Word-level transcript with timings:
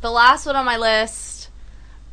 the 0.00 0.10
last 0.10 0.46
one 0.46 0.56
on 0.56 0.64
my 0.64 0.76
list 0.76 1.50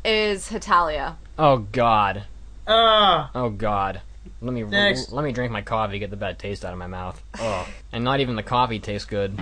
is 0.04 0.48
Hetalia. 0.48 1.16
Oh 1.38 1.58
God. 1.58 2.24
Ah, 2.66 3.30
Oh 3.34 3.50
God. 3.50 4.00
Let 4.42 4.52
me 4.52 4.62
Next. 4.64 5.12
let 5.12 5.24
me 5.24 5.32
drink 5.32 5.52
my 5.52 5.62
coffee, 5.62 5.98
get 5.98 6.10
the 6.10 6.16
bad 6.16 6.38
taste 6.38 6.64
out 6.64 6.72
of 6.72 6.78
my 6.78 6.86
mouth. 6.86 7.20
Oh, 7.38 7.66
and 7.92 8.04
not 8.04 8.20
even 8.20 8.36
the 8.36 8.42
coffee 8.42 8.78
tastes 8.78 9.06
good. 9.06 9.38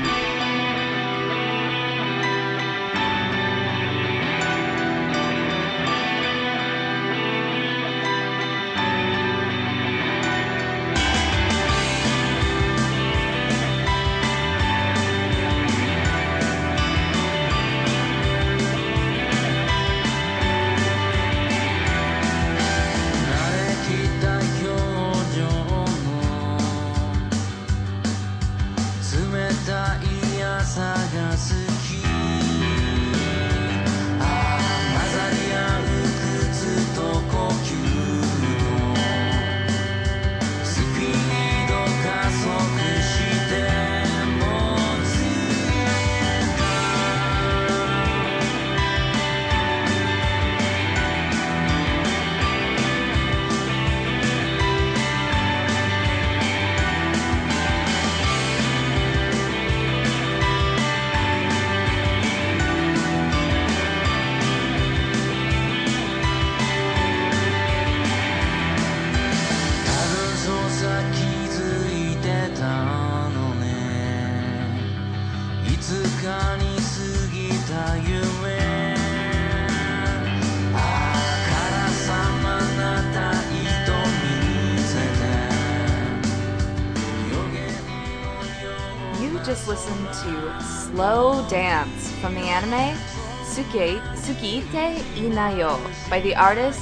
Sukiite 95.35 95.35
Inayo 95.35 95.79
by 96.11 96.21
the 96.21 96.35
artist 96.37 96.81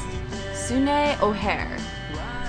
Sune 0.55 1.17
O'Hare. 1.23 1.75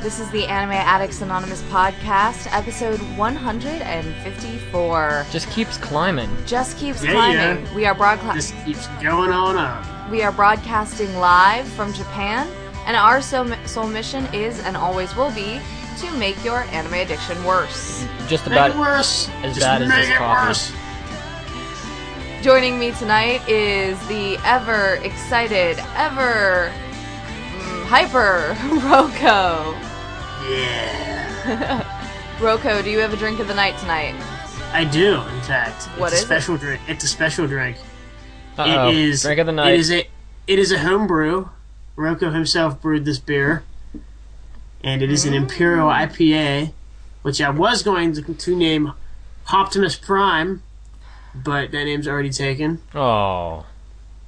This 0.02 0.20
is 0.20 0.30
the 0.32 0.46
Anime 0.48 0.72
Addicts 0.74 1.22
Anonymous 1.22 1.62
podcast, 1.64 2.48
episode 2.52 3.00
154. 3.18 5.26
Just 5.32 5.50
keeps 5.52 5.78
climbing. 5.78 6.30
Just 6.46 6.78
keeps 6.78 7.02
Yeah, 7.04 7.12
climbing. 7.14 7.66
yeah. 7.66 7.74
We 7.76 7.86
are 7.86 7.96
broadcast. 7.96 8.36
just 8.36 8.54
keeps 8.66 8.88
going 9.02 9.32
on 9.32 9.56
up. 9.58 9.86
We 10.12 10.22
are 10.24 10.32
broadcasting 10.34 11.16
live 11.18 11.66
from 11.70 11.94
Japan, 11.94 12.50
and 12.86 12.98
our 12.98 13.22
sole, 13.22 13.48
sole 13.66 13.88
mission 13.88 14.28
is 14.34 14.60
and 14.66 14.76
always 14.76 15.16
will 15.16 15.32
be 15.32 15.62
to 16.00 16.12
make 16.18 16.44
your 16.44 16.64
anime 16.74 16.96
addiction 16.96 17.42
worse. 17.46 18.06
Just 18.28 18.46
Make 18.48 18.58
about 18.58 18.72
it 18.72 18.78
worse. 18.78 19.30
as 19.44 19.56
Just 19.56 19.62
bad 19.66 19.82
as 19.84 19.88
make 19.90 20.00
this 20.00 20.10
it 20.10 20.18
coffee. 20.18 20.48
worse. 20.50 20.74
Joining 22.44 22.78
me 22.78 22.92
tonight 22.92 23.48
is 23.48 23.98
the 24.10 24.38
ever 24.44 24.96
excited, 24.96 25.80
ever 25.96 26.70
mm, 26.74 27.86
hyper 27.86 28.54
Roko. 28.82 29.72
Yeah. 30.52 31.82
Roko, 32.40 32.84
do 32.84 32.90
you 32.90 33.00
have 33.00 33.14
a 33.14 33.16
drink 33.16 33.40
of 33.40 33.48
the 33.48 33.54
night 33.54 33.78
tonight? 33.78 34.14
I 34.74 34.84
do, 34.84 35.22
in 35.22 35.42
fact. 35.44 35.84
What 35.98 36.12
it's 36.12 36.24
is 36.24 36.30
a 36.30 36.34
it? 36.34 36.42
special 36.42 36.58
drink. 36.58 36.82
It's 36.90 37.06
a 37.06 37.08
special 37.08 37.48
drink. 37.48 37.78
Uh-oh. 38.58 38.90
It 38.90 38.96
is 38.98 39.22
drink 39.22 39.40
of 39.40 39.46
the 39.46 39.54
night. 39.54 39.76
It 39.76 39.80
is 39.80 39.92
a 39.92 40.08
it 40.46 40.60
is 40.60 40.74
a 40.74 40.80
home 40.80 41.08
brew. 41.08 41.50
Roko 41.96 42.34
himself 42.34 42.82
brewed 42.82 43.06
this 43.06 43.20
beer, 43.20 43.64
and 44.84 45.02
it 45.02 45.10
is 45.10 45.24
an 45.24 45.34
Imperial 45.34 45.88
IPA, 45.88 46.74
which 47.22 47.40
I 47.40 47.52
was 47.52 47.84
going 47.84 48.12
to, 48.12 48.34
to 48.34 48.54
name 48.54 48.92
Optimus 49.50 49.96
Prime, 49.96 50.62
but 51.36 51.72
that 51.72 51.84
name's 51.86 52.08
already 52.08 52.30
taken. 52.30 52.82
oh, 52.96 53.66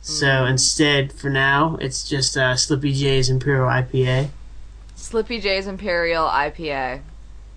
So 0.02 0.46
instead, 0.46 1.12
for 1.14 1.30
now, 1.30 1.78
it's 1.82 2.08
just 2.08 2.36
uh, 2.38 2.56
Slippy 2.56 2.94
J's 2.94 3.30
Imperial 3.30 3.68
IPA, 3.68 4.30
Slippy 4.96 5.40
J's 5.40 5.68
Imperial 5.68 6.26
IPA. 6.28 7.02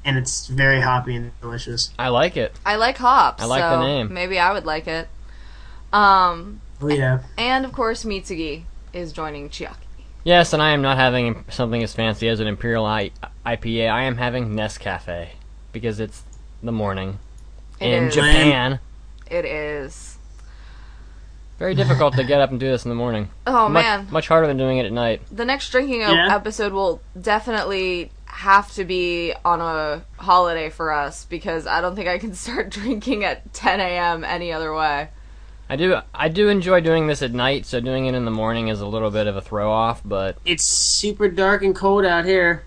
and 0.05 0.17
it's 0.19 0.47
very 0.47 0.81
hoppy 0.81 1.15
and 1.17 1.33
delicious. 1.41 1.91
I 1.99 2.09
like 2.09 2.37
it. 2.37 2.55
I 2.65 2.77
like 2.77 2.97
hops. 2.99 3.43
I 3.43 3.47
like 3.47 3.63
so 3.63 3.71
the 3.79 3.83
name. 3.85 4.13
Maybe 4.15 4.39
I 4.39 4.53
would 4.53 4.65
like 4.67 4.87
it. 4.89 5.09
Um, 5.93 6.61
Oh 6.81 6.89
yeah, 6.89 7.21
and 7.37 7.65
of 7.65 7.73
course, 7.73 8.05
Mitsugi 8.05 8.63
is 8.93 9.13
joining 9.13 9.49
Chiaki. 9.49 9.75
Yes, 10.25 10.53
and 10.53 10.63
I 10.63 10.71
am 10.71 10.83
not 10.83 10.97
having 10.99 11.45
something 11.49 11.83
as 11.83 11.93
fancy 11.95 12.29
as 12.29 12.39
an 12.41 12.47
Imperial 12.47 12.85
I- 12.85 13.11
IPA. 13.47 13.91
I 13.91 14.03
am 14.05 14.17
having 14.17 14.51
Nescafe 14.51 15.29
because 15.73 15.99
it's 16.01 16.23
the 16.63 16.71
morning 16.73 17.19
It 17.81 17.89
in 17.89 18.05
is. 18.09 18.15
Japan. 18.15 18.79
It 19.31 19.45
is. 19.45 20.17
Very 21.59 21.75
difficult 21.75 22.15
to 22.15 22.25
get 22.25 22.41
up 22.41 22.51
and 22.51 22.61
do 22.61 22.69
this 22.71 22.85
in 22.85 22.89
the 22.89 22.95
morning. 22.95 23.29
Oh 23.47 23.69
much, 23.69 23.83
man, 23.85 24.07
much 24.11 24.29
harder 24.29 24.47
than 24.47 24.57
doing 24.59 24.79
it 24.79 24.87
at 24.87 24.93
night. 24.93 25.23
the 25.33 25.45
next 25.45 25.71
drinking 25.71 26.01
Yeah. 26.03 26.29
episode 26.35 26.73
will 26.73 27.01
definitely 27.21 28.11
have 28.27 28.73
to 28.75 28.85
be 28.85 29.33
on 29.45 29.61
a 29.61 30.03
holiday 30.23 30.71
for 30.71 30.93
us 30.93 31.25
because 31.25 31.67
I 31.67 31.81
don't 31.81 31.97
think 31.97 32.09
I 32.09 32.19
can 32.19 32.35
start 32.45 32.71
drinking 32.71 33.25
at 33.25 33.53
10 33.55 33.81
a.m. 33.81 34.23
any 34.23 34.53
other 34.53 34.73
way. 34.75 35.09
I 35.71 35.77
do 35.77 35.99
I 36.15 36.29
do 36.29 36.49
enjoy 36.49 36.81
doing 36.81 37.09
this 37.09 37.21
at 37.23 37.33
night, 37.33 37.67
so 37.67 37.81
doing 37.81 38.07
it 38.07 38.15
in 38.15 38.25
the 38.25 38.31
morning 38.31 38.69
is 38.69 38.81
a 38.81 38.87
little 38.87 39.11
bit 39.11 39.27
of 39.27 39.37
a 39.37 39.41
throw 39.43 39.71
off. 39.71 40.01
But 40.05 40.37
it's 40.47 40.65
super 40.65 41.29
dark 41.29 41.63
and 41.63 41.75
cold 41.75 42.05
out 42.07 42.25
here. 42.25 42.63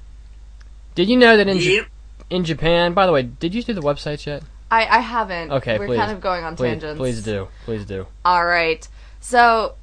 did 0.95 1.09
you 1.09 1.17
know 1.17 1.38
that 1.38 1.47
in 1.47 1.57
Ja- 1.57 1.71
Yep. 1.71 1.85
in 2.29 2.44
Japan? 2.44 2.94
By 2.94 3.05
the 3.07 3.11
way, 3.13 3.23
did 3.23 3.55
you 3.55 3.63
do 3.63 3.73
the 3.73 3.81
websites 3.81 4.25
yet? 4.27 4.44
I, 4.71 4.85
I 4.85 4.99
haven't. 4.99 5.51
Okay, 5.51 5.77
We're 5.77 5.87
please. 5.87 5.97
kind 5.97 6.11
of 6.11 6.21
going 6.21 6.43
on 6.45 6.55
Please, 6.55 6.69
tangents. 6.69 6.97
please 6.97 7.23
do, 7.23 7.49
please 7.65 7.85
do. 7.85 8.07
All 8.23 8.45
right. 8.45 8.87
So 9.19 9.75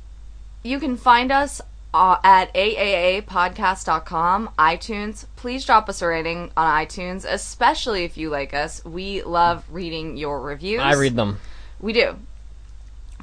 you 0.62 0.80
can 0.80 0.96
find 0.96 1.30
us 1.30 1.60
uh, 1.92 2.16
at 2.24 2.52
aaapodcast.com, 2.54 4.50
iTunes. 4.58 5.26
Please 5.36 5.64
drop 5.64 5.88
us 5.88 6.02
a 6.02 6.06
rating 6.06 6.50
on 6.56 6.86
iTunes, 6.86 7.26
especially 7.28 8.04
if 8.04 8.16
you 8.16 8.30
like 8.30 8.54
us. 8.54 8.84
We 8.84 9.22
love 9.22 9.64
reading 9.70 10.16
your 10.16 10.40
reviews. 10.40 10.80
I 10.80 10.94
read 10.94 11.16
them. 11.16 11.38
We 11.80 11.92
do. 11.92 12.16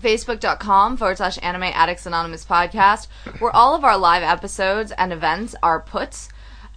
Facebook.com 0.02 0.98
forward 0.98 1.18
slash 1.18 1.40
Anime 1.42 1.64
Addicts 1.64 2.06
Anonymous 2.06 2.46
podcast, 2.46 3.08
where 3.40 3.56
all 3.56 3.74
of 3.76 3.84
our 3.84 3.98
live 3.98 4.24
episodes 4.24 4.92
and 4.92 5.12
events 5.12 5.56
are 5.64 5.80
put, 5.80 6.28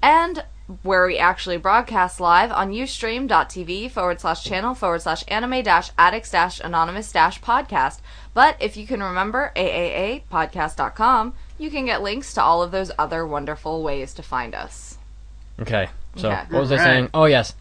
and 0.03 0.45
where 0.83 1.07
we 1.07 1.17
actually 1.17 1.57
broadcast 1.57 2.21
live 2.21 2.53
on 2.53 2.71
ustream.tv 2.73 3.91
forward 3.91 4.21
slash 4.21 4.45
channel 4.45 4.75
forward 4.75 5.01
slash 5.01 5.25
anime 5.29 5.63
dash 5.63 5.91
addicts 5.97 6.31
dash 6.31 6.61
anonymous 6.61 7.11
dash 7.11 7.41
podcast. 7.41 8.01
But 8.35 8.57
if 8.61 8.77
you 8.77 8.87
can 8.87 9.03
remember 9.03 9.51
AAApodcast.com, 9.57 11.35
you 11.59 11.71
can 11.71 11.87
get 11.87 12.03
links 12.03 12.35
to 12.35 12.43
all 12.43 12.63
of 12.63 12.71
those 12.71 12.91
other 12.99 13.27
wonderful 13.27 13.83
ways 13.83 14.13
to 14.15 14.23
find 14.23 14.55
us. 14.55 14.99
Okay. 15.61 15.89
So 16.17 16.31
Okay. 16.31 16.43
what 16.51 16.61
was 16.61 16.73
I 16.73 16.77
saying? 16.77 17.11
Oh 17.15 17.25
yes, 17.25 17.55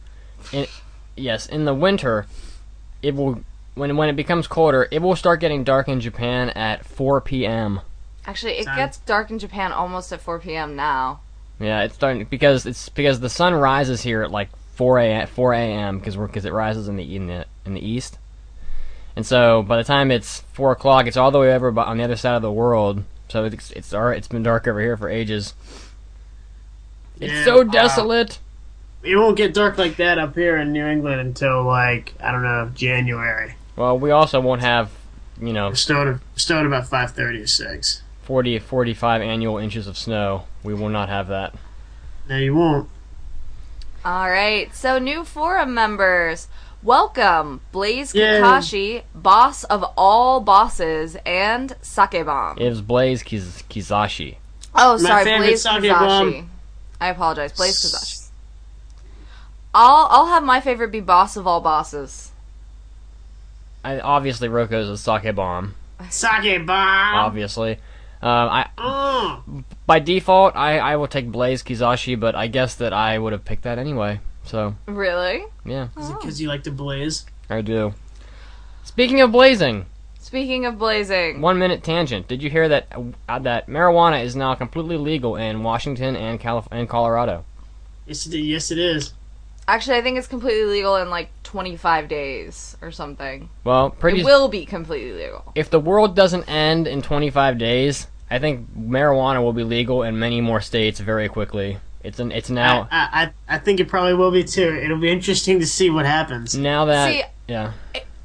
in, 0.52 0.68
yes. 1.16 1.46
In 1.48 1.66
the 1.66 1.74
winter, 1.74 2.26
it 3.02 3.16
will 3.16 3.42
when 3.76 3.96
when 3.98 4.10
it 4.10 4.16
becomes 4.16 4.48
colder, 4.48 4.88
it 4.92 5.02
will 5.02 5.16
start 5.16 5.40
getting 5.40 5.64
dark 5.64 5.88
in 5.88 6.00
Japan 6.00 6.50
at 6.52 6.86
4 6.86 7.22
p.m. 7.22 7.82
Actually, 8.26 8.54
it 8.54 8.66
Sound- 8.66 8.78
gets 8.78 8.98
dark 9.00 9.30
in 9.32 9.40
Japan 9.40 9.72
almost 9.72 10.12
at 10.12 10.20
4 10.22 10.40
p.m. 10.40 10.76
now. 10.76 11.22
Yeah, 11.60 11.84
it's 11.84 11.96
starting 11.96 12.24
because 12.26 12.66
it's 12.66 12.90
because 12.90 13.20
the 13.20 13.30
sun 13.30 13.54
rises 13.54 14.02
here 14.02 14.22
at 14.22 14.32
like 14.32 14.50
4 14.76 15.00
a 15.00 15.26
4 15.26 15.54
a.m. 15.54 15.98
because 16.00 16.18
we're 16.18 16.28
because 16.28 16.46
it 16.46 16.54
rises 16.54 16.88
in 16.88 16.98
the 16.98 17.16
in 17.16 17.28
the 17.28 17.46
in 17.66 17.74
the 17.74 17.86
east, 17.86 18.18
and 19.16 19.26
so 19.26 19.64
by 19.64 19.78
the 19.78 19.84
time 19.84 20.12
it's 20.12 20.42
four 20.54 20.72
o'clock, 20.72 21.08
it's 21.08 21.18
all 21.18 21.32
the 21.32 21.40
way 21.40 21.54
over 21.54 21.78
on 21.80 21.98
the 21.98 22.04
other 22.04 22.16
side 22.16 22.36
of 22.36 22.42
the 22.44 22.52
world. 22.52 23.04
So 23.30 23.46
it's 23.46 23.72
it's 23.72 23.90
dar- 23.90 24.14
it's 24.14 24.28
been 24.28 24.44
dark 24.44 24.68
over 24.68 24.80
here 24.80 24.96
for 24.98 25.10
ages. 25.10 25.56
It's 27.20 27.34
Yeah, 27.34 27.46
so 27.46 27.58
wow. 27.64 27.72
desolate. 27.72 28.40
It 29.04 29.16
won't 29.16 29.38
get 29.38 29.54
dark 29.54 29.78
like 29.78 29.96
that 29.98 30.18
up 30.18 30.36
here 30.36 30.58
in 30.58 30.72
New 30.72 30.86
England 30.86 31.22
until 31.22 31.64
like 31.64 32.14
I 32.22 32.32
don't 32.32 32.44
know 32.44 32.72
January. 32.76 33.56
Well, 33.76 33.98
we 33.98 34.12
also 34.12 34.40
won't 34.40 34.62
have 34.62 34.92
you 35.42 35.54
know, 35.54 35.70
We're 35.70 35.76
still 35.76 36.10
at, 36.16 36.20
still 36.36 36.66
about 36.66 36.88
five 36.88 37.12
thirty 37.12 37.42
or 37.42 37.48
six. 37.48 38.02
40, 38.28 38.60
45 38.60 39.22
annual 39.22 39.58
inches 39.58 39.88
of 39.88 39.98
snow. 39.98 40.44
We 40.62 40.74
will 40.74 40.90
not 40.90 41.08
have 41.08 41.30
that. 41.30 41.54
No, 42.28 42.38
you 42.38 42.56
won't. 42.56 42.90
All 44.04 44.30
right, 44.30 44.76
so 44.76 45.00
new 45.00 45.24
forum 45.24 45.74
members. 45.74 46.50
Welcome, 46.84 47.62
Blaze 47.72 48.14
Yay. 48.14 48.42
Kakashi, 48.42 49.04
boss 49.16 49.64
of 49.64 49.86
all 49.96 50.42
bosses, 50.42 51.16
and 51.26 51.74
Sake 51.82 52.26
Bomb. 52.26 52.58
It 52.58 52.68
was 52.68 52.82
Blaze 52.82 53.24
Kiz- 53.24 53.64
Kizashi. 53.70 54.36
Oh, 54.76 54.98
My 55.02 55.10
sorry, 55.10 55.24
favorite 55.24 55.46
Blaze 55.48 55.62
Sake 55.64 55.84
Kazashi. 55.84 56.34
Bomb. 56.34 56.50
I 57.00 57.08
apologize, 57.08 57.54
Blaze 57.54 57.78
Kizashi. 57.80 58.28
I'll 59.74 60.08
I'll 60.10 60.28
have 60.28 60.44
my 60.44 60.60
favorite 60.60 60.92
be 60.92 61.00
boss 61.00 61.38
of 61.38 61.48
all 61.48 61.62
bosses. 61.62 62.32
I, 63.86 64.02
obviously, 64.02 64.50
Roko's 64.50 64.90
a 64.90 64.98
sake 64.98 65.34
bomb. 65.34 65.76
Sake 66.10 66.66
bomb. 66.66 67.16
Obviously, 67.16 67.78
um, 68.22 68.50
I 68.50 68.70
Mm. 68.78 69.64
by 69.86 70.00
default 70.00 70.56
I, 70.56 70.80
I 70.80 70.96
will 70.98 71.08
take 71.08 71.32
Blaze 71.32 71.64
Kizashi, 71.64 72.20
but 72.20 72.36
I 72.36 72.48
guess 72.48 72.76
that 72.76 72.92
I 72.94 73.18
would 73.18 73.32
have 73.34 73.46
picked 73.46 73.64
that 73.64 73.78
anyway. 73.80 74.20
So 74.44 74.76
Really? 74.86 75.46
yeah, 75.66 75.88
Is 75.98 76.10
it 76.10 76.20
because 76.20 76.42
you 76.42 76.48
like 76.48 76.64
to 76.64 76.72
blaze? 76.72 77.26
I 77.50 77.62
do. 77.62 77.94
Speaking 78.84 79.22
of 79.22 79.32
blazing, 79.32 79.86
Speaking 80.20 80.66
of 80.66 80.78
blazing, 80.78 81.40
one 81.40 81.58
minute 81.58 81.84
tangent. 81.84 82.28
Did 82.28 82.44
you 82.44 82.50
hear 82.50 82.68
that 82.68 82.92
uh, 83.30 83.40
that 83.40 83.68
marijuana 83.68 84.24
is 84.26 84.36
now 84.36 84.56
completely 84.56 84.98
legal 84.98 85.38
in 85.38 85.64
Washington 85.64 86.16
and 86.18 86.38
Calif- 86.40 86.68
and 86.72 86.90
Colorado? 86.90 87.46
Yes, 88.06 88.26
it, 88.28 88.38
yes, 88.38 88.72
it 88.72 88.78
is. 88.78 89.14
Actually, 89.68 89.98
I 89.98 90.02
think 90.02 90.18
it's 90.18 90.28
completely 90.28 90.66
legal 90.66 90.96
in 90.96 91.10
like 91.10 91.30
25 91.44 92.08
days 92.08 92.78
or 92.82 92.92
something. 92.92 93.50
Well, 93.64 93.90
pretty. 93.90 94.22
It 94.22 94.26
will 94.26 94.48
be 94.48 94.66
completely 94.66 95.14
legal. 95.14 95.52
if 95.56 95.70
the 95.70 95.80
world 95.80 96.16
doesn't 96.16 96.48
end 96.50 96.88
in 96.88 97.02
25 97.02 97.58
days, 97.58 98.08
I 98.30 98.40
think 98.40 98.68
marijuana 98.78 99.42
will 99.42 99.54
be 99.54 99.64
legal 99.64 100.04
in 100.04 100.20
many 100.20 100.42
more 100.42 100.62
states 100.62 101.00
very 101.00 101.30
quickly. 101.30 101.80
It's 102.04 102.20
an 102.20 102.32
it's 102.32 102.50
now 102.50 102.88
I, 102.92 103.32
I 103.48 103.56
I 103.56 103.58
think 103.58 103.80
it 103.80 103.88
probably 103.90 104.14
will 104.14 104.32
be 104.32 104.44
too. 104.44 104.80
It'll 104.82 105.00
be 105.00 105.10
interesting 105.12 105.60
to 105.60 105.66
see 105.66 105.90
what 105.90 106.06
happens. 106.06 106.56
now 106.56 106.86
that 106.86 107.12
See, 107.12 107.24
yeah. 107.48 107.74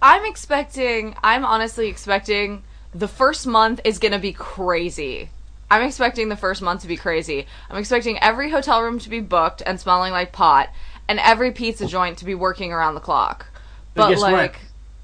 I'm 0.00 0.24
expecting, 0.24 1.14
I'm 1.22 1.44
honestly 1.44 1.88
expecting 1.88 2.64
the 2.92 3.08
first 3.08 3.46
month 3.46 3.80
is 3.84 3.98
going 4.00 4.12
to 4.12 4.18
be 4.18 4.32
crazy. 4.32 5.30
I'm 5.70 5.82
expecting 5.82 6.28
the 6.28 6.36
first 6.36 6.60
month 6.60 6.82
to 6.82 6.88
be 6.88 6.96
crazy. 6.96 7.46
I'm 7.70 7.78
expecting 7.78 8.18
every 8.20 8.50
hotel 8.50 8.82
room 8.82 8.98
to 8.98 9.08
be 9.08 9.20
booked 9.20 9.62
and 9.64 9.80
smelling 9.80 10.12
like 10.12 10.32
pot, 10.32 10.68
and 11.08 11.18
every 11.18 11.52
pizza 11.52 11.86
joint 11.86 12.18
to 12.18 12.24
be 12.24 12.34
working 12.34 12.72
around 12.72 12.94
the 12.94 13.00
clock. 13.00 13.46
But 13.94 14.04
But, 14.04 14.08
guess 14.10 14.20
what? 14.20 14.32
like, 14.32 14.60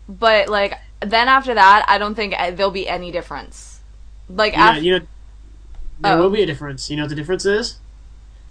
but 0.08 0.48
like, 0.48 0.74
then 1.00 1.28
after 1.28 1.54
that, 1.54 1.84
I 1.88 1.98
don't 1.98 2.14
think 2.14 2.34
uh, 2.38 2.50
there'll 2.50 2.70
be 2.72 2.88
any 2.88 3.10
difference. 3.10 3.80
Like, 4.28 4.52
Yeah, 4.54 4.68
after, 4.70 4.80
you 4.82 4.98
know, 4.98 5.06
there 6.00 6.16
Oh. 6.16 6.22
will 6.22 6.30
be 6.30 6.42
a 6.42 6.46
difference. 6.46 6.90
You 6.90 6.96
know 6.96 7.02
what 7.04 7.10
the 7.10 7.14
difference 7.16 7.44
is? 7.44 7.78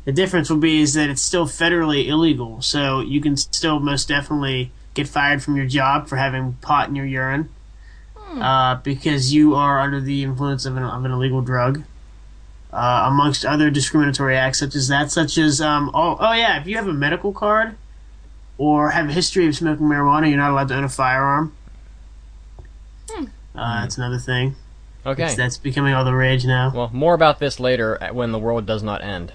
The 0.06 0.12
difference 0.12 0.50
will 0.50 0.58
be 0.58 0.82
is 0.82 0.94
that 0.94 1.10
it's 1.10 1.22
still 1.22 1.46
federally 1.46 2.08
illegal, 2.08 2.62
so 2.62 3.02
you 3.02 3.20
can 3.20 3.36
still 3.36 3.80
most 3.80 4.08
definitely 4.08 4.72
get 4.94 5.08
fired 5.08 5.44
from 5.44 5.56
your 5.58 5.66
job 5.66 6.08
for 6.08 6.16
having 6.16 6.54
pot 6.62 6.88
in 6.90 6.96
your 6.96 7.06
urine, 7.06 7.50
uh, 8.40 8.76
because 8.76 9.34
you 9.34 9.54
are 9.56 9.80
under 9.80 10.00
the 10.00 10.24
influence 10.24 10.66
of 10.66 10.78
an, 10.78 10.84
of 10.84 11.04
an 11.04 11.12
illegal 11.12 11.42
drug. 11.42 11.84
Uh, 12.78 13.06
amongst 13.08 13.44
other 13.44 13.72
discriminatory 13.72 14.38
acts 14.38 14.60
such 14.60 14.76
as 14.76 14.88
that, 14.88 15.10
such 15.12 15.36
as 15.40 15.60
um, 15.60 15.90
oh, 15.96 16.16
oh 16.20 16.32
yeah, 16.34 16.62
if 16.62 16.68
you 16.68 16.76
have 16.76 16.88
a 16.88 16.94
medical 16.94 17.34
card 17.34 17.76
or 18.60 18.92
have 18.92 19.10
a 19.10 19.12
history 19.12 19.48
of 19.48 19.56
smoking 19.56 19.88
marijuana, 19.88 20.28
you're 20.30 20.38
not 20.38 20.52
allowed 20.52 20.68
to 20.68 20.76
own 20.76 20.84
a 20.84 20.90
firearm. 20.90 21.54
Uh, 23.56 23.82
that's 23.82 23.98
another 23.98 24.20
thing. 24.20 24.56
Okay. 25.06 25.24
It's- 25.24 25.36
that's 25.36 25.58
becoming 25.58 25.94
all 25.96 26.06
the 26.06 26.14
rage 26.14 26.46
now. 26.46 26.72
Well, 26.74 26.92
more 26.94 27.16
about 27.16 27.40
this 27.40 27.60
later 27.60 27.98
when 28.12 28.32
the 28.32 28.38
world 28.38 28.68
does 28.68 28.84
not 28.84 29.02
end. 29.04 29.34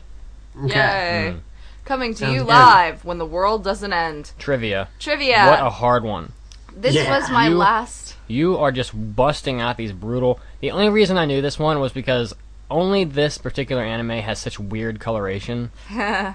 Okay. 0.65 0.69
yay. 0.75 1.31
Mm. 1.33 1.41
Coming 1.85 2.13
to 2.15 2.19
Sounds 2.21 2.33
you 2.35 2.41
good. 2.41 2.47
live 2.49 3.05
when 3.05 3.19
the 3.19 3.27
world 3.27 3.65
doesn't 3.65 3.93
end. 3.93 4.31
Trivia. 4.39 4.87
Trivia. 5.01 5.47
What 5.47 5.61
a 5.61 5.71
hard 5.71 6.05
one. 6.05 6.33
this 6.75 6.95
Yeah. 6.95 7.19
was 7.19 7.29
my 7.31 7.49
You- 7.49 7.57
last. 7.57 8.15
You 8.29 8.57
are 8.57 8.71
just 8.73 8.93
busting 8.95 9.61
out 9.61 9.77
these 9.77 9.93
brutal. 9.93 10.39
The 10.61 10.71
only 10.71 10.89
reason 10.89 11.19
I 11.19 11.25
knew 11.27 11.43
this 11.43 11.59
one 11.59 11.81
was 11.81 11.93
because 11.93 12.33
only 12.73 13.05
this 13.05 13.39
particular 13.39 13.83
anime 13.83 14.11
has 14.11 14.41
such 14.41 14.59
weird 14.59 14.99
coloration. 14.99 15.71
um, 15.91 16.35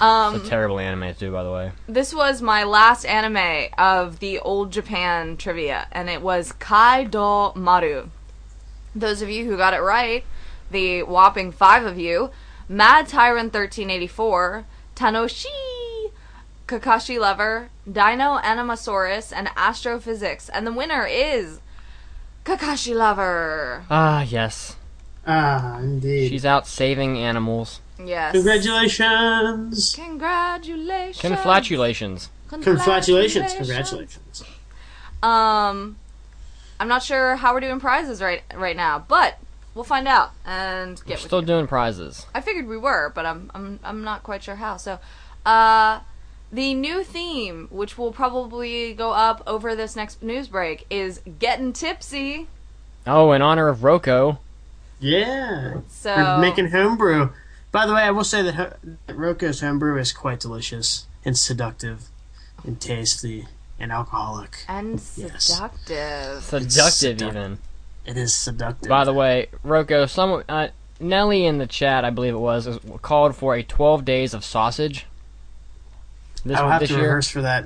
It's 0.36 0.46
a 0.46 0.48
terrible 0.48 0.80
anime 0.80 1.14
too, 1.14 1.30
by 1.30 1.44
the 1.44 1.52
way. 1.52 1.72
This 1.88 2.14
was 2.14 2.42
my 2.42 2.64
last 2.64 3.04
anime 3.04 3.68
of 3.78 4.18
the 4.18 4.38
old 4.40 4.72
Japan 4.72 5.36
trivia, 5.36 5.86
and 5.92 6.10
it 6.10 6.22
was 6.22 6.52
Kai 6.52 7.04
Kaido 7.04 7.52
Maru. 7.54 8.08
Those 8.94 9.22
of 9.22 9.28
you 9.28 9.44
who 9.44 9.56
got 9.56 9.74
it 9.74 9.80
right, 9.80 10.24
the 10.70 11.02
whopping 11.02 11.52
five 11.52 11.84
of 11.84 11.98
you, 11.98 12.30
Mad 12.68 13.08
Tyrant 13.08 13.52
1384, 13.52 14.64
Tanoshi, 14.96 15.46
Kakashi 16.66 17.18
Lover, 17.18 17.68
Dino 17.84 18.38
Animasaurus, 18.38 19.32
and 19.34 19.48
Astrophysics. 19.56 20.48
And 20.48 20.66
the 20.66 20.72
winner 20.72 21.06
is 21.06 21.60
Kakashi 22.44 22.94
Lover. 22.94 23.84
Ah, 23.90 24.22
yes. 24.22 24.76
Ah, 25.26 25.78
indeed. 25.78 26.28
She's 26.28 26.44
out 26.44 26.66
saving 26.66 27.18
animals. 27.18 27.80
Yes. 27.98 28.32
Congratulations. 28.32 29.94
Congratulations. 29.94 32.28
Conflatulations. 32.48 32.48
Congratulations. 32.48 33.54
Congratulations. 33.56 34.44
Um, 35.22 35.96
I'm 36.78 36.88
not 36.88 37.02
sure 37.02 37.36
how 37.36 37.54
we're 37.54 37.60
doing 37.60 37.80
prizes 37.80 38.20
right 38.20 38.42
right 38.54 38.76
now, 38.76 39.04
but 39.06 39.38
we'll 39.74 39.84
find 39.84 40.06
out 40.06 40.32
and 40.44 40.96
get. 40.96 41.04
We're 41.04 41.08
get 41.08 41.16
with 41.18 41.26
still 41.26 41.40
you. 41.40 41.46
doing 41.46 41.66
prizes. 41.66 42.26
I 42.34 42.40
figured 42.40 42.68
we 42.68 42.76
were, 42.76 43.10
but 43.14 43.24
I'm 43.24 43.50
I'm 43.54 43.80
I'm 43.82 44.04
not 44.04 44.22
quite 44.22 44.42
sure 44.42 44.56
how. 44.56 44.76
So, 44.76 44.98
uh, 45.46 46.00
the 46.52 46.74
new 46.74 47.02
theme, 47.02 47.68
which 47.70 47.96
will 47.96 48.12
probably 48.12 48.92
go 48.92 49.12
up 49.12 49.42
over 49.46 49.74
this 49.74 49.96
next 49.96 50.22
news 50.22 50.48
break, 50.48 50.86
is 50.90 51.20
getting 51.38 51.72
tipsy. 51.72 52.48
Oh, 53.06 53.32
in 53.32 53.42
honor 53.42 53.68
of 53.68 53.78
Roko. 53.78 54.38
Yeah. 55.04 55.80
So 55.88 56.14
We're 56.16 56.38
making 56.38 56.70
homebrew. 56.70 57.30
By 57.72 57.86
the 57.86 57.94
way, 57.94 58.02
I 58.02 58.10
will 58.10 58.24
say 58.24 58.42
that, 58.42 58.54
ho- 58.54 58.72
that 59.06 59.16
Roko's 59.16 59.60
homebrew 59.60 59.98
is 59.98 60.12
quite 60.12 60.40
delicious 60.40 61.06
and 61.24 61.36
seductive 61.36 62.06
and 62.64 62.80
tasty 62.80 63.46
and 63.78 63.90
alcoholic. 63.92 64.64
and 64.68 65.00
Yes. 65.16 65.44
seductive. 65.44 66.42
Seductive, 66.44 67.18
sedu- 67.18 67.28
even. 67.28 67.58
It 68.06 68.16
is 68.16 68.34
seductive. 68.36 68.88
By 68.88 69.04
the 69.04 69.12
way, 69.12 69.48
Roko, 69.64 70.08
some 70.08 70.42
uh, 70.48 70.68
Nelly 71.00 71.44
in 71.46 71.58
the 71.58 71.66
chat, 71.66 72.04
I 72.04 72.10
believe 72.10 72.34
it 72.34 72.38
was, 72.38 72.66
is- 72.66 72.78
called 73.02 73.34
for 73.36 73.54
a 73.54 73.62
12 73.62 74.04
days 74.04 74.32
of 74.34 74.44
sausage. 74.44 75.06
This, 76.44 76.58
I 76.58 76.62
will 76.62 76.70
have 76.70 76.80
this 76.80 76.90
to 76.90 76.94
year. 76.96 77.04
rehearse 77.04 77.28
for 77.28 77.42
that. 77.42 77.64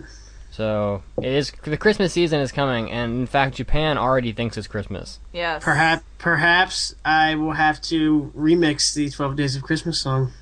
So 0.58 1.04
it 1.22 1.32
is 1.32 1.52
the 1.62 1.76
Christmas 1.76 2.12
season 2.14 2.40
is 2.40 2.50
coming, 2.50 2.90
and 2.90 3.20
in 3.20 3.26
fact, 3.28 3.54
Japan 3.54 3.96
already 3.96 4.32
thinks 4.32 4.56
it's 4.56 4.66
Christmas. 4.66 5.20
Yes. 5.32 5.62
Perhaps, 5.62 6.02
perhaps 6.18 6.96
I 7.04 7.36
will 7.36 7.52
have 7.52 7.80
to 7.82 8.32
remix 8.36 8.92
the 8.92 9.08
Twelve 9.08 9.36
Days 9.36 9.54
of 9.54 9.62
Christmas 9.62 10.00
song. 10.00 10.32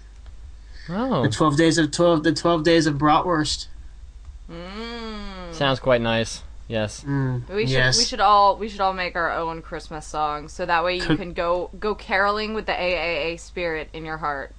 Oh, 0.88 1.22
The 1.22 1.28
Twelve 1.28 1.58
Days 1.58 1.76
of 1.76 1.90
Twelve, 1.90 2.22
the 2.22 2.32
Twelve 2.32 2.64
Days 2.64 2.86
of 2.86 2.94
Bratwurst. 2.94 3.66
Mm. 4.50 5.52
sounds 5.52 5.80
quite 5.80 6.00
nice. 6.00 6.42
Yes. 6.66 7.04
Mm, 7.04 7.46
We 7.50 7.66
should 7.66 7.70
yes. 7.74 7.98
we 7.98 8.04
should 8.04 8.20
all 8.20 8.56
we 8.56 8.70
should 8.70 8.80
all 8.80 8.94
make 8.94 9.16
our 9.16 9.30
own 9.30 9.60
Christmas 9.60 10.06
song 10.06 10.48
so 10.48 10.64
that 10.64 10.82
way 10.82 10.96
you 10.96 11.02
Could- 11.02 11.18
can 11.18 11.34
go 11.34 11.68
go 11.78 11.94
caroling 11.94 12.54
with 12.54 12.64
the 12.64 12.72
AAA 12.72 13.38
spirit 13.38 13.90
in 13.92 14.06
your 14.06 14.16
heart. 14.16 14.54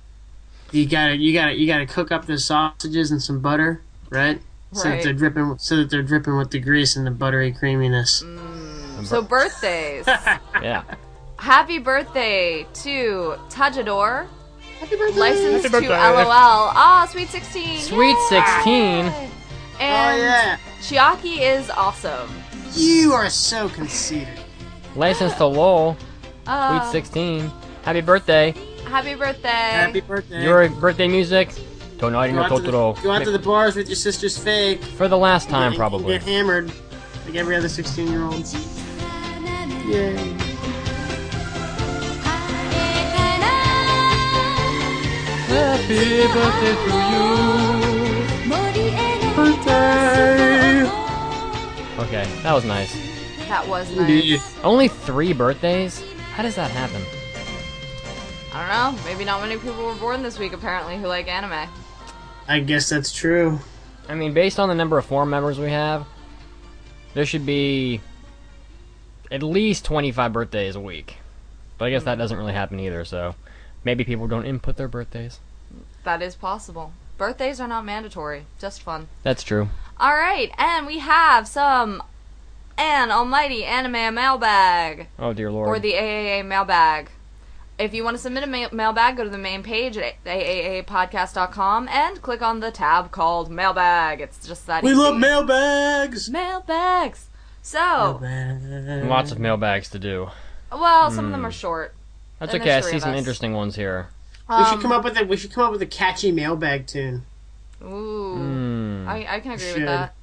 You 0.72 0.86
gotta, 0.88 1.16
you 1.18 1.34
gotta, 1.34 1.54
you 1.58 1.66
gotta 1.66 1.88
cook 1.88 2.12
up 2.12 2.28
the 2.28 2.38
sausages 2.38 3.10
and 3.10 3.24
some 3.24 3.40
butter, 3.40 3.82
right? 4.12 4.40
So 4.74 4.90
that 4.90 5.04
they're 5.04 5.14
dripping, 5.14 5.58
so 5.60 5.78
that 5.78 5.90
they're 5.90 6.04
dripping 6.04 6.38
with 6.38 6.52
the 6.52 6.60
grease 6.60 6.96
and 6.96 7.08
the 7.08 7.12
buttery 7.12 7.52
creaminess. 7.54 8.24
So 9.04 9.22
birthdays. 9.22 10.06
Yeah. 10.62 10.84
Happy 11.38 11.78
birthday 11.78 12.66
to 12.84 13.36
Tajador. 13.50 14.26
Happy 14.80 14.96
birthday! 14.96 15.20
Licensed 15.20 15.68
Happy 15.70 15.86
to. 15.86 15.92
LOL. 15.92 16.28
Ah, 16.30 17.08
Sweet 17.12 17.30
16. 17.30 17.80
Sweet 17.80 18.08
Yay! 18.10 18.28
16. 18.30 19.06
Oh 19.06 19.30
And 19.80 20.18
yeah, 20.22 20.58
Chiaki 20.82 21.40
is 21.42 21.70
awesome. 21.70 22.30
you 22.74 23.14
are 23.14 23.30
so 23.30 23.70
conceited. 23.70 24.28
License 24.96 25.34
to 25.36 25.46
LOL. 25.46 25.96
Uh, 26.48 26.90
Sweet 26.92 27.04
16. 27.04 27.52
Happy 27.84 28.00
birthday. 28.02 28.54
Happy 28.86 29.16
birthday. 29.16 29.50
Happy 29.50 30.00
birthday! 30.00 30.44
Your 30.44 30.70
birthday 30.70 31.08
music. 31.10 31.50
Tonari 31.98 32.30
go 32.30 32.36
no 32.36 32.44
out, 32.44 32.50
to 32.50 32.62
the, 32.62 32.72
Totoro. 32.72 33.04
go 33.04 33.12
out 33.12 33.24
to 33.24 33.32
the 33.32 33.39
bars 33.39 33.75
with 33.75 33.88
your 33.89 33.96
sister's 33.96 34.38
fake. 34.38 34.84
For 34.84 35.08
the 35.08 35.18
last 35.18 35.50
time, 35.50 35.68
and 35.70 35.75
probably. 35.75 36.13
Get 36.13 36.24
hammered 36.24 36.72
like 37.25 37.36
every 37.36 37.56
other 37.56 37.70
sixteen-year-old. 37.70 38.46
Yay! 39.88 40.16
Happy 45.48 46.27
birthday 46.34 46.75
to 46.84 46.89
you. 47.12 47.27
Birthday. 49.36 50.84
Okay, 52.00 52.25
that 52.44 52.54
was 52.54 52.66
nice. 52.66 52.92
That 53.48 53.68
was 53.68 53.89
Indeed. 53.92 54.32
nice. 54.39 54.60
Only 54.63 54.88
three 54.88 55.32
birthdays? 55.34 56.04
How 56.34 56.44
does 56.44 56.56
that 56.56 56.70
happen? 56.72 57.01
I 58.54 58.60
don't 58.60 58.70
know. 58.96 59.04
Maybe 59.06 59.24
not 59.25 59.42
many 59.42 59.58
people 59.58 59.86
were 59.86 59.96
born 59.96 60.22
this 60.24 60.38
week 60.39 60.54
apparently 60.54 60.98
who 60.98 61.08
like 61.08 61.27
anime. 61.27 61.70
I 62.48 62.60
guess 62.60 62.89
that's 62.89 63.12
true. 63.12 63.60
I 64.08 64.16
mean, 64.16 64.34
based 64.34 64.60
on 64.60 64.70
the 64.70 64.75
number 64.75 64.98
of 64.98 65.06
forum 65.06 65.30
members 65.30 65.60
we 65.60 65.70
have, 65.70 66.06
there 67.13 67.25
should 67.25 67.46
be 67.46 68.00
at 69.30 69.44
least 69.44 69.84
25 69.86 70.32
birthdays 70.32 70.75
a 70.75 70.80
week. 70.80 71.18
But 71.77 71.86
I 71.86 71.89
guess 71.92 72.04
that 72.04 72.18
doesn't 72.18 72.38
really 72.38 72.54
happen 72.54 72.80
either, 72.80 73.04
so 73.06 73.36
maybe 73.84 74.04
people 74.04 74.27
don't 74.27 74.46
input 74.46 74.77
their 74.77 74.88
birthdays. 74.88 75.39
That 76.06 76.22
is 76.22 76.36
possible. 76.36 76.94
Birthdays 77.18 77.60
are 77.60 77.68
not 77.68 77.84
mandatory. 77.86 78.46
Just 78.60 78.82
fun. 78.82 79.08
That's 79.24 79.44
true. 79.44 79.70
All 80.00 80.13
right, 80.13 80.51
and 80.58 80.88
we 80.88 81.00
have 81.00 81.48
some 81.48 82.01
an 82.77 83.10
almighty 83.10 83.66
anime 83.66 84.13
mailbag 84.13 85.08
Oh, 85.18 85.34
dear 85.34 85.51
lord. 85.51 85.68
or 85.68 85.80
the 85.80 85.94
AAA 85.94 86.46
mailbag. 86.46 87.10
If 87.79 87.93
you 87.93 88.03
want 88.03 88.17
to 88.17 88.22
submit 88.24 88.43
a 88.43 88.48
ma- 88.48 88.69
mailbag, 88.72 89.17
go 89.17 89.24
to 89.24 89.29
the 89.29 89.38
main 89.38 89.62
page 89.62 89.98
at 89.98 90.15
aaapodcast.com 90.25 91.88
and 91.89 92.22
click 92.22 92.41
on 92.41 92.60
the 92.60 92.72
tab 92.72 93.12
called 93.12 93.51
mailbag. 93.51 94.19
It's 94.22 94.48
just 94.48 94.65
that 94.67 94.84
We 94.84 94.91
easy. 94.91 95.00
love 95.00 95.17
mailbags. 95.17 96.29
mailbags. 96.29 97.27
So, 97.62 98.17
Mailbags. 98.22 99.05
Lots 99.07 99.31
of 99.31 99.39
mailbags 99.39 99.89
to 99.89 100.00
do. 100.00 100.29
well, 100.72 101.12
some 101.12 101.25
of 101.25 101.31
them 101.31 101.46
are 101.46 101.51
short. 101.51 101.93
That's 102.39 102.53
And 102.53 102.62
okay. 102.62 102.77
I 102.77 102.81
see 102.81 103.00
some 103.00 103.12
us. 103.12 103.17
interesting 103.17 103.53
ones 103.53 103.75
here. 103.75 104.07
We 104.50 104.55
Um, 104.55 104.65
should 104.72 104.81
come 104.81 104.91
up 104.93 105.03
with 105.03 105.17
a. 105.19 105.25
We 105.25 105.36
should 105.38 105.51
come 105.53 105.65
up 105.65 105.72
with 105.72 105.81
a 105.81 105.86
catchy 105.88 106.31
mailbag 106.31 106.88
tune. 106.88 107.25
Ooh, 107.84 108.36
Hmm. 108.36 109.05
I, 109.07 109.27
I 109.36 109.39
can 109.41 109.51
agree 109.51 109.65
Should. 109.67 109.75
with 109.81 109.86
that. 109.88 110.13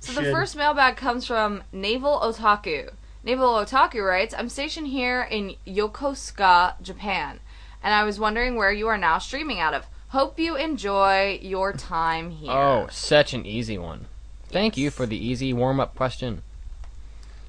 So 0.00 0.12
the 0.12 0.30
first 0.32 0.56
mailbag 0.56 0.96
comes 0.96 1.24
from 1.26 1.62
Naval 1.72 2.18
Otaku. 2.20 2.90
Naval 3.28 3.62
Otaku 3.62 4.02
writes, 4.02 4.34
I'm 4.38 4.48
stationed 4.48 4.86
here 4.86 5.20
in 5.20 5.56
Yokosuka, 5.66 6.80
Japan, 6.80 7.40
and 7.82 7.92
I 7.92 8.02
was 8.02 8.18
wondering 8.18 8.56
where 8.56 8.72
you 8.72 8.88
are 8.88 8.96
now 8.96 9.18
streaming 9.18 9.60
out 9.60 9.74
of. 9.74 9.84
Hope 10.08 10.40
you 10.40 10.56
enjoy 10.56 11.38
your 11.42 11.74
time 11.74 12.30
here. 12.30 12.50
Oh, 12.50 12.88
such 12.90 13.34
an 13.34 13.44
easy 13.44 13.76
one. 13.76 14.06
Thank 14.48 14.78
you 14.78 14.88
for 14.90 15.04
the 15.04 15.22
easy 15.22 15.52
warm 15.52 15.78
up 15.78 15.94
question. 15.94 16.40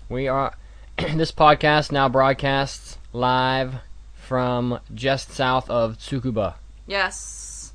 We 0.10 0.28
are. 0.28 0.54
this 0.98 1.32
podcast 1.32 1.94
now 1.94 2.10
broadcasts 2.10 2.98
live 3.14 3.76
from 4.16 4.82
just 4.94 5.32
south 5.32 5.70
of 5.70 5.98
Tsukuba. 5.98 6.56
Yes. 6.88 7.72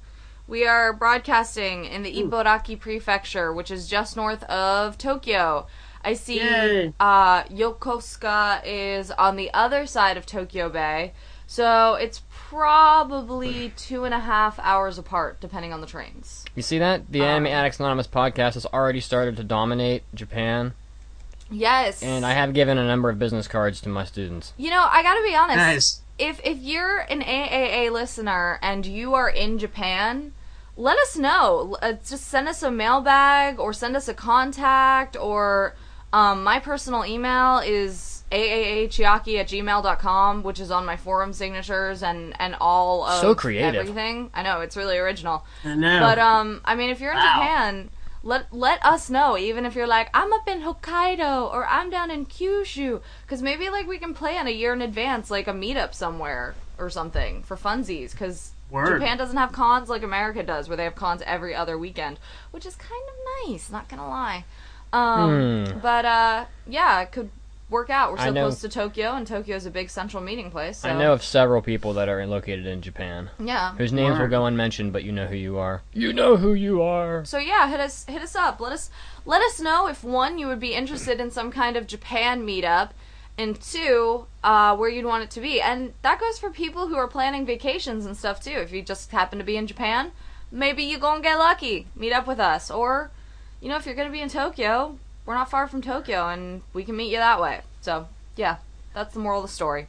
We 0.46 0.66
are 0.66 0.92
broadcasting 0.92 1.87
in 1.87 2.02
the 2.02 2.14
Ibaraki 2.14 2.78
Prefecture, 2.78 3.50
which 3.50 3.70
is 3.70 3.88
just 3.88 4.14
north 4.14 4.42
of 4.42 4.99
Tokyo. 4.99 5.68
I 6.04 6.14
see 6.14 6.37
Yay. 6.38 6.92
uh, 7.00 7.44
Yokosuka 7.44 8.62
is 8.64 9.11
on 9.11 9.37
the 9.37 9.52
other 9.54 9.87
side 9.87 10.16
of 10.16 10.26
Tokyo 10.26 10.68
Bay, 10.68 11.12
so 11.46 11.94
it's 11.94 12.23
probably 12.28 13.73
two 13.76 14.04
and 14.04 14.14
a 14.14 14.20
half 14.20 14.58
hours 14.61 14.99
apart, 14.99 15.40
depending 15.40 15.73
on 15.73 15.80
the 15.80 15.87
trains. 15.87 16.44
You 16.54 16.62
see 16.62 16.78
that? 16.78 17.11
The 17.11 17.20
Um, 17.23 17.26
Anime 17.28 17.46
Addicts 17.49 17.80
Anonymous 17.80 18.06
podcast 18.06 18.54
has 18.54 18.66
already 18.66 19.00
started 19.00 19.37
to 19.38 19.44
dominate 19.44 20.02
Japan, 20.14 20.75
Yes. 21.50 22.02
and 22.02 22.25
I 22.25 22.32
have 22.32 22.52
given 22.54 22.78
a 22.78 22.87
number 22.87 23.08
of 23.11 23.18
business 23.18 23.49
cards 23.49 23.80
to 23.82 23.88
my 23.88 24.04
students. 24.04 24.52
You 24.56 24.70
know, 24.70 24.87
I 24.90 25.02
gotta 25.02 25.23
be 25.23 25.34
honest. 25.34 25.56
Nice. 25.56 26.00
if 26.18 26.40
if 26.44 26.58
you're 26.58 26.99
an 27.00 27.23
AAA 27.23 27.90
listener 27.90 28.58
and 28.62 28.87
you 28.87 29.14
are 29.14 29.28
in 29.28 29.58
Japan, 29.58 30.32
let 30.76 30.96
us 30.99 31.16
know. 31.16 31.76
Uh, 31.82 31.92
just 32.06 32.26
send 32.28 32.49
us 32.49 32.62
a 32.62 32.70
mailbag 32.70 33.58
or 33.58 33.73
send 33.73 33.96
us 33.96 34.08
a 34.08 34.14
contact 34.14 35.16
or 35.16 35.75
um, 36.14 36.44
my 36.44 36.61
personal 36.61 37.04
email 37.04 37.59
is 37.59 38.23
aaachiaki 38.30 39.38
at 39.38 39.49
gmail.com, 39.49 40.42
which 40.42 40.61
is 40.61 40.71
on 40.71 40.85
my 40.87 40.97
forum 40.97 41.33
signatures 41.33 42.02
and, 42.02 42.35
and 42.40 42.56
all 42.61 43.04
of 43.04 43.21
So 43.21 43.35
creative. 43.35 43.75
everything. 43.80 44.30
I 44.35 44.42
know, 44.42 44.61
it's 44.61 44.76
really 44.76 44.99
original. 44.99 45.44
I 45.64 45.75
know. 45.75 46.00
But 46.00 46.18
um, 46.18 46.61
I 46.64 46.75
mean, 46.75 46.90
if 46.90 47.00
you're 47.00 47.12
in 47.12 47.18
Wow. 47.18 47.35
Japan, 47.40 47.90
let 48.23 48.52
let 48.52 48.85
us 48.85 49.11
know. 49.11 49.37
Even 49.37 49.66
if 49.66 49.75
you're 49.75 49.87
like, 49.87 50.09
I'm 50.14 50.33
up 50.33 50.49
in 50.49 50.62
Hokkaido 50.62 51.52
or 51.52 51.66
I'm 51.66 51.90
down 51.90 52.11
in 52.11 52.26
Kyushu, 52.26 53.02
because 53.23 53.42
maybe 53.42 53.68
like 53.68 53.87
we 53.87 53.99
can 53.99 54.14
plan 54.14 54.47
a 54.47 54.50
year 54.50 54.73
in 54.73 54.80
advance, 54.83 55.30
like 55.30 55.47
a 55.49 55.52
meetup 55.52 55.94
somewhere 55.94 56.54
or 56.78 56.88
something 56.90 57.42
for 57.42 57.56
funsies. 57.56 58.12
Because 58.12 58.52
Word. 58.71 58.99
Japan 58.99 59.18
doesn't 59.18 59.37
have 59.37 59.52
cons 59.52 59.88
like 59.90 60.02
America 60.02 60.42
does, 60.42 60.68
where 60.68 60.76
they 60.76 60.85
have 60.85 60.94
cons 60.94 61.23
every 61.26 61.54
other 61.54 61.76
weekend, 61.78 62.18
which 62.50 62.64
is 62.66 62.75
kind 62.76 63.02
of 63.09 63.49
nice. 63.50 63.71
Not 63.71 63.88
gonna 63.90 64.09
lie. 64.09 64.44
Um, 64.94 65.64
Hmm. 65.66 65.78
but 65.80 66.04
uh, 66.04 66.44
yeah, 66.66 67.00
it 67.02 67.10
could 67.12 67.30
work 67.70 67.90
out. 67.90 68.12
We're 68.12 68.18
I 68.18 68.26
so 68.26 68.32
know- 68.32 68.42
close 68.42 68.60
to 68.60 68.68
Tokyo, 68.68 69.12
and 69.14 69.26
Tokyo 69.26 69.56
is 69.56 69.66
a 69.66 69.70
big 69.70 69.90
central 69.90 70.22
meeting 70.22 70.50
place. 70.50 70.78
So. 70.78 70.88
I 70.90 70.96
know 70.96 71.12
of 71.12 71.24
several 71.24 71.60
people 71.62 71.94
that 71.94 72.08
are 72.08 72.24
located 72.26 72.66
in 72.66 72.80
Japan 72.82 73.30
Yeah. 73.38 73.72
whose 73.76 73.92
names 73.92 74.12
will 74.14 74.26
Word. 74.26 74.30
go 74.30 74.46
unmentioned, 74.46 74.92
but 74.92 75.02
you 75.02 75.10
know 75.12 75.26
who 75.26 75.34
you 75.36 75.58
are. 75.58 75.82
You 75.92 76.12
know 76.12 76.36
who 76.36 76.54
you 76.54 76.82
are. 76.82 77.24
So 77.24 77.38
yeah, 77.38 77.68
hit 77.68 77.80
us 77.80 78.04
hit 78.06 78.22
us 78.22 78.36
up. 78.36 78.60
Let 78.60 78.72
us 78.72 78.90
let 79.26 79.42
us 79.42 79.58
know 79.60 79.88
if 79.88 80.04
one 80.04 80.38
you 80.38 80.46
would 80.46 80.60
be 80.60 80.74
interested 80.74 81.18
in 81.20 81.30
some 81.30 81.50
kind 81.50 81.76
of 81.76 81.86
Japan 81.88 82.46
meetup, 82.46 82.90
and 83.36 83.60
two, 83.60 84.26
uh, 84.44 84.76
where 84.76 84.88
you'd 84.88 85.06
want 85.06 85.24
it 85.24 85.30
to 85.32 85.40
be. 85.40 85.60
And 85.60 85.94
that 86.02 86.20
goes 86.20 86.38
for 86.38 86.50
people 86.50 86.86
who 86.86 86.96
are 86.96 87.08
planning 87.08 87.44
vacations 87.44 88.06
and 88.06 88.16
stuff 88.16 88.40
too. 88.40 88.52
If 88.52 88.70
you 88.72 88.82
just 88.82 89.10
happen 89.10 89.38
to 89.38 89.44
be 89.44 89.56
in 89.56 89.66
Japan, 89.66 90.12
maybe 90.52 90.84
you 90.84 90.98
go 90.98 91.12
and 91.14 91.22
get 91.22 91.36
lucky, 91.38 91.88
meet 91.96 92.12
up 92.12 92.28
with 92.28 92.38
us, 92.38 92.70
or 92.70 93.10
you 93.64 93.71
know 93.71 93.76
if 93.76 93.87
you're 93.87 93.94
gonna 93.94 94.11
be 94.11 94.21
in 94.21 94.28
Tokyo, 94.28 94.99
we're 95.25 95.35
not 95.35 95.50
far 95.50 95.66
from 95.66 95.80
Tokyo, 95.80 96.28
and 96.28 96.61
we 96.75 96.85
can 96.85 96.97
meet 96.97 97.11
you 97.11 97.16
that 97.16 97.40
way. 97.40 97.62
So 97.80 98.09
yeah, 98.37 98.59
that's 98.92 99.14
the 99.14 99.21
moral 99.21 99.42
of 99.42 99.49
the 99.49 99.52
story. 99.52 99.87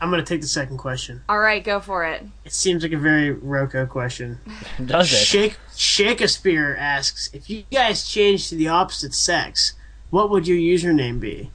I'm 0.00 0.10
gonna 0.10 0.24
take 0.24 0.40
the 0.40 0.48
second 0.48 0.78
question. 0.78 1.22
All 1.28 1.38
right, 1.38 1.62
go 1.62 1.78
for 1.78 2.04
it. 2.04 2.24
It 2.44 2.52
seems 2.52 2.82
like 2.82 2.90
a 2.90 2.98
very 2.98 3.32
Roko 3.32 3.88
question. 3.88 4.40
Does 4.84 5.12
it? 5.12 5.18
Shake 5.18 5.56
Shakespeare 5.76 6.76
asks 6.76 7.30
if 7.32 7.48
you 7.48 7.62
guys 7.72 8.08
changed 8.08 8.48
to 8.48 8.56
the 8.56 8.66
opposite 8.66 9.14
sex, 9.14 9.74
what 10.10 10.28
would 10.28 10.48
your 10.48 10.58
username 10.58 11.20
be? 11.20 11.52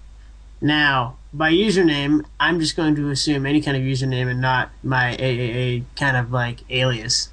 Now, 0.61 1.17
by 1.33 1.51
username, 1.51 2.23
I'm 2.39 2.61
just 2.61 2.77
going 2.77 2.95
to 2.95 3.09
assume 3.09 3.45
any 3.45 3.61
kind 3.61 3.75
of 3.75 3.83
username 3.83 4.27
and 4.29 4.39
not 4.39 4.69
my 4.83 5.17
AAA 5.19 5.83
kind 5.97 6.15
of 6.15 6.31
like 6.31 6.59
alias. 6.69 7.29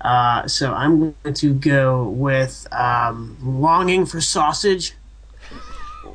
Uh, 0.00 0.46
so 0.46 0.72
I'm 0.72 1.14
going 1.22 1.34
to 1.34 1.54
go 1.54 2.08
with 2.08 2.66
um, 2.72 3.36
longing 3.42 4.06
for 4.06 4.20
sausage, 4.20 4.94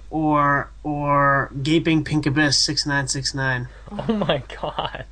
or 0.09 0.71
or 0.83 1.51
gaping 1.61 2.03
pink 2.03 2.25
abyss 2.25 2.57
six 2.57 2.85
nine 2.85 3.07
six 3.07 3.33
nine. 3.33 3.67
Oh 3.91 4.13
my 4.13 4.41
god. 4.61 5.05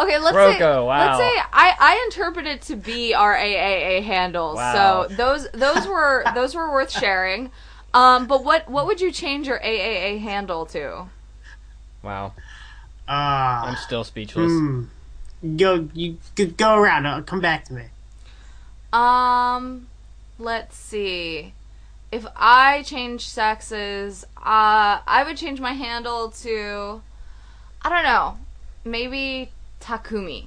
Okay, 0.00 0.18
let's 0.18 0.36
say 0.36 0.60
wow. 0.60 0.86
let's 0.86 1.18
say 1.18 1.42
I, 1.52 1.74
I 1.78 2.04
interpret 2.04 2.46
it 2.46 2.62
to 2.62 2.76
be 2.76 3.14
our 3.14 3.34
AAA 3.36 4.04
handles. 4.04 4.56
Wow. 4.56 5.08
So 5.08 5.14
those 5.14 5.50
those 5.50 5.86
were 5.86 6.24
those 6.34 6.54
were 6.54 6.70
worth 6.72 6.90
sharing. 6.90 7.50
Um, 7.92 8.26
but 8.26 8.44
what 8.44 8.68
what 8.70 8.86
would 8.86 9.00
you 9.00 9.10
change 9.10 9.48
your 9.48 9.58
AAA 9.58 10.20
handle 10.20 10.66
to? 10.66 11.06
Wow. 12.02 12.34
Uh, 13.08 13.10
I'm 13.66 13.76
still 13.76 14.04
speechless. 14.04 14.52
hmm. 14.52 14.84
Go 15.56 15.88
you 15.94 16.18
go- 16.36 16.46
go 16.46 16.76
around. 16.76 17.06
Uh, 17.06 17.22
come 17.22 17.40
back 17.40 17.64
to 17.66 17.74
me. 17.74 17.84
Um, 18.92 19.88
let's 20.38 20.76
see. 20.76 21.52
If 22.10 22.26
I 22.36 22.82
change 22.84 23.26
sexes, 23.28 24.24
uh, 24.38 25.00
I 25.06 25.24
would 25.26 25.36
change 25.36 25.60
my 25.60 25.72
handle 25.72 26.30
to 26.42 27.02
I 27.82 27.88
don't 27.90 28.02
know, 28.04 28.38
maybe 28.84 29.50
Takumi. 29.80 30.46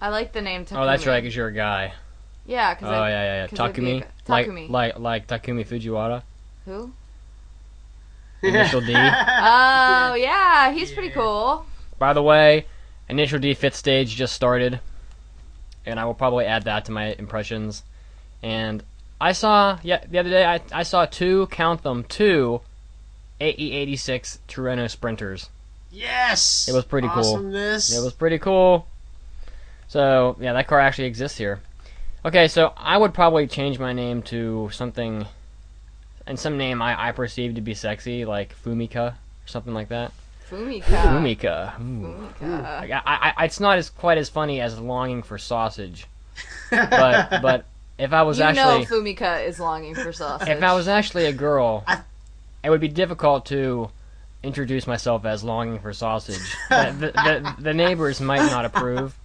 I 0.00 0.08
like 0.08 0.32
the 0.32 0.40
name 0.40 0.64
Takumi. 0.64 0.82
Oh, 0.82 0.86
that's 0.86 1.06
right, 1.06 1.20
because 1.22 1.34
you're 1.36 1.48
a 1.48 1.52
guy. 1.52 1.92
Yeah, 2.46 2.74
because 2.74 2.88
Oh, 2.88 2.90
because 2.92 3.10
yeah, 3.10 3.22
yeah, 3.24 3.34
yeah. 3.42 3.46
'cause 3.48 3.70
it'd 3.70 3.84
Takumi? 3.84 4.04
Like, 4.28 4.46
Takumi. 4.46 4.70
like, 4.70 4.98
like 4.98 5.26
Takumi 5.26 5.66
Fujiwara? 5.66 6.22
who? 6.64 6.92
Initial 8.42 8.80
D. 8.80 8.92
Oh 8.94 10.14
yeah, 10.18 10.72
he's 10.72 10.92
pretty 10.92 11.10
cool. 11.10 11.66
By 11.98 12.12
the 12.14 12.22
way, 12.22 12.66
Initial 13.08 13.38
D 13.38 13.52
fifth 13.54 13.74
stage 13.76 14.14
just 14.16 14.34
started, 14.34 14.80
and 15.86 15.98
I 15.98 16.04
will 16.04 16.14
probably 16.14 16.46
add 16.46 16.64
that 16.64 16.84
to 16.86 16.92
my 16.92 17.14
impressions. 17.18 17.82
And 18.42 18.82
I 19.20 19.32
saw, 19.32 19.78
yeah, 19.82 20.04
the 20.08 20.18
other 20.18 20.30
day 20.30 20.44
I, 20.44 20.60
I 20.72 20.82
saw 20.82 21.06
two, 21.06 21.46
count 21.48 21.82
them, 21.82 22.04
two 22.04 22.60
AE86 23.40 24.38
Trueno 24.48 24.88
Sprinters. 24.88 25.48
Yes. 25.90 26.68
It 26.68 26.74
was 26.74 26.84
pretty 26.84 27.08
cool. 27.08 27.18
Awesomeness. 27.18 27.96
It 27.96 28.02
was 28.02 28.12
pretty 28.12 28.38
cool. 28.38 28.86
So 29.88 30.36
yeah, 30.40 30.52
that 30.52 30.68
car 30.68 30.78
actually 30.78 31.06
exists 31.06 31.38
here. 31.38 31.60
Okay, 32.24 32.48
so 32.48 32.72
I 32.76 32.98
would 32.98 33.14
probably 33.14 33.46
change 33.46 33.78
my 33.78 33.92
name 33.92 34.22
to 34.24 34.68
something, 34.72 35.26
and 36.26 36.38
some 36.38 36.58
name 36.58 36.82
I, 36.82 37.08
I 37.08 37.12
perceive 37.12 37.54
to 37.54 37.62
be 37.62 37.72
sexy, 37.72 38.26
like 38.26 38.54
Fumika 38.62 39.12
or 39.12 39.16
something 39.46 39.72
like 39.72 39.88
that. 39.88 40.12
Fumika. 40.50 40.82
Fumika. 40.82 41.80
Ooh. 41.80 42.28
Fumika. 42.40 42.62
Like, 42.80 42.90
I, 42.90 43.02
I, 43.06 43.32
I, 43.36 43.44
it's 43.44 43.60
not 43.60 43.78
as 43.78 43.90
quite 43.90 44.18
as 44.18 44.28
funny 44.28 44.60
as 44.60 44.78
longing 44.78 45.22
for 45.22 45.38
sausage, 45.38 46.06
but 46.70 47.30
but 47.42 47.64
if 47.98 48.12
I 48.12 48.22
was 48.22 48.38
you 48.38 48.44
actually 48.44 48.80
know 48.80 48.84
Fumika 48.84 49.46
is 49.46 49.60
longing 49.60 49.94
for 49.94 50.12
sausage. 50.12 50.48
if 50.48 50.62
I 50.62 50.74
was 50.74 50.88
actually 50.88 51.26
a 51.26 51.32
girl, 51.32 51.84
I- 51.86 52.00
it 52.64 52.70
would 52.70 52.80
be 52.80 52.88
difficult 52.88 53.46
to 53.46 53.90
introduce 54.42 54.86
myself 54.86 55.24
as 55.24 55.44
longing 55.44 55.78
for 55.78 55.92
sausage. 55.92 56.56
the, 56.68 56.94
the, 56.98 57.12
the, 57.12 57.62
the 57.62 57.74
neighbors 57.74 58.20
might 58.20 58.50
not 58.50 58.64
approve. 58.64 59.16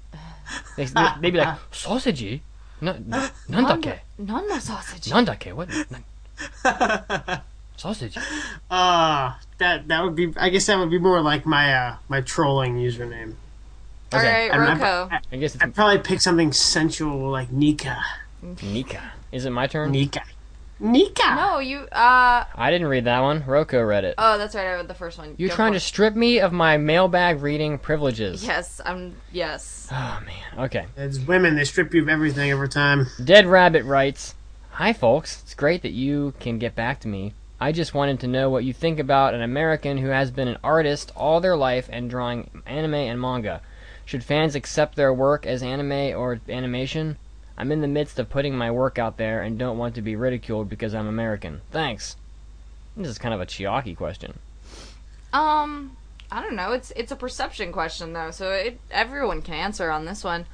They, 0.77 0.85
they'd 0.85 1.31
be 1.31 1.31
like, 1.31 1.57
sausage? 1.71 2.41
No, 2.81 2.95
no, 3.05 3.29
nandake? 3.49 3.99
None 4.17 4.47
no 4.47 4.59
sausage. 4.59 5.05
Nandake? 5.11 5.53
What? 5.53 5.69
Nan- 5.89 7.41
sausage? 7.77 8.17
Uh 8.69 9.33
that 9.57 9.87
that 9.87 10.03
would 10.03 10.15
be. 10.15 10.33
I 10.37 10.49
guess 10.49 10.65
that 10.67 10.77
would 10.77 10.89
be 10.89 10.99
more 10.99 11.21
like 11.21 11.45
my 11.45 11.73
uh 11.73 11.95
my 12.09 12.21
trolling 12.21 12.75
username. 12.77 13.35
All 14.13 14.19
Okay. 14.19 14.49
right, 14.49 14.59
I'm- 14.59 14.79
Roko. 14.79 15.11
I'm- 15.11 15.21
I 15.31 15.35
guess 15.37 15.55
it's 15.55 15.63
I'd 15.63 15.73
probably 15.75 15.99
pick 15.99 16.21
something 16.21 16.51
sensual 16.51 17.29
like 17.29 17.51
Nika. 17.51 17.97
Nika. 18.61 19.11
Is 19.31 19.45
it 19.45 19.49
my 19.51 19.67
turn? 19.67 19.91
Nika. 19.91 20.21
Nika. 20.79 21.35
No, 21.35 21.59
you. 21.59 21.79
Uh. 21.91 22.43
I 22.53 22.69
didn't 22.69 22.87
read 22.87 23.05
that 23.05 23.21
one. 23.21 23.41
Roko 23.43 23.87
read 23.87 24.03
it. 24.03 24.15
Oh, 24.17 24.37
that's 24.37 24.55
right. 24.55 24.67
I 24.67 24.73
read 24.73 24.87
the 24.89 24.93
first 24.93 25.17
one. 25.17 25.33
You're 25.37 25.49
Go 25.49 25.55
trying 25.55 25.73
to 25.73 25.79
strip 25.79 26.15
me 26.15 26.39
of 26.39 26.51
my 26.51 26.77
mailbag 26.77 27.41
reading 27.41 27.77
privileges. 27.79 28.45
Yes, 28.45 28.81
I'm. 28.85 29.15
Yes. 29.31 29.87
Oh 29.91 30.19
man. 30.25 30.65
Okay. 30.65 30.85
It's 30.97 31.17
women. 31.19 31.55
They 31.55 31.63
strip 31.63 31.93
you 31.93 32.01
of 32.01 32.09
everything 32.09 32.51
every 32.51 32.67
time. 32.69 33.07
Dead 33.23 33.45
Rabbit 33.47 33.85
writes, 33.85 34.35
"Hi 34.71 34.91
folks. 34.91 35.41
It's 35.43 35.53
great 35.53 35.81
that 35.83 35.93
you 35.93 36.33
can 36.41 36.59
get 36.59 36.75
back 36.75 36.99
to 37.01 37.07
me. 37.07 37.33
I 37.59 37.71
just 37.71 37.93
wanted 37.93 38.19
to 38.19 38.27
know 38.27 38.49
what 38.49 38.65
you 38.65 38.73
think 38.73 38.99
about 38.99 39.33
an 39.33 39.41
American 39.41 39.97
who 39.97 40.09
has 40.09 40.29
been 40.29 40.47
an 40.47 40.57
artist 40.63 41.11
all 41.15 41.39
their 41.39 41.55
life 41.55 41.89
and 41.91 42.09
drawing 42.09 42.49
anime 42.65 42.95
and 42.95 43.19
manga. 43.19 43.61
Should 44.05 44.23
fans 44.23 44.55
accept 44.55 44.95
their 44.95 45.13
work 45.13 45.45
as 45.45 45.63
anime 45.63 46.17
or 46.17 46.39
animation? 46.49 47.17
I'm 47.57 47.71
in 47.71 47.81
the 47.81 47.87
midst 47.87 48.19
of 48.19 48.29
putting 48.29 48.57
my 48.57 48.69
work 48.71 48.99
out 48.99 49.17
there 49.17 49.41
and 49.41 49.57
don't 49.57 49.77
want 49.77 49.95
to 49.95 50.01
be 50.01 50.15
ridiculed 50.15 50.69
because 50.69 50.93
I'm 50.93 51.07
American. 51.07 51.61
Thanks." 51.71 52.17
This 52.97 53.07
is 53.07 53.17
kind 53.17 53.33
of 53.33 53.41
a 53.41 53.45
Chiaki 53.45 53.95
question. 53.95 54.39
Um, 55.33 55.97
I 56.31 56.41
don't 56.41 56.55
know. 56.55 56.71
It's 56.71 56.91
it's 56.95 57.11
a 57.11 57.15
perception 57.15 57.71
question 57.71 58.13
though, 58.13 58.31
so 58.31 58.51
it, 58.51 58.79
everyone 58.91 59.41
can 59.41 59.53
answer 59.53 59.89
on 59.89 60.05
this 60.05 60.23
one. 60.23 60.45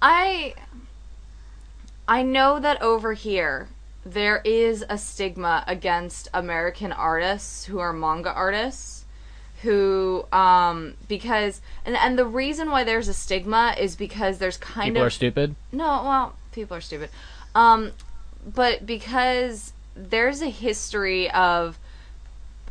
I 0.00 0.54
I 2.06 2.22
know 2.22 2.60
that 2.60 2.80
over 2.82 3.14
here 3.14 3.68
there 4.04 4.40
is 4.44 4.84
a 4.88 4.98
stigma 4.98 5.64
against 5.66 6.28
American 6.34 6.92
artists 6.92 7.64
who 7.64 7.78
are 7.78 7.92
manga 7.92 8.30
artists 8.32 9.04
who 9.62 10.26
um 10.30 10.94
because 11.08 11.62
and 11.86 11.96
and 11.96 12.18
the 12.18 12.26
reason 12.26 12.70
why 12.70 12.84
there's 12.84 13.08
a 13.08 13.14
stigma 13.14 13.74
is 13.78 13.96
because 13.96 14.38
there's 14.38 14.58
kind 14.58 14.88
People 14.88 14.88
of 14.88 14.92
people 14.94 15.06
are 15.06 15.10
stupid. 15.10 15.54
no, 15.72 15.86
well, 15.86 16.34
people 16.52 16.76
are 16.76 16.82
stupid. 16.82 17.08
Um, 17.54 17.92
but 18.46 18.84
because 18.84 19.72
there's 19.96 20.42
a 20.42 20.50
history 20.50 21.30
of 21.30 21.78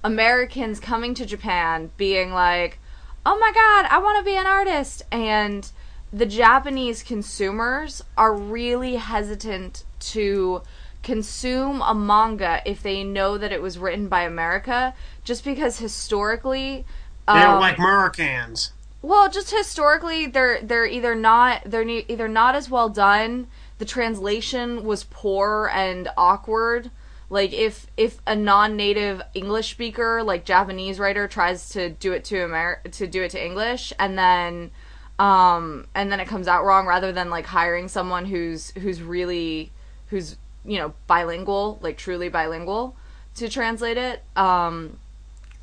Americans 0.04 0.80
coming 0.80 1.16
to 1.16 1.25
Japan 1.25 1.90
being 1.98 2.32
like, 2.32 2.78
"Oh 3.25 3.40
my 3.40 3.52
god, 3.54 3.88
I 3.90 3.98
want 3.98 4.20
to 4.20 4.24
be 4.24 4.38
an 4.38 4.46
artist." 4.46 5.02
And 5.12 5.72
the 6.12 6.25
Japanese 6.28 7.02
consumers 7.02 8.04
are 8.16 8.36
really 8.36 8.98
hesitant 8.98 9.84
to 10.00 10.62
consume 11.03 11.81
a 11.81 11.93
manga 11.93 12.62
if 12.65 12.81
they 12.81 13.03
know 13.03 13.38
that 13.38 13.51
it 13.51 13.62
was 13.62 13.77
written 13.77 14.07
by 14.07 14.24
America 14.24 14.93
just 15.24 15.43
because 15.43 15.79
historically 15.79 16.86
They 17.27 17.33
don't 17.39 17.55
um, 17.55 17.60
like 17.60 17.77
Americans. 17.77 18.72
well, 19.01 19.29
just 19.29 19.51
historically, 19.51 20.25
they're 20.27 20.62
they're 20.62 20.86
either 20.88 21.13
not 21.15 21.63
they're 21.65 21.86
ne- 21.86 22.05
either 22.07 22.27
not 22.27 22.55
as 22.55 22.69
well 22.69 22.89
done. 22.89 23.48
The 23.79 23.86
translation 23.86 24.83
was 24.83 25.03
poor 25.05 25.69
and 25.74 26.07
awkward. 26.17 26.89
Like 27.29 27.51
if 27.53 27.88
if 27.98 28.22
a 28.27 28.36
non-native 28.36 29.22
English 29.33 29.72
speaker, 29.72 30.22
like 30.24 30.45
Japanese 30.45 31.00
writer, 31.00 31.27
tries 31.27 31.69
to 31.69 31.89
do 31.89 32.13
it 32.13 32.24
to 32.25 32.43
Amer- 32.43 32.81
to 32.91 33.07
do 33.07 33.24
it 33.24 33.31
to 33.31 33.43
English, 33.43 33.91
and 34.00 34.17
then 34.17 34.72
um 35.19 35.88
and 35.95 36.12
then 36.12 36.19
it 36.19 36.27
comes 36.27 36.48
out 36.48 36.63
wrong, 36.65 36.86
rather 36.88 37.12
than 37.12 37.30
like 37.30 37.45
hiring 37.45 37.88
someone 37.88 38.25
who's 38.25 38.71
who's 38.71 39.01
really 39.01 39.71
who's 40.08 40.38
you 40.65 40.78
know 40.78 40.93
bilingual, 41.08 41.80
like 41.82 41.97
truly 41.97 42.30
bilingual, 42.30 42.95
to 43.36 43.49
translate 43.49 43.97
it. 43.97 44.23
Um, 44.36 44.97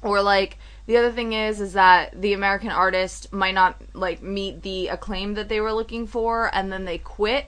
or 0.02 0.22
like 0.22 0.58
the 0.86 0.96
other 0.96 1.12
thing 1.12 1.32
is 1.32 1.60
is 1.60 1.74
that 1.74 2.20
the 2.20 2.32
american 2.32 2.70
artist 2.70 3.32
might 3.32 3.54
not 3.54 3.80
like 3.94 4.22
meet 4.22 4.62
the 4.62 4.88
acclaim 4.88 5.34
that 5.34 5.48
they 5.48 5.60
were 5.60 5.72
looking 5.72 6.06
for 6.06 6.52
and 6.54 6.72
then 6.72 6.84
they 6.84 6.98
quit 6.98 7.46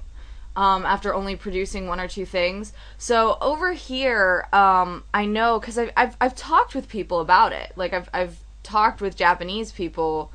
um, 0.55 0.85
after 0.85 1.15
only 1.15 1.35
producing 1.35 1.87
one 1.87 1.99
or 1.99 2.07
two 2.07 2.27
things. 2.27 2.75
So 2.99 3.39
over 3.41 3.73
here 3.73 4.47
um, 4.53 5.05
i 5.15 5.25
know 5.25 5.59
because 5.59 5.79
I've, 5.79 5.91
I've, 5.97 6.17
I've 6.21 6.37
talked 6.37 6.75
with 6.75 6.89
people 6.89 7.21
about 7.21 7.53
it. 7.53 7.73
Like 7.77 7.93
i've, 7.93 8.11
I've 8.13 8.39
talked 8.63 9.01
with 9.01 9.17
japanese 9.17 9.73
people 9.73 10.31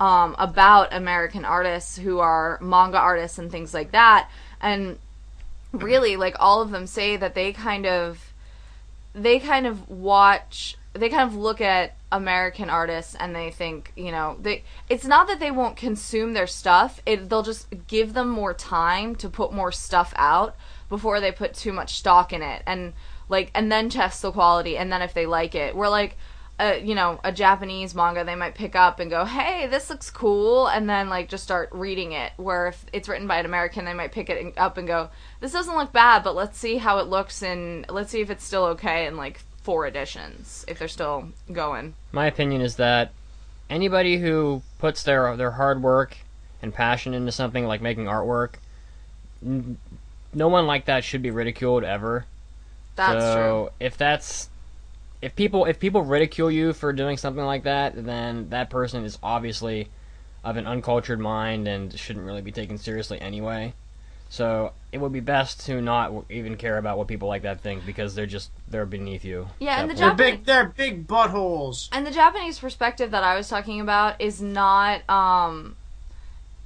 um, 0.00 0.34
about 0.38 0.92
american 0.92 1.44
artists 1.44 1.96
who 1.96 2.18
are 2.18 2.58
manga 2.60 2.98
artists 2.98 3.38
and 3.38 3.50
things 3.50 3.74
like 3.74 3.92
that. 3.92 4.30
And 4.60 4.98
really 5.72 6.16
like 6.16 6.34
all 6.38 6.62
of 6.62 6.70
them 6.70 6.86
say 6.86 7.16
that 7.16 7.34
they 7.34 7.52
kind 7.52 7.86
of 7.86 8.32
they 9.14 9.38
kind 9.38 9.66
of 9.66 9.88
watch 9.88 10.76
they 10.94 11.08
kind 11.08 11.28
of 11.28 11.36
look 11.36 11.60
at 11.60 11.94
American 12.10 12.70
artists 12.70 13.14
and 13.14 13.34
they 13.34 13.50
think, 13.50 13.92
you 13.96 14.10
know, 14.10 14.36
they 14.40 14.64
it's 14.88 15.04
not 15.04 15.28
that 15.28 15.40
they 15.40 15.50
won't 15.50 15.76
consume 15.76 16.32
their 16.32 16.46
stuff, 16.46 17.02
it 17.04 17.28
they'll 17.28 17.42
just 17.42 17.68
give 17.86 18.14
them 18.14 18.28
more 18.28 18.54
time 18.54 19.14
to 19.16 19.28
put 19.28 19.52
more 19.52 19.72
stuff 19.72 20.12
out 20.16 20.56
before 20.88 21.20
they 21.20 21.30
put 21.30 21.54
too 21.54 21.72
much 21.72 21.98
stock 21.98 22.32
in 22.32 22.42
it 22.42 22.62
and 22.66 22.94
like 23.28 23.50
and 23.54 23.70
then 23.70 23.90
test 23.90 24.22
the 24.22 24.32
quality 24.32 24.76
and 24.76 24.90
then 24.90 25.02
if 25.02 25.12
they 25.12 25.26
like 25.26 25.54
it. 25.54 25.76
We're 25.76 25.88
like 25.88 26.16
uh, 26.60 26.74
you 26.82 26.94
know, 26.94 27.20
a 27.22 27.30
Japanese 27.30 27.94
manga 27.94 28.24
they 28.24 28.34
might 28.34 28.54
pick 28.54 28.74
up 28.74 28.98
and 28.98 29.10
go, 29.10 29.24
"Hey, 29.24 29.68
this 29.68 29.88
looks 29.90 30.10
cool," 30.10 30.66
and 30.66 30.90
then 30.90 31.08
like 31.08 31.28
just 31.28 31.44
start 31.44 31.68
reading 31.72 32.12
it. 32.12 32.32
Where 32.36 32.68
if 32.68 32.84
it's 32.92 33.08
written 33.08 33.28
by 33.28 33.38
an 33.38 33.46
American, 33.46 33.84
they 33.84 33.94
might 33.94 34.12
pick 34.12 34.28
it 34.28 34.54
up 34.56 34.76
and 34.76 34.86
go, 34.88 35.10
"This 35.40 35.52
doesn't 35.52 35.76
look 35.76 35.92
bad, 35.92 36.24
but 36.24 36.34
let's 36.34 36.58
see 36.58 36.78
how 36.78 36.98
it 36.98 37.06
looks 37.06 37.42
and 37.42 37.86
let's 37.88 38.10
see 38.10 38.20
if 38.20 38.30
it's 38.30 38.44
still 38.44 38.64
okay 38.64 39.06
in 39.06 39.16
like 39.16 39.40
four 39.62 39.86
editions 39.86 40.64
if 40.66 40.78
they're 40.80 40.88
still 40.88 41.28
going." 41.52 41.94
My 42.10 42.26
opinion 42.26 42.60
is 42.60 42.74
that 42.76 43.12
anybody 43.70 44.18
who 44.18 44.62
puts 44.80 45.04
their 45.04 45.36
their 45.36 45.52
hard 45.52 45.80
work 45.80 46.16
and 46.60 46.74
passion 46.74 47.14
into 47.14 47.30
something 47.30 47.66
like 47.66 47.80
making 47.80 48.06
artwork, 48.06 48.54
n- 49.44 49.78
no 50.34 50.48
one 50.48 50.66
like 50.66 50.86
that 50.86 51.04
should 51.04 51.22
be 51.22 51.30
ridiculed 51.30 51.84
ever. 51.84 52.26
That's 52.96 53.22
so 53.22 53.70
true. 53.78 53.86
if 53.86 53.96
that's 53.96 54.48
if 55.20 55.34
people 55.34 55.64
if 55.64 55.80
people 55.80 56.02
ridicule 56.02 56.50
you 56.50 56.72
for 56.72 56.92
doing 56.92 57.16
something 57.16 57.44
like 57.44 57.64
that, 57.64 58.04
then 58.04 58.50
that 58.50 58.70
person 58.70 59.04
is 59.04 59.18
obviously 59.22 59.88
of 60.44 60.56
an 60.56 60.66
uncultured 60.66 61.18
mind 61.18 61.66
and 61.66 61.96
shouldn't 61.98 62.24
really 62.24 62.42
be 62.42 62.52
taken 62.52 62.78
seriously 62.78 63.20
anyway. 63.20 63.74
So 64.30 64.72
it 64.92 64.98
would 64.98 65.12
be 65.12 65.20
best 65.20 65.66
to 65.66 65.80
not 65.80 66.12
even 66.30 66.56
care 66.56 66.76
about 66.76 66.98
what 66.98 67.08
people 67.08 67.28
like 67.28 67.42
that 67.42 67.60
think 67.60 67.86
because 67.86 68.14
they're 68.14 68.26
just 68.26 68.50
they're 68.68 68.86
beneath 68.86 69.24
you. 69.24 69.48
Yeah, 69.58 69.80
and 69.80 69.90
that 69.90 69.96
the 69.96 70.00
They're 70.00 70.14
big. 70.14 70.44
They're 70.44 70.68
big 70.68 71.06
buttholes. 71.06 71.88
And 71.92 72.06
the 72.06 72.10
Japanese 72.10 72.58
perspective 72.58 73.10
that 73.10 73.24
I 73.24 73.36
was 73.36 73.48
talking 73.48 73.80
about 73.80 74.20
is 74.20 74.40
not 74.40 75.08
um 75.08 75.76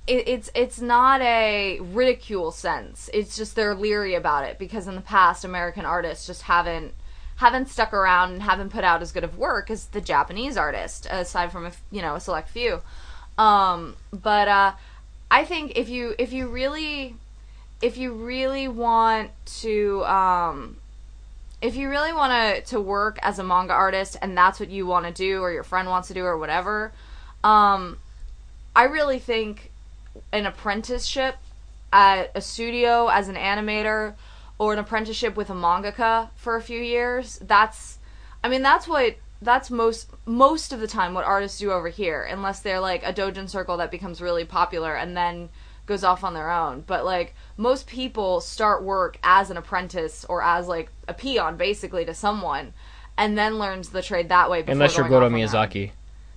it, 0.06 0.26
it's 0.28 0.50
it's 0.54 0.80
not 0.80 1.20
a 1.22 1.78
ridicule 1.80 2.50
sense. 2.50 3.08
It's 3.14 3.36
just 3.36 3.54
they're 3.54 3.74
leery 3.74 4.14
about 4.14 4.44
it 4.44 4.58
because 4.58 4.88
in 4.88 4.96
the 4.96 5.00
past 5.00 5.44
American 5.44 5.84
artists 5.84 6.26
just 6.26 6.42
haven't 6.42 6.94
haven't 7.36 7.68
stuck 7.68 7.92
around 7.92 8.32
and 8.32 8.42
haven't 8.42 8.70
put 8.70 8.84
out 8.84 9.02
as 9.02 9.12
good 9.12 9.24
of 9.24 9.36
work 9.36 9.70
as 9.70 9.86
the 9.86 10.00
Japanese 10.00 10.56
artist 10.56 11.06
aside 11.10 11.50
from 11.50 11.66
a 11.66 11.72
you 11.90 12.02
know 12.02 12.14
a 12.14 12.20
select 12.20 12.48
few. 12.48 12.80
Um 13.38 13.96
but 14.12 14.48
uh 14.48 14.72
I 15.30 15.44
think 15.44 15.72
if 15.76 15.88
you 15.88 16.14
if 16.18 16.32
you 16.32 16.48
really 16.48 17.16
if 17.80 17.96
you 17.96 18.12
really 18.12 18.68
want 18.68 19.30
to 19.60 20.04
um 20.04 20.76
if 21.62 21.76
you 21.76 21.88
really 21.88 22.12
want 22.12 22.32
to 22.32 22.70
to 22.70 22.80
work 22.80 23.18
as 23.22 23.38
a 23.38 23.44
manga 23.44 23.72
artist 23.72 24.16
and 24.20 24.36
that's 24.36 24.60
what 24.60 24.70
you 24.70 24.86
want 24.86 25.06
to 25.06 25.12
do 25.12 25.40
or 25.40 25.52
your 25.52 25.62
friend 25.62 25.88
wants 25.88 26.08
to 26.08 26.14
do 26.14 26.24
or 26.24 26.36
whatever 26.36 26.92
um 27.44 27.96
i 28.74 28.84
really 28.84 29.18
think 29.18 29.70
an 30.32 30.44
apprenticeship 30.44 31.36
at 31.92 32.30
a 32.34 32.40
studio 32.40 33.08
as 33.08 33.28
an 33.28 33.36
animator 33.36 34.14
or 34.58 34.72
an 34.72 34.78
apprenticeship 34.78 35.36
with 35.36 35.50
a 35.50 35.54
mangaka 35.54 36.30
for 36.36 36.56
a 36.56 36.62
few 36.62 36.80
years 36.80 37.38
that's 37.42 37.98
i 38.44 38.48
mean 38.48 38.62
that's 38.62 38.86
what 38.86 39.16
that's 39.40 39.70
most 39.70 40.08
most 40.24 40.72
of 40.72 40.80
the 40.80 40.86
time 40.86 41.14
what 41.14 41.24
artists 41.24 41.58
do 41.58 41.72
over 41.72 41.88
here 41.88 42.22
unless 42.22 42.60
they're 42.60 42.80
like 42.80 43.02
a 43.04 43.12
dojin 43.12 43.48
circle 43.48 43.76
that 43.76 43.90
becomes 43.90 44.20
really 44.20 44.44
popular 44.44 44.94
and 44.94 45.16
then 45.16 45.48
goes 45.84 46.04
off 46.04 46.22
on 46.22 46.32
their 46.34 46.50
own 46.50 46.80
but 46.86 47.04
like 47.04 47.34
most 47.56 47.88
people 47.88 48.40
start 48.40 48.84
work 48.84 49.18
as 49.24 49.50
an 49.50 49.56
apprentice 49.56 50.24
or 50.28 50.40
as 50.42 50.68
like 50.68 50.90
a 51.08 51.14
peon 51.14 51.56
basically 51.56 52.04
to 52.04 52.14
someone 52.14 52.72
and 53.18 53.36
then 53.36 53.58
learns 53.58 53.88
the 53.90 54.00
trade 54.00 54.28
that 54.28 54.48
way 54.48 54.62
before 54.62 54.72
Unless 54.72 54.96
you're 54.96 55.08
going 55.08 55.10
Goro 55.20 55.26
off 55.26 55.32
on 55.32 55.38
their 55.38 55.42
own. 55.42 55.48
Miyazaki. 55.68 55.90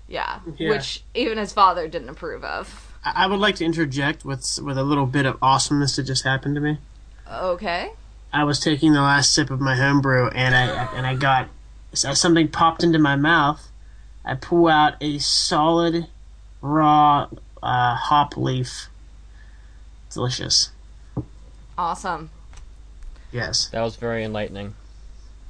yeah, 0.08 0.40
Yeah. 0.58 0.72
which 0.72 1.04
even 1.14 1.38
his 1.38 1.54
father 1.54 1.88
didn't 1.88 2.10
approve 2.10 2.44
of 2.44 2.92
I 3.06 3.24
I 3.26 3.28
would 3.28 3.40
like 3.40 3.56
to 3.58 3.66
interject 3.66 4.26
with 4.26 4.60
with 4.64 4.78
a 4.80 4.84
little 4.84 5.06
bit 5.06 5.28
of 5.28 5.38
awesomeness 5.44 5.96
that 5.98 6.04
just 6.04 6.24
happened 6.24 6.56
to 6.56 6.62
me. 6.62 6.80
okay 7.32 7.92
I 8.36 8.44
was 8.44 8.60
taking 8.60 8.92
the 8.92 9.02
last 9.02 9.34
sip 9.34 9.50
of 9.50 9.62
my 9.62 9.76
homebrew, 9.78 10.28
and 10.28 10.54
I 10.54 10.94
and 10.94 11.08
I 11.08 11.16
got 11.16 11.48
something 11.94 12.50
popped 12.50 12.84
into 12.84 13.00
my 13.00 13.16
mouth, 13.16 13.70
I 14.26 14.36
pull 14.36 14.68
out 14.68 14.96
a 15.00 15.20
solid 15.20 16.08
raw 16.62 17.30
uh, 17.64 17.96
hop 17.96 18.36
leaf. 18.36 18.90
Delicious. 20.12 20.72
Awesome. 21.78 22.30
Yes. 23.32 23.68
That 23.70 23.82
was 23.82 23.96
very 23.96 24.26
enlightening. 24.26 24.76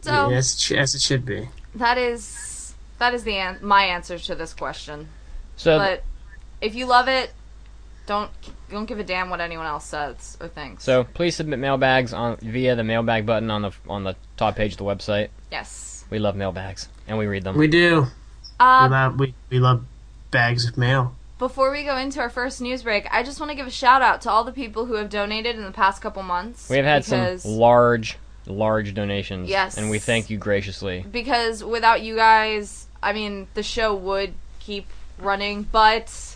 So 0.02 0.30
Yes, 0.30 0.72
as 0.72 0.94
it 0.94 1.02
should 1.02 1.26
be. 1.26 1.50
that 1.74 1.98
is 1.98 2.76
that 3.00 3.16
is 3.16 3.24
the 3.24 3.36
an- 3.38 3.60
my 3.64 3.84
answer 3.86 4.20
to 4.20 4.36
this 4.36 4.54
question. 4.54 5.10
So 5.56 5.80
But 5.80 6.04
if 6.62 6.76
you 6.76 6.86
love 6.86 7.08
it, 7.08 7.34
don't 8.06 8.30
don't 8.70 8.86
give 8.86 9.00
a 9.00 9.04
damn 9.04 9.30
what 9.30 9.40
anyone 9.42 9.66
else 9.66 9.86
says 9.86 10.38
or 10.42 10.48
thinks. 10.48 10.84
so 10.84 11.04
please 11.04 11.36
submit 11.36 11.60
mailbags 11.60 12.14
on 12.14 12.38
via 12.38 12.76
the 12.76 12.84
mailbag 12.84 13.26
button 13.26 13.50
on 13.52 13.62
the 13.64 13.72
on 13.88 14.04
the 14.04 14.16
top 14.38 14.56
page 14.56 14.74
of 14.74 14.78
the 14.78 14.84
website. 14.84 15.30
yes. 15.52 16.04
We 16.10 16.20
love 16.20 16.36
mailbags 16.36 16.88
and 17.08 17.18
we 17.18 17.26
read 17.26 17.44
them. 17.44 17.58
We 17.58 17.68
do. 17.68 18.02
we, 18.02 18.08
Um, 18.60 18.92
love, 18.92 19.20
we, 19.20 19.34
we 19.50 19.60
love 19.60 19.84
bags 20.30 20.68
of 20.68 20.78
mail. 20.78 21.16
Before 21.40 21.72
we 21.72 21.84
go 21.84 21.98
into 21.98 22.20
our 22.20 22.30
first 22.30 22.62
news 22.62 22.84
break, 22.84 23.08
I 23.12 23.24
just 23.24 23.40
want 23.40 23.50
to 23.50 23.56
give 23.56 23.66
a 23.68 23.72
shout 23.72 24.02
out 24.04 24.22
to 24.22 24.30
all 24.30 24.44
the 24.44 24.52
people 24.52 24.86
who 24.86 24.94
have 24.96 25.10
donated 25.10 25.56
in 25.58 25.64
the 25.64 25.72
past 25.72 26.02
couple 26.02 26.22
months. 26.24 26.70
We 26.70 26.78
have 26.78 26.86
had 26.86 27.04
some 27.06 27.40
large, 27.44 28.18
large 28.46 28.94
donations. 28.94 29.50
Yes. 29.50 29.78
And 29.78 29.90
we 29.90 29.98
thank 30.00 30.30
you 30.30 30.38
graciously. 30.38 31.04
because 31.12 31.64
without 31.64 32.02
you 32.04 32.16
guys, 32.16 32.88
I 33.04 33.12
mean, 33.14 33.48
the 33.56 33.64
show 33.64 33.94
would 33.96 34.34
keep 34.60 34.88
running, 35.20 35.64
but 35.64 36.35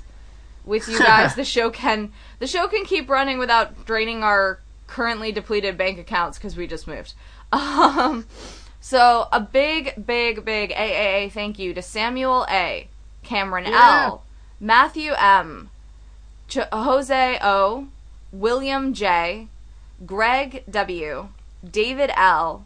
with 0.70 0.88
you 0.88 0.98
guys, 1.12 1.36
the 1.36 1.44
show 1.44 1.70
can 1.70 2.14
the 2.40 2.48
show 2.48 2.68
can 2.68 2.86
keep 2.86 3.10
running 3.10 3.38
without 3.40 3.86
draining 3.86 4.24
our 4.24 4.60
currently 4.88 5.32
depleted 5.32 5.78
bank 5.78 6.00
accounts 6.00 6.38
because 6.38 6.56
we 6.56 6.66
just 6.68 6.88
moved. 6.88 7.14
Um, 7.52 8.26
so 8.80 9.28
a 9.32 9.40
big, 9.40 10.06
big, 10.06 10.46
big 10.46 10.70
AAA 10.70 11.32
thank 11.32 11.58
you 11.58 11.74
to 11.74 11.82
Samuel 11.82 12.46
A, 12.48 12.88
Cameron 13.24 13.66
Yeah. 13.66 14.06
L, 14.06 14.24
Matthew 14.60 15.14
M, 15.18 15.72
Ch- 16.48 16.60
Jose 16.72 17.40
O, 17.42 17.88
William 18.32 18.94
J, 18.94 19.48
Greg 20.06 20.64
W, 20.70 21.30
David 21.70 22.12
L, 22.16 22.66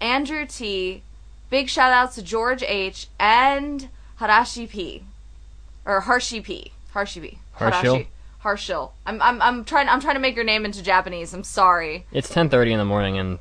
Andrew 0.00 0.46
T, 0.46 1.02
big 1.50 1.68
shout 1.68 1.92
outs 1.92 2.14
to 2.14 2.22
George 2.22 2.62
H 2.62 3.08
and 3.18 3.88
Harashi 4.20 4.68
P. 4.68 5.02
Or 5.84 6.02
Harshi 6.02 6.42
P. 6.42 6.71
Harshi 6.94 7.22
P. 7.22 7.38
Harshil? 7.58 7.82
Harashi. 7.82 8.06
Harshil. 8.42 8.90
I'm 9.06 9.22
I'm 9.22 9.40
I'm 9.40 9.64
trying 9.64 9.88
I'm 9.88 10.00
trying 10.00 10.14
to 10.16 10.20
make 10.20 10.34
your 10.36 10.44
name 10.44 10.64
into 10.64 10.82
Japanese. 10.82 11.32
I'm 11.32 11.44
sorry. 11.44 12.06
It's 12.12 12.30
10:30 12.32 12.72
in 12.72 12.78
the 12.78 12.84
morning 12.84 13.18
and 13.18 13.38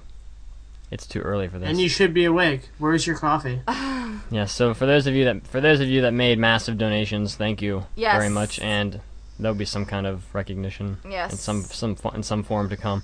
it's 0.91 1.07
too 1.07 1.21
early 1.21 1.47
for 1.47 1.57
this. 1.57 1.69
And 1.69 1.79
you 1.79 1.89
should 1.89 2.13
be 2.13 2.25
awake. 2.25 2.69
Where's 2.77 3.05
your 3.07 3.17
coffee? 3.17 3.61
Yeah, 4.29 4.45
so 4.45 4.73
for 4.73 4.85
those 4.85 5.07
of 5.07 5.13
you 5.15 5.25
that 5.25 5.45
for 5.47 5.59
those 5.59 5.81
of 5.81 5.89
you 5.89 6.01
that 6.01 6.11
made 6.13 6.37
massive 6.39 6.77
donations, 6.77 7.35
thank 7.35 7.61
you 7.61 7.85
Yes. 7.95 8.15
very 8.15 8.29
much, 8.29 8.59
and 8.59 9.01
there'll 9.39 9.55
be 9.57 9.65
some 9.65 9.85
kind 9.85 10.07
of 10.07 10.23
recognition 10.33 10.97
Yes. 11.09 11.31
in 11.33 11.37
some 11.37 11.63
some 11.63 11.97
in 12.13 12.23
some 12.23 12.43
form 12.43 12.69
to 12.69 12.77
come. 12.77 13.03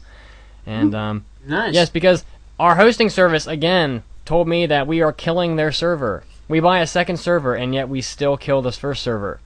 And 0.65 0.93
um, 0.95 1.25
Nice. 1.45 1.73
yes, 1.73 1.89
because 1.89 2.23
our 2.59 2.75
hosting 2.75 3.09
service 3.09 3.45
again 3.47 4.03
told 4.23 4.47
me 4.47 4.65
that 4.67 4.87
we 4.87 5.01
are 5.01 5.11
killing 5.11 5.55
their 5.57 5.71
server. 5.71 6.23
We 6.47 6.59
buy 6.61 6.79
a 6.79 6.87
second 6.87 7.17
server, 7.17 7.55
and 7.55 7.73
yet 7.73 7.89
we 7.89 8.01
still 8.01 8.37
kill 8.37 8.61
this 8.61 8.77
first 8.77 9.03
server. 9.03 9.39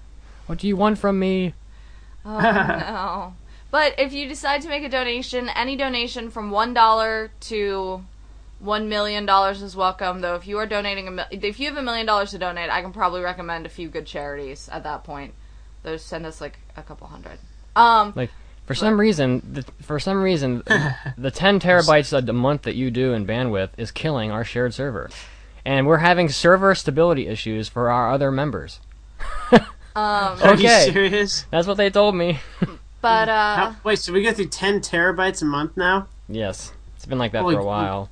What 0.48 0.60
do 0.60 0.68
you 0.68 0.76
want 0.76 0.98
from 0.98 1.20
me? 1.20 1.54
Oh 2.26 2.40
no. 2.42 3.36
But 3.72 3.98
if 4.00 4.12
you 4.12 4.28
decide 4.28 4.62
to 4.64 4.70
make 4.70 4.84
a 4.84 4.90
donation, 4.90 5.50
any 5.50 5.76
donation 5.76 6.30
from 6.30 6.52
one 6.52 6.74
dollar 6.74 7.32
to 7.42 8.04
one 8.60 8.90
million 8.90 9.26
dollars 9.26 9.62
is 9.62 9.76
welcome. 9.76 10.22
Though 10.22 10.36
if 10.36 10.46
you 10.46 10.58
are 10.58 10.68
donating 10.68 11.08
a 11.08 11.12
mil- 11.12 11.26
if 11.32 11.60
you 11.60 11.68
have 11.68 11.78
a 11.78 11.82
million 11.82 12.06
dollars 12.06 12.32
to 12.32 12.38
donate, 12.38 12.70
I 12.70 12.82
can 12.82 12.92
probably 12.94 13.22
recommend 13.22 13.66
a 13.66 13.70
few 13.70 13.88
good 13.90 14.06
charities 14.06 14.70
at 14.72 14.84
that 14.84 15.04
point. 15.04 15.34
Those 15.84 16.04
send 16.04 16.26
us 16.26 16.42
like 16.42 16.60
a 16.76 16.84
couple 16.84 17.08
hundred. 17.08 17.40
Um, 17.76 18.14
like 18.16 18.30
For 18.68 18.76
some 18.76 19.00
reason, 19.00 19.42
the, 19.54 19.64
for 19.82 20.00
some 20.00 20.22
reason, 20.22 20.62
the 21.18 21.32
10 21.32 21.60
terabytes 21.60 22.14
a 22.14 22.34
month 22.34 22.64
that 22.64 22.76
you 22.76 22.92
do 22.92 23.14
in 23.14 23.26
bandwidth 23.26 23.70
is 23.78 23.90
killing 23.90 24.30
our 24.32 24.44
shared 24.44 24.74
server, 24.74 25.10
and 25.66 25.88
we're 25.88 25.98
having 25.98 26.30
server 26.30 26.76
stability 26.76 27.28
issues 27.28 27.68
for 27.68 27.90
our 27.90 28.12
other 28.12 28.32
members. 28.32 28.80
um, 29.96 30.04
Are 30.42 30.54
Okay. 30.54 30.86
you 30.88 30.94
serious? 30.94 31.46
That's 31.52 31.68
what 31.68 31.78
they 31.78 31.90
told 31.90 32.16
me. 32.16 32.40
but 33.02 33.30
uh, 33.30 33.56
How, 33.56 33.76
wait, 33.84 34.00
so 34.00 34.14
we 34.14 34.24
go 34.24 34.32
through 34.34 34.48
10 34.48 34.80
terabytes 34.82 35.42
a 35.42 35.46
month 35.46 35.76
now? 35.78 36.08
yes, 36.30 36.72
it's 36.96 37.06
been 37.06 37.18
like 37.20 37.32
that 37.34 37.42
Holy 37.42 37.56
for 37.56 37.62
a 37.62 37.66
while. 37.66 38.10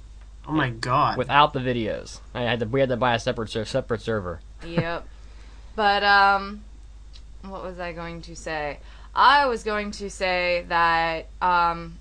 Oh 0.47 0.51
my 0.51 0.69
god. 0.71 1.17
Without 1.17 1.53
the 1.53 1.59
videos, 1.59 2.19
I 2.33 2.41
had 2.41 2.59
to. 2.61 2.65
We 2.65 2.79
had 2.79 2.89
to 2.89 2.97
buy 2.97 3.13
a 3.13 3.19
separate 3.19 3.49
ser- 3.51 3.65
separate 3.65 4.01
server. 4.01 4.41
yep. 4.65 5.07
But 5.75 6.03
um, 6.03 6.63
what 7.43 7.63
was 7.63 7.79
I 7.79 7.93
going 7.93 8.21
to 8.23 8.35
say? 8.35 8.79
I 9.13 9.45
was 9.45 9.63
going 9.63 9.91
to 9.91 10.09
say 10.09 10.65
that 10.69 11.27
um, 11.41 11.99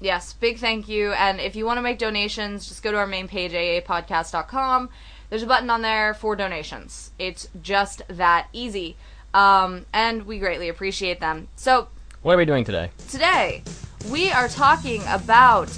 yes, 0.00 0.32
big 0.32 0.58
thank 0.58 0.88
you. 0.88 1.12
And 1.12 1.40
if 1.40 1.56
you 1.56 1.66
want 1.66 1.78
to 1.78 1.82
make 1.82 1.98
donations, 1.98 2.68
just 2.68 2.82
go 2.84 2.92
to 2.92 2.98
our 2.98 3.06
main 3.06 3.26
page, 3.26 3.50
aapodcast.com. 3.50 4.88
There's 5.32 5.42
a 5.42 5.46
button 5.46 5.70
on 5.70 5.80
there 5.80 6.12
for 6.12 6.36
donations. 6.36 7.10
It's 7.18 7.48
just 7.62 8.02
that 8.08 8.48
easy. 8.52 8.96
Um, 9.32 9.86
and 9.90 10.26
we 10.26 10.38
greatly 10.38 10.68
appreciate 10.68 11.20
them. 11.20 11.48
So 11.56 11.88
What 12.20 12.34
are 12.34 12.36
we 12.36 12.44
doing 12.44 12.64
today? 12.64 12.90
today 13.08 13.62
we 14.10 14.30
are 14.30 14.46
talking 14.46 15.02
about 15.08 15.70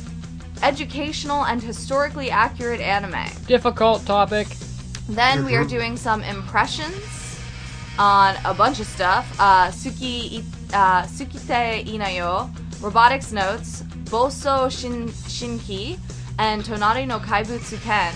educational 0.60 1.44
and 1.44 1.62
historically 1.62 2.32
accurate 2.32 2.80
anime. 2.80 3.30
Difficult 3.46 4.04
topic. 4.04 4.48
Then 5.08 5.44
we 5.44 5.54
are 5.54 5.64
doing 5.64 5.96
some 5.96 6.24
impressions 6.24 7.38
on 7.96 8.34
a 8.44 8.54
bunch 8.54 8.80
of 8.80 8.86
stuff. 8.86 9.36
Uh, 9.38 9.68
Suki, 9.68 10.42
uh, 10.72 11.04
Sukite 11.04 11.86
Inayo, 11.86 12.50
Robotics 12.82 13.30
Notes, 13.30 13.82
Boso 14.06 14.68
Shin, 14.68 15.10
Shinki, 15.10 16.00
and 16.40 16.64
Tonari 16.64 17.06
no 17.06 17.20
Kaibutsu-kun, 17.20 18.12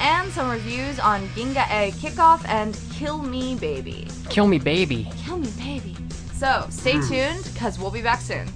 and 0.00 0.30
some 0.32 0.50
reviews 0.50 0.98
on 0.98 1.26
Ginga 1.28 1.66
A 1.70 1.92
Kickoff 1.92 2.46
and 2.48 2.78
Kill 2.92 3.18
Me 3.18 3.54
Baby. 3.56 4.08
Kill 4.28 4.46
me, 4.46 4.58
baby. 4.58 5.08
Kill 5.24 5.38
Me 5.38 5.48
Baby. 5.58 5.96
So 6.34 6.66
stay 6.70 6.96
hmm. 6.96 7.08
tuned, 7.08 7.50
because 7.52 7.78
we'll 7.78 7.90
be 7.90 8.02
back 8.02 8.20
soon. 8.20 8.46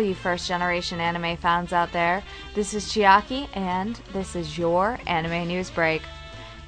You 0.00 0.14
first 0.14 0.48
generation 0.48 1.00
anime 1.00 1.36
fans 1.36 1.72
out 1.72 1.92
there. 1.92 2.24
This 2.54 2.72
is 2.72 2.86
Chiaki, 2.86 3.46
and 3.54 4.00
this 4.12 4.34
is 4.34 4.56
your 4.56 4.98
anime 5.06 5.46
news 5.46 5.70
break. 5.70 6.02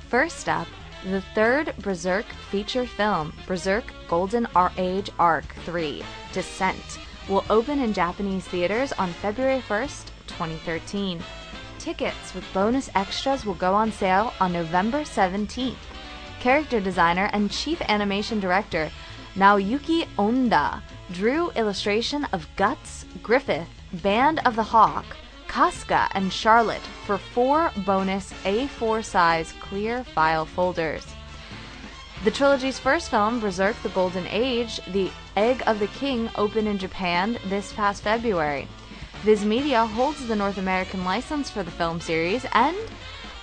First 0.09 0.49
up, 0.49 0.69
the 1.05 1.23
third 1.35 1.75
Berserk 1.79 2.27
feature 2.51 2.87
film, 2.87 3.33
Berserk 3.47 3.85
Golden 4.09 4.47
Age 4.77 5.11
Arc 5.19 5.47
3 5.65 6.05
Descent, 6.33 6.99
will 7.29 7.45
open 7.49 7.81
in 7.81 7.93
Japanese 7.95 8.45
theaters 8.45 8.93
on 8.93 9.13
February 9.15 9.63
1st, 9.69 10.07
2013. 10.27 11.23
Tickets 11.79 12.35
with 12.35 12.45
bonus 12.53 12.91
extras 12.95 13.47
will 13.47 13.55
go 13.55 13.75
on 13.75 13.91
sale 13.91 14.35
on 14.39 14.53
November 14.53 15.01
17th. 15.01 15.77
Character 16.41 16.79
designer 16.79 17.31
and 17.33 17.51
chief 17.51 17.81
animation 17.89 18.39
director 18.39 18.91
Naoyuki 19.35 20.07
Onda 20.17 20.81
drew 21.11 21.51
illustration 21.51 22.25
of 22.33 22.47
Guts, 22.55 23.04
Griffith, 23.23 23.69
Band 24.03 24.41
of 24.45 24.57
the 24.57 24.63
Hawk, 24.63 25.05
Casca, 25.49 26.09
and 26.13 26.33
Charlotte 26.33 26.83
for 27.07 27.17
four 27.17 27.71
bonus 27.87 28.33
A4 28.45 29.05
size 29.05 29.53
clear 29.61 30.03
file 30.03 30.45
folders. 30.45 31.07
The 32.25 32.31
trilogy's 32.31 32.79
first 32.79 33.11
film, 33.11 33.39
Berserk 33.39 33.77
the 33.83 33.91
Golden 33.91 34.27
Age, 34.29 34.81
The 34.93 35.11
Egg 35.37 35.63
of 35.67 35.79
the 35.79 35.89
King, 35.89 36.31
opened 36.37 36.69
in 36.69 36.79
Japan 36.79 37.39
this 37.47 37.73
past 37.73 38.03
February. 38.03 38.67
Viz 39.23 39.45
Media 39.45 39.87
holds 39.87 40.27
the 40.27 40.37
North 40.37 40.59
American 40.59 41.05
license 41.05 41.51
for 41.51 41.63
the 41.63 41.71
film 41.71 42.01
series 42.01 42.47
and 42.53 42.77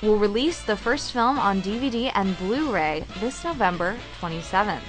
will 0.01 0.17
release 0.17 0.63
the 0.63 0.75
first 0.75 1.11
film 1.11 1.39
on 1.39 1.61
DVD 1.61 2.11
and 2.15 2.37
Blu 2.37 2.71
ray 2.71 3.05
this 3.19 3.43
November 3.43 3.95
27th. 4.19 4.81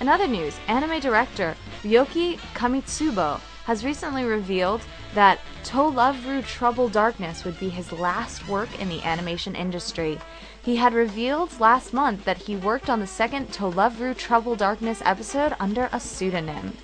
In 0.00 0.08
other 0.08 0.28
news, 0.28 0.58
anime 0.68 1.00
director 1.00 1.56
Ryoki 1.82 2.38
Kamitsubo 2.54 3.40
has 3.66 3.84
recently 3.84 4.24
revealed 4.24 4.80
that 5.12 5.40
To 5.64 5.82
Love 5.82 6.24
Ru 6.24 6.40
Trouble 6.40 6.88
Darkness 6.88 7.44
would 7.44 7.58
be 7.58 7.68
his 7.68 7.90
last 7.90 8.46
work 8.48 8.80
in 8.80 8.88
the 8.88 9.02
animation 9.02 9.56
industry. 9.56 10.20
He 10.62 10.76
had 10.76 10.94
revealed 10.94 11.58
last 11.58 11.92
month 11.92 12.24
that 12.24 12.38
he 12.38 12.54
worked 12.54 12.88
on 12.88 13.00
the 13.00 13.08
second 13.08 13.52
To 13.54 13.66
Love 13.66 14.00
Ru 14.00 14.14
Trouble 14.14 14.54
Darkness 14.54 15.02
episode 15.04 15.56
under 15.58 15.88
a 15.92 15.98
pseudonym. 15.98 16.76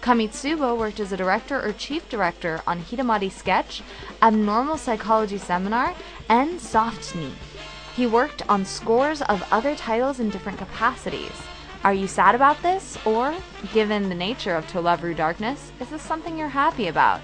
Kamitsubo 0.00 0.76
worked 0.76 1.00
as 1.00 1.12
a 1.12 1.18
director 1.18 1.60
or 1.60 1.74
chief 1.74 2.08
director 2.08 2.62
on 2.66 2.80
Hidamari 2.80 3.30
Sketch, 3.30 3.82
Abnormal 4.22 4.78
Psychology 4.78 5.36
Seminar, 5.36 5.94
and 6.30 6.58
Softenni. 6.58 7.32
He 7.94 8.06
worked 8.06 8.40
on 8.48 8.64
scores 8.64 9.20
of 9.20 9.46
other 9.52 9.76
titles 9.76 10.18
in 10.18 10.30
different 10.30 10.56
capacities. 10.56 11.42
Are 11.84 11.92
you 11.92 12.06
sad 12.06 12.36
about 12.36 12.62
this? 12.62 12.96
Or, 13.04 13.34
given 13.72 14.08
the 14.08 14.14
nature 14.14 14.54
of 14.54 14.68
To 14.68 14.80
Love 14.80 15.02
Ru 15.02 15.14
Darkness, 15.14 15.72
is 15.80 15.88
this 15.88 16.00
something 16.00 16.38
you're 16.38 16.46
happy 16.46 16.86
about? 16.86 17.20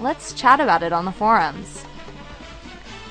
Let's 0.00 0.32
chat 0.32 0.60
about 0.60 0.82
it 0.82 0.94
on 0.94 1.04
the 1.04 1.12
forums. 1.12 1.84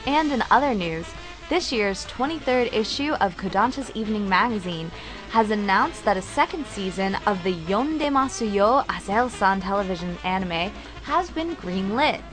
And 0.07 0.31
in 0.31 0.41
other 0.49 0.73
news, 0.73 1.05
this 1.49 1.71
year's 1.71 2.07
23rd 2.07 2.73
issue 2.73 3.13
of 3.13 3.37
Kodansha's 3.37 3.91
Evening 3.93 4.27
Magazine 4.27 4.89
has 5.29 5.51
announced 5.51 6.03
that 6.03 6.17
a 6.17 6.21
second 6.21 6.65
season 6.65 7.13
of 7.27 7.43
the 7.43 7.53
Yondemasu 7.53 8.51
yo 8.51 8.83
Azel-san 8.89 9.61
television 9.61 10.17
anime 10.23 10.71
has 11.03 11.29
been 11.29 11.55
greenlit. 11.57 12.23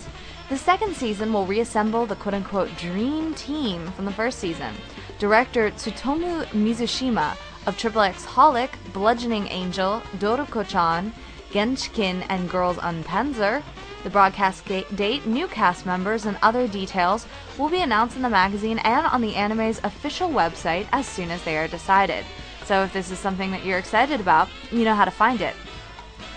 The 0.48 0.56
second 0.56 0.96
season 0.96 1.34
will 1.34 1.44
reassemble 1.44 2.06
the 2.06 2.16
quote 2.16 2.34
unquote 2.34 2.74
dream 2.78 3.34
team 3.34 3.90
from 3.92 4.06
the 4.06 4.12
first 4.12 4.38
season. 4.38 4.74
Director 5.18 5.70
Tsutomu 5.70 6.46
Mizushima 6.46 7.36
of 7.66 7.76
Triple 7.76 8.02
X 8.02 8.24
Holic, 8.24 8.70
Bludgeoning 8.92 9.48
Angel, 9.48 10.02
Doruko 10.18 10.66
chan, 10.66 11.12
Genshiken, 11.50 12.24
and 12.28 12.50
Girls 12.50 12.78
und 12.78 13.04
Panzer. 13.04 13.62
The 14.02 14.10
broadcast 14.10 14.66
date, 14.66 15.26
new 15.26 15.48
cast 15.48 15.86
members, 15.86 16.26
and 16.26 16.36
other 16.42 16.68
details 16.68 17.26
will 17.58 17.70
be 17.70 17.80
announced 17.80 18.16
in 18.16 18.22
the 18.22 18.28
magazine 18.28 18.78
and 18.80 19.06
on 19.06 19.22
the 19.22 19.34
anime's 19.34 19.80
official 19.82 20.28
website 20.28 20.86
as 20.92 21.06
soon 21.06 21.30
as 21.30 21.42
they 21.44 21.56
are 21.56 21.68
decided. 21.68 22.24
So 22.64 22.82
if 22.82 22.92
this 22.92 23.10
is 23.10 23.18
something 23.18 23.50
that 23.50 23.64
you're 23.64 23.78
excited 23.78 24.20
about, 24.20 24.48
you 24.70 24.84
know 24.84 24.94
how 24.94 25.04
to 25.04 25.10
find 25.10 25.40
it. 25.40 25.54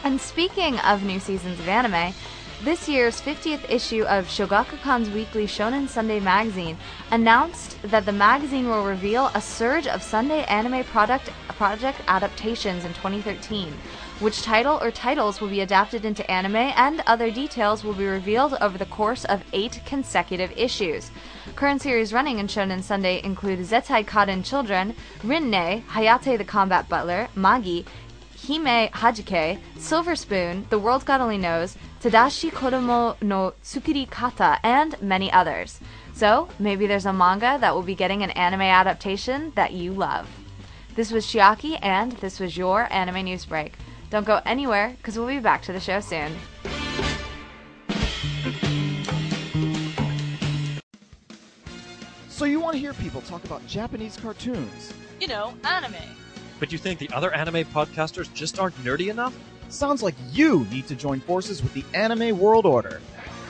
And 0.04 0.22
speaking 0.22 0.80
of 0.80 1.04
new 1.04 1.20
seasons 1.20 1.60
of 1.60 1.68
anime, 1.68 2.13
this 2.63 2.89
year's 2.89 3.22
50th 3.22 3.70
issue 3.70 4.04
of 4.06 4.26
Shogakukan's 4.26 5.12
weekly 5.12 5.46
Shonen 5.46 5.88
Sunday 5.88 6.20
magazine 6.20 6.76
announced 7.12 7.80
that 7.84 8.06
the 8.06 8.12
magazine 8.12 8.67
will 8.67 8.84
reveal 8.84 9.28
a 9.36 9.41
surge 9.41 9.86
of 9.86 10.02
Sunday 10.02 10.43
anime 10.46 10.84
product 10.86 11.30
project 11.50 12.02
adaptations 12.08 12.84
in 12.84 12.93
2013. 12.93 13.74
Which 14.20 14.41
title 14.41 14.80
or 14.82 14.89
titles 14.89 15.39
will 15.39 15.50
be 15.50 15.62
adapted 15.62 16.06
into 16.06 16.30
anime 16.30 16.56
and 16.56 17.04
other 17.06 17.30
details 17.30 17.84
will 17.84 17.93
be 17.93 18.06
revealed 18.06 18.56
over 18.60 18.78
the 18.78 18.86
course 18.86 19.26
of 19.26 19.43
eight 19.54 19.80
consecutive 19.86 20.52
issues. 20.58 21.12
Current 21.56 21.82
series 21.82 22.13
running 22.13 22.39
in 22.39 22.48
Shonen 22.48 22.82
Sunday 22.82 23.22
include 23.24 23.60
Zettai 23.60 24.06
Karen 24.08 24.41
Children, 24.41 24.96
Rinne, 25.22 25.84
Hayate 25.89 26.38
the 26.38 26.43
Combat 26.43 26.89
Butler, 26.89 27.28
Magi, 27.36 27.84
Hime 28.48 28.88
Hajike, 28.92 29.60
Silver 29.78 30.16
Spoon, 30.16 30.66
The 30.70 30.80
World 30.80 31.04
God 31.04 31.20
Only 31.20 31.38
Knows, 31.38 31.76
Tadashi 32.02 32.50
Kodomo 32.50 33.22
no 33.22 33.54
Tsukuri 33.62 34.10
Kata, 34.10 34.58
and 34.64 34.96
many 35.02 35.30
others. 35.30 35.82
So, 36.14 36.48
maybe 36.58 36.88
there's 36.88 37.06
a 37.06 37.12
manga 37.12 37.58
that 37.60 37.76
will 37.76 37.82
be 37.82 37.94
getting 37.94 38.24
an 38.24 38.32
anime 38.32 38.62
adaptation 38.62 39.52
that 39.56 39.74
you 39.74 39.92
love. 39.92 40.30
This 40.96 41.12
was 41.12 41.26
Chiaki, 41.26 41.78
and 41.82 42.14
this 42.14 42.40
was 42.40 42.56
your 42.56 42.88
Anime 42.90 43.26
News 43.26 43.44
Break. 43.44 43.74
Don't 44.12 44.26
go 44.26 44.40
anywhere, 44.46 44.96
because 44.96 45.18
we'll 45.18 45.28
be 45.28 45.40
back 45.40 45.62
to 45.64 45.74
the 45.74 45.82
show 45.82 46.00
soon. 46.00 46.32
So 52.30 52.46
you 52.46 52.62
want 52.62 52.76
to 52.76 52.80
hear 52.80 52.94
people 52.94 53.20
talk 53.22 53.44
about 53.44 53.68
Japanese 53.68 54.16
cartoons? 54.16 54.94
You 55.20 55.28
know, 55.28 55.54
anime. 55.66 55.96
But 56.60 56.72
you 56.72 56.78
think 56.78 57.00
the 57.00 57.10
other 57.13 57.34
anime 57.34 57.65
podcasters 57.65 58.34
just 58.34 58.60
aren't 58.60 58.76
nerdy 58.84 59.10
enough? 59.10 59.38
Sounds 59.70 60.02
like 60.02 60.15
you 60.32 60.65
need 60.72 60.88
to 60.88 60.96
join 60.96 61.20
forces 61.20 61.62
with 61.62 61.74
the 61.74 61.84
Anime 61.93 62.39
World 62.39 62.65
Order. 62.65 63.02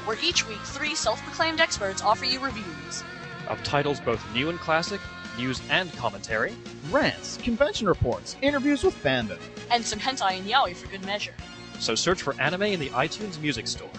Where 0.05 0.17
each 0.23 0.47
week 0.47 0.59
three 0.59 0.95
self 0.95 1.21
proclaimed 1.23 1.59
experts 1.59 2.01
offer 2.01 2.25
you 2.25 2.39
reviews. 2.39 3.03
Of 3.49 3.63
titles 3.63 3.99
both 3.99 4.23
new 4.33 4.49
and 4.49 4.59
classic, 4.59 4.99
news 5.37 5.61
and 5.69 5.93
commentary. 5.95 6.55
Rants, 6.89 7.37
convention 7.37 7.87
reports, 7.87 8.35
interviews 8.41 8.83
with 8.83 8.95
fandom. 9.01 9.39
And 9.71 9.85
some 9.85 9.99
hentai 9.99 10.37
and 10.37 10.47
yaoi 10.47 10.75
for 10.75 10.87
good 10.87 11.05
measure. 11.05 11.33
So 11.79 11.95
search 11.95 12.21
for 12.21 12.39
anime 12.41 12.63
in 12.63 12.79
the 12.79 12.89
iTunes 12.89 13.39
Music 13.39 13.67
Store. 13.67 13.89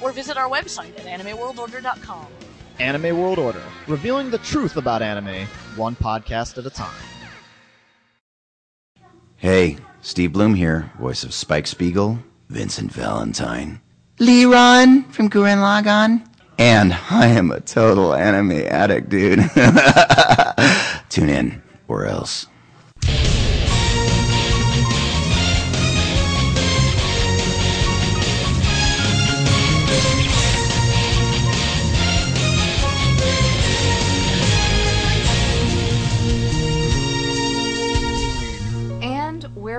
Or 0.00 0.12
visit 0.12 0.36
our 0.36 0.48
website 0.48 0.98
at 0.98 1.20
animeworldorder.com. 1.20 2.26
Anime 2.78 3.18
World 3.18 3.38
Order, 3.38 3.62
revealing 3.86 4.30
the 4.30 4.38
truth 4.38 4.76
about 4.76 5.02
anime, 5.02 5.46
one 5.76 5.96
podcast 5.96 6.58
at 6.58 6.66
a 6.66 6.70
time. 6.70 6.94
Hey, 9.38 9.76
Steve 10.00 10.32
Blum 10.32 10.54
here, 10.54 10.90
voice 10.98 11.22
of 11.22 11.34
Spike 11.34 11.66
Spiegel, 11.66 12.20
Vincent 12.48 12.90
Valentine, 12.90 13.82
Leeron 14.18 15.12
from 15.12 15.28
Gurren 15.28 15.58
Lagann, 15.58 16.26
and 16.58 16.94
I 17.10 17.26
am 17.26 17.50
a 17.50 17.60
total 17.60 18.14
anime 18.14 18.52
addict, 18.52 19.10
dude. 19.10 19.40
Tune 21.10 21.28
in, 21.28 21.62
or 21.86 22.06
else. 22.06 22.46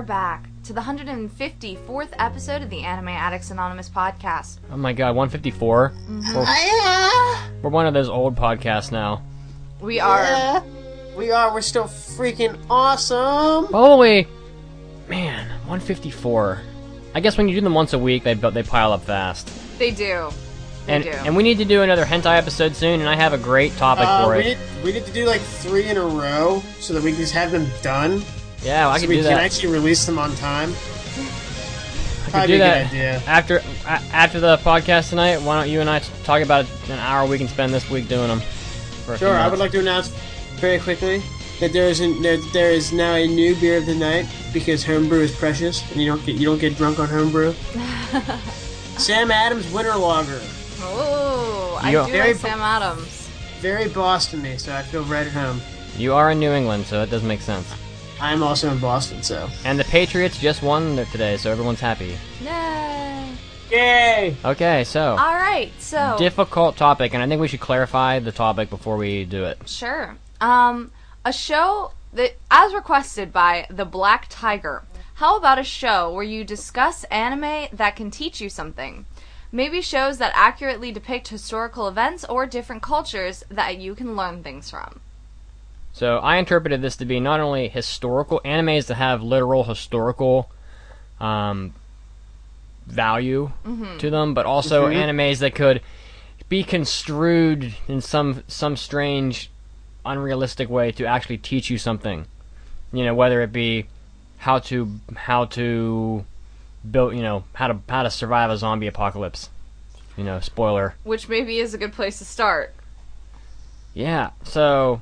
Back 0.08 0.48
to 0.64 0.72
the 0.72 0.80
154th 0.80 2.08
episode 2.18 2.62
of 2.62 2.70
the 2.70 2.80
Anime 2.80 3.08
Addicts 3.08 3.50
Anonymous 3.50 3.90
podcast. 3.90 4.58
Oh 4.72 4.76
my 4.78 4.92
god, 4.94 5.14
154. 5.14 5.92
We're, 6.34 7.62
we're 7.62 7.70
one 7.70 7.86
of 7.86 7.92
those 7.94 8.08
old 8.08 8.34
podcasts 8.34 8.90
now. 8.90 9.22
We 9.80 10.00
are. 10.00 10.22
Yeah, 10.22 10.62
we 11.16 11.30
are. 11.30 11.52
We're 11.52 11.60
still 11.60 11.84
freaking 11.84 12.58
awesome. 12.70 13.66
Holy, 13.66 14.26
man, 15.08 15.46
154. 15.68 16.62
I 17.14 17.20
guess 17.20 17.36
when 17.36 17.48
you 17.48 17.54
do 17.54 17.60
them 17.60 17.74
once 17.74 17.92
a 17.92 17.98
week, 17.98 18.24
they 18.24 18.32
they 18.34 18.62
pile 18.62 18.92
up 18.92 19.02
fast. 19.04 19.48
They 19.78 19.90
do. 19.90 20.30
They 20.86 20.94
And 20.94 21.04
do. 21.04 21.10
and 21.10 21.36
we 21.36 21.42
need 21.42 21.58
to 21.58 21.64
do 21.66 21.82
another 21.82 22.04
hentai 22.06 22.38
episode 22.38 22.74
soon, 22.74 23.00
and 23.00 23.08
I 23.10 23.14
have 23.14 23.34
a 23.34 23.38
great 23.38 23.76
topic 23.76 24.06
Uh, 24.08 24.24
for 24.24 24.36
we 24.36 24.40
it. 24.40 24.44
need 24.58 24.84
we 24.84 24.92
need 24.92 25.04
to 25.04 25.12
do 25.12 25.26
like 25.26 25.40
three 25.42 25.84
in 25.88 25.98
a 25.98 26.04
row 26.04 26.62
so 26.80 26.94
that 26.94 27.02
we 27.02 27.10
can 27.12 27.20
just 27.20 27.34
have 27.34 27.50
them 27.52 27.66
done. 27.82 28.22
Yeah, 28.62 28.86
well, 28.86 28.90
I 28.94 28.96
so 28.96 29.00
could 29.02 29.08
we 29.10 29.16
do 29.16 29.22
can 29.22 29.38
actually 29.38 29.72
release 29.72 30.04
them 30.06 30.18
on 30.18 30.34
time. 30.36 30.70
I 30.70 32.30
could 32.30 32.30
Probably 32.32 32.46
do 32.48 32.54
a 32.56 32.58
that 32.58 32.90
good 32.90 32.96
idea. 32.98 33.22
after 33.26 33.62
after 33.86 34.40
the 34.40 34.56
podcast 34.58 35.08
tonight. 35.10 35.38
Why 35.40 35.60
don't 35.60 35.70
you 35.70 35.80
and 35.80 35.88
I 35.88 36.00
talk 36.24 36.42
about 36.42 36.66
an 36.90 36.98
hour 36.98 37.26
we 37.26 37.38
can 37.38 37.48
spend 37.48 37.72
this 37.72 37.88
week 37.88 38.06
doing 38.08 38.28
them? 38.28 38.40
For 39.06 39.14
a 39.14 39.18
few 39.18 39.26
Sure, 39.28 39.36
I 39.36 39.48
would 39.48 39.58
like 39.58 39.70
to 39.72 39.80
announce 39.80 40.08
very 40.60 40.78
quickly 40.78 41.22
that 41.60 41.72
there 41.72 41.88
is 41.88 42.00
an, 42.00 42.20
there, 42.20 42.36
there 42.52 42.70
is 42.70 42.92
now 42.92 43.14
a 43.14 43.26
new 43.26 43.56
beer 43.56 43.78
of 43.78 43.86
the 43.86 43.94
night 43.94 44.26
because 44.52 44.84
homebrew 44.84 45.20
is 45.20 45.34
precious 45.34 45.82
and 45.90 46.00
you 46.02 46.06
don't 46.10 46.24
get 46.26 46.36
you 46.36 46.44
don't 46.46 46.58
get 46.60 46.76
drunk 46.76 46.98
on 46.98 47.08
homebrew. 47.08 47.52
Sam 48.98 49.30
Adams 49.30 49.70
Winter 49.72 49.94
Lager, 49.96 50.40
Oh, 50.80 51.78
I 51.82 51.92
You- 51.92 52.04
do 52.04 52.12
Very 52.12 52.28
like 52.32 52.36
Sam 52.36 52.60
Adams. 52.60 53.28
very 53.60 53.88
Boston-y, 53.88 54.56
so 54.56 54.74
I 54.74 54.82
feel 54.82 55.02
right 55.04 55.26
at 55.26 55.32
home. 55.32 55.60
You 55.96 56.14
are 56.14 56.30
in 56.32 56.38
New 56.38 56.52
England, 56.52 56.86
so 56.86 57.02
it 57.02 57.10
does 57.10 57.22
make 57.22 57.40
sense. 57.40 57.72
I'm 58.20 58.42
also 58.42 58.70
in 58.70 58.78
Boston, 58.78 59.22
so 59.22 59.48
And 59.64 59.78
the 59.78 59.84
Patriots 59.84 60.38
just 60.38 60.62
won 60.62 60.96
th- 60.96 61.10
today, 61.10 61.36
so 61.36 61.52
everyone's 61.52 61.80
happy. 61.80 62.16
Yay! 62.42 63.32
yay! 63.70 64.36
Okay, 64.44 64.84
so 64.84 65.10
All 65.12 65.34
right, 65.34 65.70
so 65.78 66.16
difficult 66.18 66.76
topic, 66.76 67.14
and 67.14 67.22
I 67.22 67.28
think 67.28 67.40
we 67.40 67.48
should 67.48 67.60
clarify 67.60 68.18
the 68.18 68.32
topic 68.32 68.70
before 68.70 68.96
we 68.96 69.24
do 69.24 69.44
it. 69.44 69.68
Sure. 69.68 70.16
Um, 70.40 70.90
a 71.24 71.32
show 71.32 71.92
that, 72.12 72.36
as 72.50 72.74
requested 72.74 73.32
by 73.32 73.66
the 73.70 73.84
Black 73.84 74.26
Tiger. 74.28 74.82
How 75.14 75.36
about 75.36 75.58
a 75.58 75.64
show 75.64 76.12
where 76.12 76.24
you 76.24 76.44
discuss 76.44 77.04
anime 77.04 77.66
that 77.72 77.96
can 77.96 78.10
teach 78.10 78.40
you 78.40 78.48
something? 78.48 79.04
Maybe 79.50 79.80
shows 79.80 80.18
that 80.18 80.32
accurately 80.34 80.92
depict 80.92 81.28
historical 81.28 81.88
events 81.88 82.24
or 82.24 82.46
different 82.46 82.82
cultures 82.82 83.44
that 83.50 83.78
you 83.78 83.94
can 83.94 84.14
learn 84.14 84.42
things 84.42 84.70
from. 84.70 85.00
So 85.98 86.18
I 86.18 86.36
interpreted 86.36 86.80
this 86.80 86.98
to 86.98 87.04
be 87.04 87.18
not 87.18 87.40
only 87.40 87.66
historical 87.68 88.40
animes 88.44 88.86
that 88.86 88.94
have 88.94 89.20
literal 89.20 89.64
historical 89.64 90.48
um, 91.18 91.74
value 92.86 93.50
to 93.98 94.08
them, 94.08 94.32
but 94.32 94.46
also 94.46 94.86
animes 94.86 95.40
that 95.40 95.56
could 95.56 95.82
be 96.48 96.62
construed 96.62 97.74
in 97.88 98.00
some 98.00 98.44
some 98.46 98.76
strange, 98.76 99.50
unrealistic 100.06 100.70
way 100.70 100.92
to 100.92 101.04
actually 101.04 101.38
teach 101.38 101.68
you 101.68 101.78
something. 101.78 102.26
You 102.92 103.04
know, 103.04 103.14
whether 103.16 103.42
it 103.42 103.52
be 103.52 103.88
how 104.36 104.60
to 104.60 105.00
how 105.16 105.46
to 105.46 106.24
build, 106.88 107.16
you 107.16 107.22
know, 107.22 107.42
how 107.54 107.66
to 107.66 107.80
how 107.88 108.04
to 108.04 108.10
survive 108.10 108.50
a 108.50 108.56
zombie 108.56 108.86
apocalypse. 108.86 109.50
You 110.16 110.22
know, 110.22 110.38
spoiler. 110.38 110.94
Which 111.02 111.28
maybe 111.28 111.58
is 111.58 111.74
a 111.74 111.78
good 111.78 111.92
place 111.92 112.18
to 112.18 112.24
start. 112.24 112.72
Yeah. 113.94 114.30
So 114.44 115.00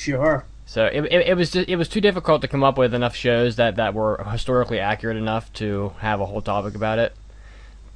Sure. 0.00 0.46
So 0.64 0.86
it, 0.86 1.04
it, 1.12 1.28
it 1.28 1.36
was 1.36 1.50
just, 1.50 1.68
it 1.68 1.76
was 1.76 1.86
too 1.86 2.00
difficult 2.00 2.40
to 2.40 2.48
come 2.48 2.64
up 2.64 2.78
with 2.78 2.94
enough 2.94 3.14
shows 3.14 3.56
that, 3.56 3.76
that 3.76 3.92
were 3.92 4.24
historically 4.32 4.78
accurate 4.78 5.18
enough 5.18 5.52
to 5.54 5.92
have 5.98 6.22
a 6.22 6.26
whole 6.26 6.40
topic 6.40 6.74
about 6.74 6.98
it. 6.98 7.14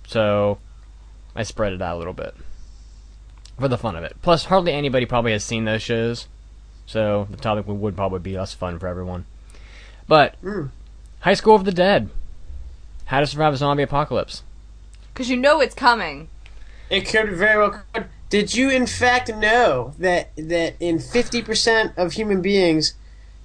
So 0.06 0.58
I 1.34 1.44
spread 1.44 1.72
it 1.72 1.80
out 1.80 1.96
a 1.96 1.98
little 1.98 2.12
bit 2.12 2.34
for 3.58 3.68
the 3.68 3.78
fun 3.78 3.96
of 3.96 4.04
it. 4.04 4.16
Plus, 4.20 4.44
hardly 4.44 4.72
anybody 4.74 5.06
probably 5.06 5.32
has 5.32 5.44
seen 5.44 5.64
those 5.64 5.80
shows, 5.80 6.28
so 6.84 7.26
the 7.30 7.38
topic 7.38 7.66
would, 7.66 7.80
would 7.80 7.96
probably 7.96 8.18
be 8.18 8.36
less 8.36 8.52
fun 8.52 8.78
for 8.78 8.86
everyone. 8.86 9.24
But 10.06 10.34
Mm. 10.42 10.68
High 11.20 11.34
School 11.34 11.54
of 11.54 11.64
the 11.64 11.72
Dead, 11.72 12.10
How 13.06 13.20
to 13.20 13.26
Survive 13.26 13.54
a 13.54 13.56
Zombie 13.56 13.82
Apocalypse. 13.82 14.42
Because 15.14 15.30
you 15.30 15.38
know 15.38 15.62
it's 15.62 15.74
coming. 15.74 16.28
It 16.90 17.08
could 17.08 17.32
very 17.32 17.56
well. 17.56 17.82
Could. 17.94 18.08
Did 18.34 18.52
you, 18.52 18.68
in 18.68 18.88
fact, 18.88 19.32
know 19.32 19.94
that 20.00 20.34
that 20.34 20.74
in 20.80 20.98
fifty 20.98 21.40
percent 21.40 21.92
of 21.96 22.14
human 22.14 22.42
beings, 22.42 22.94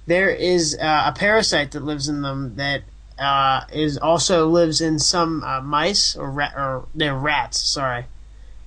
there 0.06 0.28
is 0.28 0.76
uh, 0.82 1.04
a 1.06 1.16
parasite 1.16 1.70
that 1.70 1.84
lives 1.84 2.08
in 2.08 2.22
them 2.22 2.56
that 2.56 2.82
uh, 3.16 3.60
is 3.72 3.96
also 3.96 4.48
lives 4.48 4.80
in 4.80 4.98
some 4.98 5.44
uh, 5.44 5.60
mice 5.60 6.16
or 6.16 6.28
rat 6.28 6.54
or 6.56 6.86
they're 6.92 7.14
rats. 7.14 7.60
Sorry, 7.60 8.06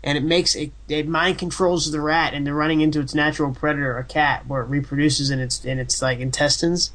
and 0.02 0.18
it 0.18 0.24
makes 0.24 0.56
it 0.56 0.72
it 0.88 1.10
mind 1.10 1.40
controls 1.40 1.92
the 1.92 2.00
rat 2.00 2.34
into 2.34 2.54
running 2.54 2.80
into 2.80 3.02
its 3.02 3.14
natural 3.14 3.54
predator, 3.54 3.98
a 3.98 4.06
cat, 4.06 4.48
where 4.48 4.62
it 4.62 4.68
reproduces 4.68 5.30
in 5.30 5.42
its 5.42 5.66
in 5.66 5.78
its 5.78 6.02
like 6.02 6.20
intestines. 6.20 6.94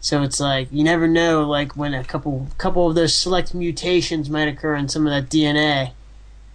So 0.00 0.22
it's 0.22 0.40
like 0.40 0.68
you 0.70 0.84
never 0.84 1.08
know, 1.08 1.48
like 1.48 1.74
when 1.74 1.94
a 1.94 2.04
couple 2.04 2.48
couple 2.58 2.86
of 2.86 2.94
those 2.94 3.14
select 3.14 3.54
mutations 3.54 4.28
might 4.28 4.46
occur 4.46 4.74
in 4.74 4.90
some 4.90 5.06
of 5.06 5.10
that 5.10 5.30
DNA, 5.30 5.92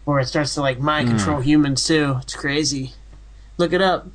where 0.05 0.19
it 0.19 0.27
starts 0.27 0.53
to 0.55 0.61
like 0.61 0.79
mind 0.79 1.09
hmm. 1.09 1.15
control 1.15 1.41
humans 1.41 1.85
too. 1.85 2.17
It's 2.21 2.35
crazy. 2.35 2.93
Look 3.57 3.73
it 3.73 3.81
up. 3.81 4.07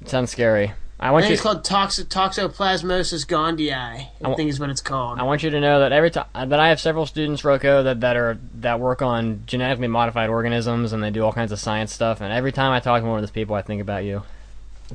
It 0.00 0.08
sounds 0.08 0.30
scary. 0.30 0.72
I 1.00 1.08
I 1.08 1.10
want 1.12 1.24
think 1.24 1.30
you. 1.30 1.34
it's 1.34 1.42
called 1.42 1.64
toxo- 1.64 2.04
toxoplasmosis 2.04 3.24
gondii. 3.26 3.72
I, 3.72 4.34
think 4.34 4.50
is 4.50 4.58
what 4.58 4.68
it's 4.68 4.80
called. 4.80 5.20
I 5.20 5.22
want 5.22 5.44
you 5.44 5.50
to 5.50 5.60
know 5.60 5.80
that 5.80 5.92
every 5.92 6.10
time 6.10 6.26
uh, 6.34 6.44
that 6.46 6.58
I 6.58 6.70
have 6.70 6.80
several 6.80 7.06
students, 7.06 7.42
Roko, 7.42 7.84
that, 7.84 8.00
that 8.00 8.16
are 8.16 8.38
that 8.56 8.80
work 8.80 9.00
on 9.00 9.44
genetically 9.46 9.86
modified 9.86 10.28
organisms 10.28 10.92
and 10.92 11.02
they 11.02 11.10
do 11.10 11.24
all 11.24 11.32
kinds 11.32 11.52
of 11.52 11.60
science 11.60 11.92
stuff. 11.92 12.20
And 12.20 12.32
every 12.32 12.50
time 12.50 12.72
I 12.72 12.80
talk 12.80 13.00
to 13.02 13.08
one 13.08 13.18
of 13.18 13.22
those 13.22 13.30
people, 13.30 13.54
I 13.54 13.62
think 13.62 13.80
about 13.80 14.04
you. 14.04 14.22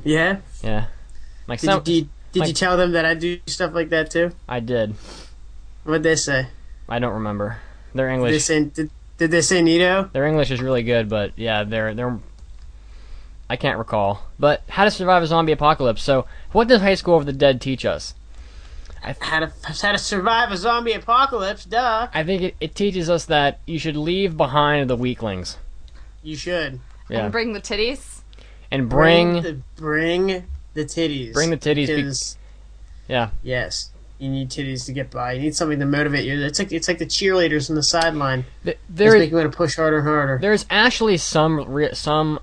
yeah. 0.04 0.38
Yeah, 0.62 0.86
like 1.46 1.60
Did, 1.60 1.66
some, 1.66 1.78
you, 1.78 2.02
did, 2.02 2.08
did 2.32 2.48
you 2.48 2.54
tell 2.54 2.76
them 2.76 2.92
that 2.92 3.06
I 3.06 3.14
do 3.14 3.40
stuff 3.46 3.74
like 3.74 3.88
that 3.88 4.10
too? 4.10 4.32
I 4.46 4.60
did. 4.60 4.94
What'd 5.84 6.02
they 6.02 6.16
say? 6.16 6.48
I 6.86 6.98
don't 6.98 7.14
remember. 7.14 7.58
Their 7.94 8.08
Did 8.08 8.10
they 8.10 8.14
English, 8.14 8.44
say 8.44 8.64
did, 8.64 8.90
did 9.18 9.30
they 9.30 9.40
say 9.40 9.62
Nito? 9.62 10.10
their 10.12 10.26
English 10.26 10.50
is 10.50 10.60
really 10.60 10.82
good, 10.82 11.08
but 11.08 11.32
yeah, 11.36 11.64
they're 11.64 11.94
they're. 11.94 12.18
I 13.48 13.56
can't 13.56 13.78
recall. 13.78 14.22
But 14.38 14.62
how 14.68 14.84
to 14.84 14.90
survive 14.90 15.22
a 15.22 15.26
zombie 15.26 15.52
apocalypse. 15.52 16.02
So, 16.02 16.26
what 16.52 16.66
does 16.66 16.80
High 16.80 16.94
School 16.94 17.16
of 17.16 17.26
the 17.26 17.32
Dead 17.32 17.60
teach 17.60 17.84
us? 17.84 18.14
I 19.02 19.14
how 19.20 19.40
to 19.40 19.52
how 19.62 19.92
to 19.92 19.98
survive 19.98 20.50
a 20.50 20.56
zombie 20.56 20.92
apocalypse? 20.94 21.64
Duh. 21.66 22.08
I 22.12 22.24
think 22.24 22.42
it, 22.42 22.56
it 22.60 22.74
teaches 22.74 23.10
us 23.10 23.26
that 23.26 23.60
you 23.66 23.78
should 23.78 23.96
leave 23.96 24.36
behind 24.36 24.88
the 24.88 24.96
weaklings. 24.96 25.58
You 26.22 26.36
should 26.36 26.80
Yeah, 27.10 27.24
And 27.24 27.32
bring 27.32 27.52
the 27.52 27.60
titties. 27.60 28.22
and 28.70 28.88
bring 28.88 29.42
the 29.42 29.58
bring 29.76 30.44
the 30.72 30.84
titties. 30.86 31.34
Bring 31.34 31.50
the 31.50 31.58
titties 31.58 31.86
be- 31.88 31.96
Because, 31.96 32.38
Yeah. 33.08 33.28
Yes. 33.42 33.90
You 34.24 34.30
need 34.30 34.48
titties 34.48 34.86
to 34.86 34.92
get 34.94 35.10
by. 35.10 35.32
You 35.32 35.42
need 35.42 35.54
something 35.54 35.78
to 35.80 35.84
motivate 35.84 36.24
you. 36.24 36.40
It's 36.42 36.58
like 36.58 36.72
it's 36.72 36.88
like 36.88 36.96
the 36.96 37.04
cheerleaders 37.04 37.68
on 37.68 37.76
the 37.76 37.82
sideline. 37.82 38.46
there 38.88 39.18
make 39.18 39.30
you 39.30 39.36
want 39.36 39.52
to 39.52 39.54
push 39.54 39.76
harder 39.76 39.98
and 39.98 40.06
harder. 40.06 40.38
there's 40.40 40.64
actually 40.70 41.18
some 41.18 41.90
some 41.92 42.40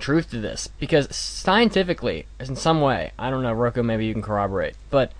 truth 0.00 0.30
to 0.30 0.40
this 0.40 0.66
because 0.80 1.14
scientifically, 1.14 2.26
in 2.40 2.56
some 2.56 2.80
way, 2.80 3.12
I 3.16 3.30
don't 3.30 3.44
know, 3.44 3.54
Roko, 3.54 3.84
maybe 3.84 4.06
you 4.06 4.12
can 4.12 4.22
corroborate, 4.22 4.74
but 4.90 5.12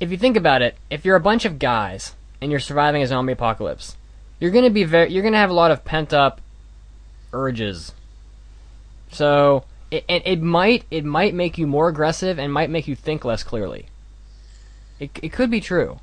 if 0.00 0.10
you 0.10 0.16
think 0.16 0.36
about 0.36 0.60
it, 0.60 0.76
if 0.90 1.04
you're 1.04 1.14
a 1.14 1.20
bunch 1.20 1.44
of 1.44 1.60
guys 1.60 2.16
and 2.40 2.50
you're 2.50 2.58
surviving 2.58 3.02
a 3.02 3.06
zombie 3.06 3.34
apocalypse, 3.34 3.96
you're 4.40 4.50
gonna 4.50 4.70
be 4.70 4.82
very, 4.82 5.12
you're 5.12 5.22
gonna 5.22 5.36
have 5.36 5.50
a 5.50 5.54
lot 5.54 5.70
of 5.70 5.84
pent 5.84 6.12
up 6.12 6.40
urges. 7.32 7.92
So 9.12 9.62
it, 9.92 10.04
it 10.08 10.22
it 10.26 10.42
might 10.42 10.84
it 10.90 11.04
might 11.04 11.32
make 11.32 11.58
you 11.58 11.68
more 11.68 11.88
aggressive 11.88 12.40
and 12.40 12.52
might 12.52 12.70
make 12.70 12.88
you 12.88 12.96
think 12.96 13.24
less 13.24 13.44
clearly. 13.44 13.86
It 15.00 15.10
it 15.22 15.32
could 15.32 15.50
be 15.50 15.60
true, 15.60 15.98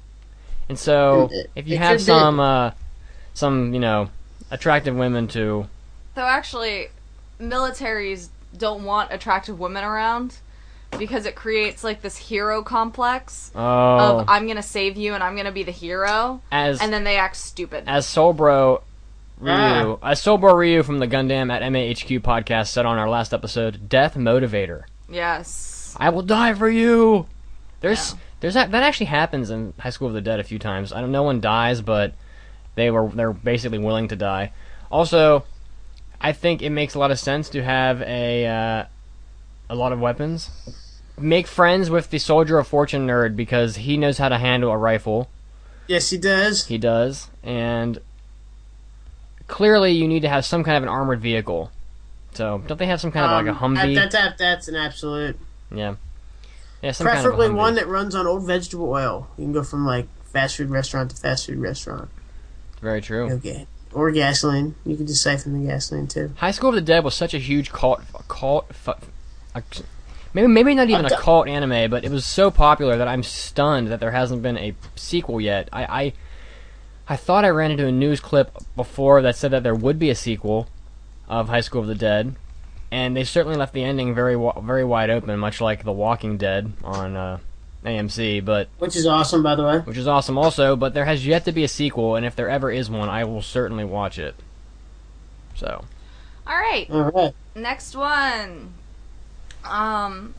and 0.69 0.77
so 0.77 1.29
It- 1.31 1.49
if 1.55 1.67
you 1.67 1.75
it 1.75 1.79
have 1.79 2.01
some 2.01 2.39
uh, 2.39 2.71
some 3.33 3.73
you 3.73 3.79
know 3.79 4.09
attractive 4.51 4.95
women 4.95 5.27
to 5.29 5.67
Though 6.15 6.25
actually, 6.27 6.87
militaries 7.39 8.27
don't 8.57 8.83
want 8.83 9.11
attractive 9.13 9.59
women 9.59 9.83
around 9.83 10.35
because 10.99 11.25
it 11.25 11.35
creates 11.35 11.83
like 11.85 12.01
this 12.01 12.17
hero 12.17 12.61
complex 12.61 13.49
oh 13.55 13.59
of 14.19 14.25
I'm 14.29 14.45
gonna 14.45 14.61
save 14.61 14.97
you 14.97 15.13
and 15.13 15.23
I'm 15.23 15.35
gonna 15.37 15.51
be 15.53 15.63
the 15.63 15.71
hero, 15.71 16.41
as 16.51 16.81
and 16.81 16.91
then 16.91 17.03
they 17.05 17.15
act 17.17 17.37
stupid. 17.37 17.85
as 17.87 18.05
Soulbro 18.05 18.81
Ryu, 19.39 19.53
Ah. 20.03 20.09
as 20.11 20.21
Soulbro 20.21 20.53
Ryu 20.53 20.83
from 20.83 20.99
the 20.99 21.07
Gundam 21.07 21.49
at 21.51 21.61
MAHQ 21.63 22.19
podcast 22.19 22.67
said 22.67 22.85
on 22.85 22.97
our 22.99 23.09
last 23.09 23.33
episode, 23.33 23.87
death 23.89 24.15
motivator. 24.15 24.83
yes. 25.09 25.95
I 25.99 26.09
will 26.09 26.21
die 26.21 26.53
for 26.53 26.69
you. 26.69 27.25
There's 27.81 28.15
there's 28.39 28.53
that 28.53 28.71
that 28.71 28.83
actually 28.83 29.07
happens 29.07 29.49
in 29.49 29.73
High 29.79 29.89
School 29.89 30.07
of 30.07 30.13
the 30.13 30.21
Dead 30.21 30.39
a 30.39 30.43
few 30.43 30.57
times. 30.59 30.93
I 30.93 31.01
don't 31.01 31.11
no 31.11 31.23
one 31.23 31.41
dies, 31.41 31.81
but 31.81 32.13
they 32.75 32.89
were 32.89 33.09
they're 33.09 33.33
basically 33.33 33.79
willing 33.79 34.07
to 34.09 34.15
die. 34.15 34.53
Also, 34.91 35.43
I 36.19 36.31
think 36.31 36.61
it 36.61 36.69
makes 36.69 36.93
a 36.95 36.99
lot 36.99 37.11
of 37.11 37.19
sense 37.19 37.49
to 37.49 37.63
have 37.63 38.01
a 38.03 38.45
uh, 38.47 38.85
a 39.69 39.75
lot 39.75 39.91
of 39.91 39.99
weapons. 39.99 40.49
Make 41.19 41.45
friends 41.47 41.89
with 41.89 42.09
the 42.09 42.17
Soldier 42.19 42.57
of 42.57 42.67
Fortune 42.67 43.05
nerd 43.05 43.35
because 43.35 43.75
he 43.77 43.97
knows 43.97 44.17
how 44.17 44.29
to 44.29 44.37
handle 44.37 44.71
a 44.71 44.77
rifle. 44.77 45.29
Yes, 45.87 46.09
he 46.09 46.17
does. 46.17 46.65
He 46.67 46.77
does, 46.77 47.29
and 47.43 47.99
clearly 49.47 49.91
you 49.91 50.07
need 50.07 50.21
to 50.21 50.29
have 50.29 50.45
some 50.45 50.63
kind 50.63 50.77
of 50.77 50.83
an 50.83 50.89
armored 50.89 51.19
vehicle. 51.19 51.71
So 52.33 52.63
don't 52.65 52.77
they 52.77 52.85
have 52.85 53.01
some 53.01 53.11
kind 53.11 53.25
of 53.25 53.31
like 53.31 53.45
a 53.47 53.63
Um, 53.63 53.75
Humvee? 53.75 53.95
That, 53.95 54.11
that, 54.11 54.37
that's 54.37 54.67
an 54.69 54.75
absolute. 54.75 55.37
yeah, 55.73 55.95
yeah, 56.81 56.91
some 56.91 57.05
Preferably 57.05 57.47
kind 57.47 57.51
of 57.51 57.57
one 57.57 57.75
that 57.75 57.87
runs 57.87 58.15
on 58.15 58.25
old 58.25 58.45
vegetable 58.45 58.89
oil. 58.89 59.27
You 59.37 59.45
can 59.45 59.53
go 59.53 59.63
from 59.63 59.85
like 59.85 60.07
fast 60.25 60.57
food 60.57 60.69
restaurant 60.69 61.11
to 61.11 61.15
fast 61.15 61.45
food 61.45 61.59
restaurant. 61.59 62.09
Very 62.81 63.01
true. 63.01 63.31
Okay. 63.31 63.67
Or 63.93 64.09
gasoline. 64.11 64.75
You 64.85 64.95
can 64.95 65.05
just 65.05 65.21
siphon 65.21 65.61
the 65.61 65.67
gasoline 65.67 66.07
too. 66.07 66.33
High 66.37 66.51
School 66.51 66.69
of 66.69 66.75
the 66.75 66.81
Dead 66.81 67.03
was 67.03 67.13
such 67.13 67.33
a 67.33 67.37
huge 67.37 67.71
cult, 67.71 68.01
cult, 68.27 68.71
maybe 70.33 70.47
maybe 70.47 70.73
not 70.73 70.89
even 70.89 71.05
a 71.05 71.17
cult 71.17 71.47
anime, 71.47 71.91
but 71.91 72.03
it 72.03 72.11
was 72.11 72.25
so 72.25 72.49
popular 72.49 72.97
that 72.97 73.07
I'm 73.07 73.21
stunned 73.21 73.89
that 73.89 73.99
there 73.99 74.11
hasn't 74.11 74.41
been 74.41 74.57
a 74.57 74.73
sequel 74.95 75.41
yet. 75.41 75.69
I, 75.73 75.83
I, 75.83 76.13
I 77.09 77.15
thought 77.17 77.45
I 77.45 77.49
ran 77.49 77.71
into 77.71 77.85
a 77.85 77.91
news 77.91 78.19
clip 78.19 78.57
before 78.75 79.21
that 79.21 79.35
said 79.35 79.51
that 79.51 79.63
there 79.63 79.75
would 79.75 79.99
be 79.99 80.09
a 80.09 80.15
sequel 80.15 80.67
of 81.27 81.49
High 81.49 81.61
School 81.61 81.81
of 81.81 81.87
the 81.87 81.95
Dead, 81.95 82.35
and 82.91 83.15
they 83.15 83.23
certainly 83.23 83.57
left 83.57 83.73
the 83.73 83.83
ending 83.83 84.13
very 84.13 84.35
very 84.61 84.83
wide 84.83 85.09
open, 85.09 85.39
much 85.39 85.61
like 85.61 85.83
The 85.83 85.91
Walking 85.91 86.37
Dead 86.37 86.71
on 86.83 87.15
uh, 87.15 87.39
AMC. 87.85 88.43
But 88.43 88.67
Which 88.79 88.95
is 88.95 89.07
awesome, 89.07 89.41
by 89.43 89.55
the 89.55 89.63
way. 89.63 89.77
which 89.79 89.97
is 89.97 90.07
awesome 90.07 90.37
also. 90.37 90.75
But 90.75 90.93
there 90.93 91.05
has 91.05 91.25
yet 91.25 91.45
to 91.45 91.51
be 91.51 91.63
a 91.63 91.67
sequel, 91.67 92.15
and 92.15 92.25
if 92.25 92.35
there 92.35 92.49
ever 92.49 92.69
is 92.71 92.89
one, 92.89 93.09
I 93.09 93.23
will 93.23 93.41
certainly 93.41 93.85
watch 93.85 94.19
it. 94.19 94.35
So. 95.55 95.85
All 96.47 96.57
right, 96.57 96.89
Alright. 96.89 97.33
next 97.55 97.95
one. 97.95 98.73
Um, 99.63 100.33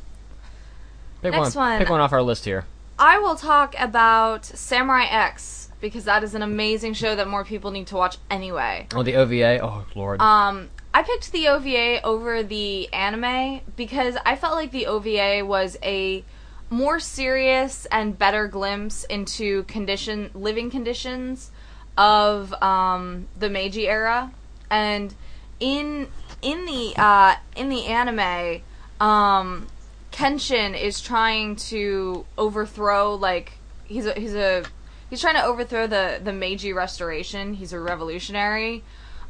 Pick 1.23 1.33
Next 1.33 1.55
one, 1.55 1.71
one. 1.71 1.79
Pick 1.79 1.89
one 1.89 2.01
off 2.01 2.13
our 2.13 2.23
list 2.23 2.45
here. 2.45 2.65
I 2.99 3.19
will 3.21 3.37
talk 3.37 3.75
about 3.79 4.45
Samurai 4.45 5.05
X 5.05 5.71
because 5.81 6.05
that 6.05 6.25
is 6.25 6.35
an 6.35 6.43
amazing 6.43 6.95
show 6.95 7.15
that 7.15 7.29
more 7.29 7.45
people 7.45 7.71
need 7.71 7.87
to 7.89 7.97
watch 7.97 8.19
anyway. 8.31 8.87
Oh, 8.95 9.03
the 9.05 9.15
OVA. 9.15 9.61
Oh, 9.65 9.85
Lord. 9.95 10.21
Um, 10.21 10.71
I 10.95 11.03
picked 11.03 11.33
the 11.33 11.49
OVA 11.49 12.03
over 12.05 12.43
the 12.43 12.93
anime 12.93 13.61
because 13.77 14.17
I 14.27 14.37
felt 14.37 14.55
like 14.55 14.73
the 14.73 14.87
OVA 14.87 15.45
was 15.45 15.79
a 15.83 16.25
more 16.69 17.01
serious 17.01 17.87
and 17.87 18.19
better 18.19 18.47
glimpse 18.47 19.05
into 19.05 19.63
condition 19.65 20.31
living 20.35 20.71
conditions 20.71 21.51
of 21.97 22.53
um, 22.63 23.29
the 23.39 23.49
Meiji 23.49 23.89
era, 23.89 24.33
and 24.71 25.15
in 25.61 26.09
in 26.41 26.67
the 26.67 26.95
uh, 26.97 27.37
in 27.57 27.69
the 27.69 27.87
anime, 27.87 28.63
um, 29.01 29.67
Kenshin 30.11 30.79
is 30.79 31.01
trying 31.01 31.57
to 31.57 32.27
overthrow 32.37 33.15
like 33.15 33.53
he's 33.85 34.07
a 34.07 34.13
he's 34.15 34.35
a 34.35 34.65
he's 35.11 35.21
trying 35.21 35.37
to 35.37 35.45
overthrow 35.45 35.87
the 35.87 36.21
the 36.23 36.33
Meiji 36.33 36.73
Restoration. 36.73 37.55
He's 37.55 37.73
a 37.73 37.81
revolutionary. 37.81 38.83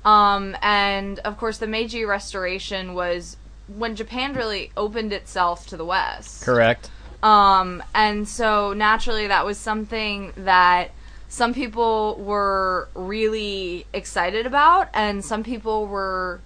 Um, 0.04 0.56
and 0.62 1.18
of 1.20 1.38
course, 1.38 1.58
the 1.58 1.66
Meiji 1.66 2.04
Restoration 2.04 2.94
was 2.94 3.36
when 3.68 3.94
Japan 3.96 4.34
really 4.34 4.72
opened 4.76 5.12
itself 5.12 5.66
to 5.68 5.76
the 5.76 5.84
West. 5.84 6.44
Correct. 6.44 6.90
Um, 7.22 7.82
and 7.94 8.28
so 8.28 8.72
naturally, 8.72 9.28
that 9.28 9.46
was 9.46 9.58
something 9.58 10.32
that 10.36 10.90
some 11.28 11.54
people 11.54 12.16
were 12.16 12.88
really 12.94 13.86
excited 13.92 14.44
about, 14.44 14.88
and 14.92 15.24
some 15.24 15.44
people 15.44 15.86
were 15.86 16.40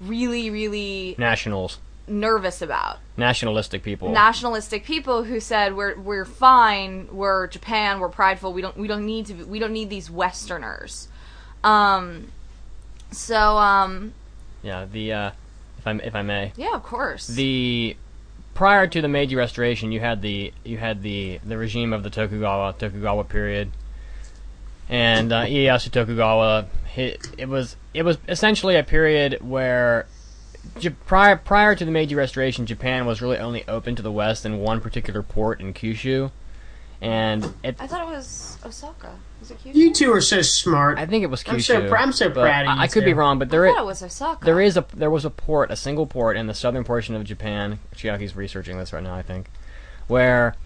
really, 0.00 0.50
really 0.50 1.14
Nationals. 1.16 1.78
nervous 2.08 2.60
about. 2.60 2.98
Nationalistic 3.16 3.82
people. 3.82 4.10
Nationalistic 4.10 4.84
people 4.84 5.22
who 5.22 5.40
said 5.40 5.74
we're 5.76 5.96
we're 5.98 6.26
fine, 6.26 7.08
we're 7.12 7.46
Japan, 7.46 8.00
we're 8.00 8.10
prideful, 8.10 8.52
we 8.52 8.60
don't 8.60 8.76
we 8.76 8.88
don't 8.88 9.06
need 9.06 9.26
to 9.26 9.34
be, 9.34 9.44
we 9.44 9.58
don't 9.58 9.72
need 9.72 9.88
these 9.88 10.10
westerners. 10.10 11.08
Um 11.64 12.32
so 13.10 13.56
um 13.58 14.12
yeah, 14.66 14.84
the 14.90 15.12
uh, 15.12 15.30
if 15.78 15.86
I 15.86 15.92
if 15.92 16.14
I 16.14 16.22
may, 16.22 16.52
yeah, 16.56 16.74
of 16.74 16.82
course. 16.82 17.28
the 17.28 17.96
prior 18.54 18.88
to 18.88 19.00
the 19.00 19.08
Meiji 19.08 19.36
Restoration, 19.36 19.92
you 19.92 20.00
had 20.00 20.22
the 20.22 20.52
you 20.64 20.78
had 20.78 21.02
the 21.02 21.38
the 21.44 21.56
regime 21.56 21.92
of 21.92 22.02
the 22.02 22.10
Tokugawa 22.10 22.74
Tokugawa 22.76 23.24
period, 23.24 23.70
and 24.88 25.32
uh, 25.32 25.44
Ieyasu 25.44 25.90
Tokugawa. 25.90 26.66
He, 26.92 27.16
it 27.38 27.48
was 27.48 27.76
it 27.94 28.02
was 28.02 28.18
essentially 28.28 28.76
a 28.76 28.82
period 28.82 29.38
where. 29.40 30.06
Prior, 31.06 31.36
prior 31.36 31.76
to 31.76 31.84
the 31.84 31.92
Meiji 31.92 32.16
Restoration, 32.16 32.66
Japan 32.66 33.06
was 33.06 33.22
really 33.22 33.38
only 33.38 33.66
open 33.68 33.94
to 33.94 34.02
the 34.02 34.10
West 34.10 34.44
in 34.44 34.58
one 34.58 34.80
particular 34.80 35.22
port 35.22 35.60
in 35.60 35.72
Kyushu, 35.72 36.32
and 37.06 37.54
it, 37.62 37.76
I 37.78 37.86
thought 37.86 38.02
it 38.02 38.16
was 38.16 38.58
Osaka. 38.64 39.16
Was 39.38 39.52
it 39.52 39.62
Kyushu? 39.62 39.74
You 39.76 39.92
two 39.92 40.12
are 40.12 40.20
so 40.20 40.42
smart. 40.42 40.98
I 40.98 41.06
think 41.06 41.22
it 41.22 41.28
was 41.28 41.44
Kyushu. 41.44 41.52
I'm 41.52 41.60
so 41.60 41.94
I'm 41.94 42.12
so 42.12 42.30
proud 42.30 42.62
of 42.64 42.68
I, 42.68 42.74
you 42.74 42.80
I 42.80 42.86
could 42.88 43.04
be 43.04 43.14
wrong, 43.14 43.38
but 43.38 43.46
I 43.46 43.50
there 43.52 43.66
thought 43.68 43.76
is, 43.76 43.82
it 43.82 43.86
was 43.86 44.02
Osaka. 44.02 44.44
there 44.44 44.60
is 44.60 44.76
a 44.76 44.84
there 44.92 45.10
was 45.10 45.24
a 45.24 45.30
port, 45.30 45.70
a 45.70 45.76
single 45.76 46.06
port 46.06 46.36
in 46.36 46.48
the 46.48 46.54
southern 46.54 46.82
portion 46.82 47.14
of 47.14 47.22
Japan. 47.22 47.78
Chiaki's 47.94 48.34
researching 48.34 48.76
this 48.76 48.92
right 48.92 49.04
now, 49.04 49.14
I 49.14 49.22
think, 49.22 49.48
where 50.08 50.56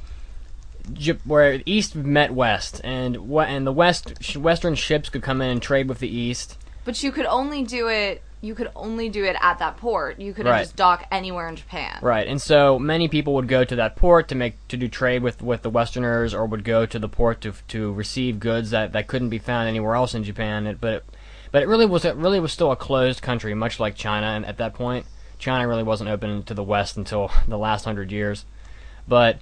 where 1.26 1.60
east 1.66 1.94
met 1.94 2.32
west, 2.32 2.80
and 2.82 3.28
what 3.28 3.48
and 3.48 3.66
the 3.66 3.72
west 3.72 4.34
western 4.34 4.74
ships 4.76 5.10
could 5.10 5.22
come 5.22 5.42
in 5.42 5.50
and 5.50 5.60
trade 5.60 5.90
with 5.90 5.98
the 5.98 6.08
east. 6.08 6.56
But 6.86 7.02
you 7.02 7.12
could 7.12 7.26
only 7.26 7.64
do 7.64 7.88
it. 7.88 8.22
You 8.42 8.54
could 8.54 8.70
only 8.74 9.10
do 9.10 9.24
it 9.24 9.36
at 9.40 9.58
that 9.58 9.76
port. 9.76 10.18
You 10.18 10.32
couldn't 10.32 10.50
Right. 10.50 10.60
just 10.62 10.74
dock 10.74 11.06
anywhere 11.10 11.46
in 11.46 11.56
Japan. 11.56 11.98
Right, 12.00 12.26
and 12.26 12.40
so 12.40 12.78
many 12.78 13.06
people 13.06 13.34
would 13.34 13.48
go 13.48 13.64
to 13.64 13.76
that 13.76 13.96
port 13.96 14.28
to 14.28 14.34
make 14.34 14.56
to 14.68 14.78
do 14.78 14.88
trade 14.88 15.22
with, 15.22 15.42
with 15.42 15.60
the 15.60 15.68
Westerners, 15.68 16.32
or 16.32 16.46
would 16.46 16.64
go 16.64 16.86
to 16.86 16.98
the 16.98 17.08
port 17.08 17.42
to 17.42 17.52
to 17.68 17.92
receive 17.92 18.40
goods 18.40 18.70
that, 18.70 18.92
that 18.92 19.08
couldn't 19.08 19.28
be 19.28 19.38
found 19.38 19.68
anywhere 19.68 19.94
else 19.94 20.14
in 20.14 20.24
Japan. 20.24 20.66
It, 20.66 20.80
but 20.80 20.92
it, 20.94 21.04
but 21.52 21.62
it 21.62 21.68
really 21.68 21.84
was 21.84 22.04
it 22.04 22.16
really 22.16 22.40
was 22.40 22.52
still 22.52 22.72
a 22.72 22.76
closed 22.76 23.20
country, 23.20 23.52
much 23.52 23.78
like 23.78 23.94
China. 23.94 24.28
And 24.28 24.46
at 24.46 24.56
that 24.56 24.72
point, 24.72 25.04
China 25.38 25.68
really 25.68 25.82
wasn't 25.82 26.08
open 26.08 26.42
to 26.44 26.54
the 26.54 26.64
West 26.64 26.96
until 26.96 27.30
the 27.48 27.58
last 27.58 27.84
hundred 27.84 28.10
years. 28.10 28.46
But 29.06 29.38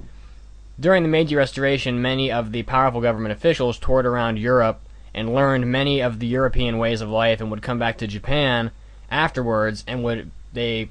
during 0.81 1.05
the 1.05 1.09
Meiji 1.09 1.37
Restoration, 1.37 2.03
many 2.03 2.33
of 2.33 2.51
the 2.51 2.65
powerful 2.65 3.01
government 3.01 3.33
officials 3.33 3.79
toured 3.79 4.07
around 4.07 4.39
Europe 4.39 4.81
and 5.15 5.35
learned 5.35 5.67
many 5.71 6.01
of 6.01 6.19
the 6.19 6.27
European 6.27 6.79
ways 6.79 7.01
of 7.01 7.09
life, 7.09 7.41
and 7.41 7.51
would 7.51 7.63
come 7.63 7.79
back 7.79 7.97
to 7.99 8.07
Japan 8.07 8.71
afterwards, 9.11 9.85
and 9.87 10.03
would 10.05 10.31
they 10.53 10.89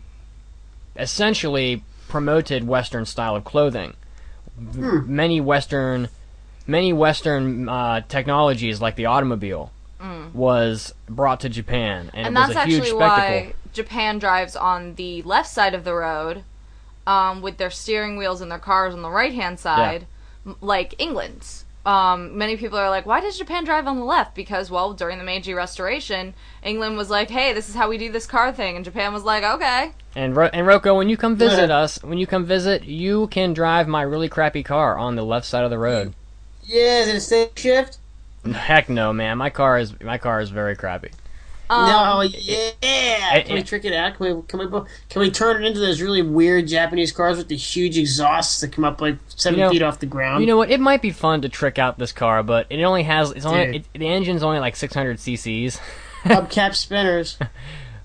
essentially 0.95 1.84
promoted 2.07 2.68
Western 2.68 3.05
style 3.05 3.36
of 3.36 3.43
clothing. 3.43 3.93
V- 4.57 5.07
Many 5.07 5.39
Western, 5.41 6.09
many 6.65 6.93
Western 6.93 7.70
uh, 7.70 8.01
technologies 8.07 8.82
like 8.82 8.95
the 8.95 9.05
automobile 9.05 9.72
was 10.34 10.93
brought 11.09 11.39
to 11.41 11.49
Japan, 11.49 12.11
and, 12.13 12.28
and 12.28 12.38
it 12.38 12.39
was 12.39 12.49
that's 12.53 12.65
a 12.65 12.70
huge 12.70 12.82
actually 12.84 12.97
spectacle. 12.97 13.36
why 13.47 13.53
Japan 13.74 14.20
drives 14.20 14.55
on 14.55 14.95
the 14.95 15.22
left 15.24 15.49
side 15.49 15.74
of 15.74 15.84
the 15.84 15.93
road, 15.93 16.43
um, 17.07 17.41
with 17.41 17.57
their 17.57 17.70
steering 17.72 18.18
wheels 18.18 18.41
and 18.41 18.51
their 18.51 18.59
cars 18.59 18.93
on 18.93 19.01
the 19.01 19.09
right 19.09 19.34
hand 19.34 19.59
side, 19.59 20.05
m- 20.45 20.55
like 20.61 20.93
England's. 20.97 21.65
Um, 21.88 22.38
many 22.38 22.57
people 22.57 22.77
are 22.77 22.89
like, 22.89 23.05
why 23.05 23.21
does 23.21 23.38
Japan 23.38 23.63
drive 23.63 23.88
on 23.88 23.97
the 23.97 24.03
left? 24.03 24.35
Because, 24.35 24.69
well, 24.69 24.91
during 24.91 25.19
the 25.19 25.23
Meiji 25.23 25.53
Restoration, 25.53 26.33
England 26.61 26.97
was 26.97 27.09
like, 27.09 27.29
hey, 27.29 27.53
this 27.53 27.69
is 27.69 27.75
how 27.75 27.88
we 27.88 27.97
do 27.97 28.11
this 28.11 28.25
car 28.27 28.51
thing, 28.51 28.75
and 28.75 28.83
Japan 28.83 29.13
was 29.13 29.23
like, 29.23 29.41
okay. 29.45 29.93
And 30.13 30.35
Ro- 30.35 30.49
and 30.51 30.67
Roko, 30.67 30.97
when 30.97 31.07
you 31.07 31.15
come 31.15 31.38
visit 31.38 31.71
us, 31.71 32.03
when 32.03 32.17
you 32.17 32.27
come 32.27 32.45
visit, 32.45 32.83
you 32.83 33.27
can 33.27 33.53
drive 33.53 33.88
my 33.88 34.01
really 34.01 34.27
crappy 34.27 34.63
car 34.63 34.97
on 34.97 35.15
the 35.15 35.23
left 35.23 35.45
side 35.45 35.63
of 35.63 35.69
the 35.69 35.79
road. 35.79 36.13
Yeah, 36.65 36.99
is 36.99 37.07
it 37.07 37.15
a 37.15 37.21
stick 37.21 37.57
shift? 37.57 37.99
Heck 38.45 38.89
no, 38.89 39.13
man. 39.13 39.38
My 39.38 39.49
car 39.49 39.79
is 39.79 39.97
my 40.01 40.17
car 40.17 40.41
is 40.41 40.49
very 40.49 40.75
crappy. 40.75 41.11
Um, 41.70 41.86
no, 41.89 42.22
yeah. 42.22 42.72
it- 42.82 43.45
Can 43.45 43.55
we 43.55 43.63
trick 43.63 43.84
it 43.86 43.93
out? 43.93 44.15
Can 44.18 44.38
we 44.38 44.41
can 44.43 44.59
we 44.59 44.68
can 45.09 45.20
we 45.22 45.30
turn 45.32 45.61
it 45.63 45.68
into 45.68 45.80
those 45.80 46.01
really 46.01 46.22
weird 46.22 46.68
Japanese 46.68 47.11
cars 47.11 47.38
with 47.38 47.47
the 47.49 47.57
huge 47.57 47.97
exhausts 47.97 48.61
that 48.61 48.72
come 48.72 48.86
up 48.86 49.01
like 49.01 49.18
seven 49.28 49.59
You 49.59 49.65
know- 49.65 49.72
feet 49.72 49.82
off 49.82 49.99
the 49.99 50.05
ground? 50.05 50.41
You 50.41 50.47
know 50.47 50.57
what? 50.57 50.70
It 50.72 50.80
might 50.80 51.01
be 51.01 51.11
fun 51.11 51.41
to 51.41 51.49
trick 51.49 51.78
out 51.78 51.97
this 51.99 52.11
car, 52.11 52.41
but 52.43 52.68
it 52.70 52.82
only 52.84 53.03
has 53.03 53.32
it's 53.32 53.45
only 53.45 53.78
it, 53.78 53.86
the 53.93 54.07
engine's 54.07 54.43
only 54.43 54.59
like 54.59 54.76
600 54.76 55.18
cc's. 55.18 55.80
hubcap 56.24 56.74
spinners, 56.76 57.38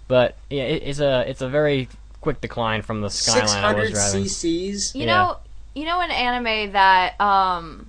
But 0.09 0.37
yeah, 0.51 0.65
it, 0.65 0.83
it's 0.85 1.01
a 1.01 1.29
it's 1.29 1.41
a 1.41 1.49
very 1.49 1.89
quick 2.21 2.41
decline 2.41 2.83
from 2.83 3.01
the 3.01 3.11
Skyline 3.11 3.41
six 3.49 3.53
I 3.53 3.57
was 3.57 3.75
hundred 3.75 3.93
driving. 3.93 4.25
cc's. 4.25 4.95
You 4.95 5.03
Yeah. 5.03 5.07
know, 5.07 5.37
you 5.75 5.85
know 5.87 6.01
an 6.01 6.11
anime 6.11 6.73
that 6.73 7.21
um, 7.21 7.87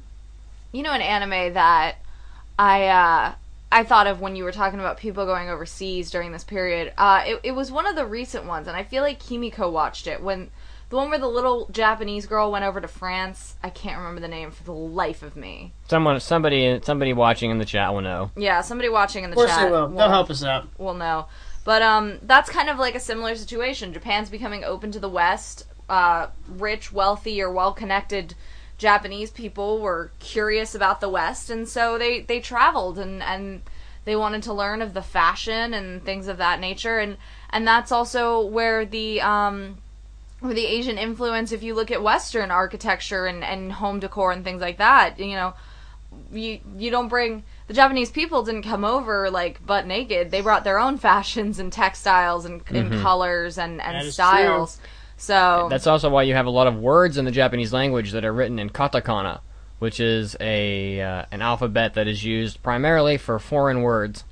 you 0.71 0.81
know 0.83 0.91
an 0.91 1.01
anime 1.01 1.53
that 1.55 1.95
I 2.57 2.87
uh 2.87 3.33
I 3.73 3.83
thought 3.83 4.05
of 4.05 4.21
when 4.21 4.35
you 4.35 4.43
were 4.43 4.51
talking 4.51 4.79
about 4.79 4.97
people 4.97 5.25
going 5.25 5.49
overseas 5.49 6.11
during 6.11 6.31
this 6.31 6.43
period. 6.43 6.93
Uh, 6.95 7.23
it, 7.25 7.39
it 7.43 7.51
was 7.53 7.71
one 7.71 7.87
of 7.87 7.95
the 7.95 8.05
recent 8.05 8.45
ones, 8.45 8.67
and 8.67 8.77
I 8.77 8.83
feel 8.83 9.01
like 9.01 9.19
Kimiko 9.19 9.67
watched 9.69 10.05
it 10.05 10.21
when 10.21 10.51
the 10.89 10.97
one 10.97 11.09
where 11.09 11.17
the 11.17 11.27
little 11.27 11.67
Japanese 11.71 12.27
girl 12.27 12.51
went 12.51 12.63
over 12.63 12.79
to 12.79 12.87
France. 12.87 13.55
I 13.63 13.71
can't 13.71 13.97
remember 13.97 14.21
the 14.21 14.27
name 14.27 14.51
for 14.51 14.63
the 14.63 14.73
life 14.73 15.23
of 15.23 15.35
me. 15.35 15.73
Someone 15.87 16.19
somebody 16.19 16.79
somebody 16.83 17.13
watching 17.13 17.49
in 17.49 17.57
the 17.57 17.65
chat 17.65 17.91
will 17.91 18.01
know. 18.01 18.29
Yeah, 18.37 18.61
somebody 18.61 18.89
watching 18.89 19.23
in 19.23 19.31
the 19.31 19.33
Of 19.33 19.37
course 19.37 19.49
chat 19.49 19.65
they 19.65 19.71
will. 19.71 19.89
They'll 19.89 20.07
help 20.07 20.29
us 20.29 20.43
out. 20.43 20.67
will 20.77 20.93
know. 20.93 21.25
But 21.65 21.81
um, 21.81 22.19
that's 22.21 22.51
kind 22.51 22.69
of 22.69 22.77
like 22.77 22.93
a 22.93 22.99
similar 22.99 23.35
situation. 23.35 23.91
Japan's 23.91 24.29
becoming 24.29 24.63
open 24.63 24.91
to 24.91 24.99
the 24.99 25.09
West. 25.09 25.65
Uh, 25.89 26.27
rich, 26.47 26.93
wealthy, 26.93 27.41
or 27.41 27.51
well-connected 27.51 28.35
Japanese 28.83 29.31
people 29.31 29.79
were 29.79 30.11
curious 30.19 30.75
about 30.75 30.99
the 30.99 31.07
West, 31.07 31.49
and 31.49 31.67
so 31.67 31.97
they 31.97 32.19
they 32.19 32.41
traveled 32.41 32.99
and 32.99 33.23
and 33.23 33.61
they 34.03 34.15
wanted 34.15 34.43
to 34.43 34.53
learn 34.53 34.81
of 34.81 34.93
the 34.93 35.01
fashion 35.01 35.73
and 35.73 36.03
things 36.03 36.27
of 36.27 36.37
that 36.37 36.59
nature. 36.59 36.99
And 36.99 37.15
and 37.49 37.65
that's 37.65 37.93
also 37.93 38.45
where 38.45 38.85
the 38.85 39.21
um, 39.21 39.77
where 40.41 40.53
the 40.53 40.65
Asian 40.65 40.97
influence. 40.97 41.53
If 41.53 41.63
you 41.63 41.73
look 41.73 41.91
at 41.91 42.03
Western 42.03 42.51
architecture 42.51 43.25
and 43.25 43.41
and 43.41 43.71
home 43.71 44.01
decor 44.01 44.33
and 44.33 44.43
things 44.43 44.61
like 44.61 44.79
that, 44.79 45.17
you 45.17 45.35
know, 45.35 45.53
you 46.33 46.59
you 46.77 46.91
don't 46.91 47.07
bring 47.07 47.43
the 47.67 47.73
Japanese 47.73 48.11
people 48.11 48.43
didn't 48.43 48.63
come 48.63 48.83
over 48.83 49.31
like 49.31 49.65
butt 49.65 49.87
naked. 49.87 50.29
They 50.29 50.41
brought 50.41 50.65
their 50.65 50.77
own 50.77 50.97
fashions 51.07 51.57
and 51.57 51.71
textiles 51.71 52.43
and, 52.43 52.61
and 52.69 53.01
colors 53.01 53.57
and 53.57 53.81
and 53.81 54.11
styles. 54.11 54.77
So 55.23 55.67
That's 55.69 55.87
also 55.87 56.09
why 56.09 56.23
you 56.23 56.33
have 56.33 56.47
a 56.47 56.49
lot 56.49 56.67
of 56.67 56.75
words 56.77 57.17
in 57.17 57.23
the 57.23 57.31
Japanese 57.31 57.71
language 57.71 58.11
that 58.11 58.25
are 58.25 58.33
written 58.33 58.59
in 58.59 58.69
katakana, 58.69 59.39
which 59.79 60.01
is 60.01 60.35
a 60.41 60.99
uh, 60.99 61.23
an 61.31 61.41
alphabet 61.41 61.93
that 61.93 62.09
is 62.09 62.25
used 62.25 62.61
primarily 62.61 63.17
for 63.17 63.39
foreign 63.39 63.81
words, 63.83 64.25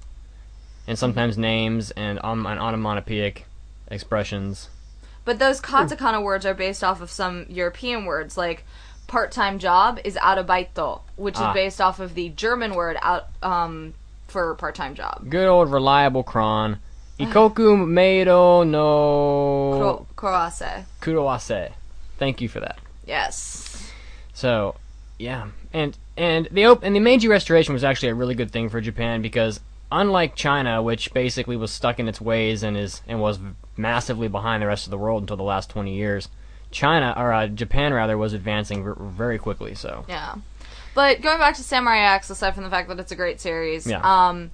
and 0.86 1.00
sometimes 1.00 1.38
names 1.38 1.92
and 1.92 2.20
um, 2.26 2.46
and 2.46 2.60
onomatopoeic 2.60 3.46
expressions. 3.90 4.68
But 5.24 5.40
those 5.40 5.62
katakana 5.62 6.22
words 6.22 6.46
are 6.46 6.54
based 6.54 6.84
off 6.84 7.00
of 7.00 7.10
some 7.10 7.46
European 7.48 8.04
words, 8.04 8.36
like 8.38 8.66
part-time 9.08 9.60
job 9.60 9.98
is 10.04 10.16
arabaito, 10.18 11.04
which 11.16 11.38
Ah. 11.38 11.52
is 11.52 11.54
based 11.54 11.80
off 11.80 12.02
of 12.02 12.16
the 12.16 12.28
German 12.30 12.76
word 12.76 12.98
out 13.02 13.28
um, 13.42 13.94
for 14.28 14.56
part-time 14.56 14.96
job. 14.96 15.30
Good 15.30 15.48
old 15.48 15.72
reliable 15.72 16.24
cron. 16.24 16.80
Ikoku 17.26 17.78
Meiro 17.88 18.64
no 18.68 20.06
Croisée. 20.16 20.84
kuroase. 21.02 21.72
Thank 22.18 22.42
you 22.42 22.50
for 22.50 22.60
that. 22.60 22.80
Yes. 23.06 23.92
So, 24.34 24.76
yeah, 25.20 25.48
and 25.74 25.98
and 26.18 26.48
the 26.52 26.66
op- 26.66 26.84
and 26.84 26.96
the 26.96 27.00
Meiji 27.00 27.28
Restoration 27.28 27.74
was 27.74 27.84
actually 27.84 28.10
a 28.10 28.16
really 28.16 28.36
good 28.36 28.52
thing 28.52 28.70
for 28.70 28.82
Japan 28.82 29.22
because 29.22 29.60
unlike 29.92 30.36
China, 30.36 30.82
which 30.82 31.14
basically 31.14 31.58
was 31.58 31.72
stuck 31.72 32.00
in 32.00 32.08
its 32.08 32.22
ways 32.22 32.64
and 32.64 32.78
is 32.78 33.02
and 33.08 33.20
was 33.22 33.40
massively 33.78 34.28
behind 34.28 34.62
the 34.64 34.68
rest 34.68 34.86
of 34.86 34.92
the 34.92 34.98
world 34.98 35.24
until 35.24 35.38
the 35.38 35.44
last 35.44 35.70
twenty 35.70 35.96
years, 35.96 36.30
China 36.72 37.14
or 37.18 37.34
uh, 37.34 37.48
Japan 37.48 37.94
rather 37.94 38.18
was 38.18 38.34
advancing 38.34 38.84
ver- 38.84 38.96
very 38.96 39.38
quickly. 39.38 39.76
So, 39.76 40.06
Yeah. 40.08 40.36
But 40.94 41.22
going 41.22 41.40
back 41.40 41.56
to 41.56 41.64
Samurai 41.64 42.00
X, 42.16 42.30
aside 42.30 42.54
from 42.54 42.66
the 42.66 42.70
fact 42.70 42.90
that 42.90 43.00
it's 43.00 43.14
a 43.14 43.16
great 43.16 43.40
series, 43.40 43.88
Yeah. 43.88 44.02
um, 44.04 44.52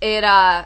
it 0.00 0.24
uh, 0.24 0.64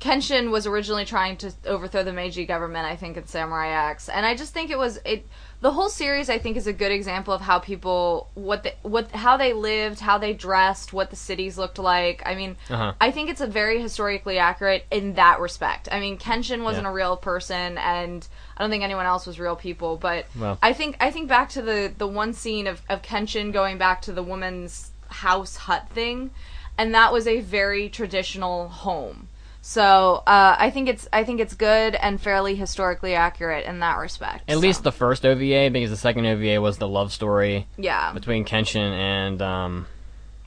Kenshin 0.00 0.50
was 0.50 0.66
originally 0.66 1.04
trying 1.04 1.36
to 1.36 1.52
overthrow 1.66 2.02
the 2.02 2.12
Meiji 2.12 2.46
government, 2.46 2.86
I 2.86 2.96
think, 2.96 3.18
in 3.18 3.26
Samurai 3.26 3.90
X, 3.90 4.08
and 4.08 4.24
I 4.24 4.34
just 4.34 4.54
think 4.54 4.70
it 4.70 4.78
was 4.78 4.98
it. 5.04 5.26
The 5.60 5.72
whole 5.72 5.90
series, 5.90 6.30
I 6.30 6.38
think, 6.38 6.56
is 6.56 6.66
a 6.66 6.72
good 6.72 6.90
example 6.90 7.34
of 7.34 7.42
how 7.42 7.58
people 7.58 8.30
what 8.32 8.62
the, 8.62 8.72
what 8.80 9.10
how 9.12 9.36
they 9.36 9.52
lived, 9.52 10.00
how 10.00 10.16
they 10.16 10.32
dressed, 10.32 10.94
what 10.94 11.10
the 11.10 11.16
cities 11.16 11.58
looked 11.58 11.78
like. 11.78 12.22
I 12.24 12.34
mean, 12.34 12.56
Uh-huh. 12.70 12.94
I 12.98 13.10
think 13.10 13.28
it's 13.28 13.42
a 13.42 13.46
very 13.46 13.78
historically 13.80 14.38
accurate 14.38 14.86
in 14.90 15.14
that 15.14 15.38
respect. 15.38 15.86
I 15.92 16.00
mean, 16.00 16.16
Kenshin 16.16 16.62
wasn't 16.64 16.84
Yeah. 16.84 16.90
a 16.90 16.94
real 16.94 17.16
person, 17.18 17.76
and 17.76 18.26
I 18.56 18.62
don't 18.62 18.70
think 18.70 18.82
anyone 18.82 19.04
else 19.04 19.26
was 19.26 19.38
real 19.38 19.54
people. 19.56 19.98
But 19.98 20.24
Well. 20.34 20.56
I 20.62 20.72
think 20.72 20.96
I 20.98 21.10
think 21.10 21.28
back 21.28 21.50
to 21.50 21.62
the 21.62 21.92
the 21.96 22.06
one 22.06 22.32
scene 22.32 22.66
of 22.66 22.80
of 22.88 23.02
Kenshin 23.02 23.52
going 23.52 23.76
back 23.76 24.00
to 24.02 24.12
the 24.12 24.22
woman's 24.22 24.92
house 25.08 25.56
hut 25.56 25.88
thing, 25.90 26.30
and 26.78 26.94
that 26.94 27.12
was 27.12 27.26
a 27.26 27.40
very 27.40 27.90
traditional 27.90 28.68
home. 28.68 29.28
So 29.62 30.22
uh, 30.26 30.56
I 30.58 30.70
think 30.70 30.88
it's 30.88 31.06
I 31.12 31.24
think 31.24 31.40
it's 31.40 31.54
good 31.54 31.94
and 31.94 32.20
fairly 32.20 32.54
historically 32.54 33.14
accurate 33.14 33.66
in 33.66 33.80
that 33.80 33.98
respect. 33.98 34.48
At 34.48 34.54
so. 34.54 34.60
least 34.60 34.82
the 34.82 34.92
first 34.92 35.26
OVA, 35.26 35.70
because 35.70 35.90
the 35.90 35.96
second 35.96 36.26
OVA 36.26 36.60
was 36.60 36.78
the 36.78 36.88
love 36.88 37.12
story 37.12 37.66
yeah, 37.76 38.12
between 38.12 38.44
Kenshin 38.44 38.92
and 38.92 39.42
um, 39.42 39.86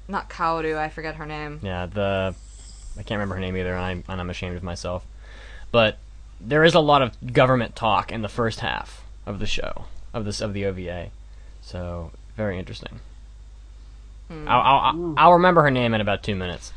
not 0.07 0.29
Kaoru. 0.29 0.77
I 0.77 0.89
forget 0.89 1.15
her 1.15 1.25
name. 1.25 1.59
yeah, 1.61 1.85
the 1.85 2.35
I 2.97 3.03
can't 3.03 3.17
remember 3.17 3.35
her 3.35 3.41
name 3.41 3.57
either, 3.57 3.73
and 3.73 3.83
I'm, 3.83 4.03
and 4.07 4.21
I'm 4.21 4.29
ashamed 4.29 4.55
of 4.55 4.63
myself. 4.63 5.05
But 5.71 5.97
there 6.39 6.63
is 6.63 6.73
a 6.73 6.79
lot 6.79 7.01
of 7.01 7.33
government 7.33 7.75
talk 7.75 8.11
in 8.11 8.21
the 8.21 8.29
first 8.29 8.59
half 8.59 9.03
of 9.25 9.39
the 9.39 9.47
show 9.47 9.85
of 10.13 10.25
this 10.25 10.41
of 10.41 10.53
the 10.53 10.65
OVA, 10.65 11.09
so 11.61 12.11
very 12.35 12.59
interesting. 12.59 12.99
Hmm. 14.27 14.47
I'll, 14.47 14.61
I'll, 14.61 15.13
I'll 15.17 15.33
remember 15.33 15.61
her 15.61 15.71
name 15.71 15.93
in 15.93 16.01
about 16.01 16.23
two 16.23 16.35
minutes. 16.35 16.71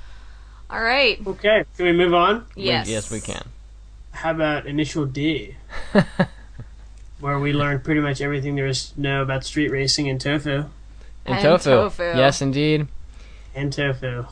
All 0.71 0.83
right. 0.83 1.19
Okay, 1.27 1.65
can 1.77 1.87
we 1.87 1.93
move 1.93 2.15
on? 2.15 2.45
We- 2.57 2.65
Yes. 2.65 2.89
yes, 2.89 3.11
we 3.11 3.21
can. 3.21 3.43
How 4.13 4.31
about 4.33 4.67
Initial 4.67 5.05
D? 5.07 5.57
where 7.21 7.39
we 7.39 7.53
learned 7.53 7.85
pretty 7.85 8.01
much 8.01 8.21
everything 8.21 8.57
there 8.57 8.67
is 8.67 8.91
to 8.91 9.01
know 9.01 9.23
about 9.23 9.45
street 9.45 9.71
racing 9.71 10.07
in 10.07 10.19
Tofu. 10.19 10.51
And, 11.25 11.39
And 11.39 11.43
tofu. 11.43 11.71
tofu. 11.71 12.03
yes, 12.03 12.41
indeed. 12.43 12.87
And 13.55 13.73
Tofu. 13.73 14.27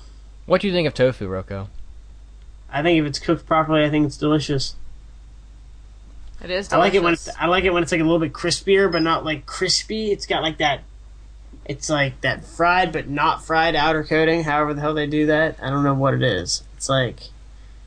What 0.46 0.60
do 0.60 0.66
you 0.68 0.72
think 0.72 0.86
of 0.86 0.94
tofu, 0.94 1.26
Roko? 1.26 1.68
I 2.70 2.82
think 2.82 3.00
if 3.00 3.06
it's 3.06 3.18
cooked 3.18 3.46
properly, 3.46 3.84
I 3.84 3.90
think 3.90 4.06
it's 4.06 4.16
delicious. 4.18 4.74
It 6.42 6.50
is. 6.50 6.68
Delicious. 6.68 6.72
I 6.72 6.76
like 6.76 6.94
it 6.94 7.02
when 7.02 7.12
it's, 7.14 7.28
I 7.38 7.46
like 7.46 7.64
it 7.64 7.70
when 7.72 7.82
it's 7.82 7.90
like 7.92 8.00
a 8.00 8.04
little 8.04 8.18
bit 8.18 8.32
crispier, 8.34 8.92
but 8.92 9.02
not 9.02 9.24
like 9.24 9.46
crispy. 9.46 10.12
It's 10.12 10.26
got 10.26 10.42
like 10.42 10.58
that. 10.58 10.82
It's 11.66 11.88
like 11.88 12.20
that 12.20 12.44
fried 12.44 12.92
but 12.92 13.08
not 13.08 13.44
fried 13.44 13.74
outer 13.74 14.04
coating. 14.04 14.44
However 14.44 14.74
the 14.74 14.80
hell 14.80 14.94
they 14.94 15.06
do 15.06 15.26
that, 15.26 15.56
I 15.62 15.70
don't 15.70 15.84
know 15.84 15.94
what 15.94 16.14
it 16.14 16.22
is. 16.22 16.62
It's 16.76 16.88
like 16.88 17.20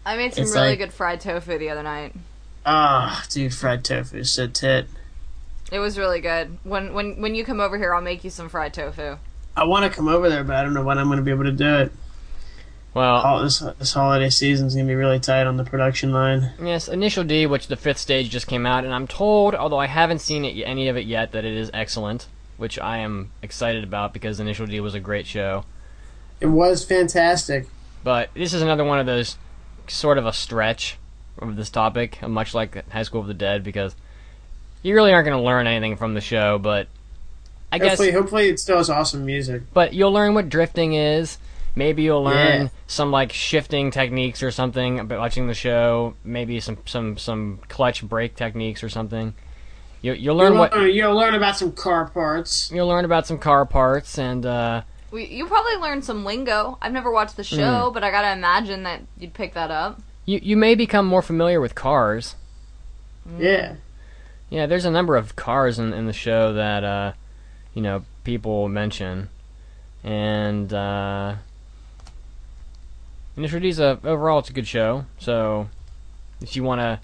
I 0.05 0.15
made 0.17 0.33
some 0.33 0.45
really 0.45 0.69
like- 0.69 0.79
good 0.79 0.93
fried 0.93 1.21
tofu 1.21 1.57
the 1.57 1.69
other 1.69 1.83
night. 1.83 2.13
ah, 2.65 3.23
dude, 3.29 3.53
fried 3.53 3.83
tofu 3.83 4.17
is 4.17 4.31
so 4.31 4.47
tit. 4.47 4.87
It 5.71 5.79
was 5.79 5.97
really 5.97 6.21
good. 6.21 6.57
When 6.63 6.93
when 6.93 7.21
when 7.21 7.35
you 7.35 7.43
come 7.45 7.59
over 7.59 7.77
here, 7.77 7.93
I'll 7.93 8.01
make 8.01 8.23
you 8.23 8.29
some 8.29 8.49
fried 8.49 8.73
tofu. 8.73 9.17
I 9.55 9.63
want 9.65 9.83
to 9.85 9.95
come 9.95 10.07
over 10.07 10.29
there, 10.29 10.43
but 10.43 10.55
I 10.55 10.63
don't 10.63 10.73
know 10.73 10.83
when 10.83 10.97
I'm 10.97 11.07
going 11.07 11.17
to 11.17 11.23
be 11.23 11.31
able 11.31 11.43
to 11.45 11.51
do 11.51 11.75
it. 11.79 11.91
Well, 12.93 13.15
All 13.17 13.43
this 13.43 13.59
this 13.59 13.93
holiday 13.93 14.29
season's 14.29 14.73
going 14.73 14.87
to 14.87 14.91
be 14.91 14.95
really 14.95 15.19
tight 15.19 15.45
on 15.45 15.57
the 15.57 15.63
production 15.63 16.11
line. 16.11 16.51
yes, 16.63 16.87
Initial 16.87 17.23
D, 17.23 17.45
which 17.45 17.67
the 17.67 17.75
fifth 17.75 17.99
stage 17.99 18.29
just 18.29 18.47
came 18.47 18.65
out, 18.65 18.85
and 18.85 18.93
I'm 18.93 19.05
told, 19.07 19.53
although 19.53 19.77
I 19.77 19.85
haven't 19.87 20.19
seen 20.19 20.45
it, 20.45 20.59
any 20.65 20.87
of 20.87 20.97
it 20.97 21.05
yet, 21.05 21.31
that 21.33 21.45
it 21.45 21.53
is 21.53 21.69
excellent, 21.75 22.27
which 22.57 22.77
I 22.79 22.97
am 22.97 23.31
excited 23.41 23.83
about 23.83 24.13
because 24.13 24.39
Initial 24.39 24.65
D 24.65 24.79
was 24.79 24.93
a 24.95 24.99
great 24.99 25.25
show. 25.27 25.63
It 26.41 26.47
was 26.47 26.83
fantastic. 26.83 27.67
But 28.03 28.29
this 28.33 28.53
is 28.53 28.61
another 28.61 28.83
one 28.83 28.99
of 28.99 29.05
those 29.05 29.37
sort 29.87 30.17
of 30.17 30.25
a 30.25 30.33
stretch 30.33 30.97
of 31.39 31.55
this 31.55 31.69
topic, 31.69 32.21
much 32.27 32.53
like 32.53 32.89
High 32.91 33.03
School 33.03 33.21
of 33.21 33.27
the 33.27 33.33
Dead, 33.33 33.63
because 33.63 33.95
you 34.83 34.93
really 34.95 35.13
aren't 35.13 35.25
going 35.27 35.37
to 35.37 35.43
learn 35.43 35.67
anything 35.67 35.95
from 35.97 36.13
the 36.13 36.21
show, 36.21 36.57
but 36.59 36.87
I 37.71 37.79
guess, 37.79 37.89
Hopefully, 37.89 38.11
hopefully 38.11 38.49
it 38.49 38.59
still 38.59 38.77
has 38.77 38.89
awesome 38.89 39.25
music. 39.25 39.63
but 39.73 39.93
you'll 39.93 40.11
learn 40.13 40.33
what 40.33 40.49
drifting 40.49 40.93
is. 40.93 41.37
Maybe 41.75 42.03
you'll 42.03 42.23
learn 42.23 42.61
Yeah. 42.63 42.67
some 42.87 43.11
like 43.11 43.31
shifting 43.31 43.91
techniques 43.91 44.41
or 44.41 44.49
something 44.51 44.99
about 44.99 45.19
watching 45.19 45.45
the 45.47 45.53
show. 45.53 46.15
Maybe 46.23 46.59
some 46.59 46.77
some 46.85 47.17
some 47.17 47.59
clutch 47.67 48.01
brake 48.03 48.35
techniques 48.35 48.83
or 48.83 48.89
something. 48.89 49.35
You, 50.01 50.13
you'll 50.13 50.35
learn 50.35 50.53
you'll, 50.53 50.59
what 50.59 50.73
learn, 50.73 50.91
you'll 50.91 51.15
learn 51.15 51.33
about 51.33 51.57
some 51.57 51.71
car 51.71 52.07
parts. 52.09 52.71
you'll 52.71 52.87
learn 52.87 53.05
about 53.05 53.25
some 53.27 53.37
car 53.39 53.65
parts 53.65 54.17
and 54.19 54.45
uh, 54.45 54.81
We, 55.11 55.25
you 55.25 55.47
probably 55.47 55.75
learned 55.77 56.05
some 56.05 56.23
lingo. 56.23 56.77
I've 56.81 56.93
never 56.93 57.11
watched 57.11 57.35
the 57.35 57.43
show, 57.43 57.89
but 57.93 58.03
I 58.03 58.11
gotta 58.11 58.31
imagine 58.31 58.83
that 58.83 59.01
you'd 59.17 59.33
pick 59.33 59.53
that 59.55 59.71
up. 59.71 59.99
you 60.25 60.39
you 60.43 60.55
may 60.57 60.75
become 60.75 61.05
more 61.05 61.21
familiar 61.21 61.59
with 61.59 61.73
cars. 61.75 62.35
Yeah. 63.39 63.75
Yeah, 64.49 64.65
there's 64.65 64.85
a 64.85 64.91
number 64.91 65.15
of 65.17 65.35
cars 65.35 65.77
in, 65.79 65.91
in 65.93 66.05
the 66.05 66.13
show 66.13 66.53
that 66.53 66.83
uh, 66.83 67.11
you 67.73 67.81
know 67.81 68.05
people 68.23 68.69
mention, 68.69 69.29
and 70.03 70.71
uh, 70.71 71.35
Initial 73.35 73.59
D's 73.59 73.79
a 73.79 73.99
overall 74.03 74.39
it's 74.39 74.49
a 74.49 74.53
good 74.53 74.67
show. 74.67 75.05
So 75.19 75.69
if 76.41 76.55
you 76.55 76.63
want 76.63 76.79
to, 76.81 76.99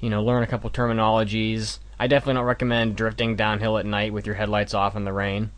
you 0.00 0.10
know, 0.10 0.22
learn 0.22 0.42
a 0.42 0.46
couple 0.46 0.70
terminologies, 0.70 1.78
I 1.98 2.06
definitely 2.06 2.34
don't 2.34 2.44
recommend 2.46 2.96
drifting 2.96 3.36
downhill 3.36 3.78
at 3.78 3.86
night 3.86 4.12
with 4.12 4.26
your 4.26 4.34
headlights 4.36 4.74
off 4.74 4.96
in 4.96 5.04
the 5.04 5.12
rain. 5.12 5.50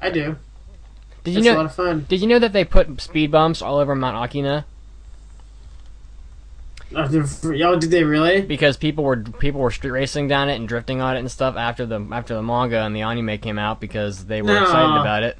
I 0.00 0.10
do. 0.10 0.36
Did 1.24 1.32
you 1.32 1.38
It's 1.38 1.46
a 1.46 1.50
know? 1.50 1.56
lot 1.56 1.66
of 1.66 1.74
fun. 1.74 2.06
Did 2.08 2.20
you 2.20 2.26
know 2.28 2.38
that 2.38 2.52
they 2.52 2.64
put 2.64 3.00
speed 3.00 3.30
bumps 3.30 3.62
all 3.62 3.78
over 3.78 3.94
Mount 3.94 4.30
Akina 4.30 4.64
Oh, 6.94 7.52
Y'all, 7.52 7.76
did 7.76 7.90
they 7.90 8.04
really? 8.04 8.42
because 8.42 8.76
people 8.76 9.02
were 9.02 9.16
people 9.16 9.60
were 9.60 9.72
street 9.72 9.90
racing 9.90 10.28
down 10.28 10.48
it 10.48 10.54
and 10.54 10.68
drifting 10.68 11.00
on 11.00 11.16
it 11.16 11.18
and 11.18 11.30
stuff 11.30 11.56
after 11.56 11.84
the 11.84 12.00
after 12.12 12.34
the 12.34 12.42
manga 12.42 12.78
and 12.82 12.94
the 12.94 13.02
anime 13.02 13.38
came 13.38 13.58
out 13.58 13.80
because 13.80 14.26
they 14.26 14.40
were 14.40 14.48
No. 14.54 14.62
excited 14.62 15.00
about 15.00 15.24
it, 15.24 15.36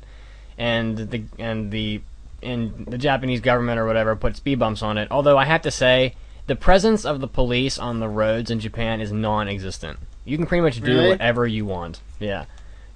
and 0.59 0.99
the 0.99 1.23
and 1.39 1.71
the 1.71 2.01
and 2.43 2.87
the 2.87 2.99
Japanese 2.99 3.41
government 3.41 3.79
or 3.79 3.87
whatever 3.87 4.17
put 4.17 4.35
speed 4.37 4.59
bumps 4.59 4.83
on 4.83 4.99
it. 4.99 5.07
Although 5.13 5.39
I 5.39 5.45
have 5.45 5.63
to 5.63 5.71
say, 5.71 6.17
the 6.47 6.57
presence 6.57 7.05
of 7.05 7.21
the 7.21 7.29
police 7.29 7.79
on 7.79 8.01
the 8.01 8.09
roads 8.09 8.51
in 8.51 8.61
Japan 8.61 9.01
is 9.01 9.11
non-existent. 9.13 9.99
You 10.25 10.37
can 10.37 10.47
pretty 10.47 10.63
much 10.63 10.81
do 10.81 10.95
Really? 10.95 11.09
whatever 11.11 11.47
you 11.47 11.65
want. 11.65 12.01
Yeah. 12.21 12.45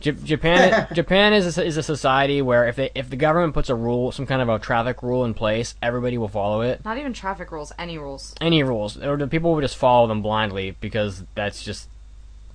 J- 0.01 0.13
Japan 0.13 0.87
Japan 0.95 1.33
is 1.35 1.59
a, 1.59 1.65
is 1.65 1.77
a 1.77 1.83
society 1.83 2.41
where 2.41 2.67
if 2.67 2.77
they 2.77 2.91
if 2.95 3.11
the 3.11 3.17
government 3.17 3.53
puts 3.53 3.69
a 3.69 3.75
rule 3.75 4.13
some 4.13 4.25
kind 4.27 4.41
of 4.41 4.49
a 4.49 4.59
traffic 4.59 5.03
rule 5.03 5.27
in 5.27 5.35
place 5.35 5.75
everybody 5.83 6.17
will 6.17 6.27
follow 6.29 6.63
it 6.63 6.83
Not 6.87 6.97
even 6.97 7.13
traffic 7.13 7.53
rules, 7.53 7.71
any 7.79 7.99
rules. 7.99 8.35
any 8.41 8.63
rules, 8.63 8.97
or 8.97 9.19
the 9.19 9.27
people 9.27 9.53
would 9.55 9.61
just 9.63 9.77
follow 9.77 10.07
them 10.07 10.23
blindly 10.23 10.71
because 10.81 11.23
that's 11.35 11.63
just, 11.63 11.87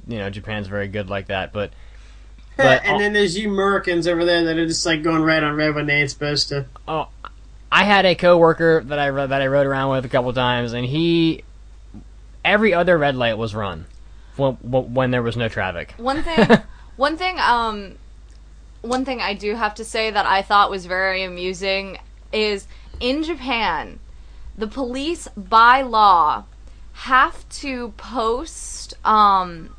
you 0.08 0.18
know, 0.18 0.30
Japan's 0.32 0.68
very 0.68 0.88
good 0.88 1.08
like 1.08 1.28
that. 1.28 1.54
But, 1.54 1.70
but 2.58 2.84
and 2.84 3.00
then 3.00 3.14
there's 3.14 3.38
you 3.38 3.52
Americans 3.52 4.08
over 4.08 4.26
there 4.26 4.44
that 4.46 4.58
are 4.58 4.66
just 4.66 4.86
like 4.86 5.04
going 5.04 5.22
red 5.22 5.44
on 5.44 5.56
red 5.56 5.76
when 5.76 5.86
they 5.86 6.02
ain't 6.02 6.10
supposed 6.10 6.50
to. 6.50 6.66
oh, 6.88 7.10
I 7.76 7.84
had 7.84 8.06
a 8.06 8.16
coworker 8.16 8.86
that 8.86 8.98
I 8.98 9.12
that 9.12 9.42
I 9.42 9.48
rode 9.48 9.68
around 9.68 9.90
with 9.90 10.06
a 10.06 10.08
couple 10.08 10.32
times, 10.32 10.72
and 10.72 10.86
he, 10.86 11.44
every 12.46 12.74
other 12.74 12.98
red 12.98 13.18
light 13.18 13.38
was 13.38 13.54
run, 13.54 13.86
when 14.38 14.54
when 14.54 15.12
there 15.12 15.22
was 15.22 15.36
no 15.36 15.50
traffic. 15.50 15.94
One 15.98 16.24
thing, 16.24 16.48
one 16.96 17.18
thing, 17.18 17.38
um, 17.38 17.96
one 18.80 19.04
thing 19.04 19.20
I 19.20 19.34
do 19.34 19.56
have 19.56 19.76
to 19.76 19.84
say 19.84 20.10
that 20.10 20.26
I 20.26 20.42
thought 20.42 20.72
was 20.72 20.86
very 20.86 21.22
amusing 21.24 21.98
is 22.32 22.66
in 23.02 23.24
Japan, 23.24 24.00
the 24.58 24.68
police 24.68 25.28
by 25.36 25.82
law 25.82 26.46
have 26.94 27.48
to 27.50 27.90
post 27.98 28.94
um 29.04 29.76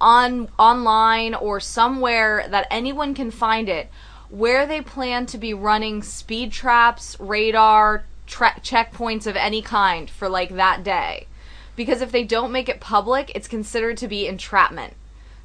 on 0.00 0.48
online 0.58 1.32
or 1.32 1.60
somewhere 1.60 2.48
that 2.48 2.66
anyone 2.72 3.14
can 3.14 3.30
find 3.30 3.68
it 3.68 3.88
where 4.30 4.66
they 4.66 4.80
plan 4.80 5.26
to 5.26 5.38
be 5.38 5.54
running 5.54 6.02
speed 6.02 6.52
traps, 6.52 7.16
radar, 7.18 8.04
tra- 8.26 8.60
checkpoints 8.60 9.26
of 9.26 9.36
any 9.36 9.62
kind 9.62 10.10
for 10.10 10.28
like 10.28 10.54
that 10.56 10.82
day. 10.82 11.26
Because 11.74 12.00
if 12.00 12.10
they 12.10 12.24
don't 12.24 12.52
make 12.52 12.68
it 12.68 12.80
public, 12.80 13.30
it's 13.34 13.48
considered 13.48 13.96
to 13.98 14.08
be 14.08 14.26
entrapment. 14.26 14.94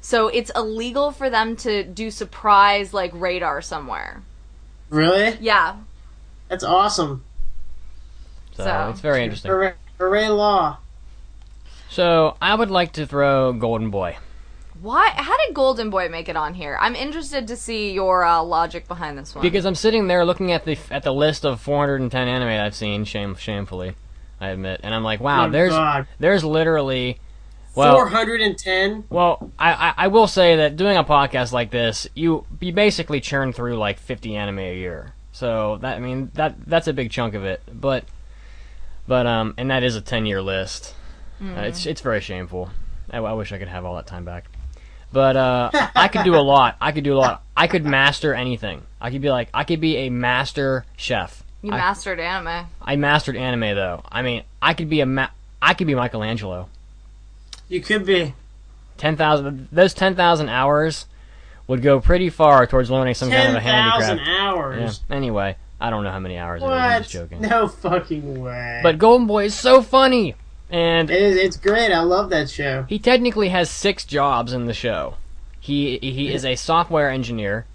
So 0.00 0.28
it's 0.28 0.50
illegal 0.56 1.12
for 1.12 1.30
them 1.30 1.56
to 1.56 1.84
do 1.84 2.10
surprise 2.10 2.92
like 2.92 3.12
radar 3.14 3.62
somewhere. 3.62 4.22
Really? 4.90 5.36
Yeah. 5.40 5.76
That's 6.48 6.64
awesome. 6.64 7.24
So, 8.54 8.64
So- 8.64 8.88
it's 8.90 9.00
very 9.00 9.22
interesting. 9.22 9.50
Hooray, 9.50 9.74
hooray 9.98 10.28
law. 10.28 10.78
So 11.88 12.36
I 12.40 12.54
would 12.54 12.70
like 12.70 12.92
to 12.92 13.06
throw 13.06 13.52
Golden 13.52 13.90
Boy 13.90 14.16
Why? 14.82 15.10
How 15.14 15.36
did 15.46 15.54
Golden 15.54 15.90
Boy 15.90 16.08
make 16.08 16.28
it 16.28 16.36
on 16.36 16.54
here? 16.54 16.76
I'm 16.80 16.96
interested 16.96 17.46
to 17.48 17.56
see 17.56 17.92
your 17.92 18.24
uh, 18.24 18.42
logic 18.42 18.88
behind 18.88 19.16
this 19.16 19.34
one. 19.34 19.42
because 19.42 19.64
I'm 19.64 19.76
sitting 19.76 20.08
there 20.08 20.24
looking 20.24 20.50
at 20.50 20.64
the 20.64 20.76
at 20.90 21.04
the 21.04 21.12
list 21.14 21.44
of 21.46 21.60
410 21.60 22.26
anime 22.28 22.48
I've 22.48 22.74
seen, 22.74 23.04
shame 23.04 23.36
shamefully, 23.36 23.94
I 24.40 24.48
admit, 24.48 24.80
and 24.82 24.92
I'm 24.92 25.04
like, 25.04 25.20
wow, 25.20 25.46
Oh, 25.46 25.50
there's 25.50 25.70
God. 25.72 26.06
there's 26.18 26.44
literally 26.44 27.20
well. 27.76 27.94
410? 27.94 29.04
Well, 29.08 29.50
I, 29.58 29.72
I 29.72 29.94
I 29.96 30.08
will 30.08 30.26
say 30.26 30.56
that 30.56 30.76
doing 30.76 30.96
a 30.96 31.04
podcast 31.04 31.52
like 31.52 31.70
this, 31.70 32.08
you 32.14 32.44
you 32.60 32.72
basically 32.72 33.20
churn 33.20 33.52
through 33.52 33.76
like 33.76 33.98
50 34.00 34.34
anime 34.34 34.58
a 34.58 34.74
year. 34.76 35.14
So 35.30 35.78
that 35.78 35.96
I 35.96 36.00
mean 36.00 36.30
that 36.34 36.56
that's 36.66 36.88
a 36.88 36.92
big 36.92 37.10
chunk 37.12 37.34
of 37.34 37.44
it. 37.44 37.62
But 37.72 38.04
but 39.06 39.26
um 39.28 39.54
and 39.56 39.70
that 39.70 39.84
is 39.84 39.94
a 39.94 40.00
10 40.00 40.26
year 40.26 40.42
list. 40.42 40.94
Uh, 41.40 41.60
it's 41.62 41.86
it's 41.86 42.00
very 42.00 42.20
shameful. 42.20 42.70
I, 43.10 43.18
I 43.18 43.32
wish 43.32 43.52
I 43.52 43.58
could 43.58 43.68
have 43.68 43.84
all 43.84 43.96
that 43.96 44.06
time 44.06 44.24
back. 44.24 44.46
But 45.12 45.36
uh, 45.36 45.70
I 45.94 46.08
could 46.08 46.24
do 46.24 46.34
a 46.34 46.42
lot. 46.42 46.76
I 46.80 46.92
could 46.92 47.04
do 47.04 47.14
a 47.14 47.18
lot. 47.18 47.42
I 47.56 47.66
could 47.66 47.84
master 47.84 48.34
anything. 48.34 48.82
I 49.00 49.10
could 49.10 49.20
be 49.22 49.30
like 49.30 49.48
I 49.52 49.64
could 49.64 49.80
be 49.80 49.96
a 49.98 50.10
master 50.10 50.84
chef. 50.96 51.42
you 51.62 51.72
I- 51.72 51.76
mastered 51.76 52.18
anime. 52.20 52.66
I 52.80 52.96
mastered 52.96 53.36
anime 53.36 53.74
though. 53.76 54.02
I 54.10 54.22
mean, 54.22 54.42
I 54.60 54.74
could 54.74 54.88
be 54.88 55.00
a 55.00 55.06
ma- 55.06 55.28
I 55.60 55.74
could 55.74 55.86
be 55.86 55.94
Michelangelo. 55.94 56.68
You 57.68 57.80
could 57.80 58.04
be. 58.06 58.34
ten 58.98 59.16
thousand 59.16 59.68
those 59.72 59.94
ten 59.94 60.14
thousand 60.14 60.48
hours 60.48 61.06
would 61.68 61.82
go 61.82 62.00
pretty 62.00 62.28
far 62.28 62.66
towards 62.66 62.90
learning 62.90 63.14
some 63.14 63.30
kind 63.30 63.48
of 63.50 63.54
a 63.54 63.60
10,000 63.60 64.18
handicraft. 64.18 64.28
Yeah. 64.28 64.42
hours. 64.48 65.00
Anyway, 65.08 65.56
I 65.80 65.90
don't 65.90 66.02
know 66.04 66.10
how 66.10 66.18
many 66.18 66.36
hours 66.36 66.60
it 66.60 66.66
is. 66.66 66.70
I'm 66.70 66.90
What? 66.92 66.98
just 67.02 67.10
joking. 67.12 67.40
No 67.40 67.68
fucking 67.68 68.40
way. 68.40 68.80
But 68.82 68.98
Golden 68.98 69.26
Boy 69.28 69.44
is 69.44 69.54
so 69.54 69.80
funny, 69.80 70.34
and 70.72 71.10
it 71.10 71.22
is, 71.22 71.36
it's 71.36 71.56
great. 71.56 71.92
I 71.92 72.00
love 72.00 72.30
that 72.30 72.50
show. 72.50 72.86
he 72.88 72.98
technically 72.98 73.50
has 73.50 73.70
six 73.70 74.04
jobs 74.04 74.52
in 74.52 74.66
the 74.66 74.74
show. 74.74 75.16
He 75.60 75.98
he 75.98 76.32
is 76.32 76.44
a 76.44 76.56
software 76.56 77.10
engineer 77.10 77.66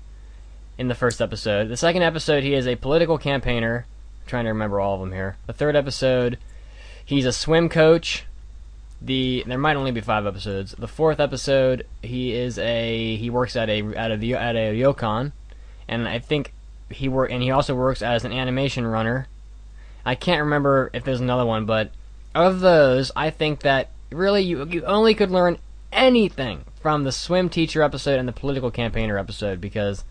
in 0.77 0.87
the 0.89 0.95
first 0.95 1.21
episode. 1.21 1.69
The 1.69 1.77
second 1.77 2.01
episode, 2.01 2.43
he 2.43 2.53
is 2.53 2.67
a 2.67 2.75
political 2.75 3.17
campaigner. 3.17 3.85
I'm 4.21 4.27
trying 4.27 4.43
to 4.45 4.49
remember 4.49 4.79
all 4.79 4.95
of 4.95 4.99
them 4.99 5.13
here. 5.13 5.37
The 5.45 5.53
third 5.53 5.75
episode, 5.75 6.37
he's 7.05 7.25
a 7.25 7.31
swim 7.31 7.69
coach. 7.69 8.25
The 8.99 9.43
there 9.45 9.57
might 9.59 9.75
only 9.75 9.91
be 9.91 10.01
five 10.01 10.25
episodes. 10.25 10.73
The 10.77 10.87
fourth 10.87 11.19
episode, 11.19 11.85
he 12.01 12.33
is 12.33 12.57
a 12.57 13.15
he 13.15 13.29
works 13.29 13.55
at 13.55 13.69
a 13.69 13.81
at 13.95 14.11
a 14.11 14.33
at 14.33 14.55
a 14.55 14.73
ryokan, 14.73 15.31
and 15.87 16.07
I 16.07 16.19
think 16.19 16.51
he 16.89 17.07
work 17.07 17.31
and 17.31 17.43
he 17.43 17.51
also 17.51 17.75
works 17.75 18.01
as 18.01 18.25
an 18.25 18.31
animation 18.31 18.87
runner. 18.87 19.27
I 20.03 20.15
can't 20.15 20.41
remember 20.41 20.89
if 20.93 21.03
there's 21.03 21.21
another 21.21 21.45
one, 21.45 21.65
but 21.65 21.91
of 22.45 22.59
those, 22.59 23.11
I 23.15 23.29
think 23.29 23.61
that 23.61 23.89
really 24.11 24.43
you 24.43 24.65
you 24.67 24.85
only 24.85 25.13
could 25.13 25.31
learn 25.31 25.57
anything 25.91 26.63
from 26.81 27.03
the 27.03 27.11
swim 27.11 27.49
teacher 27.49 27.81
episode 27.81 28.19
and 28.19 28.27
the 28.27 28.33
political 28.33 28.71
campaigner 28.71 29.17
episode 29.17 29.59
because 29.59 30.03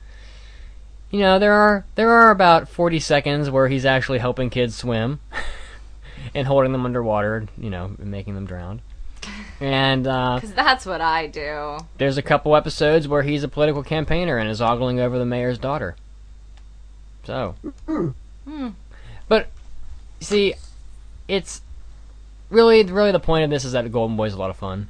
you 1.10 1.20
know 1.20 1.38
there 1.38 1.52
are 1.52 1.84
there 1.94 2.10
are 2.10 2.30
about 2.30 2.68
40 2.68 2.98
seconds 3.00 3.50
where 3.50 3.68
he's 3.68 3.86
actually 3.86 4.18
helping 4.18 4.50
kids 4.50 4.74
swim 4.76 5.20
and 6.34 6.46
holding 6.46 6.72
them 6.72 6.84
underwater, 6.84 7.46
you 7.56 7.70
know, 7.70 7.92
and 7.98 8.10
making 8.10 8.34
them 8.34 8.46
drown. 8.46 8.80
And 9.60 10.06
uh, 10.06 10.36
Because 10.36 10.52
that's 10.54 10.84
what 10.86 11.00
I 11.00 11.26
do. 11.28 11.78
there's 11.98 12.18
a 12.18 12.22
couple 12.22 12.54
episodes 12.54 13.08
where 13.08 13.22
he's 13.22 13.42
a 13.42 13.48
political 13.48 13.82
campaigner 13.82 14.36
and 14.36 14.48
is 14.50 14.60
ogling 14.60 15.00
over 15.00 15.18
the 15.18 15.24
mayor's 15.24 15.58
daughter. 15.58 15.96
So, 17.24 17.56
but 19.28 19.48
see, 20.20 20.54
it's 21.26 21.60
really 22.50 22.82
really 22.84 23.12
the 23.12 23.20
point 23.20 23.44
of 23.44 23.50
this 23.50 23.64
is 23.64 23.72
that 23.72 23.90
Golden 23.92 24.16
Boy 24.16 24.26
is 24.26 24.34
a 24.34 24.38
lot 24.38 24.50
of 24.50 24.56
fun. 24.56 24.88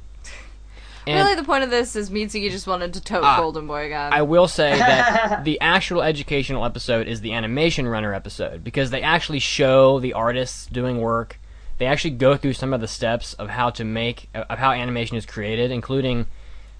And 1.05 1.15
really, 1.23 1.35
the 1.35 1.43
point 1.43 1.63
of 1.63 1.69
this 1.69 1.95
is 1.95 2.09
Mitsuki 2.09 2.51
just 2.51 2.67
wanted 2.67 2.93
to 2.93 3.01
tote 3.01 3.23
Ah, 3.23 3.37
Golden 3.37 3.65
Boy 3.67 3.85
again. 3.85 4.11
I 4.13 4.21
will 4.23 4.47
say 4.47 4.71
that 4.77 5.43
the 5.45 5.59
actual 5.61 6.01
educational 6.01 6.65
episode 6.65 7.07
is 7.07 7.21
the 7.21 7.33
animation 7.33 7.87
runner 7.87 8.13
episode 8.13 8.63
because 8.63 8.89
they 8.89 9.01
actually 9.01 9.39
show 9.39 9.99
the 9.99 10.13
artists 10.13 10.65
doing 10.65 10.99
work. 10.99 11.39
They 11.77 11.85
actually 11.85 12.11
go 12.11 12.35
through 12.35 12.53
some 12.53 12.73
of 12.73 12.81
the 12.81 12.87
steps 12.87 13.33
of 13.35 13.49
how 13.49 13.69
to 13.71 13.83
make 13.83 14.29
of 14.33 14.57
how 14.57 14.71
animation 14.71 15.15
is 15.15 15.25
created, 15.25 15.71
including 15.71 16.25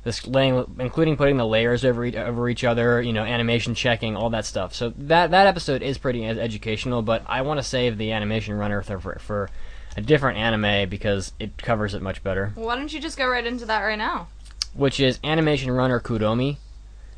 this 0.04 0.26
laying, 0.26 0.66
including 0.80 1.18
putting 1.18 1.38
the 1.38 1.46
layers 1.46 1.86
over 1.86 2.04
each, 2.06 2.16
over 2.16 2.50
each 2.50 2.64
other, 2.64 3.02
you 3.02 3.14
know, 3.14 3.24
animation 3.24 3.76
checking, 3.76 4.16
all 4.16 4.30
that 4.32 4.46
stuff. 4.46 4.74
So 4.74 4.94
that 4.98 5.32
that 5.32 5.48
episode 5.48 5.82
is 5.84 5.98
pretty 5.98 6.26
educational, 6.26 7.02
but 7.02 7.24
I 7.28 7.42
want 7.42 7.60
to 7.60 7.64
save 7.64 7.98
the 7.98 8.12
animation 8.12 8.56
runner 8.56 8.82
for, 8.82 9.00
for 9.00 9.20
for 9.20 9.50
a 9.98 10.02
different 10.02 10.38
anime 10.38 10.88
because 10.88 11.34
it 11.40 11.58
covers 11.58 11.94
it 11.94 12.02
much 12.02 12.24
better 12.24 12.52
Why 12.56 12.76
don't 12.76 12.94
you 12.94 13.00
just 13.00 13.18
go 13.18 13.28
right 13.28 13.46
into 13.46 13.66
that 13.66 13.82
right 13.82 13.98
now? 13.98 14.28
which 14.74 15.00
is 15.00 15.20
Animation 15.24 15.72
Runner 15.72 16.00
Kuromi, 16.00 16.58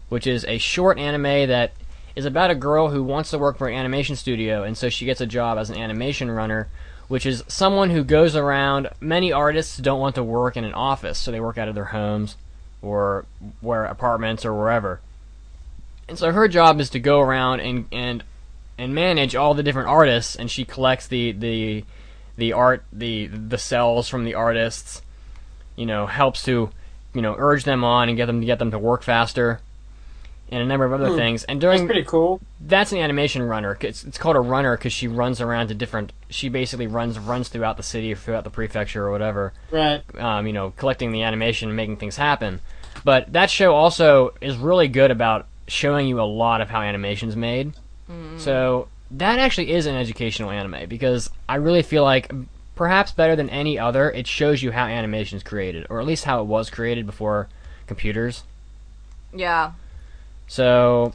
which 0.07 0.25
is 0.25 0.45
a 0.45 0.57
short 0.57 0.97
anime 0.97 1.49
that 1.49 1.73
is 2.15 2.25
about 2.25 2.51
a 2.51 2.55
girl 2.55 2.89
who 2.89 3.03
wants 3.03 3.32
to 3.32 3.38
work 3.38 3.57
for 3.57 3.67
an 3.67 3.75
animation 3.75 4.15
studio, 4.15 4.63
and 4.63 4.77
so 4.77 4.88
she 4.89 5.05
gets 5.05 5.19
a 5.19 5.25
job 5.25 5.57
as 5.57 5.69
an 5.69 5.77
animation 5.77 6.32
runner, 6.32 6.69
which 7.09 7.25
is 7.25 7.43
someone 7.47 7.89
who 7.89 8.03
goes 8.03 8.36
around. 8.36 8.89
Many 9.01 9.32
artists 9.34 9.77
don't 9.77 9.99
want 9.99 10.15
to 10.15 10.23
work 10.23 10.55
in 10.55 10.63
an 10.63 10.73
office, 10.73 11.17
so 11.19 11.32
they 11.32 11.39
work 11.41 11.57
out 11.57 11.67
of 11.67 11.75
their 11.75 11.86
homes 11.86 12.38
or 12.82 13.25
where 13.59 13.84
apartments 13.86 14.45
or 14.45 14.53
wherever. 14.53 15.01
And 16.07 16.17
so 16.17 16.32
her 16.32 16.47
job 16.47 16.80
is 16.80 16.89
to 16.91 16.99
go 16.99 17.19
around 17.19 17.59
and 17.59 17.86
and 17.91 18.23
and 18.77 18.95
manage 18.95 19.36
all 19.36 19.53
the 19.53 19.63
different 19.63 19.89
artists, 19.89 20.36
and 20.36 20.49
she 20.49 20.63
collects 20.63 21.07
the 21.07 21.34
the 21.34 21.84
the 22.40 22.54
art 22.54 22.84
the 22.92 23.28
the 23.28 23.58
cells 23.58 24.10
from 24.10 24.24
the 24.26 24.34
artists. 24.36 25.02
You 25.76 25.86
know, 25.86 26.08
helps 26.08 26.44
to 26.44 26.72
you 27.14 27.22
know 27.22 27.36
urge 27.38 27.64
them 27.64 27.84
on 27.84 28.10
and 28.10 28.18
get 28.18 28.26
them 28.26 28.42
to 28.42 28.46
get 28.46 28.60
them 28.60 28.72
to 28.72 28.78
work 28.80 29.02
faster, 29.04 29.62
and 30.52 30.62
a 30.62 30.66
number 30.66 30.84
of 30.86 30.92
other 30.92 31.16
things. 31.16 31.44
And 31.46 31.62
That's 31.62 31.76
during 31.78 31.86
pretty 31.88 32.04
cool. 32.04 32.42
that's 32.60 32.92
an 32.92 32.98
animation 32.98 33.44
runner. 33.44 33.78
It's, 33.80 34.04
it's 34.04 34.18
called 34.18 34.36
a 34.36 34.42
runner 34.42 34.76
because 34.76 34.92
she 34.92 35.08
runs 35.08 35.40
around 35.40 35.70
to 35.70 35.74
different. 35.76 36.12
She 36.30 36.50
basically 36.50 36.88
runs 36.88 37.18
runs 37.18 37.48
throughout 37.48 37.78
the 37.78 37.84
city 37.84 38.12
or 38.12 38.18
throughout 38.18 38.44
the 38.44 38.50
prefecture 38.50 39.06
or 39.08 39.12
whatever 39.12 39.54
Right. 39.72 40.02
um, 40.18 40.48
you 40.48 40.54
know, 40.54 40.72
collecting 40.76 41.12
the 41.14 41.24
animation 41.24 41.70
and 41.70 41.78
making 41.78 41.96
things 41.98 42.18
happen. 42.18 42.60
But 43.06 43.32
that 43.32 43.50
show 43.50 43.74
also 43.74 44.34
is 44.42 44.58
really 44.58 44.90
good 44.90 45.12
about 45.12 45.48
showing 45.70 46.08
you 46.08 46.20
a 46.20 46.24
lot 46.28 46.60
of 46.60 46.70
how 46.70 46.82
animation's 46.82 47.38
made. 47.38 47.74
So 48.40 48.90
that 49.12 49.39
actually 49.39 49.72
is 49.72 49.86
an 49.86 49.95
educational 49.95 50.51
anime 50.51 50.88
because 50.88 51.30
I 51.47 51.55
really 51.55 51.82
feel 51.82 52.03
like 52.03 52.32
perhaps 52.76 53.12
better 53.12 53.36
than 53.36 53.49
any 53.49 53.78
other, 53.78 54.10
it 54.12 54.28
shows 54.28 54.64
you 54.64 54.72
how 54.72 54.86
animation 54.86 55.38
is 55.38 55.43
created, 55.43 55.88
or 55.89 55.99
at 55.99 56.05
least 56.05 56.26
how 56.26 56.41
it 56.41 56.45
was 56.45 56.70
created 56.70 57.05
before 57.05 57.49
computers. 57.88 58.43
Yeah. 59.34 59.72
So 60.47 61.14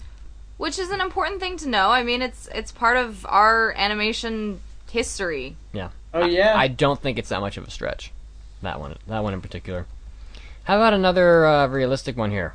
Which 0.58 0.78
is 0.78 0.90
an 0.90 1.00
important 1.00 1.40
thing 1.40 1.56
to 1.58 1.68
know. 1.68 1.90
I 1.90 2.02
mean, 2.02 2.22
it's 2.22 2.48
it's 2.54 2.70
part 2.70 2.96
of 2.96 3.24
our 3.26 3.72
animation 3.76 4.60
history. 4.90 5.56
Yeah. 5.72 5.90
Oh 6.12 6.26
yeah. 6.26 6.54
I 6.56 6.68
don't 6.68 7.00
think 7.00 7.18
it's 7.18 7.30
that 7.30 7.40
much 7.40 7.56
of 7.56 7.66
a 7.66 7.70
stretch. 7.70 8.12
That 8.62 8.80
one, 8.80 8.96
that 9.06 9.22
one 9.22 9.34
in 9.34 9.40
particular. 9.40 9.86
How 10.64 10.76
about 10.76 10.94
another 10.94 11.44
uh, 11.46 11.66
realistic 11.66 12.16
one 12.16 12.30
here? 12.30 12.54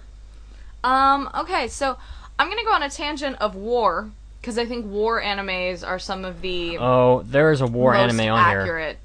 Um, 0.84 1.30
okay, 1.36 1.68
so 1.68 1.98
I'm 2.38 2.50
gonna 2.50 2.64
go 2.64 2.72
on 2.72 2.84
a 2.84 2.90
tangent 2.90 3.36
of 3.40 3.56
war 3.56 4.12
because 4.42 4.58
I 4.58 4.66
think 4.66 4.86
war 4.86 5.22
animes 5.22 5.86
are 5.88 6.00
some 6.00 6.26
of 6.26 6.42
the 6.42 6.78
Oh, 6.78 7.24
there 7.26 7.52
is 7.52 7.62
a 7.62 7.68
war 7.68 7.94
most 7.94 8.00
anime 8.14 8.32
on 8.32 8.50
here. 8.50 8.62
accurate. 8.62 8.98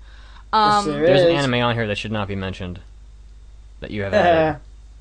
Yes, 0.52 0.52
Um, 0.52 0.86
there 0.86 1.06
There's 1.06 1.22
an 1.22 1.30
is. 1.30 1.44
anime 1.44 1.62
on 1.64 1.74
here 1.74 1.86
that 1.88 1.98
should 1.98 2.12
not 2.12 2.28
be 2.28 2.36
mentioned. 2.36 2.80
That 3.80 3.90
you 3.90 4.02
have 4.02 4.14
added. 4.14 4.60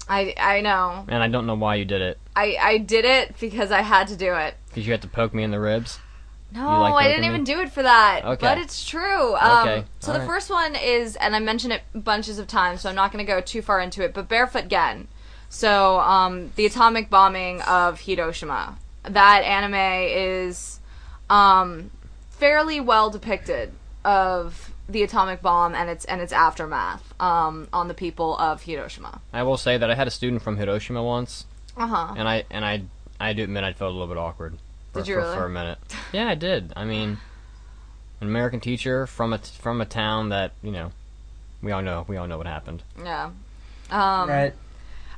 I 0.09 0.34
I 0.38 0.61
know. 0.61 1.05
and 1.07 1.23
I 1.23 1.27
don't 1.29 1.45
know 1.45 1.55
why 1.55 1.75
you 1.75 1.86
did 1.86 2.01
it. 2.01 2.17
I 2.36 2.57
I 2.59 2.77
did 2.79 3.05
it 3.05 3.38
because 3.39 3.71
I 3.71 3.81
had 3.81 4.07
to 4.09 4.15
do 4.17 4.34
it. 4.34 4.55
Because 4.69 4.86
you 4.86 4.91
had 4.91 5.01
to 5.03 5.07
poke 5.07 5.34
me 5.34 5.43
in 5.43 5.51
the 5.51 5.59
ribs. 5.59 5.99
No, 6.51 6.81
like 6.81 7.05
I 7.05 7.07
didn't 7.07 7.21
poking 7.23 7.29
even 7.29 7.41
me? 7.41 7.45
do 7.45 7.59
it 7.61 7.71
for 7.71 7.81
that. 7.84 8.21
Okay. 8.25 8.45
But 8.45 8.57
it's 8.59 8.84
true. 8.86 9.36
Um, 9.38 9.59
Okay, 9.67 9.86
So 10.01 10.07
the 10.11 10.19
alright. 10.19 10.27
first 10.29 10.49
one 10.51 10.75
is, 10.75 11.15
and 11.15 11.36
I 11.36 11.39
mentioned 11.39 11.73
it 11.73 11.81
bunches 11.95 12.38
of 12.38 12.47
times, 12.47 12.81
so 12.81 12.89
I'm 12.89 12.95
not 12.95 13.11
going 13.11 13.25
to 13.25 13.31
go 13.31 13.41
too 13.41 13.61
far 13.63 13.79
into 13.79 14.03
it. 14.03 14.13
But 14.13 14.27
Barefoot 14.27 14.67
Gen. 14.67 15.07
So 15.49 15.99
um, 16.01 16.51
the 16.55 16.65
atomic 16.67 17.09
bombing 17.09 17.61
of 17.61 18.01
Hiroshima. 18.01 18.77
That 19.03 19.43
anime 19.43 19.73
is 19.75 20.79
um, 21.29 21.91
fairly 22.31 22.79
well 22.79 23.09
depicted 23.09 23.71
of 24.05 24.71
the 24.89 25.03
atomic 25.03 25.41
bomb 25.41 25.73
and 25.75 25.89
its 25.89 26.05
and 26.05 26.21
its 26.21 26.33
aftermath 26.33 27.13
um, 27.21 27.67
on 27.71 27.87
the 27.87 27.93
people 27.93 28.37
of 28.37 28.63
Hiroshima. 28.63 29.21
I 29.31 29.43
will 29.43 29.57
say 29.57 29.77
that 29.77 29.89
I 29.89 29.95
had 29.95 30.07
a 30.07 30.11
student 30.11 30.41
from 30.41 30.57
Hiroshima 30.57 31.01
once, 31.03 31.45
Uh 31.77 31.87
huh. 31.87 32.13
and 32.17 32.27
I 32.27 32.43
and 32.49 32.65
I 32.65 32.83
I 33.19 33.33
do 33.33 33.43
admit 33.43 33.63
I 33.63 33.73
felt 33.73 33.89
a 33.89 33.93
little 33.93 34.07
bit 34.07 34.17
awkward. 34.17 34.57
For, 34.91 34.99
Did 34.99 35.07
you 35.07 35.15
for, 35.15 35.21
really? 35.21 35.35
for 35.35 35.45
a 35.45 35.49
minute? 35.49 35.77
Yeah, 36.13 36.27
I 36.27 36.35
did. 36.35 36.73
I 36.75 36.85
mean, 36.85 37.17
an 38.21 38.27
American 38.27 38.59
teacher 38.59 39.07
from 39.07 39.33
a 39.33 39.37
t- 39.39 39.51
from 39.59 39.81
a 39.81 39.85
town 39.85 40.29
that 40.29 40.51
you 40.61 40.71
know, 40.71 40.91
we 41.61 41.71
all 41.71 41.81
know 41.81 42.05
we 42.07 42.17
all 42.17 42.27
know 42.27 42.37
what 42.37 42.47
happened. 42.47 42.83
Yeah. 43.01 43.31
Um, 43.89 44.29
right. 44.29 44.53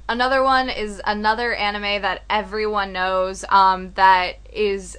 Another 0.07 0.43
one 0.43 0.69
is 0.69 1.01
another 1.05 1.53
anime 1.53 2.01
that 2.03 2.23
everyone 2.29 2.93
knows 2.93 3.43
um, 3.49 3.91
that 3.95 4.37
is 4.53 4.97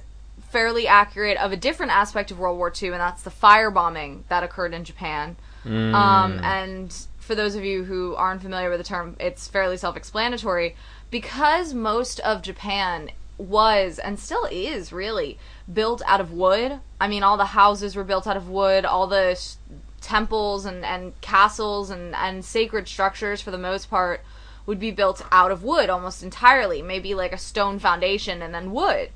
fairly 0.49 0.87
accurate 0.87 1.37
of 1.37 1.51
a 1.51 1.57
different 1.57 1.91
aspect 1.91 2.31
of 2.31 2.39
World 2.39 2.57
War 2.57 2.71
II, 2.81 2.89
and 2.89 2.99
that's 2.99 3.23
the 3.23 3.29
firebombing 3.29 4.23
that 4.29 4.43
occurred 4.43 4.73
in 4.73 4.83
Japan. 4.83 5.37
Mm. 5.65 5.93
Um, 5.93 6.39
and 6.43 7.07
for 7.19 7.35
those 7.35 7.55
of 7.55 7.63
you 7.63 7.83
who 7.83 8.15
aren't 8.15 8.41
familiar 8.41 8.69
with 8.69 8.79
the 8.79 8.85
term, 8.85 9.15
it's 9.19 9.47
fairly 9.47 9.77
self 9.77 9.95
explanatory. 9.95 10.75
Because 11.09 11.73
most 11.73 12.19
of 12.21 12.41
Japan 12.41 13.11
was, 13.37 13.99
and 13.99 14.19
still 14.19 14.45
is 14.51 14.91
really, 14.91 15.37
built 15.71 16.01
out 16.05 16.19
of 16.19 16.31
wood. 16.33 16.79
I 16.99 17.07
mean, 17.07 17.23
all 17.23 17.37
the 17.37 17.45
houses 17.45 17.95
were 17.95 18.03
built 18.03 18.27
out 18.27 18.35
of 18.35 18.49
wood, 18.49 18.83
all 18.83 19.07
the 19.07 19.31
s- 19.31 19.57
temples 20.01 20.65
and, 20.65 20.83
and 20.83 21.19
castles 21.21 21.89
and, 21.89 22.15
and 22.15 22.43
sacred 22.43 22.87
structures, 22.87 23.41
for 23.41 23.51
the 23.51 23.57
most 23.57 23.89
part, 23.89 24.21
would 24.67 24.79
be 24.79 24.91
built 24.91 25.25
out 25.31 25.49
of 25.49 25.63
wood 25.63 25.89
almost 25.89 26.21
entirely. 26.21 26.83
Maybe 26.83 27.15
like 27.15 27.33
a 27.33 27.37
stone 27.39 27.79
foundation 27.79 28.43
and 28.43 28.53
then 28.53 28.71
wood. 28.71 29.09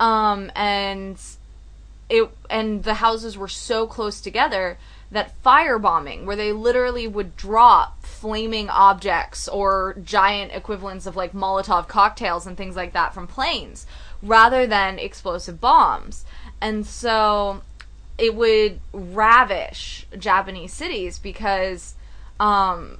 Um, 0.00 0.50
and 0.56 1.20
it 2.08 2.28
and 2.50 2.82
the 2.82 2.94
houses 2.94 3.38
were 3.38 3.48
so 3.48 3.86
close 3.86 4.20
together 4.20 4.78
that 5.10 5.32
firebombing 5.42 6.24
where 6.24 6.36
they 6.36 6.52
literally 6.52 7.06
would 7.06 7.36
drop 7.36 8.02
flaming 8.02 8.68
objects 8.68 9.46
or 9.48 9.96
giant 10.02 10.52
equivalents 10.52 11.06
of 11.06 11.16
like 11.16 11.32
molotov 11.32 11.86
cocktails 11.86 12.46
and 12.46 12.56
things 12.56 12.76
like 12.76 12.92
that 12.92 13.14
from 13.14 13.26
planes 13.26 13.86
rather 14.22 14.66
than 14.66 14.98
explosive 14.98 15.60
bombs 15.60 16.24
and 16.60 16.86
so 16.86 17.62
it 18.18 18.34
would 18.34 18.80
ravish 18.92 20.06
japanese 20.18 20.72
cities 20.72 21.18
because 21.18 21.94
um 22.40 22.98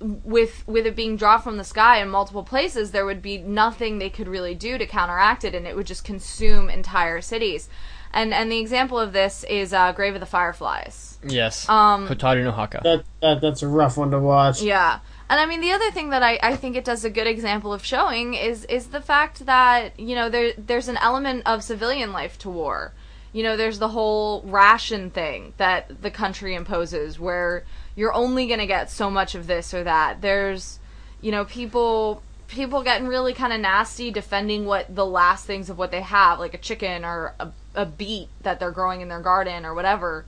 with 0.00 0.66
with 0.66 0.86
it 0.86 0.94
being 0.94 1.16
dropped 1.16 1.44
from 1.44 1.56
the 1.56 1.64
sky 1.64 2.00
in 2.00 2.08
multiple 2.08 2.44
places, 2.44 2.90
there 2.90 3.04
would 3.04 3.22
be 3.22 3.38
nothing 3.38 3.98
they 3.98 4.10
could 4.10 4.28
really 4.28 4.54
do 4.54 4.78
to 4.78 4.86
counteract 4.86 5.44
it, 5.44 5.54
and 5.54 5.66
it 5.66 5.74
would 5.74 5.86
just 5.86 6.04
consume 6.04 6.70
entire 6.70 7.20
cities. 7.20 7.68
And 8.12 8.32
and 8.32 8.50
the 8.50 8.58
example 8.58 8.98
of 8.98 9.12
this 9.12 9.44
is 9.44 9.72
uh, 9.72 9.92
Grave 9.92 10.14
of 10.14 10.20
the 10.20 10.26
Fireflies. 10.26 11.18
Yes. 11.26 11.68
Um, 11.68 12.08
Hotaru 12.08 12.44
no 12.44 12.52
Haka. 12.52 12.80
That, 12.82 13.04
that 13.20 13.40
that's 13.40 13.62
a 13.62 13.68
rough 13.68 13.96
one 13.96 14.10
to 14.12 14.18
watch. 14.18 14.62
Yeah. 14.62 15.00
And 15.28 15.38
I 15.38 15.46
mean 15.46 15.60
the 15.60 15.72
other 15.72 15.90
thing 15.90 16.10
that 16.10 16.22
I, 16.22 16.38
I 16.42 16.56
think 16.56 16.74
it 16.74 16.84
does 16.84 17.04
a 17.04 17.10
good 17.10 17.26
example 17.26 17.72
of 17.72 17.84
showing 17.84 18.34
is 18.34 18.64
is 18.66 18.88
the 18.88 19.02
fact 19.02 19.44
that, 19.46 19.98
you 20.00 20.14
know, 20.14 20.30
there 20.30 20.52
there's 20.56 20.88
an 20.88 20.96
element 20.98 21.42
of 21.44 21.62
civilian 21.62 22.12
life 22.12 22.38
to 22.38 22.50
war. 22.50 22.94
You 23.32 23.42
know, 23.42 23.58
there's 23.58 23.78
the 23.78 23.88
whole 23.88 24.40
ration 24.42 25.10
thing 25.10 25.52
that 25.58 26.00
the 26.00 26.10
country 26.10 26.54
imposes 26.54 27.20
where 27.20 27.64
you're 27.98 28.14
only 28.14 28.46
going 28.46 28.60
to 28.60 28.66
get 28.66 28.90
so 28.90 29.10
much 29.10 29.34
of 29.34 29.46
this 29.46 29.74
or 29.74 29.82
that. 29.84 30.20
There's 30.20 30.78
you 31.20 31.32
know, 31.32 31.44
people 31.44 32.22
people 32.46 32.82
getting 32.82 33.08
really 33.08 33.34
kind 33.34 33.52
of 33.52 33.60
nasty 33.60 34.10
defending 34.10 34.64
what 34.64 34.94
the 34.94 35.04
last 35.04 35.44
things 35.46 35.68
of 35.68 35.76
what 35.76 35.90
they 35.90 36.00
have, 36.00 36.38
like 36.38 36.54
a 36.54 36.58
chicken 36.58 37.04
or 37.04 37.34
a, 37.40 37.48
a 37.74 37.84
beet 37.84 38.28
that 38.42 38.58
they're 38.60 38.70
growing 38.70 39.00
in 39.00 39.08
their 39.08 39.20
garden 39.20 39.66
or 39.66 39.74
whatever. 39.74 40.24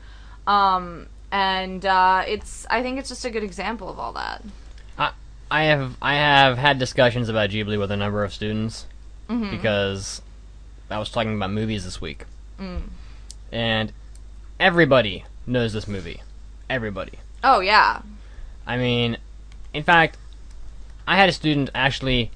Um 0.46 1.06
and 1.32 1.86
uh, 1.86 2.24
it's 2.26 2.66
I 2.68 2.82
think 2.82 2.98
it's 2.98 3.08
just 3.08 3.24
a 3.24 3.30
good 3.30 3.44
example 3.44 3.88
of 3.88 3.98
all 3.98 4.12
that. 4.14 4.42
I 5.52 5.64
have 5.64 5.96
I 6.00 6.14
have 6.14 6.58
had 6.58 6.78
discussions 6.78 7.28
about 7.28 7.50
Ghibli 7.50 7.78
with 7.78 7.90
a 7.90 7.96
number 7.96 8.22
of 8.24 8.32
students 8.32 8.86
Mm-hmm. 9.28 9.50
because 9.52 10.22
I 10.90 10.98
was 10.98 11.08
talking 11.10 11.36
about 11.36 11.52
movies 11.52 11.84
this 11.84 12.00
week, 12.00 12.24
and 13.52 13.92
everybody 14.58 15.24
knows 15.46 15.72
this 15.72 15.86
movie. 15.86 16.20
Everybody. 16.68 17.12
Oh 17.42 17.60
yeah. 17.60 18.02
I 18.66 18.76
mean, 18.76 19.16
in 19.72 19.82
fact, 19.82 20.16
I 21.06 21.16
had 21.16 21.28
a 21.28 21.32
student 21.32 21.70
actually 21.74 22.30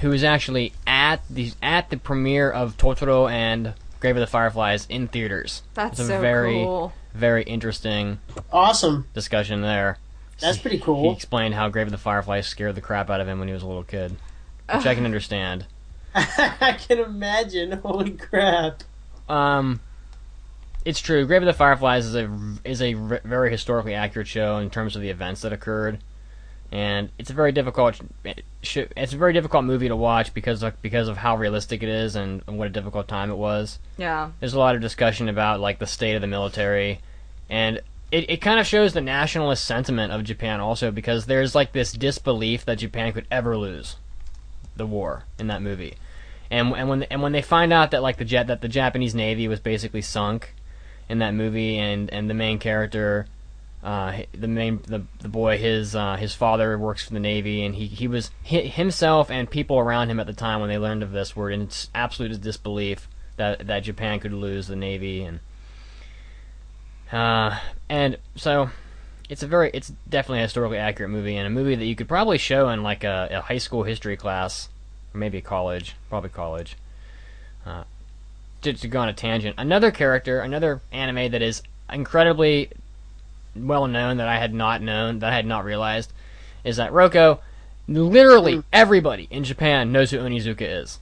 who 0.00 0.10
was 0.10 0.22
actually 0.24 0.72
at 0.86 1.20
the 1.28 1.52
at 1.62 1.90
the 1.90 1.96
premiere 1.96 2.50
of 2.50 2.76
Totoro 2.76 3.30
and 3.30 3.74
Grave 4.00 4.16
of 4.16 4.20
the 4.20 4.26
Fireflies 4.26 4.86
in 4.88 5.08
theaters. 5.08 5.62
That's 5.74 5.98
it's 5.98 6.08
a 6.08 6.12
so 6.12 6.20
very 6.20 6.54
cool. 6.62 6.92
very 7.14 7.42
interesting 7.42 8.18
Awesome. 8.52 9.06
discussion 9.14 9.62
there. 9.62 9.98
That's 10.40 10.58
pretty 10.58 10.78
cool. 10.78 11.10
He 11.10 11.16
explained 11.16 11.54
how 11.54 11.68
Grave 11.70 11.86
of 11.86 11.92
the 11.92 11.98
Fireflies 11.98 12.46
scared 12.46 12.74
the 12.74 12.80
crap 12.82 13.08
out 13.10 13.20
of 13.20 13.28
him 13.28 13.38
when 13.38 13.48
he 13.48 13.54
was 13.54 13.62
a 13.62 13.66
little 13.66 13.84
kid, 13.84 14.16
which 14.72 14.86
I 14.86 14.94
can 14.94 15.04
understand. 15.06 15.64
I 16.14 16.76
can 16.78 16.98
imagine. 16.98 17.72
Holy 17.72 18.10
crap. 18.12 18.82
Um, 19.28 19.80
it's 20.86 21.00
true. 21.00 21.26
Grave 21.26 21.42
of 21.42 21.46
the 21.46 21.52
Fireflies 21.52 22.06
is 22.06 22.14
a 22.14 22.30
is 22.64 22.80
a 22.80 22.94
r- 22.94 23.20
very 23.24 23.50
historically 23.50 23.94
accurate 23.94 24.28
show 24.28 24.58
in 24.58 24.70
terms 24.70 24.94
of 24.94 25.02
the 25.02 25.10
events 25.10 25.40
that 25.40 25.52
occurred, 25.52 25.98
and 26.70 27.10
it's 27.18 27.28
a 27.28 27.32
very 27.32 27.50
difficult 27.50 28.00
sh- 28.62 28.86
it's 28.96 29.12
a 29.12 29.16
very 29.16 29.32
difficult 29.32 29.64
movie 29.64 29.88
to 29.88 29.96
watch 29.96 30.32
because 30.32 30.62
of, 30.62 30.80
because 30.82 31.08
of 31.08 31.16
how 31.16 31.36
realistic 31.36 31.82
it 31.82 31.88
is 31.88 32.14
and, 32.14 32.40
and 32.46 32.56
what 32.56 32.68
a 32.68 32.70
difficult 32.70 33.08
time 33.08 33.32
it 33.32 33.36
was. 33.36 33.80
Yeah. 33.98 34.30
There's 34.38 34.54
a 34.54 34.60
lot 34.60 34.76
of 34.76 34.80
discussion 34.80 35.28
about 35.28 35.58
like 35.58 35.80
the 35.80 35.88
state 35.88 36.14
of 36.14 36.20
the 36.20 36.28
military, 36.28 37.00
and 37.50 37.80
it, 38.12 38.30
it 38.30 38.36
kind 38.40 38.60
of 38.60 38.66
shows 38.66 38.92
the 38.92 39.00
nationalist 39.00 39.64
sentiment 39.64 40.12
of 40.12 40.22
Japan 40.22 40.60
also 40.60 40.92
because 40.92 41.26
there's 41.26 41.56
like 41.56 41.72
this 41.72 41.90
disbelief 41.90 42.64
that 42.64 42.76
Japan 42.76 43.12
could 43.12 43.26
ever 43.28 43.56
lose 43.58 43.96
the 44.76 44.86
war 44.86 45.24
in 45.36 45.48
that 45.48 45.62
movie, 45.62 45.96
and 46.48 46.72
and 46.76 46.88
when 46.88 47.02
and 47.04 47.22
when 47.22 47.32
they 47.32 47.42
find 47.42 47.72
out 47.72 47.90
that 47.90 48.02
like 48.02 48.18
the 48.18 48.24
jet 48.24 48.46
that 48.46 48.60
the 48.60 48.68
Japanese 48.68 49.16
navy 49.16 49.48
was 49.48 49.58
basically 49.58 50.00
sunk 50.00 50.54
in 51.08 51.18
that 51.18 51.34
movie, 51.34 51.78
and 51.78 52.10
and 52.12 52.28
the 52.28 52.34
main 52.34 52.58
character. 52.58 53.26
Uh, 53.82 54.22
the 54.32 54.48
main 54.48 54.80
the, 54.88 55.02
the 55.20 55.28
boy 55.28 55.58
his 55.58 55.94
uh, 55.94 56.16
his 56.16 56.34
father 56.34 56.76
works 56.76 57.04
for 57.04 57.12
the 57.12 57.20
navy 57.20 57.64
and 57.64 57.76
he 57.76 57.86
he 57.86 58.08
was 58.08 58.32
hi 58.44 58.62
himself 58.62 59.30
and 59.30 59.48
people 59.48 59.78
around 59.78 60.08
him 60.10 60.18
at 60.18 60.26
the 60.26 60.32
time 60.32 60.58
when 60.60 60.68
they 60.68 60.78
learned 60.78 61.04
of 61.04 61.12
this 61.12 61.36
were 61.36 61.50
in 61.50 61.68
absolute 61.94 62.40
disbelief 62.40 63.06
that 63.36 63.68
that 63.68 63.80
Japan 63.80 64.18
could 64.18 64.32
lose 64.32 64.66
the 64.66 64.74
navy 64.74 65.22
and 65.22 65.38
uh 67.12 67.60
and 67.88 68.16
so 68.34 68.70
it's 69.28 69.42
a 69.42 69.46
very 69.46 69.70
it's 69.72 69.92
definitely 70.08 70.40
a 70.40 70.42
historically 70.42 70.78
accurate 70.78 71.10
movie 71.10 71.36
and 71.36 71.46
a 71.46 71.50
movie 71.50 71.74
that 71.74 71.84
you 71.84 71.94
could 71.94 72.08
probably 72.08 72.38
show 72.38 72.68
in 72.68 72.82
like 72.82 73.04
a, 73.04 73.28
a 73.30 73.40
high 73.42 73.58
school 73.58 73.82
history 73.82 74.16
class 74.16 74.68
or 75.14 75.18
maybe 75.18 75.40
college 75.40 75.94
probably 76.08 76.30
college 76.30 76.76
uh, 77.64 77.84
to, 78.66 78.72
to 78.74 78.88
go 78.88 79.00
on 79.00 79.08
a 79.08 79.12
tangent 79.12 79.54
another 79.58 79.90
character 79.90 80.40
another 80.40 80.80
anime 80.92 81.30
that 81.30 81.42
is 81.42 81.62
incredibly 81.92 82.70
well 83.54 83.86
known 83.86 84.18
that 84.18 84.28
I 84.28 84.38
had 84.38 84.52
not 84.52 84.82
known 84.82 85.20
that 85.20 85.32
I 85.32 85.36
had 85.36 85.46
not 85.46 85.64
realized 85.64 86.12
is 86.64 86.76
that 86.76 86.92
Roko 86.92 87.38
literally 87.88 88.56
hmm. 88.56 88.60
everybody 88.72 89.28
in 89.30 89.44
Japan 89.44 89.92
knows 89.92 90.10
who 90.10 90.18
Onizuka 90.18 90.82
is 90.82 90.98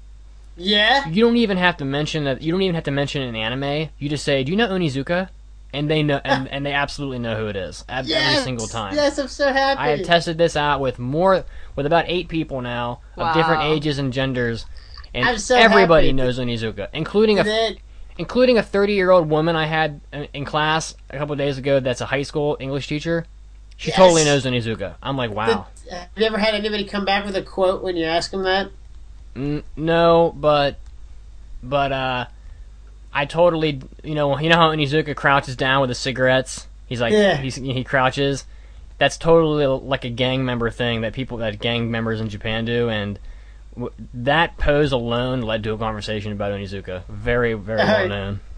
Yeah? 0.57 1.09
you 1.09 1.25
don't 1.25 1.37
even 1.37 1.57
have 1.57 1.79
to 1.79 1.85
mention 1.85 2.25
that. 2.25 2.43
You 2.43 2.53
don't 2.53 2.63
even 2.63 2.75
have 2.75 2.85
to 2.85 2.91
mention 2.91 3.23
an 3.23 3.35
anime. 3.35 3.89
You 3.99 4.09
just 4.09 4.25
say, 4.25 4.45
"Do 4.45 4.53
you 4.53 4.57
know 4.57 4.69
Onizuka?" 4.69 5.29
And 5.73 5.91
they 5.91 6.05
know, 6.05 6.21
and, 6.25 6.47
and 6.47 6.65
they 6.65 6.73
absolutely 6.73 7.19
know 7.19 7.37
who 7.37 7.49
it 7.49 7.57
is 7.57 7.85
every 7.89 8.15
single 8.45 8.69
time. 8.69 8.95
Yes, 8.95 9.19
I'm 9.19 9.27
so 9.27 9.53
happy. 9.53 9.81
I 9.81 9.89
have 9.89 10.07
tested 10.07 10.39
this 10.39 10.57
out 10.57 10.81
with 10.81 11.01
more, 11.01 11.45
with 11.75 11.85
about 11.85 12.05
eight 12.07 12.29
people 12.29 12.61
now 12.61 13.01
of 13.17 13.35
different 13.35 13.65
ages 13.65 13.99
and 13.99 14.13
genders, 14.13 14.67
and 15.15 15.41
so 15.41 15.57
everybody 15.57 16.07
happy. 16.09 16.13
knows 16.15 16.39
Onizuka, 16.39 16.89
including 16.93 17.39
a 17.39 17.45
That- 17.45 17.77
including 18.19 18.59
a 18.59 18.63
30 18.63 18.95
year 18.95 19.11
old 19.11 19.29
woman 19.29 19.57
I 19.57 19.67
had 19.67 20.01
in- 20.13 20.29
in 20.35 20.45
class 20.45 20.95
a 21.11 21.19
couple 21.19 21.33
of 21.33 21.39
days 21.39 21.59
ago. 21.59 21.81
That's 21.81 22.01
a 22.01 22.07
high 22.07 22.23
school 22.23 22.57
English 22.61 22.87
teacher. 22.89 23.27
She 23.77 23.89
Yes. 23.89 23.97
totally 23.97 24.25
knows 24.25 24.45
Onizuka. 24.45 24.95
I'm 25.03 25.17
like, 25.17 25.31
wow. 25.33 25.67
that- 25.91 25.99
have 26.01 26.09
you 26.17 26.25
ever 26.27 26.39
had 26.39 26.55
anybody 26.55 26.85
come 26.85 27.05
back 27.05 27.25
with 27.27 27.37
a 27.37 27.43
quote 27.43 27.83
when 27.83 27.97
you 27.97 28.05
ask 28.05 28.31
them 28.31 28.45
that? 28.45 28.71
N- 29.37 29.63
no, 29.77 30.33
but 30.37 30.77
but 31.63 31.93
uh, 31.93 32.27
I 33.13 33.25
totally 33.27 33.81
you 34.03 34.15
know 34.15 34.39
you 34.39 34.49
know 34.49 34.57
how 34.57 34.71
Onizuka 34.71 35.15
crouches 35.17 35.57
down 35.57 35.81
with 35.81 35.89
the 35.91 35.95
cigarettes. 35.95 36.67
He's 36.87 37.01
like 37.01 37.13
Yeah. 37.13 37.37
he's, 37.37 37.57
he 37.57 37.83
crouches. 37.85 38.45
That's 38.99 39.17
totally 39.19 39.67
like 39.67 40.05
a 40.05 40.09
gang 40.11 40.45
member 40.45 40.71
thing 40.71 41.01
that 41.01 41.13
people 41.15 41.39
that 41.39 41.59
gang 41.59 41.91
members 41.91 42.21
in 42.21 42.29
Japan 42.29 42.65
do, 42.65 42.89
and 42.89 43.19
that 44.15 44.57
pose 44.59 44.93
alone 44.93 45.43
led 45.43 45.65
to 45.65 45.73
a 45.73 45.79
conversation 45.79 46.33
about 46.33 46.53
Onizuka. 46.53 47.05
Very 47.09 47.55
very 47.55 47.81
Uh, 47.81 47.87
well 47.87 48.09
known. 48.09 48.41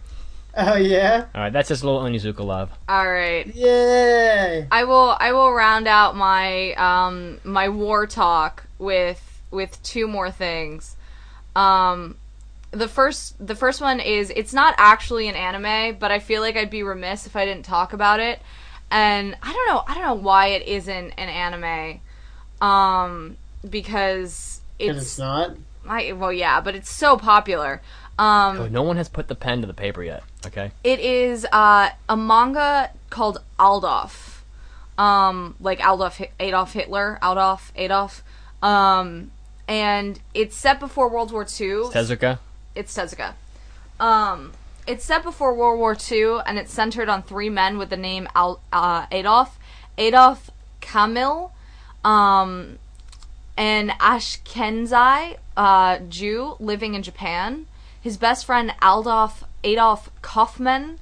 Oh, 0.58 0.74
yeah? 0.74 1.26
All 1.34 1.40
right, 1.42 1.52
that's 1.52 1.68
just 1.68 1.82
a 1.82 1.86
little 1.86 2.00
Onizuka 2.00 2.42
love. 2.42 2.70
All 2.88 3.06
right. 3.06 3.46
Yay! 3.54 4.66
I 4.72 4.84
will 4.84 5.14
I 5.20 5.32
will 5.32 5.52
round 5.52 5.86
out 5.86 6.16
my 6.16 6.72
um 6.74 7.40
my 7.44 7.68
war 7.68 8.06
talk 8.06 8.64
with 8.78 9.42
with 9.50 9.82
two 9.82 10.08
more 10.08 10.30
things. 10.30 10.96
Um 11.54 12.16
the 12.70 12.88
first 12.88 13.34
the 13.46 13.54
first 13.54 13.82
one 13.82 14.00
is 14.00 14.32
it's 14.34 14.54
not 14.54 14.74
actually 14.78 15.28
an 15.28 15.34
anime, 15.34 15.98
but 15.98 16.10
I 16.10 16.20
feel 16.20 16.40
like 16.40 16.56
I'd 16.56 16.70
be 16.70 16.82
remiss 16.82 17.26
if 17.26 17.36
I 17.36 17.44
didn't 17.44 17.66
talk 17.66 17.92
about 17.92 18.20
it. 18.20 18.40
And 18.90 19.36
I 19.42 19.52
don't 19.52 19.68
know 19.68 19.82
I 19.86 19.92
don't 19.92 20.04
know 20.04 20.14
why 20.14 20.46
it 20.48 20.66
isn't 20.66 21.10
an 21.18 21.28
anime. 21.28 22.00
Um 22.62 23.36
because 23.68 23.82
'Cause 23.92 24.55
it's, 24.78 24.98
it's 24.98 25.18
not. 25.18 25.56
I, 25.88 26.12
well 26.12 26.32
yeah, 26.32 26.60
but 26.60 26.74
it's 26.74 26.90
so 26.90 27.16
popular. 27.16 27.80
Um 28.18 28.58
Oh, 28.58 28.68
no 28.68 28.82
one 28.82 28.96
has 28.96 29.08
put 29.08 29.28
the 29.28 29.34
pen 29.34 29.60
to 29.60 29.66
the 29.66 29.74
paper 29.74 30.02
yet. 30.02 30.22
Okay. 30.46 30.70
it 30.84 31.00
is 31.00 31.46
uh, 31.52 31.90
a 32.08 32.16
manga 32.16 32.90
called 33.10 33.38
Adolf. 33.60 34.44
Um, 34.98 35.56
like 35.60 35.80
Adolf, 35.80 36.20
Adolf 36.40 36.72
Hitler, 36.72 37.18
Adolf, 37.22 37.72
Adolf. 37.76 38.22
Um, 38.62 39.30
and 39.68 40.18
it's 40.32 40.56
set 40.56 40.80
before 40.80 41.08
World 41.10 41.32
War 41.32 41.42
II. 41.42 41.90
Tezuka. 41.92 42.38
It's 42.74 42.96
Tezuka. 42.96 43.34
Um, 44.00 44.52
it's 44.86 45.04
set 45.04 45.22
before 45.22 45.52
World 45.54 45.78
War 45.78 45.96
II, 46.10 46.38
and 46.46 46.58
it's 46.58 46.72
centered 46.72 47.08
on 47.08 47.22
three 47.22 47.50
men 47.50 47.76
with 47.76 47.90
the 47.90 47.96
name 47.96 48.28
Al- 48.34 48.60
uh, 48.72 49.06
Adolf, 49.10 49.58
Adolf 49.98 50.50
Kamil, 50.80 51.52
um, 52.04 52.78
an 53.56 53.90
Ashkenazi 54.00 55.36
uh, 55.56 55.98
Jew 56.08 56.56
living 56.60 56.94
in 56.94 57.02
Japan. 57.02 57.66
His 58.00 58.16
best 58.16 58.46
friend 58.46 58.72
Adolf 58.82 59.44
Adolf 59.64 60.10
Kaufmann 60.22 60.98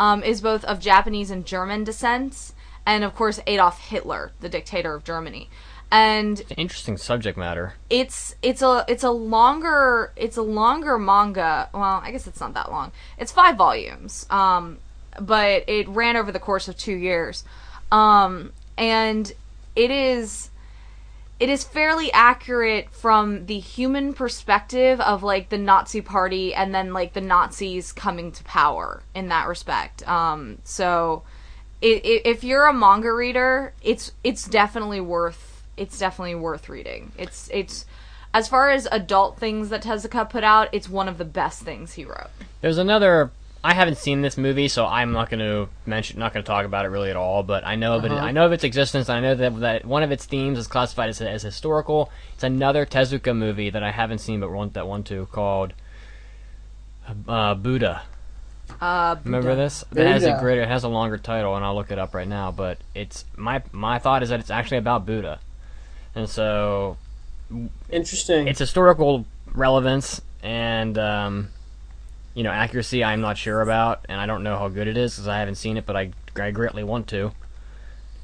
um, 0.00 0.22
is 0.22 0.40
both 0.40 0.64
of 0.64 0.80
Japanese 0.80 1.30
and 1.30 1.44
German 1.44 1.84
descent, 1.84 2.52
and 2.86 3.04
of 3.04 3.14
course 3.14 3.40
Adolf 3.46 3.78
Hitler, 3.88 4.32
the 4.40 4.48
dictator 4.48 4.94
of 4.94 5.04
Germany. 5.04 5.48
And 5.90 6.42
Interesting 6.56 6.96
subject 6.96 7.38
matter. 7.38 7.74
it's 7.90 8.34
it's 8.42 8.60
a 8.62 8.84
it's 8.88 9.04
a 9.04 9.10
longer 9.10 10.12
it's 10.16 10.36
a 10.36 10.42
longer 10.42 10.98
manga. 10.98 11.68
Well, 11.72 12.00
I 12.02 12.10
guess 12.10 12.26
it's 12.26 12.40
not 12.40 12.54
that 12.54 12.70
long. 12.72 12.90
It's 13.18 13.30
five 13.32 13.56
volumes. 13.56 14.26
Um, 14.30 14.78
but 15.20 15.64
it 15.68 15.88
ran 15.88 16.16
over 16.16 16.32
the 16.32 16.38
course 16.40 16.68
of 16.68 16.76
two 16.76 16.94
years. 16.94 17.44
Um, 17.92 18.52
and 18.76 19.32
it 19.74 19.90
is 19.90 20.50
it 21.38 21.48
is 21.48 21.64
fairly 21.64 22.10
accurate 22.12 22.90
from 22.90 23.46
the 23.46 23.58
human 23.58 24.14
perspective 24.14 25.00
of 25.00 25.22
like 25.22 25.50
the 25.50 25.58
Nazi 25.58 26.00
party 26.00 26.54
and 26.54 26.74
then 26.74 26.92
like 26.92 27.12
the 27.12 27.20
Nazis 27.20 27.92
coming 27.92 28.32
to 28.32 28.44
power 28.44 29.02
in 29.14 29.28
that 29.28 29.46
respect. 29.46 30.06
Um, 30.08 30.58
so 30.64 31.22
i 31.82 31.86
i 31.86 32.22
if 32.24 32.42
you're 32.42 32.66
a 32.66 32.72
manga 32.72 33.12
reader, 33.12 33.74
it's 33.82 34.12
it's 34.24 34.48
definitely 34.48 35.00
worth 35.00 35.64
it's 35.76 35.98
definitely 35.98 36.36
worth 36.36 36.68
reading. 36.68 37.12
It's 37.18 37.50
it's 37.52 37.84
as 38.32 38.48
far 38.48 38.70
as 38.70 38.86
adult 38.90 39.38
things 39.38 39.68
that 39.70 39.82
Tezuka 39.82 40.28
put 40.28 40.44
out, 40.44 40.68
it's 40.72 40.88
one 40.88 41.08
of 41.08 41.16
the 41.16 41.24
best 41.24 41.62
things 41.62 41.94
he 41.94 42.04
wrote. 42.04 42.30
There's 42.60 42.78
another. 42.78 43.30
I 43.66 43.74
haven't 43.74 43.98
seen 43.98 44.22
this 44.22 44.38
movie, 44.38 44.68
so 44.68 44.86
I'm 44.86 45.10
not 45.10 45.28
going 45.28 45.40
to 45.40 45.68
mention, 45.86 46.20
not 46.20 46.32
going 46.32 46.44
to 46.44 46.46
talk 46.46 46.66
about 46.66 46.84
it 46.84 46.88
really 46.90 47.10
at 47.10 47.16
all. 47.16 47.42
But 47.42 47.66
I 47.66 47.74
know 47.74 47.96
of 47.96 48.04
it. 48.04 48.12
I 48.12 48.30
know 48.30 48.46
of 48.46 48.52
its 48.52 48.62
existence. 48.62 49.08
I 49.08 49.18
know 49.18 49.34
that 49.34 49.58
that 49.58 49.84
one 49.84 50.04
of 50.04 50.12
its 50.12 50.24
themes 50.24 50.56
is 50.56 50.68
classified 50.68 51.08
as, 51.08 51.20
as 51.20 51.42
historical. 51.42 52.08
It's 52.34 52.44
another 52.44 52.86
Tezuka 52.86 53.36
movie 53.36 53.68
that 53.70 53.82
I 53.82 53.90
haven't 53.90 54.18
seen, 54.18 54.38
but 54.38 54.52
want 54.52 54.74
that 54.74 54.86
one 54.86 55.02
too, 55.02 55.26
called 55.32 55.72
uh, 57.26 57.56
Buddha. 57.56 58.02
Uh, 58.80 59.16
Remember 59.24 59.56
this? 59.56 59.84
It 59.90 60.06
has 60.06 60.22
a 60.22 60.38
greater, 60.38 60.62
it 60.62 60.68
has 60.68 60.84
a 60.84 60.88
longer 60.88 61.18
title, 61.18 61.56
and 61.56 61.64
I'll 61.64 61.74
look 61.74 61.90
it 61.90 61.98
up 61.98 62.14
right 62.14 62.28
now. 62.28 62.52
But 62.52 62.78
it's 62.94 63.24
my 63.34 63.64
my 63.72 63.98
thought 63.98 64.22
is 64.22 64.28
that 64.28 64.38
it's 64.38 64.50
actually 64.50 64.78
about 64.78 65.06
Buddha, 65.06 65.40
and 66.14 66.28
so 66.28 66.98
Interesting. 67.90 68.46
it's 68.46 68.60
historical 68.60 69.26
relevance 69.52 70.20
and 70.44 70.96
um, 70.98 71.48
you 72.36 72.42
know 72.42 72.50
accuracy. 72.50 73.02
I'm 73.02 73.22
not 73.22 73.38
sure 73.38 73.62
about, 73.62 74.04
and 74.10 74.20
I 74.20 74.26
don't 74.26 74.42
know 74.42 74.58
how 74.58 74.68
good 74.68 74.86
it 74.86 74.96
is 74.96 75.14
because 75.14 75.26
I 75.26 75.38
haven't 75.38 75.54
seen 75.54 75.78
it, 75.78 75.86
but 75.86 75.96
I, 75.96 76.10
I 76.38 76.50
greatly 76.50 76.84
want 76.84 77.08
to. 77.08 77.32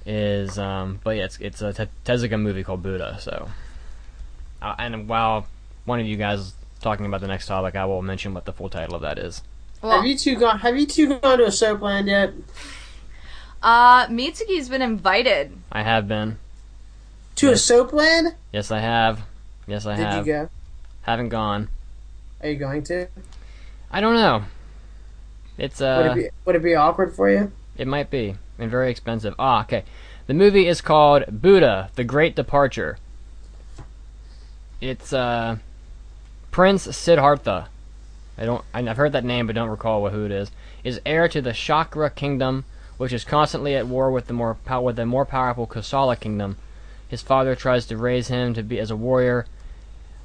Is 0.04 0.58
um, 0.58 1.00
but 1.02 1.16
yeah, 1.16 1.24
it's 1.24 1.38
it's 1.40 1.62
a 1.62 1.72
Te- 1.72 1.90
Tezuka 2.04 2.38
movie 2.38 2.62
called 2.62 2.82
Buddha. 2.82 3.16
So, 3.20 3.48
uh, 4.60 4.74
and 4.78 5.08
while 5.08 5.46
one 5.86 5.98
of 5.98 6.06
you 6.06 6.16
guys 6.16 6.40
is 6.40 6.54
talking 6.80 7.06
about 7.06 7.22
the 7.22 7.26
next 7.26 7.46
topic, 7.46 7.74
I 7.74 7.86
will 7.86 8.02
mention 8.02 8.34
what 8.34 8.44
the 8.44 8.52
full 8.52 8.68
title 8.68 8.94
of 8.94 9.02
that 9.02 9.18
is. 9.18 9.40
well, 9.80 9.96
have 9.96 10.04
you 10.04 10.18
two 10.18 10.36
gone? 10.36 10.58
Have 10.58 10.76
you 10.76 10.86
two 10.86 11.18
gone 11.18 11.38
to 11.38 11.44
a 11.44 11.48
soapland 11.48 12.08
yet? 12.08 12.34
uh, 13.62 14.06
Mitsuki's 14.08 14.68
been 14.68 14.82
invited. 14.82 15.56
I 15.70 15.82
have 15.84 16.06
been. 16.06 16.38
To 17.36 17.48
a 17.48 17.54
soapland? 17.54 18.34
Yes, 18.52 18.70
I 18.70 18.80
have. 18.80 19.20
Yes, 19.66 19.86
I 19.86 19.94
have. 19.96 20.24
Did 20.24 20.26
you 20.26 20.32
go? 20.34 20.48
Haven't 21.02 21.30
gone. 21.30 21.68
Are 22.42 22.48
you 22.50 22.56
going 22.56 22.82
to? 22.84 23.06
I 23.92 24.00
don't 24.00 24.14
know. 24.14 24.44
It's 25.58 25.80
uh. 25.80 26.02
would 26.02 26.18
it 26.18 26.22
be 26.24 26.30
Would 26.46 26.56
it 26.56 26.62
be 26.62 26.74
awkward 26.74 27.14
for 27.14 27.30
you? 27.30 27.52
It 27.76 27.86
might 27.86 28.10
be. 28.10 28.36
And 28.58 28.70
very 28.70 28.90
expensive. 28.90 29.34
Ah, 29.38 29.62
okay. 29.62 29.84
The 30.26 30.34
movie 30.34 30.66
is 30.66 30.80
called 30.80 31.24
Buddha, 31.42 31.90
The 31.94 32.04
Great 32.04 32.36
Departure. 32.36 32.98
It's, 34.80 35.12
uh, 35.12 35.56
Prince 36.52 36.94
Siddhartha. 36.94 37.68
I 38.36 38.44
don't, 38.44 38.64
I've 38.74 38.96
heard 38.96 39.12
that 39.12 39.24
name 39.24 39.46
but 39.46 39.54
don't 39.56 39.68
recall 39.68 40.08
who 40.10 40.26
it 40.26 40.30
is. 40.30 40.50
Is 40.84 41.00
heir 41.06 41.28
to 41.28 41.40
the 41.40 41.50
Shakya 41.50 42.14
Kingdom, 42.14 42.64
which 42.98 43.12
is 43.12 43.24
constantly 43.24 43.74
at 43.74 43.86
war 43.86 44.10
with 44.10 44.26
the 44.26 44.32
more 44.32 44.56
with 44.80 44.96
the 44.96 45.06
more 45.06 45.24
powerful 45.24 45.66
Kosala 45.66 46.16
Kingdom. 46.16 46.56
His 47.08 47.22
father 47.22 47.54
tries 47.54 47.86
to 47.86 47.96
raise 47.96 48.28
him 48.28 48.54
to 48.54 48.62
be 48.62 48.78
as 48.78 48.90
a 48.90 48.96
warrior, 48.96 49.46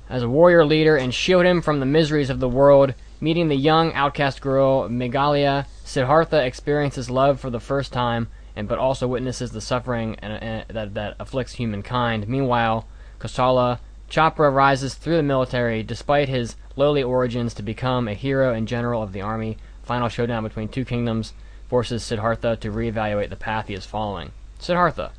as 0.10 0.24
a 0.24 0.30
warrior 0.30 0.66
leader, 0.66 0.98
and 0.98 1.14
shield 1.14 1.46
him 1.46 1.62
from 1.62 1.80
the 1.80 1.86
miseries 1.86 2.30
of 2.30 2.40
the 2.40 2.50
world. 2.50 2.94
Meeting 3.20 3.48
the 3.48 3.56
young 3.56 3.94
outcast 3.94 4.42
girl 4.42 4.88
Megalia, 4.90 5.66
Siddhartha 5.84 6.44
experiences 6.46 7.10
love 7.10 7.40
for 7.40 7.50
the 7.50 7.60
first 7.60 7.92
time, 7.92 8.28
and 8.56 8.68
but 8.68 8.78
also 8.78 9.08
witnesses 9.08 9.52
the 9.52 9.62
suffering 9.62 10.16
and, 10.20 10.34
and, 10.44 10.66
that 10.70 10.94
that 10.94 11.16
afflicts 11.20 11.54
humankind. 11.54 12.28
Meanwhile, 12.28 12.86
Kosala 13.20 13.80
Chapra 14.10 14.54
rises 14.54 14.94
through 14.94 15.18
the 15.18 15.24
military, 15.24 15.84
despite 15.84 16.30
his 16.30 16.56
lowly 16.76 17.04
origins, 17.04 17.54
to 17.56 17.64
become 17.64 18.08
a 18.08 18.14
hero 18.14 18.54
and 18.54 18.68
general 18.68 19.02
of 19.02 19.14
the 19.14 19.22
army. 19.22 19.58
Final 19.84 20.10
showdown 20.10 20.44
between 20.44 20.68
two 20.68 20.86
kingdoms 20.86 21.34
forces 21.68 22.04
Siddhartha 22.04 22.56
to 22.58 22.72
reevaluate 22.72 23.30
the 23.30 23.36
path 23.36 23.68
he 23.68 23.74
is 23.74 23.86
following. 23.86 24.32
Siddhartha. 24.60 25.12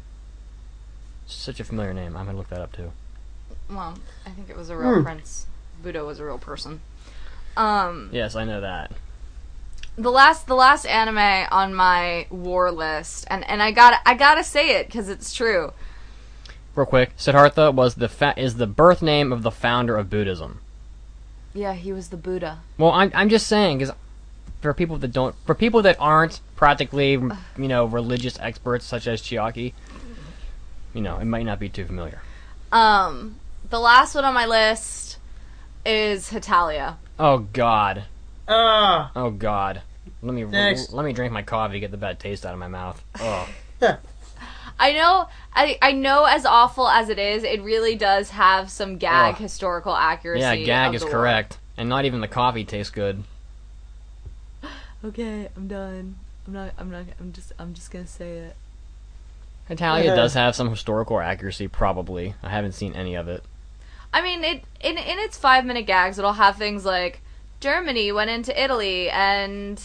Such 1.27 1.61
a 1.61 1.65
familiar 1.65 1.93
name. 1.93 2.17
I'm 2.17 2.27
gonna 2.27 2.39
look 2.39 2.49
that 2.49 2.61
up 2.61 2.73
too. 2.73 2.93
Well, 3.69 3.99
I 4.25 4.31
think 4.31 4.49
it 4.49 4.57
was 4.57 4.71
a 4.71 4.77
real 4.77 4.95
Hmm. 4.97 5.03
prince. 5.03 5.47
Buddha 5.83 6.05
was 6.05 6.21
a 6.21 6.25
real 6.25 6.39
person. 6.39 6.81
Um, 7.59 8.09
Yes, 8.13 8.37
I 8.37 8.45
know 8.45 8.61
that. 8.61 8.93
the 9.97 10.11
last 10.11 10.47
the 10.47 10.55
last 10.55 10.87
anime 10.87 11.47
on 11.51 11.75
my 11.75 12.27
war 12.31 12.71
list, 12.71 13.27
and 13.29 13.45
and 13.51 13.61
I 13.63 13.73
got 13.73 14.01
I 14.07 14.15
gotta 14.15 14.45
say 14.45 14.77
it 14.79 14.87
because 14.87 15.09
it's 15.09 15.35
true. 15.35 15.73
Real 16.77 16.87
quick, 16.87 17.11
Siddhartha 17.17 17.73
was 17.73 17.97
the 17.97 18.09
fa- 18.09 18.35
is 18.37 18.57
the 18.57 18.69
birth 18.69 19.03
name 19.03 19.33
of 19.33 19.43
the 19.43 19.51
founder 19.51 19.97
of 19.97 20.09
Buddhism. 20.09 20.61
Yeah, 21.53 21.75
he 21.75 21.93
was 21.93 22.11
the 22.11 22.17
Buddha. 22.17 22.61
Well, 22.79 22.93
I'm 22.93 23.11
I'm 23.15 23.29
just 23.29 23.49
saying 23.49 23.79
because 23.79 23.95
for 24.61 24.73
people 24.73 24.97
that 24.99 25.13
don't 25.13 25.35
for 25.45 25.55
people 25.57 25.83
that 25.83 25.97
aren't 25.99 26.41
practically 26.55 27.11
you 27.13 27.33
know 27.57 27.85
religious 27.87 28.39
experts 28.39 28.85
such 28.85 29.09
as 29.09 29.21
Chiaki, 29.21 29.73
you 30.95 31.01
know, 31.01 31.19
it 31.19 31.25
might 31.25 31.45
not 31.45 31.59
be 31.59 31.69
too 31.69 31.85
familiar. 31.85 32.21
Um, 32.71 33.41
the 33.69 33.81
last 33.81 34.15
one 34.15 34.25
on 34.25 34.35
my 34.35 34.47
list 34.47 35.19
is 35.85 36.31
Hetalia. 36.31 36.97
Oh 37.19 37.39
God, 37.53 38.05
Ah, 38.47 39.11
oh 39.17 39.31
God. 39.31 39.83
Let 40.23 40.35
me 40.35 40.45
Next. 40.45 40.93
let 40.93 41.05
me 41.05 41.13
drink 41.13 41.33
my 41.33 41.43
coffee 41.43 41.75
to 41.75 41.81
get 41.81 41.91
the 41.91 41.97
bad 41.97 42.19
taste 42.19 42.45
out 42.47 42.53
of 42.53 42.59
my 42.59 42.69
mouth. 42.69 43.03
Oh, 43.21 43.49
I 44.81 44.93
know, 44.93 45.29
I 45.55 45.79
I 45.83 45.93
know, 45.93 46.25
as 46.25 46.45
awful 46.47 46.89
as 46.89 47.09
it 47.09 47.19
is, 47.19 47.43
it 47.45 47.63
really 47.63 47.95
does 47.97 48.31
have 48.31 48.71
some 48.71 48.97
gag 48.99 49.35
Ugh. 49.35 49.41
historical 49.41 49.95
accuracy. 49.95 50.41
yeah, 50.41 50.57
gag 50.57 50.95
is 50.95 51.01
the 51.03 51.07
war. 51.07 51.17
correct, 51.17 51.59
and 51.77 51.89
not 51.89 52.05
even 52.05 52.21
the 52.21 52.29
coffee 52.29 52.65
tastes 52.65 52.91
good. 52.93 53.25
Okay, 55.05 55.49
I'm 55.57 55.69
done. 55.69 56.17
I'm 56.47 56.53
not. 56.53 56.73
I'm 56.79 56.91
not. 56.91 57.05
I'm 57.21 57.33
just. 57.33 57.53
I'm 57.59 57.73
just 57.75 57.91
gonna 57.93 58.07
say 58.09 58.39
it. 58.39 58.57
Italia 59.71 60.17
does 60.17 60.35
have 60.35 60.57
some 60.57 60.71
historical 60.71 61.21
accuracy, 61.21 61.69
probably. 61.69 62.35
I 62.43 62.49
haven't 62.49 62.73
seen 62.73 62.95
any 62.95 63.15
of 63.15 63.29
it. 63.29 63.45
I 64.13 64.23
mean, 64.23 64.43
it 64.45 64.63
in 64.81 64.97
in 64.99 65.19
its 65.19 65.37
five 65.37 65.65
minute 65.65 65.87
gags, 65.87 66.19
it'll 66.19 66.33
have 66.35 66.57
things 66.57 66.85
like 66.85 67.21
Germany 67.61 68.13
went 68.13 68.31
into 68.31 68.63
Italy 68.63 69.11
and 69.11 69.83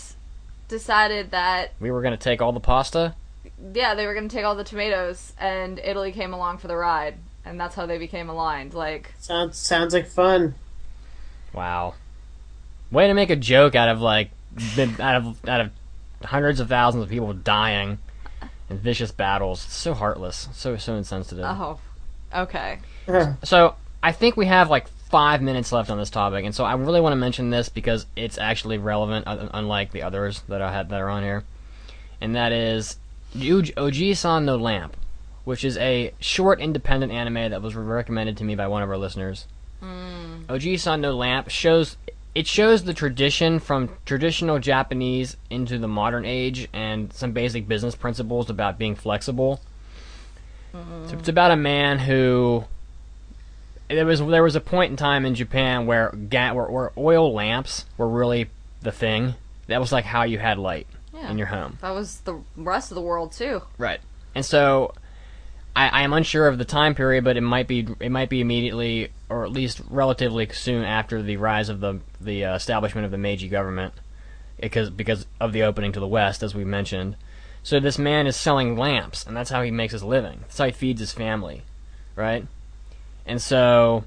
decided 0.68 1.32
that 1.32 1.74
We 1.80 1.92
were 1.92 2.02
gonna 2.02 2.18
take 2.18 2.42
all 2.42 2.52
the 2.52 2.60
pasta. 2.60 3.16
yeah 3.74 3.96
they 3.96 4.06
were 4.06 4.14
going 4.14 4.28
to 4.30 4.36
take 4.36 4.46
all 4.46 4.56
the 4.56 4.64
tomatoes, 4.64 5.34
and 5.40 5.80
Italy 5.80 6.12
came 6.12 6.34
along 6.34 6.58
for 6.60 6.68
the 6.68 6.76
ride, 6.76 7.16
and 7.46 7.60
that's 7.60 7.76
how 7.76 7.86
they 7.86 7.98
became 7.98 8.30
aligned. 8.30 8.74
Like, 8.74 9.14
sounds 9.20 9.58
sounds 9.58 9.94
like 9.94 10.08
fun. 10.08 10.56
Wow. 11.54 11.94
Way 12.92 13.08
to 13.08 13.14
make 13.14 13.30
a 13.30 13.36
joke 13.36 13.76
out 13.76 13.90
of 13.90 14.02
like 14.02 14.30
out 15.00 15.16
of 15.16 15.50
out 15.50 15.62
of 15.62 15.72
hundreds 16.24 16.60
of 16.60 16.70
thousands 16.70 17.04
of 17.04 17.10
people 17.10 17.34
dying 17.34 17.98
in 18.70 18.78
vicious 18.78 19.12
battles. 19.12 19.66
It's 19.66 19.76
so 19.76 19.94
heartless, 19.94 20.48
so 20.54 20.78
so 20.78 20.96
insensitive. 20.96 21.44
oh, 21.46 21.80
okay. 22.34 22.80
So 23.44 23.76
I 24.04 24.12
think 24.12 24.36
we 24.36 24.48
have 24.48 24.70
like 24.70 24.90
five 25.10 25.42
minutes 25.42 25.72
left 25.72 25.90
on 25.90 25.98
this 25.98 26.10
topic, 26.10 26.44
and 26.44 26.54
so 26.54 26.66
I 26.66 26.74
really 26.74 27.00
want 27.00 27.14
to 27.14 27.18
mention 27.18 27.50
this 27.50 27.70
because 27.70 28.06
it's 28.18 28.38
actually 28.38 28.78
relevant, 28.78 29.24
unlike 29.26 29.94
the 29.94 30.04
others 30.04 30.42
that 30.50 30.62
I 30.62 30.74
had 30.74 30.90
that 30.90 31.00
are 31.00 31.10
on 31.10 31.24
here, 31.24 31.46
and 32.20 32.36
that 32.36 32.52
is 32.52 32.98
Uj- 33.34 33.74
Oji-san 33.76 34.46
no 34.46 34.58
Lamp, 34.58 34.98
which 35.46 35.64
is 35.64 35.78
a 35.78 36.14
short 36.20 36.60
independent 36.60 37.14
anime 37.14 37.50
that 37.52 37.62
was 37.62 37.76
recommended 37.76 38.36
to 38.38 38.44
me 38.44 38.56
by 38.56 38.68
one 38.68 38.84
of 38.84 38.90
our 38.90 38.98
listeners. 38.98 39.48
Hmm. 39.80 40.44
Oji-san 40.50 41.00
no 41.00 41.16
Lamp 41.16 41.50
shows 41.50 41.96
it 42.36 42.48
shows 42.48 42.84
the 42.84 42.94
tradition 42.94 43.60
from 43.60 43.90
traditional 44.06 44.60
Japanese 44.60 45.38
into 45.50 45.78
the 45.78 45.88
modern 45.88 46.26
age 46.26 46.68
and 46.74 47.14
some 47.14 47.32
basic 47.32 47.68
business 47.68 47.96
principles 47.96 48.50
about 48.50 48.78
being 48.78 48.96
flexible. 48.96 49.62
Hmm. 50.74 51.08
So 51.08 51.18
it's 51.18 51.30
about 51.30 51.52
a 51.52 51.56
man 51.56 52.00
who 52.00 52.66
there 53.94 54.06
was 54.06 54.20
there 54.20 54.44
was 54.44 54.56
a 54.56 54.62
point 54.62 54.92
in 54.92 54.98
time 54.98 55.26
in 55.26 55.36
Japan 55.36 55.86
where 55.86 56.10
ga- 56.30 56.54
where, 56.54 56.66
where 56.66 56.92
oil 56.98 57.34
lamps 57.34 57.86
were 57.98 58.08
really 58.08 58.50
the 58.82 58.92
thing. 58.92 59.36
That 59.68 59.80
was 59.80 59.92
like 59.92 60.06
how 60.06 60.24
you 60.24 60.40
had 60.40 60.58
light 60.58 60.88
Yeah. 61.14 61.30
in 61.32 61.38
your 61.38 61.48
home. 61.48 61.78
That 61.82 61.92
was 61.96 62.20
the 62.22 62.42
rest 62.58 62.92
of 62.92 62.96
the 62.96 63.02
world 63.02 63.32
too. 63.32 63.62
Right. 63.78 64.00
And 64.36 64.46
so 64.46 64.94
I, 65.76 65.88
I 65.90 66.02
am 66.04 66.14
unsure 66.14 66.48
of 66.48 66.58
the 66.58 66.66
time 66.66 66.96
period, 66.96 67.24
but 67.24 67.38
it 67.38 67.42
might 67.42 67.68
be 67.68 67.88
it 68.00 68.10
might 68.12 68.30
be 68.30 68.42
immediately 68.42 69.10
or 69.30 69.44
at 69.46 69.52
least 69.52 69.82
relatively 69.90 70.48
soon 70.50 70.84
after 70.84 71.22
the 71.22 71.38
rise 71.38 71.70
of 71.70 71.80
the 71.80 72.00
the 72.22 72.46
uh, 72.46 72.56
establishment 72.56 73.06
of 73.06 73.12
the 73.12 73.18
Meiji 73.18 73.48
government, 73.50 73.94
because 74.60 74.90
because 74.90 75.26
of 75.40 75.54
the 75.54 75.64
opening 75.64 75.92
to 75.94 76.00
the 76.00 76.08
west, 76.08 76.44
as 76.44 76.54
we 76.54 76.64
mentioned. 76.64 77.16
So 77.66 77.80
this 77.80 77.98
man 77.98 78.28
is 78.28 78.36
selling 78.36 78.76
lamps, 78.78 79.26
and 79.26 79.38
that's 79.38 79.50
how 79.50 79.62
he 79.62 79.72
makes 79.72 79.94
his 79.94 80.04
living. 80.04 80.40
That's 80.42 80.58
how 80.58 80.66
he 80.66 80.72
feeds 80.74 81.00
his 81.00 81.14
family, 81.14 81.62
right? 82.16 82.46
And 83.26 83.42
so, 83.42 84.04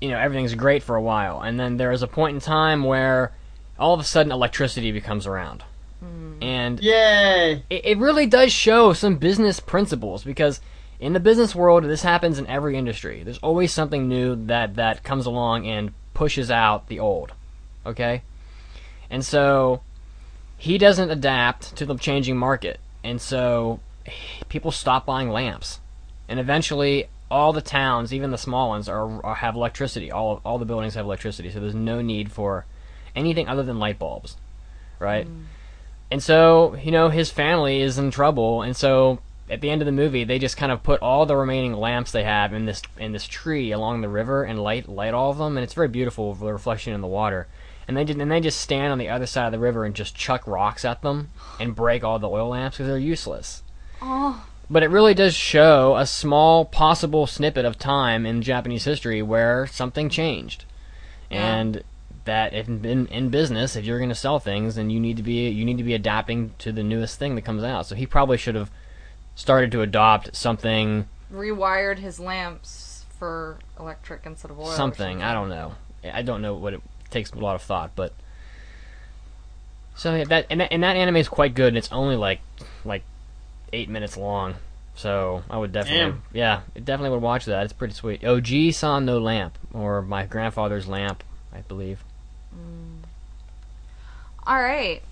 you 0.00 0.10
know, 0.10 0.18
everything's 0.18 0.54
great 0.54 0.82
for 0.82 0.96
a 0.96 1.02
while, 1.02 1.40
and 1.40 1.58
then 1.58 1.76
there 1.76 1.92
is 1.92 2.02
a 2.02 2.06
point 2.06 2.34
in 2.34 2.40
time 2.40 2.82
where 2.84 3.32
all 3.78 3.94
of 3.94 4.00
a 4.00 4.04
sudden 4.04 4.32
electricity 4.32 4.90
becomes 4.90 5.26
around, 5.26 5.62
hmm. 6.00 6.42
and 6.42 6.80
Yay! 6.80 7.62
it, 7.70 7.84
it 7.84 7.98
really 7.98 8.26
does 8.26 8.52
show 8.52 8.92
some 8.92 9.16
business 9.16 9.60
principles 9.60 10.24
because 10.24 10.60
in 10.98 11.12
the 11.12 11.20
business 11.20 11.54
world 11.54 11.84
this 11.84 12.02
happens 12.02 12.38
in 12.38 12.46
every 12.48 12.76
industry. 12.76 13.22
There's 13.22 13.38
always 13.38 13.72
something 13.72 14.08
new 14.08 14.34
that 14.46 14.74
that 14.74 15.04
comes 15.04 15.26
along 15.26 15.66
and 15.66 15.92
pushes 16.14 16.50
out 16.50 16.88
the 16.88 16.98
old 16.98 17.32
okay? 17.88 18.22
And 19.10 19.24
so 19.24 19.80
he 20.56 20.78
doesn't 20.78 21.10
adapt 21.10 21.74
to 21.76 21.86
the 21.86 21.96
changing 21.96 22.36
market, 22.36 22.78
and 23.02 23.20
so 23.20 23.80
people 24.48 24.70
stop 24.70 25.06
buying 25.06 25.30
lamps, 25.30 25.80
and 26.28 26.38
eventually 26.38 27.08
all 27.30 27.52
the 27.52 27.60
towns, 27.60 28.12
even 28.12 28.30
the 28.30 28.38
small 28.38 28.70
ones, 28.70 28.88
are, 28.88 29.24
are 29.24 29.36
have 29.36 29.54
electricity. 29.54 30.10
All 30.10 30.40
all 30.44 30.58
the 30.58 30.64
buildings 30.64 30.94
have 30.94 31.04
electricity, 31.04 31.50
so 31.50 31.60
there's 31.60 31.74
no 31.74 32.00
need 32.00 32.32
for 32.32 32.66
anything 33.14 33.48
other 33.48 33.62
than 33.62 33.78
light 33.78 33.98
bulbs, 33.98 34.36
right? 34.98 35.26
Mm. 35.26 35.44
And 36.10 36.22
so 36.22 36.76
you 36.82 36.90
know 36.90 37.08
his 37.08 37.30
family 37.30 37.80
is 37.80 37.98
in 37.98 38.10
trouble, 38.10 38.62
and 38.62 38.76
so 38.76 39.18
at 39.50 39.60
the 39.60 39.70
end 39.70 39.82
of 39.82 39.86
the 39.86 39.92
movie, 39.92 40.24
they 40.24 40.38
just 40.38 40.56
kind 40.56 40.72
of 40.72 40.82
put 40.82 41.00
all 41.00 41.26
the 41.26 41.36
remaining 41.36 41.72
lamps 41.72 42.12
they 42.12 42.24
have 42.24 42.52
in 42.52 42.66
this 42.66 42.82
in 42.98 43.12
this 43.12 43.26
tree 43.26 43.72
along 43.72 44.00
the 44.00 44.08
river 44.08 44.42
and 44.42 44.62
light 44.62 44.88
light 44.88 45.14
all 45.14 45.30
of 45.30 45.38
them, 45.38 45.56
and 45.56 45.64
it's 45.64 45.74
very 45.74 45.88
beautiful 45.88 46.30
with 46.30 46.40
the 46.40 46.52
reflection 46.52 46.92
in 46.92 47.00
the 47.00 47.06
water. 47.06 47.46
And 47.86 47.96
they 47.96 48.04
did, 48.04 48.20
and 48.20 48.30
they 48.30 48.40
just 48.40 48.60
stand 48.60 48.92
on 48.92 48.98
the 48.98 49.08
other 49.08 49.24
side 49.24 49.46
of 49.46 49.52
the 49.52 49.58
river 49.58 49.86
and 49.86 49.94
just 49.94 50.14
chuck 50.14 50.46
rocks 50.46 50.84
at 50.84 51.00
them 51.00 51.30
and 51.58 51.74
break 51.74 52.04
all 52.04 52.18
the 52.18 52.28
oil 52.28 52.50
lamps 52.50 52.76
because 52.76 52.88
they're 52.88 52.98
useless. 52.98 53.62
Oh, 54.02 54.46
But 54.70 54.82
it 54.82 54.90
really 54.90 55.14
does 55.14 55.34
show 55.34 55.96
a 55.96 56.06
small 56.06 56.64
possible 56.64 57.26
snippet 57.26 57.64
of 57.64 57.78
time 57.78 58.26
in 58.26 58.42
Japanese 58.42 58.84
history 58.84 59.22
where 59.22 59.66
something 59.66 60.10
changed, 60.10 60.64
Yeah. 61.30 61.56
and 61.56 61.82
that 62.26 62.52
if 62.52 62.68
in, 62.68 63.06
in 63.06 63.30
business, 63.30 63.74
if 63.76 63.86
you're 63.86 63.98
going 63.98 64.10
to 64.10 64.14
sell 64.14 64.38
things, 64.38 64.74
then 64.74 64.90
you 64.90 65.00
need 65.00 65.16
to 65.16 65.22
be 65.22 65.48
you 65.48 65.64
need 65.64 65.78
to 65.78 65.82
be 65.84 65.94
adapting 65.94 66.52
to 66.58 66.70
the 66.72 66.82
newest 66.82 67.18
thing 67.18 67.34
that 67.36 67.42
comes 67.42 67.64
out. 67.64 67.86
So 67.86 67.94
he 67.94 68.06
probably 68.06 68.36
should 68.36 68.54
have 68.54 68.70
started 69.34 69.72
to 69.72 69.80
adopt 69.80 70.36
something 70.36 71.08
rewired 71.32 71.98
his 71.98 72.20
lamps 72.20 73.06
for 73.18 73.56
electric 73.80 74.26
instead 74.26 74.50
of 74.50 74.58
oil. 74.58 74.66
something. 74.66 75.22
I 75.22 75.32
don't 75.32 75.48
know. 75.48 75.74
I 76.12 76.20
don't 76.22 76.42
know 76.42 76.54
what 76.54 76.74
it 76.74 76.82
takes 77.10 77.32
a 77.32 77.38
lot 77.38 77.54
of 77.54 77.62
thought, 77.62 77.92
but 77.96 78.12
so 79.96 80.14
yeah, 80.14 80.24
that 80.24 80.46
and 80.50 80.60
that, 80.60 80.70
and 80.72 80.82
that 80.82 80.96
anime 80.96 81.16
is 81.16 81.28
quite 81.28 81.54
good. 81.54 81.68
And 81.68 81.78
it's 81.78 81.90
only 81.90 82.16
like 82.16 82.40
like 82.84 83.02
eight 83.72 83.88
minutes 83.88 84.16
long, 84.16 84.54
so 84.94 85.42
I 85.48 85.58
would 85.58 85.72
definitely 85.72 86.12
Damn. 86.12 86.22
yeah, 86.32 86.60
definitely 86.74 87.10
would 87.10 87.22
watch 87.22 87.44
that. 87.46 87.64
It's 87.64 87.72
pretty 87.72 87.94
sweet. 87.94 88.22
Ojiisan 88.22 89.04
no 89.04 89.18
Lamp 89.18 89.58
or 89.72 90.02
my 90.02 90.26
grandfather's 90.26 90.86
lamp, 90.86 91.22
I 91.52 91.60
believe. 91.60 92.02
All 94.46 94.62
right. 94.62 95.02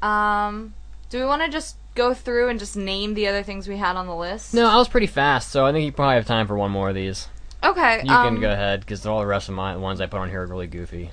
Um, 0.00 0.72
do 1.10 1.18
we 1.18 1.24
want 1.26 1.42
to 1.42 1.48
just 1.48 1.76
go 1.94 2.14
through 2.14 2.48
and 2.48 2.58
just 2.58 2.76
name 2.76 3.12
the 3.12 3.26
other 3.26 3.42
things 3.42 3.68
we 3.68 3.76
had 3.76 3.96
on 3.96 4.06
the 4.06 4.16
list? 4.16 4.54
No, 4.54 4.66
I 4.66 4.76
was 4.76 4.88
pretty 4.88 5.06
fast, 5.06 5.50
so 5.50 5.66
I 5.66 5.72
think 5.72 5.84
you 5.84 5.92
probably 5.92 6.14
have 6.14 6.26
time 6.26 6.46
for 6.46 6.56
one 6.56 6.70
more 6.70 6.88
of 6.88 6.94
these. 6.94 7.28
Okay. 7.62 8.02
You 8.04 8.10
um, 8.10 8.34
can 8.34 8.40
go 8.40 8.50
ahead 8.50 8.80
because 8.80 9.04
all 9.04 9.20
the 9.20 9.26
rest 9.26 9.48
of 9.48 9.54
my 9.54 9.76
ones 9.76 10.00
I 10.00 10.06
put 10.06 10.18
on 10.18 10.30
here 10.30 10.42
are 10.42 10.46
really 10.46 10.66
goofy. 10.66 11.10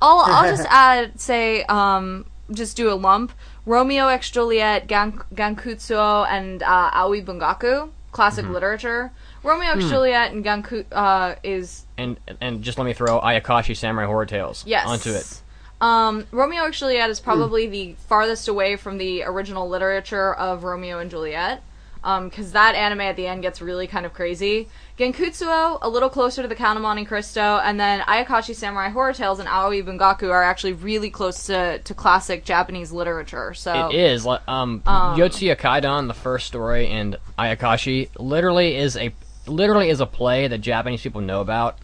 I'll 0.00 0.22
I'll 0.24 0.50
just 0.56 0.66
add 0.70 1.20
say 1.20 1.64
um 1.64 2.24
just 2.54 2.76
do 2.76 2.90
a 2.92 2.94
lump. 2.94 3.32
Romeo 3.66 4.08
X 4.08 4.30
Juliet, 4.30 4.86
Gan- 4.86 5.22
Gankutsuo, 5.34 6.26
and 6.28 6.62
uh, 6.62 6.90
Aoi 6.92 7.22
Bungaku, 7.22 7.90
classic 8.12 8.44
Mm-hmm. 8.44 8.54
literature. 8.54 9.12
Romeo 9.42 9.72
Hmm. 9.72 9.78
X 9.80 9.88
Juliet 9.88 10.32
and 10.32 10.44
Ganku 10.44 10.84
uh, 10.92 11.34
is 11.42 11.84
And 11.98 12.16
and 12.40 12.62
just 12.62 12.78
let 12.78 12.84
me 12.84 12.92
throw 12.92 13.20
Ayakashi 13.20 13.76
Samurai 13.76 14.06
Horror 14.06 14.26
Tales 14.26 14.62
yes 14.66 14.86
onto 14.86 15.10
it. 15.10 15.40
Um, 15.80 16.26
Romeo 16.30 16.62
X 16.64 16.78
Juliet 16.78 17.06
Hmm. 17.06 17.10
is 17.10 17.20
probably 17.20 17.66
the 17.66 17.94
farthest 18.06 18.46
away 18.48 18.76
from 18.76 18.98
the 18.98 19.24
original 19.24 19.68
literature 19.68 20.32
of 20.34 20.62
Romeo 20.64 20.98
and 21.00 21.10
Juliet. 21.10 21.62
Because 22.02 22.52
that 22.52 22.74
anime 22.74 23.02
at 23.02 23.16
the 23.16 23.26
end 23.28 23.42
gets 23.42 23.62
really 23.62 23.86
kind 23.86 24.04
of 24.04 24.12
crazy. 24.12 24.68
Gankutsuo, 24.98 25.78
a 25.80 25.88
little 25.88 26.08
closer 26.10 26.42
to 26.42 26.48
the 26.48 26.54
Count 26.54 26.76
of 26.76 26.82
Monte 26.82 27.04
Cristo, 27.06 27.60
and 27.62 27.78
then 27.80 28.00
Ayakashi 28.00 28.54
Samurai 28.54 28.88
Horror 28.88 29.12
Tales 29.12 29.38
and 29.38 29.48
Aoi 29.48 29.82
Bungaku 29.82 30.30
are 30.30 30.42
actually 30.42 30.74
really 30.74 31.10
close 31.10 31.46
to, 31.46 31.78
to 31.78 31.94
classic 31.94 32.44
Japanese 32.44 32.92
literature. 32.92 33.54
So 33.54 33.88
It 33.88 33.94
is. 33.94 34.26
li- 34.26 34.38
Um, 34.46 34.80
Yotsuya 34.80 35.56
Kaidan, 35.56 36.08
the 36.08 36.14
first 36.14 36.46
story, 36.46 36.88
and 36.88 37.16
Ayakashi 37.38 38.08
literally 38.18 38.76
is 38.76 38.96
a 38.96 39.12
literally 39.46 39.88
is 39.88 40.00
a 40.00 40.06
play 40.06 40.46
that 40.46 40.58
Japanese 40.58 41.02
people 41.02 41.20
know 41.20 41.40
about, 41.40 41.78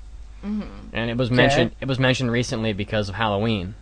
mm-hmm. 0.44 0.62
and 0.92 1.10
it 1.10 1.16
was 1.16 1.30
mentioned. 1.30 1.72
It 1.80 1.88
was 1.88 1.98
mentioned 1.98 2.30
recently 2.30 2.72
because 2.72 3.08
of 3.08 3.14
Halloween, 3.14 3.74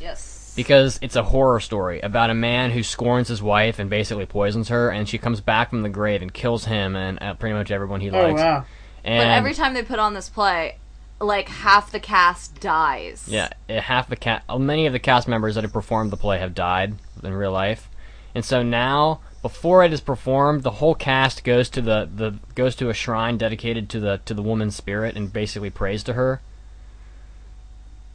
yes, 0.00 0.39
because 0.56 0.98
it's 1.02 1.16
a 1.16 1.22
horror 1.22 1.60
story 1.60 2.00
about 2.00 2.30
a 2.30 2.34
man 2.34 2.70
who 2.70 2.82
scorns 2.82 3.28
his 3.28 3.42
wife 3.42 3.78
and 3.78 3.88
basically 3.90 4.26
poisons 4.26 4.68
her, 4.68 4.90
and 4.90 5.08
she 5.08 5.18
comes 5.18 5.40
back 5.40 5.70
from 5.70 5.82
the 5.82 5.88
grave 5.88 6.22
and 6.22 6.32
kills 6.32 6.64
him 6.66 6.96
and 6.96 7.22
uh, 7.22 7.34
pretty 7.34 7.54
much 7.54 7.70
everyone 7.70 8.00
he 8.00 8.10
Oh 8.10 8.22
likes. 8.22 8.40
wow. 8.40 8.64
And 9.04 9.18
but 9.26 9.28
every 9.28 9.54
time 9.54 9.74
they 9.74 9.82
put 9.82 9.98
on 9.98 10.14
this 10.14 10.28
play, 10.28 10.76
like 11.20 11.48
half 11.48 11.90
the 11.90 12.00
cast 12.00 12.60
dies. 12.60 13.24
Yeah, 13.26 13.48
eh, 13.68 13.80
half 13.80 14.08
the 14.08 14.16
cast, 14.16 14.44
many 14.58 14.86
of 14.86 14.92
the 14.92 14.98
cast 14.98 15.26
members 15.28 15.54
that 15.54 15.64
have 15.64 15.72
performed 15.72 16.10
the 16.10 16.16
play 16.16 16.38
have 16.38 16.54
died 16.54 16.94
in 17.22 17.32
real 17.34 17.52
life, 17.52 17.88
and 18.34 18.44
so 18.44 18.62
now 18.62 19.20
before 19.42 19.82
it 19.84 19.92
is 19.92 20.02
performed, 20.02 20.62
the 20.64 20.70
whole 20.72 20.94
cast 20.94 21.44
goes 21.44 21.70
to 21.70 21.80
the, 21.80 22.06
the 22.14 22.34
goes 22.54 22.76
to 22.76 22.90
a 22.90 22.94
shrine 22.94 23.38
dedicated 23.38 23.88
to 23.88 23.98
the 24.00 24.20
to 24.26 24.34
the 24.34 24.42
woman's 24.42 24.76
spirit 24.76 25.16
and 25.16 25.32
basically 25.32 25.70
prays 25.70 26.02
to 26.04 26.12
her 26.12 26.42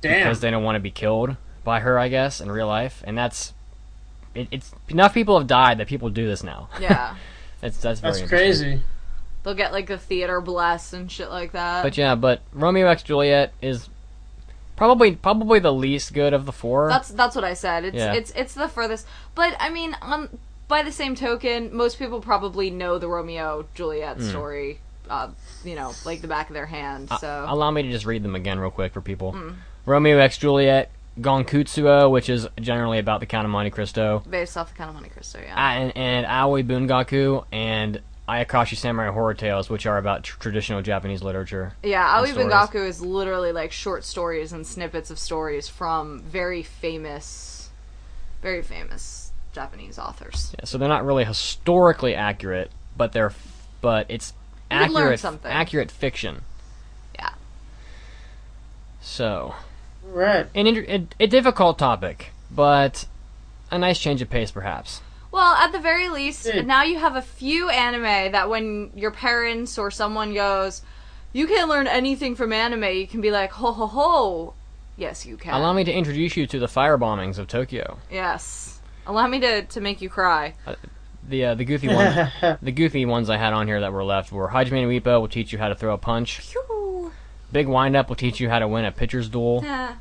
Damn. 0.01 0.19
because 0.19 0.41
they 0.41 0.51
don't 0.51 0.63
want 0.63 0.75
to 0.75 0.79
be 0.79 0.91
killed 0.91 1.35
by 1.65 1.81
her, 1.81 1.99
I 1.99 2.07
guess, 2.07 2.39
in 2.39 2.49
real 2.49 2.67
life, 2.67 3.03
and 3.05 3.17
that's 3.17 3.53
it, 4.33 4.47
it's 4.51 4.73
enough 4.87 5.13
people 5.13 5.37
have 5.37 5.47
died 5.47 5.79
that 5.79 5.87
people 5.87 6.09
do 6.09 6.25
this 6.27 6.43
now. 6.43 6.69
Yeah. 6.79 7.15
That's 7.61 7.77
that's 7.77 7.99
very 8.01 8.13
That's 8.19 8.29
crazy. 8.29 8.81
They'll 9.43 9.55
get 9.55 9.71
like 9.71 9.87
the 9.87 9.97
theater 9.97 10.39
bless 10.41 10.93
and 10.93 11.11
shit 11.11 11.29
like 11.29 11.53
that. 11.53 11.81
But 11.83 11.97
yeah, 11.97 12.13
but 12.13 12.41
Romeo 12.53 12.85
X 12.87 13.01
Juliet 13.01 13.53
is 13.61 13.89
probably 14.75 15.15
probably 15.15 15.59
the 15.59 15.73
least 15.73 16.13
good 16.13 16.33
of 16.33 16.45
the 16.45 16.51
four. 16.51 16.89
That's 16.89 17.09
that's 17.09 17.35
what 17.35 17.43
I 17.45 17.53
said. 17.53 17.85
It's 17.85 17.95
Yeah. 17.95 18.13
it's 18.13 18.31
it's 18.31 18.53
the 18.53 18.67
furthest. 18.67 19.07
But 19.33 19.55
I 19.59 19.69
mean, 19.69 19.95
um, 20.01 20.29
by 20.67 20.83
the 20.83 20.91
same 20.91 21.15
token, 21.15 21.75
most 21.75 21.97
people 21.97 22.19
probably 22.21 22.69
know 22.69 22.99
the 22.99 23.07
Romeo 23.07 23.65
Juliet 23.73 24.17
Hmm. 24.17 24.29
story. 24.29 24.79
Uh, 25.09 25.29
you 25.63 25.75
know, 25.75 25.93
like 26.03 26.21
the 26.21 26.27
back 26.27 26.49
of 26.49 26.53
their 26.53 26.65
hand. 26.65 27.07
Uh, 27.11 27.17
So 27.17 27.45
allow 27.47 27.71
me 27.71 27.83
to 27.83 27.89
just 27.91 28.05
read 28.05 28.21
them 28.21 28.35
again 28.35 28.59
real 28.59 28.71
quick 28.71 28.91
for 28.93 29.01
people. 29.01 29.31
Hmm. 29.31 29.51
Romeo 29.85 30.17
X 30.19 30.37
Juliet, 30.37 30.91
Gankutsuo, 31.19 32.11
which 32.11 32.29
is 32.29 32.47
generally 32.59 32.99
about 32.99 33.19
the 33.21 33.25
Count 33.25 33.45
of 33.45 33.51
Monte 33.51 33.69
Cristo, 33.71 34.21
based 34.29 34.57
off 34.57 34.69
the 34.69 34.75
Count 34.75 34.89
of 34.89 34.95
Monte 34.95 35.09
Cristo, 35.09 35.39
yeah. 35.41 35.55
uh, 35.55 35.71
and, 35.71 35.97
and 35.97 36.25
Aoi 36.25 36.63
Bungaku, 36.63 37.45
and 37.51 38.01
Ayakashi 38.27 38.75
Samurai 38.75 39.11
Horror 39.11 39.33
Tales, 39.35 39.69
which 39.69 39.85
are 39.85 39.97
about 39.97 40.23
tr- 40.23 40.39
traditional 40.39 40.81
Japanese 40.81 41.21
literature. 41.21 41.73
yeah, 41.83 42.19
Aoi. 42.19 42.33
Bungaku 42.33 42.85
is 42.87 43.01
literally 43.01 43.51
like 43.51 43.71
short 43.71 44.03
stories 44.03 44.51
and 44.51 44.65
snippets 44.65 45.11
of 45.11 45.19
stories 45.19 45.67
from 45.69 46.19
very 46.21 46.63
famous, 46.63 47.69
very 48.41 48.61
famous 48.63 49.31
Japanese 49.53 49.97
authors. 49.99 50.53
Yeah, 50.59 50.65
so 50.65 50.77
they're 50.77 50.89
not 50.89 51.05
really 51.05 51.23
historically 51.23 52.13
accurate, 52.15 52.71
but 52.97 53.13
they're 53.13 53.31
but 53.81 54.07
it's 54.09 54.33
You 54.71 54.77
accurate 54.77 55.19
something. 55.19 55.51
accurate 55.51 55.91
fiction. 55.91 56.41
Yeah. 57.13 57.29
So 59.01 59.53
Right. 60.15 60.47
an 60.55 60.65
inter- 60.67 60.85
a, 60.87 61.07
a 61.19 61.27
difficult 61.27 61.77
topic, 61.77 62.31
but 62.49 63.05
a 63.69 63.77
nice 63.77 63.99
change 63.99 64.21
of 64.21 64.29
pace, 64.29 64.49
perhaps. 64.49 65.01
Well, 65.31 65.53
at 65.55 65.73
the 65.73 65.79
very 65.79 66.07
least, 66.07 66.49
now 66.63 66.83
you 66.83 66.97
have 66.97 67.17
a 67.17 67.21
few 67.21 67.69
anime 67.69 68.31
that 68.31 68.49
when 68.49 68.91
your 68.95 69.11
parents 69.11 69.77
or 69.77 69.91
someone 69.91 70.33
goes, 70.33 70.81
you 71.33 71.45
can't 71.47 71.67
learn 71.69 71.87
anything 71.87 72.35
from 72.35 72.53
anime, 72.53 72.85
you 72.85 73.05
can 73.05 73.19
be 73.19 73.31
like, 73.31 73.51
ho 73.51 73.73
ho 73.73 73.87
ho. 73.87 74.53
Yes, 74.95 75.25
you 75.25 75.35
can. 75.35 75.53
Allow 75.53 75.73
me 75.73 75.83
to 75.83 75.91
introduce 75.91 76.37
you 76.37 76.47
to 76.47 76.59
the 76.59 76.69
fire 76.69 76.97
bombings 76.97 77.37
of 77.37 77.49
Tokyo. 77.49 77.97
Yes. 78.09 78.79
Allow 79.05 79.27
me 79.27 79.41
to, 79.41 79.63
to 79.63 79.81
make 79.81 80.01
you 80.01 80.09
cry. 80.09 80.53
The 81.27 81.45
uh, 81.45 81.55
the 81.55 81.65
goofy 81.65 81.89
one, 81.89 82.31
the 82.61 82.71
goofy 82.71 83.05
ones 83.05 83.29
I 83.29 83.35
had 83.35 83.51
on 83.51 83.67
here 83.67 83.81
that 83.81 83.91
were 83.91 84.05
left 84.05 84.31
were 84.31 84.47
Hajime 84.47 84.83
no 84.83 84.87
Ippo 84.87 85.19
will 85.19 85.27
teach 85.27 85.51
you 85.51 85.59
how 85.59 85.67
to 85.67 85.75
throw 85.75 85.93
a 85.93 85.97
punch. 85.97 86.39
Phew. 86.39 87.11
Big 87.51 87.67
Wind 87.67 87.95
Up 87.95 88.09
will 88.09 88.15
teach 88.15 88.39
you 88.39 88.49
how 88.49 88.59
to 88.59 88.67
win 88.67 88.85
a 88.85 88.91
pitcher's 88.91 89.27
duel. 89.27 89.63
Eh. 89.65 89.93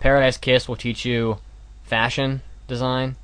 Paradise 0.00 0.36
Kiss 0.36 0.68
will 0.68 0.76
teach 0.76 1.04
you 1.04 1.38
fashion 1.84 2.42
design. 2.66 3.16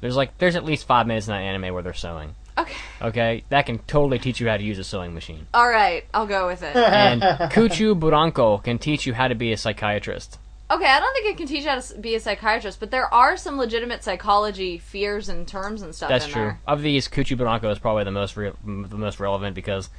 There's 0.00 0.16
like 0.16 0.36
there's 0.38 0.56
at 0.56 0.64
least 0.64 0.86
five 0.86 1.06
minutes 1.06 1.26
in 1.26 1.32
that 1.32 1.40
anime 1.40 1.74
where 1.74 1.82
they're 1.82 1.94
sewing. 1.94 2.34
Okay. 2.58 2.74
Okay, 3.02 3.44
that 3.50 3.66
can 3.66 3.78
totally 3.80 4.18
teach 4.18 4.40
you 4.40 4.48
how 4.48 4.56
to 4.56 4.62
use 4.62 4.78
a 4.78 4.84
sewing 4.84 5.12
machine. 5.12 5.46
Alright, 5.54 6.06
I'll 6.14 6.26
go 6.26 6.46
with 6.46 6.62
it. 6.62 6.74
And 6.76 7.20
Kuchu 7.20 7.98
Buranko 7.98 8.62
can 8.64 8.78
teach 8.78 9.06
you 9.06 9.12
how 9.14 9.28
to 9.28 9.34
be 9.34 9.52
a 9.52 9.56
psychiatrist. 9.56 10.38
Okay, 10.68 10.86
I 10.86 10.98
don't 10.98 11.12
think 11.12 11.26
it 11.26 11.36
can 11.36 11.46
teach 11.46 11.64
you 11.64 11.70
how 11.70 11.78
to 11.78 11.98
be 11.98 12.14
a 12.14 12.20
psychiatrist, 12.20 12.80
but 12.80 12.90
there 12.90 13.12
are 13.12 13.36
some 13.36 13.56
legitimate 13.58 14.02
psychology 14.02 14.78
fears 14.78 15.28
and 15.28 15.46
terms 15.46 15.82
and 15.82 15.94
stuff 15.94 16.08
That's 16.08 16.24
in 16.26 16.32
true. 16.32 16.42
there. 16.42 16.60
Of 16.66 16.82
these, 16.82 17.06
Kuchu 17.08 17.36
Buranko 17.36 17.70
is 17.70 17.78
probably 17.78 18.04
the 18.04 18.10
most 18.10 18.36
re- 18.36 18.52
the 18.64 18.96
most 18.96 19.20
relevant 19.20 19.54
because 19.54 19.90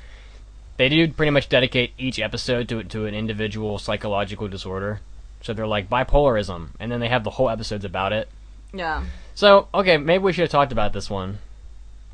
they 0.77 0.89
do 0.89 1.07
pretty 1.09 1.29
much 1.29 1.47
dedicate 1.47 1.93
each 1.97 2.19
episode 2.19 2.67
to 2.69 2.83
to 2.83 3.05
an 3.05 3.13
individual 3.13 3.77
psychological 3.77 4.47
disorder. 4.47 4.99
So 5.41 5.53
they're 5.53 5.67
like 5.67 5.89
bipolarism, 5.89 6.69
and 6.79 6.91
then 6.91 6.99
they 6.99 7.09
have 7.09 7.23
the 7.23 7.31
whole 7.31 7.49
episodes 7.49 7.85
about 7.85 8.13
it. 8.13 8.29
Yeah. 8.73 9.03
So 9.35 9.67
okay, 9.73 9.97
maybe 9.97 10.23
we 10.23 10.33
should 10.33 10.43
have 10.43 10.51
talked 10.51 10.71
about 10.71 10.93
this 10.93 11.09
one. 11.09 11.39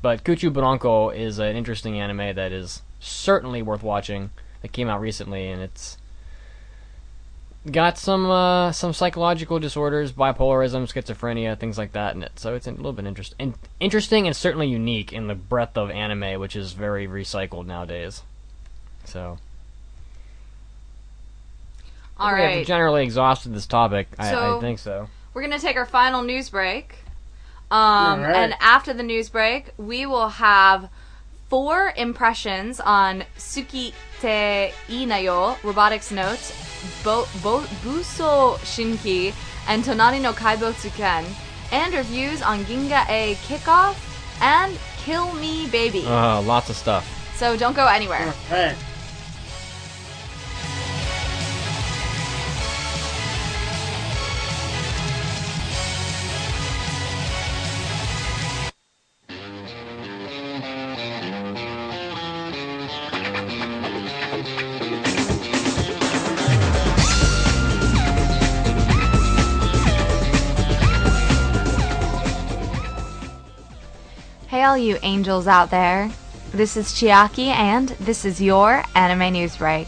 But 0.01 0.24
Kuchu 0.24 0.51
Buranko 0.51 1.15
is 1.15 1.39
an 1.39 1.55
interesting 1.55 1.99
anime 1.99 2.36
that 2.36 2.51
is 2.51 2.82
certainly 2.99 3.61
worth 3.61 3.84
watching. 3.84 4.32
That 4.61 4.71
came 4.71 4.89
out 4.89 5.01
recently, 5.01 5.49
and 5.49 5.61
it's 5.61 5.97
got 7.69 7.97
some 7.97 8.30
uh, 8.30 8.71
some 8.71 8.93
psychological 8.93 9.59
disorders, 9.59 10.11
bipolarism, 10.11 10.84
schizophrenia, 10.91 11.57
things 11.57 11.78
like 11.78 11.93
that 11.93 12.15
in 12.15 12.24
it. 12.24 12.38
So 12.38 12.55
it's 12.55 12.67
a 12.67 12.71
little 12.71 12.93
bit 12.93 13.05
interesting, 13.05 13.36
and 13.39 13.53
interesting, 13.80 14.28
and 14.28 14.36
certainly 14.36 14.67
unique 14.67 15.11
in 15.11 15.28
the 15.28 15.36
breadth 15.36 15.78
of 15.78 15.89
anime, 15.89 16.39
which 16.39 16.55
is 16.55 16.74
very 16.74 17.07
recycled 17.07 17.65
nowadays. 17.65 18.24
So. 19.05 19.38
All 22.18 22.34
we 22.34 22.41
have 22.41 22.66
generally 22.68 23.03
exhausted 23.03 23.53
this 23.53 23.66
topic. 23.66 24.07
I, 24.20 24.32
So- 24.32 24.57
I 24.57 24.61
think 24.61 24.80
so. 24.80 25.07
We're 25.34 25.41
gonna 25.41 25.59
take 25.59 25.78
our 25.78 25.86
final 25.86 26.22
news 26.22 26.49
break. 26.49 26.95
Um, 27.72 28.20
Alright. 28.22 28.36
and 28.36 28.55
after 28.59 28.93
the 28.93 29.01
news 29.01 29.30
break, 29.30 29.72
we 29.78 30.05
will 30.05 30.30
have 30.30 30.89
four 31.49 31.91
impressions 31.97 32.80
on 32.80 33.24
Suki 33.38 33.93
Te 34.22 34.72
Inayo, 34.89 35.57
Robotics 35.64 36.11
Notes, 36.11 36.53
Bo- 37.03 37.28
Bo- 37.41 37.66
Buso 37.84 38.57
Shinki, 38.59 39.34
and 39.68 39.84
Tonari 39.84 40.22
no 40.22 40.34
Kaibutsu-kun, 40.34 41.26
and 41.72 41.93
reviews 41.95 42.41
on 42.43 42.64
Ginga 42.66 43.07
A 43.09 43.36
Kickoff 43.47 43.95
and 44.41 44.78
Kill 44.97 45.34
Me 45.34 45.68
Baby. 45.70 46.03
Uh, 46.05 46.41
lots 46.41 46.70
of 46.70 46.76
stuff. 46.76 47.09
so 47.36 47.57
don't 47.57 47.76
go 47.76 47.88
anywhere. 47.88 48.32
Alright. 48.51 48.76
You 74.78 74.97
angels 75.03 75.47
out 75.47 75.69
there. 75.69 76.11
This 76.51 76.78
is 76.78 76.88
Chiaki, 76.88 77.47
and 77.47 77.89
this 77.99 78.26
is 78.26 78.41
your 78.41 78.84
anime 78.95 79.34
news 79.34 79.57
break. 79.57 79.88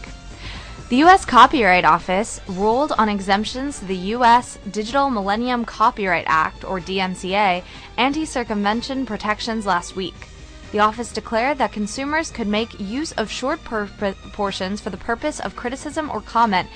The 0.88 0.96
U.S. 0.98 1.24
Copyright 1.24 1.84
Office 1.84 2.40
ruled 2.46 2.92
on 2.92 3.08
exemptions 3.08 3.80
to 3.80 3.84
the 3.84 3.96
U.S. 4.14 4.58
Digital 4.70 5.10
Millennium 5.10 5.64
Copyright 5.64 6.26
Act, 6.28 6.64
or 6.64 6.78
DMCA, 6.78 7.64
anti 7.96 8.24
circumvention 8.24 9.06
protections 9.06 9.66
last 9.66 9.96
week. 9.96 10.28
The 10.72 10.78
office 10.78 11.12
declared 11.12 11.58
that 11.58 11.72
consumers 11.72 12.30
could 12.30 12.46
make 12.46 12.78
use 12.78 13.12
of 13.12 13.30
short 13.30 13.62
per- 13.64 13.88
portions 14.32 14.80
for 14.80 14.90
the 14.90 14.96
purpose 14.96 15.40
of 15.40 15.56
criticism 15.56 16.10
or 16.10 16.20
comment 16.20 16.68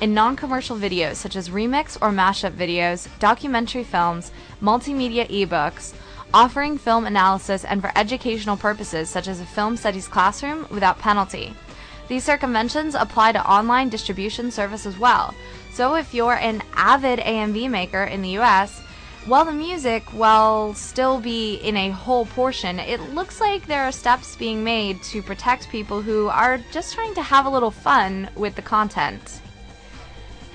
in 0.00 0.14
non 0.14 0.36
commercial 0.36 0.76
videos 0.76 1.16
such 1.16 1.36
as 1.36 1.48
remix 1.48 1.98
or 2.00 2.10
mashup 2.10 2.52
videos, 2.52 3.08
documentary 3.18 3.84
films, 3.84 4.30
multimedia 4.62 5.28
ebooks, 5.28 5.92
offering 6.34 6.78
film 6.78 7.06
analysis 7.06 7.64
and 7.64 7.80
for 7.80 7.92
educational 7.96 8.56
purposes 8.56 9.08
such 9.08 9.28
as 9.28 9.40
a 9.40 9.46
film 9.46 9.76
studies 9.76 10.08
classroom 10.08 10.66
without 10.70 10.98
penalty. 10.98 11.54
These 12.08 12.24
circumventions 12.24 12.94
apply 12.94 13.32
to 13.32 13.50
online 13.50 13.88
distribution 13.88 14.50
service 14.50 14.86
as 14.86 14.98
well. 14.98 15.34
So 15.72 15.94
if 15.94 16.14
you're 16.14 16.36
an 16.36 16.62
avid 16.74 17.18
AMV 17.20 17.70
maker 17.70 18.04
in 18.04 18.22
the 18.22 18.38
US, 18.38 18.80
while 19.26 19.44
the 19.44 19.52
music 19.52 20.10
will 20.14 20.72
still 20.74 21.20
be 21.20 21.56
in 21.56 21.76
a 21.76 21.90
whole 21.90 22.24
portion, 22.24 22.78
it 22.78 23.00
looks 23.14 23.40
like 23.40 23.66
there 23.66 23.84
are 23.84 23.92
steps 23.92 24.36
being 24.36 24.64
made 24.64 25.02
to 25.04 25.22
protect 25.22 25.68
people 25.68 26.00
who 26.00 26.28
are 26.28 26.58
just 26.72 26.94
trying 26.94 27.14
to 27.14 27.22
have 27.22 27.44
a 27.44 27.50
little 27.50 27.70
fun 27.70 28.30
with 28.36 28.54
the 28.54 28.62
content. 28.62 29.42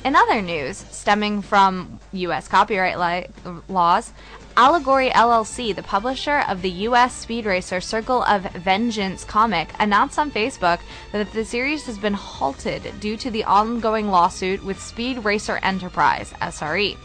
In 0.04 0.16
other 0.16 0.42
news 0.42 0.78
stemming 0.78 1.42
from 1.42 2.00
U.S. 2.12 2.48
copyright 2.48 3.00
li- 3.00 3.54
laws, 3.70 4.12
Allegory 4.56 5.10
LLC, 5.10 5.76
the 5.76 5.82
publisher 5.82 6.43
of 6.47 6.62
the 6.62 6.70
U.S. 6.70 7.16
Speed 7.16 7.47
Racer 7.47 7.82
Circle 7.82 8.22
of 8.24 8.43
Vengeance 8.51 9.24
comic, 9.24 9.70
announced 9.80 10.20
on 10.20 10.30
Facebook 10.30 10.80
that 11.12 11.32
the 11.32 11.43
series 11.43 11.88
has 11.88 11.97
been 11.97 12.14
halted 12.14 12.99
due 12.99 13.18
to 13.18 13.32
the 13.32 13.43
ongoing 13.45 14.12
lawsuit 14.12 14.64
with 14.64 14.80
Speed 14.80 15.26
Racer 15.26 15.60
Enterprise, 15.64 16.34
SRE. 16.39 16.95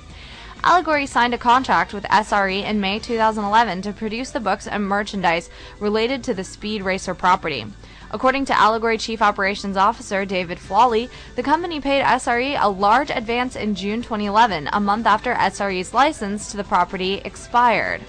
Allegory 0.62 1.06
signed 1.06 1.32
a 1.32 1.38
contract 1.38 1.94
with 1.94 2.04
SRE 2.04 2.64
in 2.64 2.82
May 2.82 2.98
2011 2.98 3.80
to 3.80 3.92
produce 3.94 4.30
the 4.30 4.40
books 4.40 4.66
and 4.66 4.86
merchandise 4.86 5.48
related 5.80 6.22
to 6.24 6.34
the 6.34 6.44
Speed 6.44 6.82
Racer 6.82 7.14
property. 7.14 7.64
According 8.10 8.46
to 8.46 8.58
Allegory 8.58 8.96
Chief 8.96 9.20
Operations 9.20 9.76
Officer 9.76 10.24
David 10.24 10.58
Flawley, 10.58 11.10
the 11.36 11.42
company 11.42 11.80
paid 11.80 12.02
SRE 12.02 12.56
a 12.58 12.68
large 12.68 13.10
advance 13.10 13.54
in 13.54 13.74
June 13.74 14.00
2011, 14.00 14.70
a 14.72 14.80
month 14.80 15.06
after 15.06 15.34
SRE's 15.34 15.92
license 15.92 16.50
to 16.50 16.56
the 16.56 16.64
property 16.64 17.20
expired. 17.24 18.00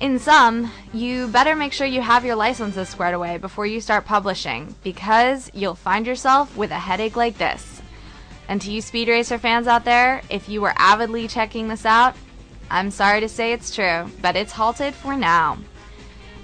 In 0.00 0.18
sum, 0.18 0.70
you 0.92 1.26
better 1.28 1.56
make 1.56 1.72
sure 1.72 1.86
you 1.86 2.02
have 2.02 2.24
your 2.24 2.36
licenses 2.36 2.88
squared 2.88 3.14
away 3.14 3.38
before 3.38 3.66
you 3.66 3.80
start 3.80 4.04
publishing, 4.04 4.74
because 4.84 5.50
you'll 5.54 5.74
find 5.74 6.06
yourself 6.06 6.56
with 6.56 6.70
a 6.70 6.78
headache 6.78 7.16
like 7.16 7.38
this. 7.38 7.82
And 8.48 8.60
to 8.60 8.70
you 8.70 8.80
Speed 8.80 9.08
Racer 9.08 9.38
fans 9.38 9.66
out 9.66 9.84
there, 9.84 10.22
if 10.30 10.48
you 10.48 10.60
were 10.60 10.74
avidly 10.76 11.26
checking 11.26 11.66
this 11.66 11.84
out, 11.84 12.14
I'm 12.70 12.90
sorry 12.90 13.20
to 13.20 13.28
say 13.28 13.52
it's 13.52 13.74
true, 13.74 14.10
but 14.22 14.36
it's 14.36 14.52
halted 14.52 14.94
for 14.94 15.16
now. 15.16 15.58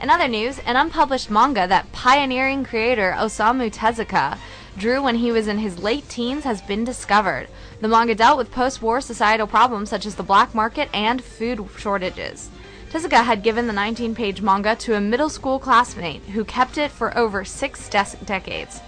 In 0.01 0.09
other 0.09 0.29
news, 0.29 0.59
an 0.61 0.77
unpublished 0.77 1.31
manga 1.31 1.67
that 1.67 1.93
pioneering 1.93 2.65
creator 2.65 3.15
Osamu 3.19 3.71
Tezuka 3.71 4.39
drew 4.79 5.03
when 5.03 5.17
he 5.17 5.31
was 5.31 5.47
in 5.47 5.59
his 5.59 5.79
late 5.79 6.09
teens 6.09 6.45
has 6.45 6.63
been 6.63 6.85
discovered. 6.85 7.49
The 7.83 7.89
manga 7.89 8.15
dealt 8.15 8.39
with 8.39 8.51
post 8.51 8.81
war 8.81 9.03
societal 9.03 9.47
problems 9.47 9.91
such 9.91 10.07
as 10.07 10.15
the 10.15 10.23
black 10.23 10.55
market 10.55 10.89
and 10.95 11.23
food 11.23 11.69
shortages. 11.77 12.49
Tezuka 12.91 13.23
had 13.25 13.43
given 13.43 13.67
the 13.67 13.75
19 13.75 14.15
page 14.15 14.41
manga 14.41 14.75
to 14.77 14.95
a 14.95 15.01
middle 15.03 15.29
school 15.29 15.59
classmate 15.59 16.23
who 16.23 16.47
kept 16.47 16.79
it 16.79 16.91
for 16.91 17.17
over 17.17 17.45
six 17.45 17.87
des- 17.91 18.17
decades. 18.25 18.81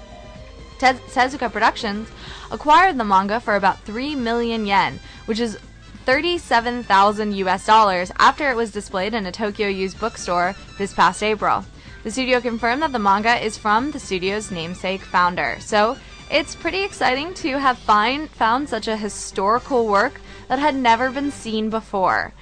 Te- 0.78 0.98
Tezuka 1.12 1.52
Productions 1.52 2.08
acquired 2.50 2.96
the 2.96 3.04
manga 3.04 3.38
for 3.38 3.54
about 3.54 3.82
3 3.82 4.14
million 4.14 4.64
yen, 4.64 4.98
which 5.26 5.40
is 5.40 5.58
37,000 6.04 7.32
US 7.34 7.66
dollars 7.66 8.12
after 8.18 8.50
it 8.50 8.56
was 8.56 8.70
displayed 8.70 9.14
in 9.14 9.26
a 9.26 9.32
Tokyo 9.32 9.68
used 9.68 9.98
bookstore 10.00 10.54
this 10.78 10.92
past 10.92 11.22
April. 11.22 11.64
The 12.02 12.10
studio 12.10 12.40
confirmed 12.40 12.82
that 12.82 12.92
the 12.92 12.98
manga 12.98 13.42
is 13.44 13.56
from 13.56 13.90
the 13.90 14.00
studio's 14.00 14.50
namesake 14.50 15.02
founder. 15.02 15.58
So, 15.60 15.96
it's 16.30 16.56
pretty 16.56 16.82
exciting 16.82 17.34
to 17.34 17.58
have 17.58 17.78
find, 17.78 18.28
found 18.30 18.68
such 18.68 18.88
a 18.88 18.96
historical 18.96 19.86
work 19.86 20.20
that 20.48 20.58
had 20.58 20.74
never 20.74 21.10
been 21.10 21.30
seen 21.30 21.70
before. 21.70 22.32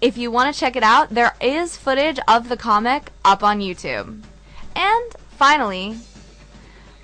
If 0.00 0.16
you 0.16 0.30
want 0.30 0.54
to 0.54 0.60
check 0.60 0.76
it 0.76 0.82
out, 0.82 1.10
there 1.10 1.34
is 1.40 1.76
footage 1.76 2.20
of 2.28 2.48
the 2.48 2.56
comic 2.56 3.10
up 3.24 3.42
on 3.42 3.60
YouTube. 3.60 4.22
And 4.76 5.12
finally, 5.30 5.96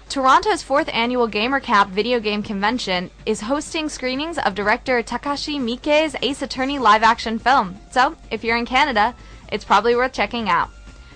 Toronto's 0.08 0.62
fourth 0.62 0.88
annual 0.92 1.28
Gamercamp 1.28 1.88
video 1.88 2.20
game 2.20 2.42
convention 2.42 3.10
is 3.26 3.40
hosting 3.40 3.88
screenings 3.88 4.38
of 4.38 4.54
director 4.54 5.02
Takashi 5.02 5.58
Miike's 5.58 6.14
Ace 6.22 6.42
Attorney 6.42 6.78
live 6.78 7.02
action 7.02 7.38
film. 7.38 7.76
So, 7.90 8.14
if 8.30 8.44
you're 8.44 8.56
in 8.56 8.66
Canada, 8.66 9.14
it's 9.50 9.64
probably 9.64 9.96
worth 9.96 10.12
checking 10.12 10.48
out. 10.48 10.70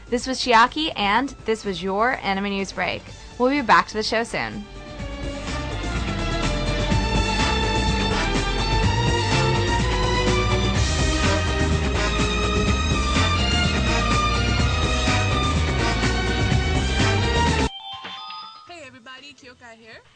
This 0.08 0.26
was 0.26 0.40
Chiaki, 0.40 0.92
and 0.96 1.28
this 1.44 1.64
was 1.64 1.82
your 1.82 2.18
Anime 2.22 2.44
News 2.50 2.72
Break. 2.72 3.02
We'll 3.38 3.50
be 3.50 3.60
back 3.60 3.86
to 3.88 3.94
the 3.94 4.02
show 4.02 4.24
soon. 4.24 4.64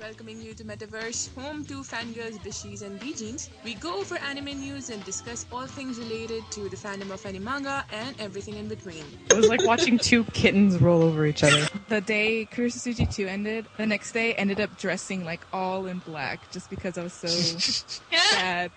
Welcoming 0.03 0.43
you 0.43 0.53
to 0.53 0.65
Metaverse, 0.65 1.33
home 1.37 1.65
to 1.65 1.83
fangirls, 1.83 2.37
bishies, 2.41 2.83
and 2.83 2.99
bijins. 3.01 3.49
We 3.63 3.75
go 3.75 4.01
over 4.01 4.17
anime 4.19 4.59
news 4.59 4.91
and 4.91 5.03
discuss 5.05 5.47
all 5.53 5.67
things 5.69 5.99
related 5.99 6.43
to 6.51 6.69
the 6.69 6.77
fandom 6.77 7.13
of 7.13 7.25
any 7.25 7.39
manga 7.39 7.85
and 7.93 8.21
everything 8.21 8.57
in 8.57 8.67
between. 8.67 9.05
It 9.31 9.37
was 9.37 9.49
like 9.49 9.65
watching 9.65 9.99
two 9.99 10.25
kittens 10.25 10.81
roll 10.81 11.03
over 11.03 11.25
each 11.25 11.45
other. 11.45 11.67
The 11.89 12.01
day 12.01 12.49
Kurisuji 12.51 13.15
2 13.15 13.27
ended, 13.29 13.67
the 13.77 13.87
next 13.87 14.13
day 14.13 14.35
ended 14.35 14.61
up 14.61 14.77
dressing 14.79 15.25
like 15.25 15.47
all 15.53 15.87
in 15.87 15.99
black 16.01 16.51
just 16.51 16.69
because 16.71 16.97
I 16.99 17.03
was 17.03 17.13
so 17.13 17.29
sad. 18.31 18.73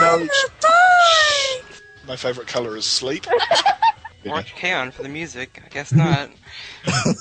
No. 0.00 0.26
Ah, 0.64 1.58
My 2.06 2.16
favorite 2.16 2.46
color 2.46 2.76
is 2.76 2.86
sleep. 2.86 3.26
Orange 4.26 4.54
Kaon 4.54 4.92
for 4.92 5.02
the 5.02 5.08
music. 5.08 5.62
I 5.64 5.68
guess 5.68 5.92
not. 5.92 6.30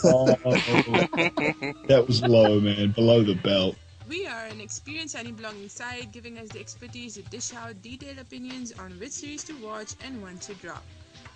Oh, 0.03 0.25
that 1.87 2.03
was 2.07 2.21
low, 2.21 2.59
man. 2.59 2.91
Below 2.91 3.23
the 3.23 3.35
belt. 3.35 3.75
We 4.07 4.27
are 4.27 4.45
an 4.45 4.59
experienced 4.59 5.15
anime 5.15 5.37
blogging 5.37 5.69
site 5.71 6.11
giving 6.11 6.37
us 6.37 6.49
the 6.49 6.59
expertise 6.59 7.15
to 7.15 7.21
dish 7.23 7.53
out 7.53 7.81
detailed 7.81 8.19
opinions 8.19 8.73
on 8.77 8.91
which 8.99 9.11
series 9.11 9.43
to 9.45 9.53
watch 9.53 9.95
and 10.03 10.21
when 10.21 10.37
to 10.39 10.53
drop. 10.55 10.83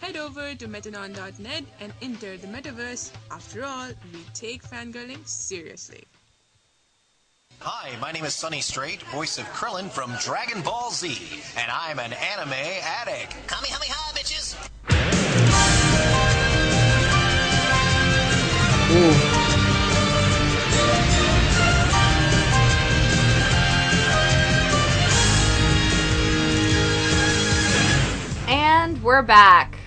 Head 0.01 0.17
over 0.17 0.53
to 0.55 0.67
metanorn.net 0.67 1.63
and 1.79 1.93
enter 2.01 2.37
the 2.37 2.47
metaverse. 2.47 3.11
After 3.31 3.63
all, 3.63 3.87
we 4.13 4.19
take 4.33 4.63
fangirling 4.63 5.25
seriously. 5.25 6.03
Hi, 7.59 7.95
my 7.99 8.11
name 8.11 8.25
is 8.25 8.33
Sonny 8.35 8.61
Strait, 8.61 9.01
voice 9.03 9.37
of 9.37 9.45
Krillin 9.45 9.89
from 9.89 10.13
Dragon 10.21 10.61
Ball 10.61 10.91
Z, 10.91 11.17
and 11.57 11.71
I'm 11.71 11.99
an 11.99 12.13
anime 12.13 12.53
addict. 12.53 13.35
Kamehameha, 13.47 14.13
bitches! 14.13 14.55
And 28.47 29.01
we're 29.03 29.21
back 29.23 29.77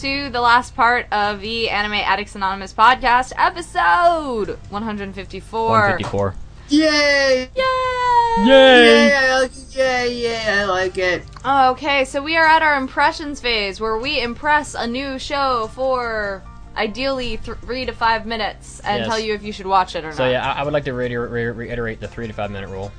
to 0.00 0.30
the 0.30 0.40
last 0.40 0.74
part 0.74 1.06
of 1.12 1.40
the 1.40 1.70
Anime 1.70 1.94
Addicts 1.94 2.34
Anonymous 2.34 2.72
podcast, 2.72 3.32
episode 3.36 4.58
154. 4.70 5.70
154. 5.70 6.34
Yay! 6.68 7.48
Yay! 7.54 8.44
Yay! 8.44 8.84
Yay! 8.84 9.14
I 9.16 9.40
like 9.40 9.50
it. 9.52 9.76
Yay! 9.76 10.14
Yay! 10.22 10.48
I 10.48 10.64
like 10.64 10.98
it. 10.98 11.22
Oh, 11.44 11.70
okay, 11.72 12.04
so 12.04 12.22
we 12.22 12.36
are 12.36 12.44
at 12.46 12.62
our 12.62 12.76
impressions 12.76 13.40
phase 13.40 13.80
where 13.80 13.96
we 13.98 14.20
impress 14.20 14.74
a 14.74 14.86
new 14.86 15.18
show 15.18 15.70
for 15.74 16.42
ideally 16.76 17.38
th- 17.38 17.56
three 17.58 17.86
to 17.86 17.92
five 17.92 18.26
minutes 18.26 18.80
and 18.80 18.98
Yes. 19.00 19.08
tell 19.08 19.18
you 19.18 19.34
if 19.34 19.42
you 19.42 19.52
should 19.52 19.66
watch 19.66 19.96
it 19.96 20.04
or 20.04 20.08
not. 20.08 20.16
So 20.16 20.24
not. 20.24 20.30
yeah, 20.30 20.52
I, 20.52 20.60
I 20.60 20.62
would 20.64 20.72
like 20.72 20.84
to 20.84 20.92
reiter- 20.92 21.26
re- 21.26 21.46
reiterate 21.46 22.00
the 22.00 22.08
three 22.08 22.26
to 22.26 22.32
five 22.32 22.50
minute 22.50 22.68
rule. 22.68 22.92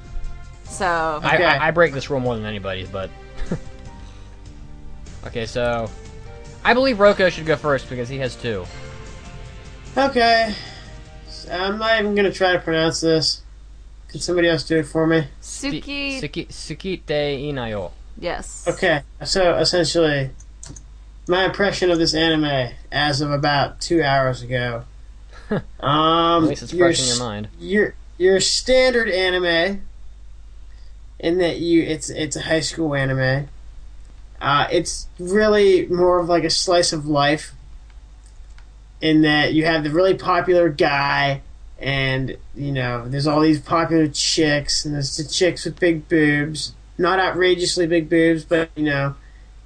So 0.65 0.85
I, 1.23 1.37
I, 1.37 1.67
I 1.67 1.71
break 1.71 1.93
this 1.93 2.09
rule 2.09 2.19
more 2.19 2.35
than 2.35 2.45
anybody, 2.45 2.87
but 2.91 3.09
okay. 5.27 5.45
So 5.45 5.89
I 6.63 6.73
believe 6.73 6.97
Roko 6.97 7.31
should 7.31 7.45
go 7.45 7.55
first 7.55 7.89
because 7.89 8.09
he 8.09 8.17
has 8.17 8.35
two. 8.35 8.65
Okay. 9.97 10.53
I'm 11.51 11.77
not 11.79 11.99
even 11.99 12.15
gonna 12.15 12.31
try 12.33 12.53
to 12.53 12.59
pronounce 12.59 12.99
this. 13.01 13.41
Can 14.09 14.19
somebody 14.19 14.49
else 14.49 14.63
do 14.63 14.79
it 14.79 14.87
for 14.87 15.05
me? 15.05 15.27
Suki. 15.41 16.19
Suki 16.19 16.47
Sukite 16.47 17.05
Inayo. 17.07 17.91
Yes. 18.17 18.67
Okay, 18.67 19.03
so 19.23 19.55
essentially, 19.55 20.31
my 21.27 21.45
impression 21.45 21.91
of 21.91 21.99
this 21.99 22.13
anime 22.13 22.73
as 22.91 23.21
of 23.21 23.31
about 23.31 23.79
two 23.79 24.03
hours 24.03 24.41
ago. 24.41 24.83
um, 25.51 26.43
At 26.43 26.49
least 26.49 26.63
it's 26.63 26.73
your 26.73 26.87
fresh 26.87 27.01
in 27.01 27.07
your 27.07 27.19
mind. 27.19 27.47
Your 27.59 27.95
your 28.17 28.39
standard 28.39 29.09
anime, 29.09 29.83
in 31.19 31.37
that 31.37 31.59
you 31.59 31.83
it's 31.83 32.09
it's 32.09 32.35
a 32.35 32.41
high 32.41 32.59
school 32.59 32.95
anime. 32.95 33.47
Uh, 34.41 34.67
it's 34.71 35.07
really 35.19 35.85
more 35.87 36.19
of 36.19 36.27
like 36.27 36.43
a 36.43 36.49
slice 36.49 36.91
of 36.91 37.07
life. 37.07 37.53
In 39.01 39.21
that 39.21 39.53
you 39.53 39.65
have 39.65 39.85
the 39.85 39.91
really 39.91 40.15
popular 40.15 40.67
guy, 40.67 41.41
and 41.79 42.37
you 42.55 42.71
know 42.71 43.07
there's 43.07 43.27
all 43.27 43.41
these 43.41 43.59
popular 43.59 44.07
chicks, 44.07 44.85
and 44.85 44.93
there's 44.93 45.17
the 45.17 45.23
chicks 45.23 45.65
with 45.65 45.79
big 45.79 46.07
boobs, 46.09 46.73
not 46.97 47.19
outrageously 47.19 47.87
big 47.87 48.09
boobs, 48.09 48.43
but 48.43 48.69
you 48.75 48.83
know, 48.83 49.15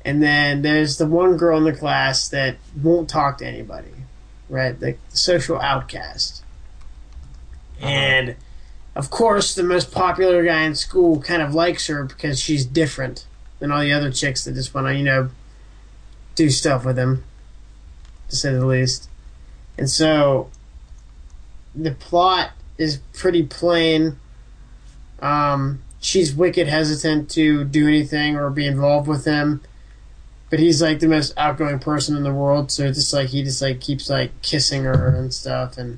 and 0.06 0.22
then 0.22 0.62
there's 0.62 0.98
the 0.98 1.08
one 1.08 1.38
girl 1.38 1.58
in 1.58 1.64
the 1.64 1.74
class 1.74 2.30
that 2.30 2.58
won't 2.82 3.10
talk 3.10 3.40
to 3.40 3.48
anybody, 3.48 3.94
right? 4.50 4.80
Like 4.80 5.00
the 5.10 5.18
social 5.18 5.60
outcast. 5.60 6.44
Uh-huh. 7.82 7.88
And 7.88 8.36
of 8.96 9.10
course, 9.10 9.56
the 9.56 9.64
most 9.64 9.92
popular 9.92 10.44
guy 10.44 10.64
in 10.64 10.76
school 10.76 11.20
kind 11.20 11.42
of 11.42 11.56
likes 11.56 11.88
her 11.88 12.04
because 12.04 12.40
she's 12.40 12.66
different 12.66 13.26
than 13.60 13.72
all 13.72 13.82
the 13.82 13.92
other 13.92 14.12
chicks 14.12 14.44
that 14.46 14.54
just 14.54 14.74
want 14.74 14.88
to, 14.88 14.96
you 14.96 15.04
know, 15.04 15.30
do 16.36 16.50
stuff 16.50 16.86
with 16.86 16.98
him, 16.98 17.24
to 18.30 18.36
say 18.36 18.54
the 18.54 18.66
least. 18.66 19.10
And 19.78 19.90
so 19.90 20.50
the 21.76 21.92
plot 21.92 22.52
is 22.78 22.98
pretty 23.14 23.44
plain. 23.44 24.18
Um, 25.22 25.82
she's 26.00 26.34
wicked 26.34 26.68
hesitant 26.68 27.30
to 27.32 27.64
do 27.64 27.88
anything 27.88 28.36
or 28.36 28.50
be 28.50 28.68
involved 28.68 29.08
with 29.08 29.26
him. 29.26 29.62
But 30.50 30.60
he's 30.60 30.82
like 30.82 31.00
the 31.00 31.08
most 31.08 31.34
outgoing 31.36 31.80
person 31.80 32.16
in 32.16 32.22
the 32.24 32.34
world, 32.34 32.72
so 32.72 32.84
it's 32.86 32.98
just 33.00 33.14
like 33.14 33.30
he 33.30 33.44
just 33.44 33.62
like 33.62 33.80
keeps 33.82 34.08
like 34.10 34.40
kissing 34.44 34.84
her 34.84 35.08
and 35.16 35.34
stuff, 35.34 35.80
and 35.80 35.98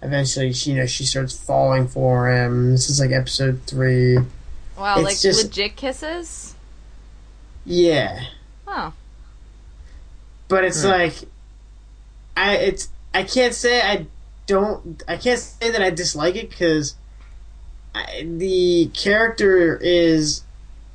eventually, 0.00 0.54
she, 0.54 0.70
you 0.70 0.76
know, 0.78 0.86
she 0.86 1.04
starts 1.04 1.36
falling 1.38 1.86
for 1.88 2.30
him. 2.30 2.70
This 2.70 2.88
is 2.88 2.98
like 2.98 3.10
episode 3.10 3.60
three. 3.66 4.16
Wow, 4.78 4.94
It's 4.96 5.04
like 5.04 5.20
just- 5.20 5.44
legit 5.44 5.76
kisses? 5.76 6.54
Yeah, 7.66 8.20
Oh. 8.66 8.94
but 10.48 10.64
it's 10.64 10.80
Hmm. 10.82 10.88
like, 10.88 11.14
I 12.36 12.56
it's 12.56 12.88
I 13.12 13.22
can't 13.24 13.54
say 13.54 13.82
I 13.82 14.06
don't 14.46 15.02
I 15.08 15.16
can't 15.16 15.38
say 15.38 15.70
that 15.70 15.82
I 15.82 15.90
dislike 15.90 16.36
it 16.36 16.50
because 16.50 16.96
the 18.22 18.90
character 18.94 19.76
is 19.76 20.42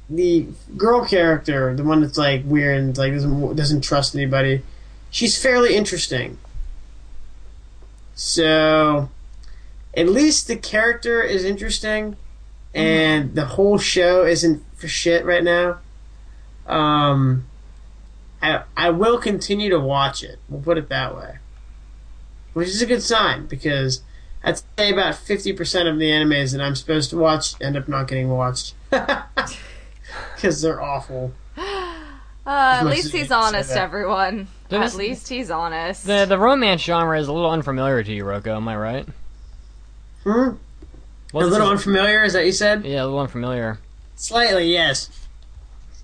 the 0.09 0.47
girl 0.75 1.05
character, 1.05 1.75
the 1.75 1.83
one 1.83 2.01
that's 2.01 2.17
like 2.17 2.43
weird 2.45 2.77
and 2.77 2.97
like 2.97 3.13
doesn't 3.13 3.55
doesn't 3.55 3.81
trust 3.81 4.15
anybody. 4.15 4.63
She's 5.11 5.41
fairly 5.41 5.75
interesting. 5.75 6.37
So, 8.15 9.09
at 9.95 10.07
least 10.07 10.47
the 10.47 10.57
character 10.57 11.21
is 11.21 11.45
interesting, 11.45 12.17
and 12.73 13.33
the 13.33 13.45
whole 13.45 13.77
show 13.77 14.25
isn't 14.25 14.63
for 14.75 14.87
shit 14.87 15.25
right 15.25 15.43
now. 15.43 15.79
Um, 16.67 17.45
I 18.41 18.63
I 18.75 18.89
will 18.89 19.19
continue 19.19 19.69
to 19.69 19.79
watch 19.79 20.23
it. 20.23 20.39
We'll 20.49 20.61
put 20.61 20.77
it 20.77 20.89
that 20.89 21.15
way, 21.15 21.38
which 22.53 22.67
is 22.67 22.81
a 22.81 22.85
good 22.85 23.03
sign 23.03 23.47
because 23.47 24.01
I'd 24.43 24.61
say 24.77 24.91
about 24.91 25.15
fifty 25.15 25.53
percent 25.53 25.87
of 25.87 25.99
the 25.99 26.09
animes 26.09 26.51
that 26.53 26.61
I'm 26.61 26.75
supposed 26.75 27.09
to 27.11 27.17
watch 27.17 27.59
end 27.61 27.77
up 27.77 27.87
not 27.87 28.07
getting 28.07 28.29
watched 28.29 28.73
because 28.89 30.61
they're 30.61 30.81
awful. 30.81 31.33
Uh, 31.57 32.79
at 32.81 32.85
least 32.85 33.11
he's 33.11 33.31
honest, 33.31 33.71
everyone. 33.71 34.47
There 34.69 34.81
At 34.81 34.95
least 34.95 35.27
he's 35.27 35.51
honest. 35.51 36.05
The 36.05 36.25
the 36.25 36.37
romance 36.37 36.81
genre 36.81 37.19
is 37.19 37.27
a 37.27 37.33
little 37.33 37.51
unfamiliar 37.51 38.03
to 38.03 38.11
you, 38.11 38.23
Roko. 38.23 38.55
Am 38.55 38.67
I 38.67 38.75
right? 38.75 39.05
Hmm. 40.23 40.29
a 40.29 41.37
little 41.37 41.49
this 41.49 41.59
unfamiliar, 41.59 42.23
is 42.23 42.33
that 42.33 42.45
you 42.45 42.51
said? 42.51 42.85
Yeah, 42.85 43.03
a 43.03 43.05
little 43.05 43.19
unfamiliar. 43.19 43.79
Slightly, 44.15 44.71
yes. 44.71 45.09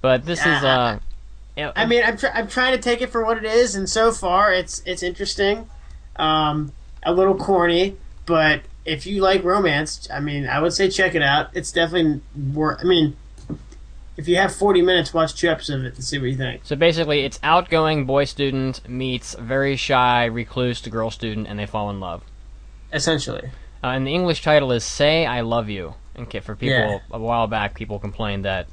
But 0.02 0.26
this 0.26 0.40
is 0.40 0.64
uh. 0.64 1.00
yeah, 1.58 1.72
I 1.76 1.86
mean, 1.86 2.04
I'm, 2.04 2.18
tr- 2.18 2.28
I'm 2.34 2.48
trying 2.48 2.76
to 2.76 2.82
take 2.82 3.02
it 3.02 3.10
for 3.10 3.26
what 3.26 3.38
it 3.38 3.44
is, 3.44 3.76
and 3.76 3.90
so 3.90 4.12
far, 4.12 4.54
it's 4.54 4.82
it's 4.86 5.02
interesting. 5.02 5.70
Um, 6.18 6.72
a 7.04 7.14
little 7.14 7.36
corny, 7.36 7.98
but 8.26 8.62
if 8.86 9.06
you 9.06 9.22
like 9.22 9.44
romance, 9.44 10.08
I 10.12 10.20
mean, 10.20 10.48
I 10.48 10.60
would 10.60 10.74
say 10.74 10.90
check 10.90 11.14
it 11.16 11.22
out. 11.22 11.50
It's 11.54 11.72
definitely 11.72 12.22
worth. 12.54 12.80
I 12.82 12.84
mean, 12.86 13.16
if 14.18 14.28
you 14.28 14.38
have 14.38 14.56
40 14.56 14.82
minutes, 14.82 15.14
watch 15.14 15.36
two 15.36 15.50
episodes 15.50 15.80
of 15.82 15.86
it 15.86 15.96
and 15.96 16.04
see 16.04 16.18
what 16.20 16.30
you 16.30 16.36
think. 16.38 16.62
So 16.64 16.76
basically, 16.76 17.22
it's 17.26 17.40
outgoing 17.44 18.06
boy 18.06 18.24
student 18.26 18.88
meets 18.88 19.36
very 19.36 19.76
shy 19.76 20.26
recluse 20.26 20.82
to 20.82 20.90
girl 20.90 21.12
student, 21.12 21.48
and 21.48 21.60
they 21.60 21.66
fall 21.66 21.90
in 21.90 22.00
love. 22.00 22.24
Essentially, 22.94 23.50
Uh, 23.84 23.88
and 23.90 24.08
the 24.08 24.14
English 24.16 24.42
title 24.42 24.72
is 24.72 24.84
"Say 24.86 25.26
I 25.26 25.42
Love 25.42 25.70
You." 25.70 25.96
Okay, 26.18 26.40
for 26.40 26.56
people 26.56 26.78
Yeah. 26.78 27.00
a 27.12 27.20
while 27.20 27.46
back, 27.48 27.76
people 27.76 28.00
complained 28.00 28.46
that 28.46 28.68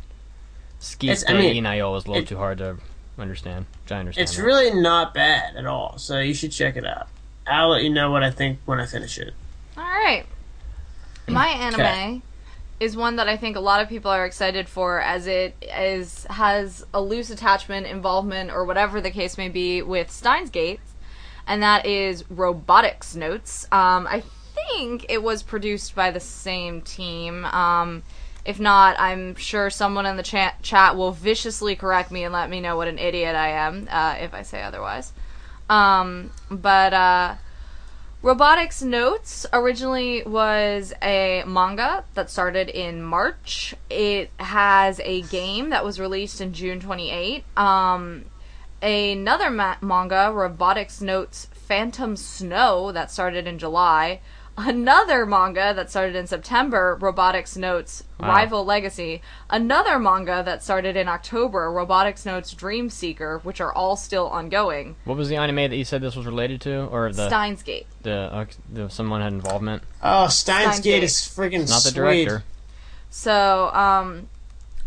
"Skite 0.78 1.10
It's- 1.10 1.24
I 1.28 1.34
mean, 1.34 1.62
Inayo" 1.64 1.92
was 1.92 2.04
a 2.04 2.08
little 2.08 2.22
it- 2.22 2.28
too 2.28 2.36
hard 2.36 2.58
to 2.58 2.76
understand. 3.18 3.66
Which 3.82 3.92
I 3.92 3.98
understand. 3.98 4.22
it's 4.28 4.36
that. 4.36 4.42
really 4.44 4.70
not 4.80 5.12
bad 5.12 5.56
at 5.56 5.66
all. 5.66 5.98
So 5.98 6.18
you 6.20 6.34
should 6.34 6.52
check 6.52 6.76
it 6.76 6.86
out. 6.86 7.08
I'll 7.46 7.70
let 7.70 7.82
you 7.82 7.90
know 7.90 8.10
what 8.10 8.22
I 8.22 8.30
think 8.30 8.60
when 8.66 8.80
I 8.80 8.86
finish 8.86 9.18
it. 9.18 9.34
All 9.76 9.82
right. 9.82 10.24
My 11.28 11.46
anime 11.48 11.80
Okay. 11.80 12.20
is 12.80 12.96
one 12.96 13.16
that 13.16 13.28
I 13.28 13.36
think 13.36 13.56
a 13.56 13.60
lot 13.60 13.80
of 13.80 13.88
people 13.88 14.10
are 14.10 14.24
excited 14.24 14.68
for, 14.68 15.00
as 15.00 15.26
it 15.26 15.54
is 15.62 16.24
has 16.30 16.84
a 16.92 17.00
loose 17.00 17.30
attachment, 17.30 17.86
involvement, 17.86 18.50
or 18.50 18.64
whatever 18.64 19.00
the 19.00 19.10
case 19.10 19.38
may 19.38 19.48
be 19.48 19.82
with 19.82 20.10
Steins 20.10 20.50
Gate, 20.50 20.80
and 21.46 21.62
that 21.62 21.86
is 21.86 22.24
Robotics 22.30 23.14
Notes. 23.14 23.66
Um, 23.72 24.06
I 24.08 24.22
think 24.54 25.06
it 25.08 25.22
was 25.22 25.42
produced 25.42 25.94
by 25.94 26.10
the 26.10 26.20
same 26.20 26.82
team. 26.82 27.44
Um, 27.46 28.02
if 28.44 28.58
not, 28.58 28.98
I'm 28.98 29.36
sure 29.36 29.70
someone 29.70 30.04
in 30.06 30.16
the 30.16 30.22
chat 30.24 30.60
chat 30.62 30.96
will 30.96 31.12
viciously 31.12 31.76
correct 31.76 32.10
me 32.10 32.24
and 32.24 32.32
let 32.32 32.50
me 32.50 32.60
know 32.60 32.76
what 32.76 32.88
an 32.88 32.98
idiot 32.98 33.36
I 33.36 33.48
am 33.50 33.86
uh, 33.90 34.16
if 34.20 34.34
I 34.34 34.42
say 34.42 34.62
otherwise. 34.62 35.12
Um, 35.68 36.30
but 36.50 36.92
uh, 36.92 37.34
Robotics 38.22 38.82
Notes 38.82 39.46
originally 39.52 40.22
was 40.22 40.92
a 41.02 41.42
manga 41.44 42.04
that 42.14 42.30
started 42.30 42.68
in 42.68 43.02
March. 43.02 43.74
It 43.90 44.30
has 44.38 45.00
a 45.00 45.22
game 45.22 45.70
that 45.70 45.84
was 45.84 45.98
released 45.98 46.40
in 46.40 46.52
June 46.52 46.78
28. 46.78 47.44
Um, 47.56 48.26
another 48.80 49.50
ma- 49.50 49.76
manga, 49.80 50.30
Robotics 50.32 51.00
Notes 51.00 51.48
Phantom 51.52 52.16
Snow, 52.16 52.92
that 52.92 53.10
started 53.10 53.48
in 53.48 53.58
July. 53.58 54.20
Another 54.56 55.24
manga 55.24 55.72
that 55.74 55.88
started 55.90 56.14
in 56.14 56.26
September, 56.26 56.98
Robotics 57.00 57.56
Notes 57.56 58.04
Wow. 58.20 58.28
Rival 58.28 58.64
Legacy. 58.64 59.22
Another 59.48 59.98
manga 59.98 60.42
that 60.44 60.62
started 60.62 60.94
in 60.96 61.08
October, 61.08 61.70
Robotics 61.72 62.26
Notes 62.26 62.52
Dream 62.52 62.90
Seeker, 62.90 63.38
which 63.44 63.60
are 63.60 63.72
all 63.72 63.96
still 63.96 64.28
ongoing. 64.28 64.94
What 65.04 65.16
was 65.16 65.28
the 65.30 65.36
anime 65.36 65.56
that 65.70 65.76
you 65.76 65.84
said 65.84 66.02
this 66.02 66.14
was 66.14 66.26
related 66.26 66.60
to, 66.62 66.84
or 66.86 67.10
the 67.12 67.28
Steins 67.28 67.62
Gate. 67.62 67.86
the, 68.02 68.12
uh, 68.12 68.44
the 68.72 68.88
someone 68.90 69.22
had 69.22 69.32
involvement? 69.32 69.82
Oh, 70.02 70.28
Steins, 70.28 70.34
Steins 70.74 70.80
Gate 70.80 70.90
Gate. 71.00 71.02
is 71.04 71.14
friggin' 71.16 71.60
Not 71.68 71.82
the 71.82 71.90
sweet. 71.90 71.94
director. 71.94 72.44
So, 73.10 73.70
um, 73.74 74.28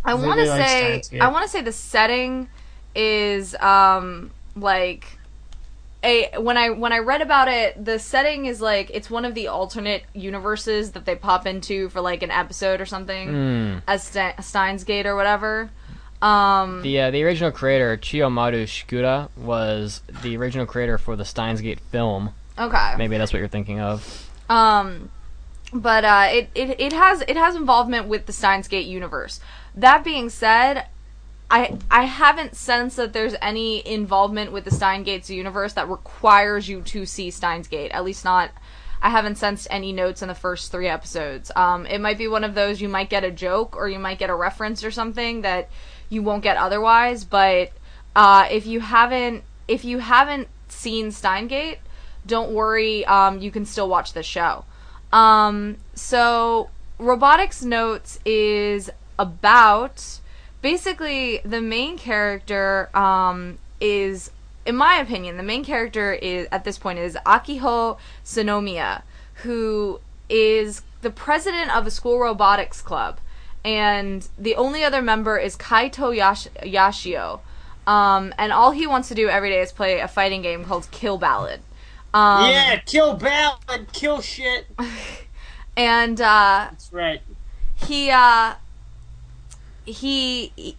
I 0.05 0.13
want 0.13 0.39
to 0.39 0.45
say, 0.47 1.01
Steins 1.01 1.21
I 1.21 1.27
want 1.29 1.43
to 1.43 1.49
say 1.49 1.61
the 1.61 1.71
setting 1.71 2.47
is 2.93 3.55
um 3.55 4.31
like 4.55 5.14
a 6.05 6.39
when 6.39 6.57
I 6.57 6.69
when 6.69 6.93
I 6.93 6.99
read 6.99 7.21
about 7.21 7.47
it, 7.47 7.83
the 7.83 7.97
setting 7.99 8.45
is 8.45 8.61
like 8.61 8.89
it's 8.93 9.09
one 9.09 9.25
of 9.25 9.33
the 9.33 9.47
alternate 9.47 10.03
universes 10.13 10.91
that 10.91 11.05
they 11.05 11.15
pop 11.15 11.45
into 11.47 11.89
for 11.89 11.99
like 12.01 12.23
an 12.23 12.31
episode 12.31 12.79
or 12.79 12.85
something 12.85 13.27
Hmm. 13.29 13.77
as 13.87 14.03
Ste- 14.03 14.41
Steins 14.41 14.83
Gate 14.83 15.05
or 15.05 15.15
whatever. 15.15 15.69
Um, 16.21 16.81
The 16.81 17.01
uh, 17.01 17.11
the 17.11 17.23
original 17.23 17.51
creator 17.51 17.97
Chiyomaru 17.97 18.63
Shikura 18.63 19.29
was 19.35 20.01
the 20.23 20.37
original 20.37 20.65
creator 20.65 20.97
for 20.97 21.15
the 21.15 21.25
Steins 21.25 21.61
Gate 21.61 21.79
film. 21.91 22.31
okay. 22.57 22.93
Maybe 22.97 23.17
that's 23.17 23.33
what 23.33 23.39
you're 23.39 23.47
thinking 23.49 23.79
of. 23.81 24.29
Um, 24.49 25.09
but 25.73 26.05
uh, 26.05 26.27
it, 26.31 26.49
it 26.55 26.79
it 26.79 26.93
has 26.93 27.21
it 27.27 27.35
has 27.35 27.55
involvement 27.55 28.07
with 28.07 28.27
the 28.27 28.33
Steins 28.33 28.67
Gate 28.67 28.85
universe. 28.87 29.39
That 29.75 30.03
being 30.05 30.29
said, 30.29 30.87
I 31.49 31.77
I 31.91 32.03
haven't 32.03 32.55
sensed 32.55 32.97
that 32.97 33.13
there's 33.13 33.35
any 33.41 33.85
involvement 33.87 34.51
with 34.51 34.65
the 34.65 34.71
Steins 34.71 35.05
Gate's 35.05 35.29
universe 35.29 35.73
that 35.73 35.89
requires 35.89 36.67
you 36.67 36.81
to 36.81 37.05
see 37.05 37.31
Steins 37.31 37.67
Gate. 37.67 37.91
At 37.91 38.03
least 38.03 38.25
not. 38.25 38.51
I 39.01 39.09
haven't 39.09 39.35
sensed 39.35 39.67
any 39.69 39.93
notes 39.93 40.21
in 40.21 40.29
the 40.29 40.35
first 40.35 40.71
three 40.71 40.87
episodes. 40.87 41.51
Um, 41.55 41.85
it 41.85 42.01
might 42.01 42.17
be 42.17 42.27
one 42.27 42.43
of 42.43 42.55
those 42.55 42.81
you 42.81 42.89
might 42.89 43.09
get 43.09 43.23
a 43.23 43.29
joke 43.29 43.75
or 43.75 43.87
you 43.87 43.99
might 43.99 44.17
get 44.17 44.31
a 44.31 44.35
reference 44.35 44.83
or 44.83 44.89
something 44.89 45.41
that 45.41 45.69
you 46.09 46.23
won't 46.23 46.41
get 46.41 46.57
otherwise. 46.57 47.23
But 47.23 47.71
uh, 48.15 48.47
if 48.49 48.65
you 48.65 48.79
haven't 48.79 49.43
if 49.67 49.85
you 49.85 49.99
haven't 49.99 50.47
seen 50.67 51.09
Steingate, 51.09 51.77
don't 52.25 52.51
worry. 52.51 53.05
Um, 53.05 53.39
you 53.39 53.51
can 53.51 53.65
still 53.65 53.89
watch 53.89 54.13
the 54.13 54.23
show. 54.23 54.65
Um, 55.13 55.77
so 55.93 56.69
robotics 56.97 57.63
notes 57.63 58.19
is 58.25 58.89
about 59.19 60.19
basically 60.65 61.39
the 61.45 61.61
main 61.61 61.95
character 61.95 62.89
um, 62.97 63.59
is 63.79 64.31
in 64.65 64.75
my 64.75 64.95
opinion 64.95 65.37
the 65.37 65.43
main 65.43 65.63
character 65.63 66.11
is 66.11 66.47
at 66.51 66.63
this 66.63 66.79
point 66.79 66.97
is 66.97 67.15
akiho 67.23 67.99
senomiya 68.23 69.03
who 69.43 69.99
is 70.27 70.81
the 71.03 71.11
president 71.11 71.69
of 71.77 71.85
a 71.85 71.91
school 71.91 72.17
robotics 72.17 72.81
club 72.81 73.19
and 73.63 74.27
the 74.39 74.55
only 74.55 74.83
other 74.83 75.03
member 75.03 75.37
is 75.37 75.55
kaito 75.55 76.15
Yash- 76.15 76.47
yashio 76.63 77.41
um, 77.85 78.33
and 78.39 78.51
all 78.51 78.71
he 78.71 78.87
wants 78.87 79.07
to 79.09 79.13
do 79.13 79.29
every 79.29 79.51
day 79.51 79.61
is 79.61 79.71
play 79.71 79.99
a 79.99 80.07
fighting 80.07 80.41
game 80.41 80.65
called 80.65 80.89
kill 80.89 81.19
ballad 81.19 81.59
um, 82.11 82.49
yeah, 82.49 82.77
kill 82.77 83.13
ballad, 83.13 83.91
kill 83.91 84.19
shit. 84.19 84.65
and 85.77 86.19
uh, 86.19 86.69
That's 86.71 86.91
right. 86.91 87.21
he 87.75 88.09
uh 88.09 88.55
he 89.85 90.75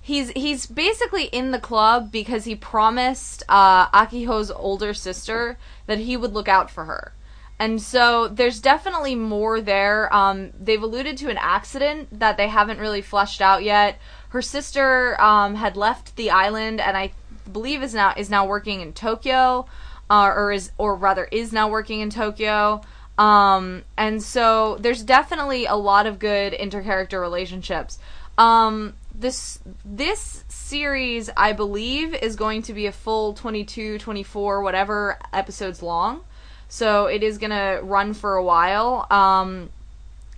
he's 0.00 0.30
he's 0.30 0.66
basically 0.66 1.24
in 1.24 1.50
the 1.50 1.58
club 1.58 2.12
because 2.12 2.44
he 2.44 2.54
promised 2.54 3.42
uh 3.48 3.88
Akiho's 3.88 4.50
older 4.50 4.94
sister 4.94 5.56
that 5.86 5.98
he 5.98 6.16
would 6.16 6.32
look 6.32 6.48
out 6.48 6.70
for 6.70 6.84
her. 6.84 7.12
And 7.58 7.80
so 7.80 8.26
there's 8.28 8.60
definitely 8.60 9.14
more 9.14 9.60
there. 9.60 10.12
Um, 10.12 10.50
they've 10.60 10.82
alluded 10.82 11.16
to 11.18 11.30
an 11.30 11.38
accident 11.38 12.18
that 12.18 12.36
they 12.36 12.48
haven't 12.48 12.80
really 12.80 13.00
fleshed 13.00 13.40
out 13.40 13.62
yet. 13.62 13.98
Her 14.30 14.42
sister 14.42 15.20
um, 15.20 15.54
had 15.54 15.76
left 15.76 16.16
the 16.16 16.30
island, 16.30 16.80
and 16.80 16.96
I 16.96 17.12
believe 17.50 17.82
is 17.82 17.94
now 17.94 18.12
is 18.16 18.28
now 18.28 18.46
working 18.46 18.80
in 18.80 18.92
Tokyo, 18.92 19.66
uh, 20.10 20.32
or 20.34 20.50
is 20.50 20.72
or 20.78 20.96
rather 20.96 21.28
is 21.30 21.52
now 21.52 21.68
working 21.68 22.00
in 22.00 22.10
Tokyo. 22.10 22.82
Um, 23.16 23.84
and 23.96 24.20
so 24.20 24.76
there's 24.80 25.04
definitely 25.04 25.66
a 25.66 25.76
lot 25.76 26.06
of 26.06 26.18
good 26.18 26.52
intercharacter 26.52 27.20
relationships. 27.20 28.00
Um, 28.36 28.94
this 29.14 29.60
this 29.84 30.44
series, 30.48 31.30
I 31.36 31.52
believe, 31.52 32.14
is 32.14 32.36
going 32.36 32.62
to 32.62 32.72
be 32.72 32.86
a 32.86 32.92
full 32.92 33.34
22, 33.34 33.98
24, 33.98 34.62
whatever 34.62 35.18
episodes 35.32 35.82
long. 35.82 36.22
So 36.68 37.06
it 37.06 37.22
is 37.22 37.38
gonna 37.38 37.80
run 37.82 38.14
for 38.14 38.34
a 38.34 38.44
while. 38.44 39.06
Um, 39.10 39.70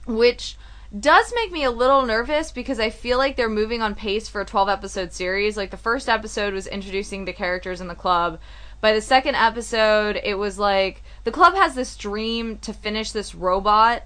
which 0.06 0.56
does 0.98 1.32
make 1.34 1.50
me 1.50 1.64
a 1.64 1.70
little 1.70 2.02
nervous 2.06 2.52
because 2.52 2.78
I 2.78 2.90
feel 2.90 3.18
like 3.18 3.36
they're 3.36 3.48
moving 3.48 3.82
on 3.82 3.94
pace 3.94 4.28
for 4.28 4.40
a 4.40 4.44
12 4.44 4.68
episode 4.68 5.12
series. 5.12 5.56
Like 5.56 5.70
the 5.70 5.76
first 5.76 6.08
episode 6.08 6.54
was 6.54 6.66
introducing 6.66 7.24
the 7.24 7.32
characters 7.32 7.80
in 7.80 7.88
the 7.88 7.94
club. 7.94 8.38
By 8.80 8.92
the 8.92 9.00
second 9.00 9.34
episode, 9.34 10.20
it 10.22 10.34
was 10.34 10.58
like 10.58 11.02
the 11.24 11.32
club 11.32 11.54
has 11.54 11.74
this 11.74 11.96
dream 11.96 12.58
to 12.58 12.72
finish 12.72 13.10
this 13.10 13.34
robot 13.34 14.02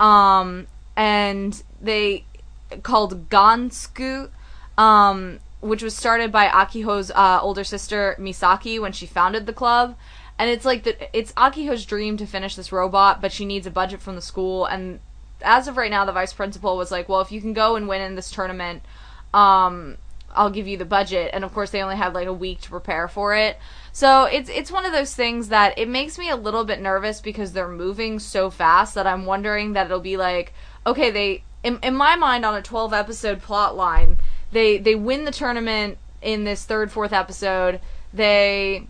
um 0.00 0.66
and 0.96 1.60
they 1.80 2.24
called 2.82 3.28
Gansku 3.28 4.30
um 4.76 5.40
which 5.60 5.82
was 5.82 5.96
started 5.96 6.30
by 6.30 6.46
Akiho's 6.46 7.10
uh, 7.10 7.40
older 7.42 7.64
sister 7.64 8.16
Misaki 8.18 8.80
when 8.80 8.92
she 8.92 9.06
founded 9.06 9.44
the 9.44 9.52
club. 9.52 9.96
And 10.38 10.48
it's 10.48 10.64
like 10.64 10.84
the, 10.84 11.18
it's 11.18 11.32
Akiho's 11.32 11.84
dream 11.84 12.16
to 12.18 12.26
finish 12.26 12.54
this 12.54 12.70
robot 12.70 13.20
but 13.20 13.32
she 13.32 13.44
needs 13.44 13.66
a 13.66 13.70
budget 13.70 14.00
from 14.00 14.14
the 14.14 14.22
school. 14.22 14.66
And 14.66 15.00
as 15.42 15.66
of 15.66 15.76
right 15.76 15.90
now 15.90 16.04
the 16.04 16.12
vice 16.12 16.32
principal 16.32 16.76
was 16.76 16.90
like 16.90 17.08
well 17.08 17.20
if 17.20 17.32
you 17.32 17.40
can 17.40 17.52
go 17.52 17.76
and 17.76 17.88
win 17.88 18.02
in 18.02 18.14
this 18.14 18.30
tournament 18.30 18.82
um 19.34 19.96
I'll 20.34 20.50
give 20.50 20.68
you 20.68 20.76
the 20.76 20.84
budget. 20.84 21.30
And 21.32 21.44
of 21.44 21.52
course 21.52 21.70
they 21.70 21.82
only 21.82 21.96
had 21.96 22.14
like 22.14 22.28
a 22.28 22.32
week 22.32 22.60
to 22.62 22.70
prepare 22.70 23.08
for 23.08 23.34
it. 23.34 23.58
So 23.92 24.24
it's 24.24 24.48
it's 24.48 24.70
one 24.70 24.86
of 24.86 24.92
those 24.92 25.14
things 25.14 25.48
that 25.48 25.76
it 25.76 25.88
makes 25.88 26.18
me 26.18 26.30
a 26.30 26.36
little 26.36 26.64
bit 26.64 26.80
nervous 26.80 27.20
because 27.20 27.52
they're 27.52 27.68
moving 27.68 28.18
so 28.20 28.50
fast 28.50 28.94
that 28.94 29.06
I'm 29.06 29.26
wondering 29.26 29.72
that 29.72 29.86
it'll 29.86 30.00
be 30.00 30.16
like 30.16 30.52
okay 30.86 31.10
they 31.10 31.42
in, 31.62 31.78
in 31.82 31.94
my 31.94 32.16
mind 32.16 32.44
on 32.44 32.54
a 32.54 32.62
12 32.62 32.92
episode 32.92 33.42
plot 33.42 33.76
line 33.76 34.18
they 34.52 34.78
they 34.78 34.94
win 34.94 35.24
the 35.24 35.30
tournament 35.30 35.98
in 36.22 36.44
this 36.44 36.64
third 36.64 36.90
fourth 36.90 37.12
episode. 37.12 37.80
They 38.12 38.86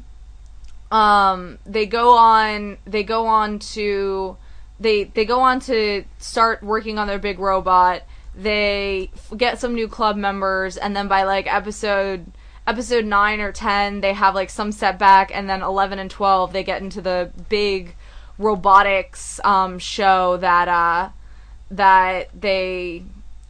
um 0.91 1.59
they 1.67 1.87
go 1.87 2.17
on 2.17 2.79
they 2.87 3.03
go 3.03 3.27
on 3.27 3.59
to 3.59 4.37
they 4.81 5.05
they 5.05 5.25
go 5.25 5.41
on 5.41 5.61
to 5.61 6.05
start 6.19 6.63
working 6.63 6.99
on 6.99 7.07
their 7.07 7.19
big 7.19 7.39
robot. 7.39 8.03
They 8.35 9.11
get 9.37 9.59
some 9.59 9.75
new 9.75 9.89
club 9.89 10.17
members 10.17 10.77
and 10.77 10.95
then 10.95 11.09
by 11.09 11.25
like 11.25 11.53
episode 11.53 12.27
episode 12.67 13.05
9 13.05 13.41
or 13.41 13.51
10 13.51 14.03
they 14.03 14.13
have 14.13 14.35
like 14.35 14.51
some 14.51 14.73
setback 14.73 15.35
and 15.35 15.49
then 15.49 15.63
11 15.63 15.99
and 15.99 16.11
12 16.11 16.53
they 16.53 16.63
get 16.63 16.83
into 16.83 17.01
the 17.01 17.33
big 17.49 17.97
robotics 18.37 19.41
um 19.43 19.79
show 19.79 20.37
that 20.37 20.69
uh 20.69 21.09
that 21.71 22.29
they 22.39 23.03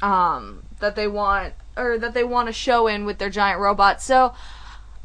um 0.02 0.62
that 0.80 0.96
they 0.96 1.06
want 1.06 1.54
or 1.76 1.98
that 1.98 2.14
they 2.14 2.24
want 2.24 2.46
to 2.46 2.52
show 2.52 2.86
in 2.86 3.04
with 3.04 3.18
their 3.18 3.30
giant 3.30 3.60
robots 3.60 4.04
so 4.04 4.34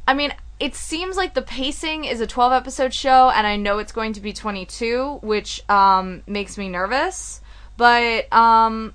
I 0.07 0.14
mean, 0.14 0.34
it 0.60 0.76
seems 0.76 1.15
like 1.18 1.34
the 1.34 1.41
pacing 1.41 2.06
is 2.06 2.19
a 2.19 2.27
12 2.27 2.53
episode 2.53 2.94
show, 2.94 3.30
and 3.30 3.48
I 3.48 3.56
know 3.56 3.80
it's 3.80 3.91
going 3.91 4.14
to 4.14 4.22
be 4.22 4.34
22, 4.34 5.19
which 5.22 5.68
um, 5.69 6.23
makes 6.27 6.57
me 6.57 6.69
nervous. 6.69 7.41
But 7.77 8.31
um, 8.31 8.94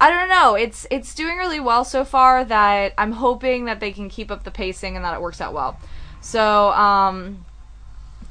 I 0.00 0.10
don't 0.10 0.28
know. 0.28 0.54
It's 0.54 0.86
it's 0.90 1.14
doing 1.14 1.36
really 1.36 1.60
well 1.60 1.84
so 1.84 2.04
far. 2.04 2.44
That 2.44 2.94
I'm 2.96 3.12
hoping 3.12 3.64
that 3.64 3.80
they 3.80 3.90
can 3.90 4.08
keep 4.08 4.30
up 4.30 4.44
the 4.44 4.50
pacing 4.50 4.96
and 4.96 5.04
that 5.04 5.14
it 5.14 5.20
works 5.20 5.40
out 5.40 5.52
well. 5.52 5.80
So 6.20 6.70
um, 6.70 7.44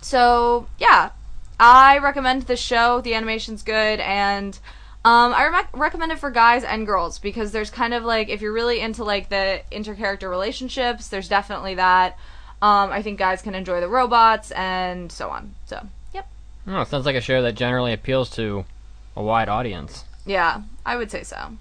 so 0.01 0.67
yeah, 0.79 1.09
I 1.59 1.97
recommend 1.97 2.43
the 2.43 2.55
show. 2.55 3.01
The 3.01 3.13
animation's 3.13 3.61
good, 3.61 3.99
and 3.99 4.57
um, 5.05 5.33
I 5.33 5.45
re- 5.47 5.79
recommend 5.79 6.11
it 6.11 6.19
for 6.19 6.29
guys 6.29 6.63
and 6.63 6.85
girls 6.85 7.19
because 7.19 7.51
there's 7.51 7.69
kind 7.69 7.93
of 7.93 8.03
like 8.03 8.29
if 8.29 8.41
you're 8.41 8.51
really 8.53 8.79
into 8.81 9.03
like 9.03 9.29
the 9.29 9.61
intercharacter 9.71 10.29
relationships, 10.29 11.07
there's 11.07 11.27
definitely 11.29 11.75
that. 11.75 12.17
Um, 12.61 12.91
I 12.91 13.01
think 13.01 13.17
guys 13.17 13.41
can 13.41 13.55
enjoy 13.55 13.79
the 13.79 13.87
robots 13.87 14.51
and 14.51 15.09
so 15.11 15.29
on. 15.29 15.55
So 15.65 15.87
yep, 16.13 16.27
Oh, 16.67 16.81
it 16.81 16.89
sounds 16.89 17.05
like 17.05 17.15
a 17.15 17.21
show 17.21 17.41
that 17.41 17.55
generally 17.55 17.93
appeals 17.93 18.29
to 18.31 18.65
a 19.15 19.23
wide 19.23 19.47
audience. 19.47 20.03
yeah, 20.25 20.61
I 20.85 20.97
would 20.97 21.09
say 21.09 21.23
so. 21.23 21.53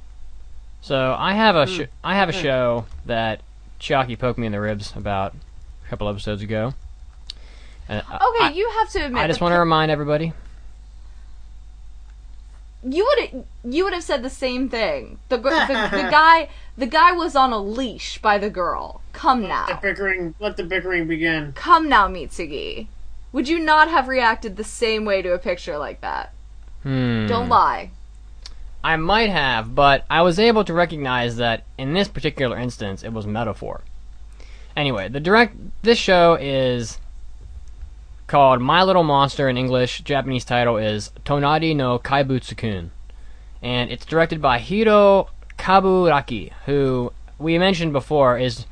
So 0.80 1.14
I 1.18 1.34
have 1.34 1.54
a 1.56 1.66
sh- 1.66 1.80
Mm. 1.80 1.88
I 2.02 2.14
have 2.16 2.28
a 2.28 2.32
Mm. 2.32 2.42
show 2.42 2.86
that 3.06 3.40
Chucky 3.78 4.16
poked 4.16 4.38
me 4.40 4.46
in 4.46 4.52
the 4.52 4.60
ribs 4.60 4.92
about 4.96 5.34
a 5.86 5.88
couple 5.88 6.08
episodes 6.08 6.42
ago. 6.42 6.74
And 7.88 8.00
Okay, 8.00 8.44
I, 8.44 8.52
you 8.54 8.68
have 8.78 8.90
to 8.90 9.04
admit. 9.06 9.22
I 9.22 9.26
just 9.28 9.40
want 9.40 9.52
to 9.52 9.56
pi- 9.56 9.60
remind 9.60 9.90
everybody. 9.92 10.32
You 12.82 13.04
would 13.04 13.44
you 13.64 13.84
would 13.84 13.92
have 13.92 14.04
said 14.04 14.22
the 14.22 14.30
same 14.30 14.68
thing. 14.68 15.18
The, 15.28 15.36
the 15.38 15.42
the 15.42 16.08
guy 16.10 16.48
the 16.76 16.86
guy 16.86 17.12
was 17.12 17.34
on 17.34 17.52
a 17.52 17.58
leash 17.58 18.18
by 18.18 18.38
the 18.38 18.50
girl. 18.50 19.00
Come 19.12 19.42
The 19.42 19.48
now, 19.48 19.78
bickering. 19.82 20.34
Let 20.38 20.56
the 20.56 20.64
bickering 20.64 21.06
begin. 21.08 21.52
come 21.54 21.88
now, 21.88 22.06
Mitsugi. 22.08 22.86
would 23.32 23.48
you 23.48 23.58
not 23.58 23.88
have 23.88 24.06
reacted 24.08 24.56
the 24.56 24.64
same 24.64 25.04
way 25.04 25.22
to 25.22 25.32
a 25.32 25.38
picture 25.38 25.76
like 25.78 26.00
that? 26.02 26.32
Hmm. 26.84 27.26
Don't 27.26 27.48
lie. 27.48 27.90
I 28.84 28.94
might 28.94 29.30
have, 29.30 29.74
but 29.74 30.04
I 30.08 30.22
was 30.22 30.38
able 30.38 30.62
to 30.64 30.72
recognize 30.72 31.36
that 31.36 31.64
in 31.76 31.94
this 31.94 32.06
particular 32.06 32.56
instance, 32.56 33.02
it 33.02 33.12
was 33.12 33.26
metaphor. 33.26 33.80
Anyway, 34.76 35.08
the 35.08 35.18
direct 35.18 35.56
this 35.82 35.98
show 35.98 36.38
is 36.40 36.98
called 38.28 38.60
My 38.60 38.84
Little 38.84 39.02
Monster 39.02 39.48
in 39.48 39.56
English. 39.56 40.02
Japanese 40.02 40.44
title 40.44 40.76
is 40.76 41.10
Tonari 41.24 41.74
no 41.74 41.98
Kaibutsu-kun, 41.98 42.92
and 43.62 43.90
it's 43.90 44.04
directed 44.04 44.40
by 44.40 44.58
Hiro 44.58 45.30
Kaburaki, 45.58 46.52
who 46.66 47.12
we 47.38 47.58
mentioned 47.58 47.92
before 47.92 48.38
is 48.38 48.66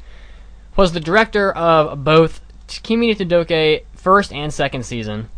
was 0.76 0.92
the 0.92 1.00
director 1.00 1.50
of 1.52 2.04
both 2.04 2.40
Kimi 2.68 3.14
to 3.14 3.24
Doke 3.24 3.84
first 3.94 4.32
and 4.32 4.52
second 4.52 4.84
season, 4.84 5.30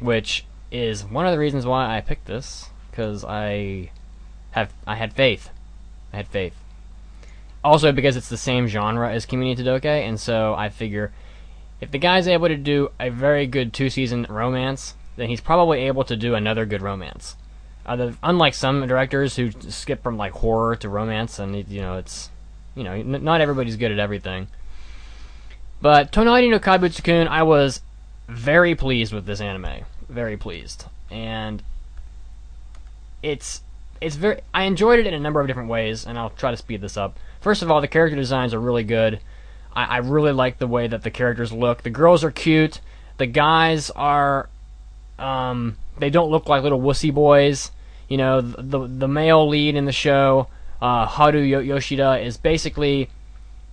which 0.00 0.44
is 0.70 1.04
one 1.04 1.26
of 1.26 1.32
the 1.32 1.38
reasons 1.38 1.66
why 1.66 1.94
I 1.94 2.00
picked 2.00 2.26
this 2.26 2.70
because 2.90 3.24
I 3.24 3.90
have 4.52 4.72
I 4.86 4.96
had 4.96 5.12
faith. 5.12 5.50
I 6.12 6.16
had 6.16 6.28
faith. 6.28 6.54
Also 7.62 7.92
because 7.92 8.16
it's 8.16 8.30
the 8.30 8.36
same 8.36 8.66
genre 8.66 9.12
as 9.12 9.26
Kimi 9.26 9.54
to 9.54 9.62
Doke, 9.62 9.84
and 9.84 10.18
so 10.18 10.54
I 10.54 10.70
figure 10.70 11.12
if 11.82 11.90
the 11.90 11.98
guy's 11.98 12.28
able 12.28 12.46
to 12.46 12.56
do 12.56 12.92
a 13.00 13.10
very 13.10 13.44
good 13.44 13.72
two 13.72 13.90
season 13.90 14.24
romance, 14.28 14.94
then 15.16 15.28
he's 15.28 15.40
probably 15.40 15.80
able 15.80 16.04
to 16.04 16.14
do 16.14 16.36
another 16.36 16.64
good 16.64 16.80
romance. 16.80 17.34
Uh, 17.84 18.12
unlike 18.22 18.54
some 18.54 18.86
directors 18.86 19.34
who 19.34 19.50
skip 19.50 20.00
from 20.00 20.16
like 20.16 20.30
horror 20.30 20.76
to 20.76 20.88
romance, 20.88 21.40
and 21.40 21.68
you 21.68 21.80
know 21.80 21.98
it's 21.98 22.30
you 22.76 22.84
know 22.84 22.92
n- 22.92 23.24
not 23.24 23.40
everybody's 23.40 23.74
good 23.74 23.90
at 23.90 23.98
everything. 23.98 24.46
But 25.80 26.12
Tonari 26.12 26.48
no 26.48 26.60
Kaibutsu-kun, 26.60 27.26
I 27.26 27.42
was 27.42 27.80
very 28.28 28.76
pleased 28.76 29.12
with 29.12 29.26
this 29.26 29.40
anime, 29.40 29.84
very 30.08 30.36
pleased, 30.36 30.84
and 31.10 31.64
it's 33.24 33.62
it's 34.00 34.14
very. 34.14 34.40
I 34.54 34.62
enjoyed 34.64 35.00
it 35.00 35.06
in 35.08 35.14
a 35.14 35.18
number 35.18 35.40
of 35.40 35.48
different 35.48 35.68
ways, 35.68 36.06
and 36.06 36.16
I'll 36.16 36.30
try 36.30 36.52
to 36.52 36.56
speed 36.56 36.80
this 36.80 36.96
up. 36.96 37.18
First 37.40 37.60
of 37.60 37.72
all, 37.72 37.80
the 37.80 37.88
character 37.88 38.14
designs 38.14 38.54
are 38.54 38.60
really 38.60 38.84
good. 38.84 39.18
I, 39.74 39.84
I 39.84 39.96
really 39.98 40.32
like 40.32 40.58
the 40.58 40.66
way 40.66 40.86
that 40.86 41.02
the 41.02 41.10
characters 41.10 41.52
look. 41.52 41.82
The 41.82 41.90
girls 41.90 42.24
are 42.24 42.30
cute. 42.30 42.80
The 43.18 43.26
guys 43.26 43.90
are, 43.90 44.48
um, 45.18 45.76
they 45.98 46.10
don't 46.10 46.30
look 46.30 46.48
like 46.48 46.62
little 46.62 46.80
wussy 46.80 47.12
boys. 47.12 47.70
You 48.08 48.16
know, 48.18 48.40
the 48.40 48.62
the, 48.62 48.86
the 48.86 49.08
male 49.08 49.48
lead 49.48 49.74
in 49.74 49.84
the 49.84 49.92
show, 49.92 50.48
uh, 50.80 51.06
Haru 51.06 51.40
Yoshida, 51.40 52.18
is 52.18 52.36
basically 52.36 53.08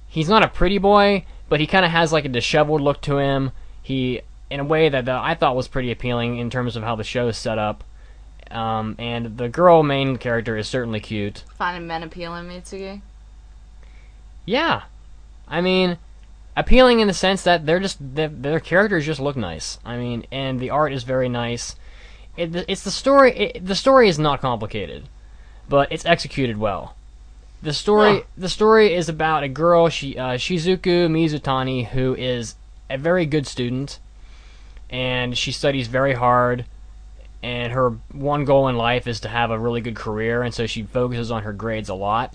he's 0.08 0.30
not 0.30 0.44
a 0.44 0.48
pretty 0.48 0.78
boy, 0.78 1.26
but 1.50 1.60
he 1.60 1.68
kind 1.68 1.86
of 1.86 1.92
has 1.92 2.14
like 2.14 2.26
a 2.26 2.30
disheveled 2.30 2.82
look 2.82 3.02
to 3.02 3.18
him. 3.18 3.52
He, 3.82 4.22
in 4.50 4.60
a 4.60 4.64
way 4.64 4.90
that, 4.90 5.06
that 5.06 5.22
I 5.22 5.36
thought 5.36 5.56
was 5.56 5.68
pretty 5.68 5.92
appealing 5.92 6.38
in 6.38 6.50
terms 6.50 6.76
of 6.76 6.84
how 6.84 6.96
the 6.96 7.04
show 7.04 7.28
is 7.28 7.38
set 7.38 7.58
up. 7.58 7.84
Um, 8.52 8.96
and 8.98 9.38
the 9.38 9.48
girl 9.48 9.84
main 9.84 10.18
character 10.18 10.58
is 10.58 10.68
certainly 10.68 11.00
cute. 11.00 11.44
Finding 11.56 11.88
men 11.88 12.02
appealing, 12.02 12.46
Mitsugi? 12.46 13.02
Yeah. 14.46 14.84
I 15.50 15.62
mean, 15.62 15.98
appealing 16.56 17.00
in 17.00 17.08
the 17.08 17.14
sense 17.14 17.44
that 17.44 17.66
they're 17.66 17.80
just 17.80 17.98
their, 18.00 18.28
their 18.28 18.60
characters 18.60 19.06
just 19.06 19.20
look 19.20 19.36
nice. 19.36 19.80
I 19.84 19.98
mean, 19.98 20.26
and 20.32 20.60
the 20.60 20.70
art 20.70 20.94
is 20.94 21.04
very 21.04 21.30
nice. 21.30 21.76
It, 22.38 22.56
it's 22.68 22.84
the 22.84 22.92
story. 22.92 23.38
It, 23.38 23.66
the 23.66 23.76
story 23.76 24.08
is 24.10 24.20
not 24.20 24.42
complicated, 24.42 25.10
but 25.68 25.92
it's 25.92 26.06
executed 26.06 26.58
well. 26.58 26.96
The 27.62 27.74
story. 27.74 28.14
Yeah. 28.14 28.24
The 28.38 28.50
story 28.50 28.94
is 28.94 29.10
about 29.10 29.44
a 29.44 29.50
girl, 29.50 29.90
she, 29.90 30.18
uh, 30.18 30.38
Shizuku 30.38 31.10
Mizutani, 31.10 31.88
who 31.88 32.16
is 32.16 32.56
a 32.90 32.98
very 32.98 33.26
good 33.26 33.48
student, 33.48 34.00
and 34.90 35.38
she 35.38 35.52
studies 35.52 35.88
very 35.88 36.14
hard. 36.14 36.66
And 37.42 37.72
her 37.72 37.92
one 38.12 38.44
goal 38.44 38.68
in 38.68 38.76
life 38.76 39.08
is 39.08 39.22
to 39.22 39.30
have 39.30 39.50
a 39.50 39.58
really 39.58 39.80
good 39.80 39.96
career, 39.96 40.44
and 40.44 40.54
so 40.54 40.68
she 40.68 40.84
focuses 40.84 41.32
on 41.32 41.44
her 41.44 41.54
grades 41.54 41.88
a 41.88 41.94
lot. 41.94 42.34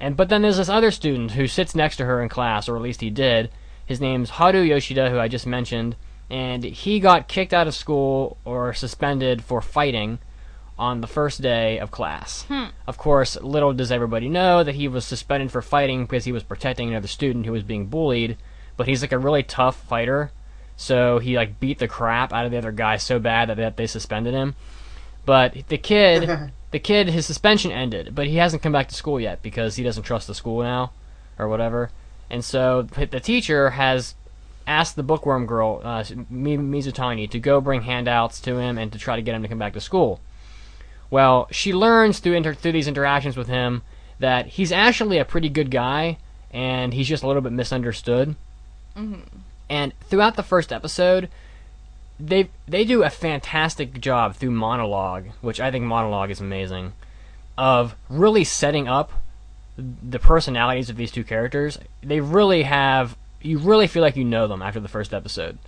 And 0.00 0.16
but 0.16 0.28
then 0.28 0.42
there's 0.42 0.58
this 0.58 0.68
other 0.68 0.90
student 0.90 1.32
who 1.32 1.46
sits 1.46 1.74
next 1.74 1.96
to 1.96 2.04
her 2.04 2.22
in 2.22 2.28
class, 2.28 2.68
or 2.68 2.76
at 2.76 2.82
least 2.82 3.00
he 3.00 3.10
did. 3.10 3.50
His 3.84 4.00
name's 4.00 4.30
Haru 4.30 4.60
Yoshida, 4.60 5.10
who 5.10 5.18
I 5.18 5.28
just 5.28 5.46
mentioned, 5.46 5.96
and 6.30 6.62
he 6.62 7.00
got 7.00 7.28
kicked 7.28 7.54
out 7.54 7.66
of 7.66 7.74
school 7.74 8.36
or 8.44 8.74
suspended 8.74 9.42
for 9.42 9.60
fighting 9.60 10.18
on 10.78 11.00
the 11.00 11.06
first 11.06 11.42
day 11.42 11.78
of 11.78 11.90
class. 11.90 12.42
Hmm. 12.44 12.66
Of 12.86 12.98
course, 12.98 13.36
little 13.40 13.72
does 13.72 13.90
everybody 13.90 14.28
know 14.28 14.62
that 14.62 14.76
he 14.76 14.86
was 14.86 15.04
suspended 15.04 15.50
for 15.50 15.62
fighting 15.62 16.04
because 16.04 16.24
he 16.24 16.32
was 16.32 16.42
protecting 16.42 16.88
another 16.88 17.08
student 17.08 17.46
who 17.46 17.52
was 17.52 17.64
being 17.64 17.86
bullied. 17.86 18.36
But 18.76 18.86
he's 18.86 19.02
like 19.02 19.12
a 19.12 19.18
really 19.18 19.42
tough 19.42 19.76
fighter, 19.88 20.30
so 20.76 21.18
he 21.18 21.36
like 21.36 21.58
beat 21.58 21.80
the 21.80 21.88
crap 21.88 22.32
out 22.32 22.44
of 22.44 22.52
the 22.52 22.58
other 22.58 22.70
guy 22.70 22.96
so 22.96 23.18
bad 23.18 23.48
that 23.48 23.56
they, 23.56 23.82
they 23.82 23.86
suspended 23.88 24.34
him. 24.34 24.54
But 25.26 25.56
the 25.68 25.78
kid, 25.78 26.52
the 26.70 26.78
kid, 26.78 27.08
his 27.08 27.26
suspension 27.26 27.70
ended, 27.70 28.14
but 28.14 28.26
he 28.26 28.36
hasn't 28.36 28.62
come 28.62 28.72
back 28.72 28.88
to 28.88 28.94
school 28.94 29.20
yet 29.20 29.42
because 29.42 29.76
he 29.76 29.82
doesn't 29.82 30.02
trust 30.02 30.26
the 30.26 30.34
school 30.34 30.62
now, 30.62 30.92
or 31.38 31.48
whatever. 31.48 31.90
And 32.30 32.44
so 32.44 32.82
the 32.82 33.20
teacher 33.20 33.70
has 33.70 34.14
asked 34.66 34.96
the 34.96 35.02
bookworm 35.02 35.46
girl, 35.46 35.80
uh, 35.82 36.02
Mizutani, 36.02 37.30
to 37.30 37.38
go 37.38 37.60
bring 37.60 37.82
handouts 37.82 38.38
to 38.42 38.58
him 38.58 38.76
and 38.76 38.92
to 38.92 38.98
try 38.98 39.16
to 39.16 39.22
get 39.22 39.34
him 39.34 39.42
to 39.42 39.48
come 39.48 39.58
back 39.58 39.72
to 39.72 39.80
school. 39.80 40.20
Well, 41.10 41.48
she 41.50 41.72
learns 41.72 42.18
through 42.18 42.34
inter- 42.34 42.54
through 42.54 42.72
these 42.72 42.88
interactions 42.88 43.36
with 43.36 43.48
him 43.48 43.82
that 44.18 44.46
he's 44.46 44.72
actually 44.72 45.16
a 45.16 45.24
pretty 45.24 45.48
good 45.48 45.70
guy, 45.70 46.18
and 46.50 46.92
he's 46.92 47.08
just 47.08 47.22
a 47.22 47.26
little 47.26 47.40
bit 47.40 47.52
misunderstood. 47.52 48.36
Mm-hmm. 48.94 49.20
And 49.70 49.92
throughout 50.00 50.36
the 50.36 50.42
first 50.42 50.70
episode, 50.70 51.30
they 52.20 52.50
they 52.66 52.84
do 52.84 53.02
a 53.02 53.10
fantastic 53.10 54.00
job 54.00 54.34
through 54.34 54.50
monologue, 54.50 55.26
which 55.40 55.60
I 55.60 55.70
think 55.70 55.84
monologue 55.84 56.30
is 56.30 56.40
amazing, 56.40 56.92
of 57.56 57.94
really 58.08 58.44
setting 58.44 58.88
up 58.88 59.12
the 59.76 60.18
personalities 60.18 60.90
of 60.90 60.96
these 60.96 61.12
two 61.12 61.24
characters. 61.24 61.78
They 62.02 62.20
really 62.20 62.64
have 62.64 63.16
you 63.40 63.58
really 63.58 63.86
feel 63.86 64.02
like 64.02 64.16
you 64.16 64.24
know 64.24 64.48
them 64.48 64.62
after 64.62 64.80
the 64.80 64.88
first 64.88 65.14
episode. 65.14 65.58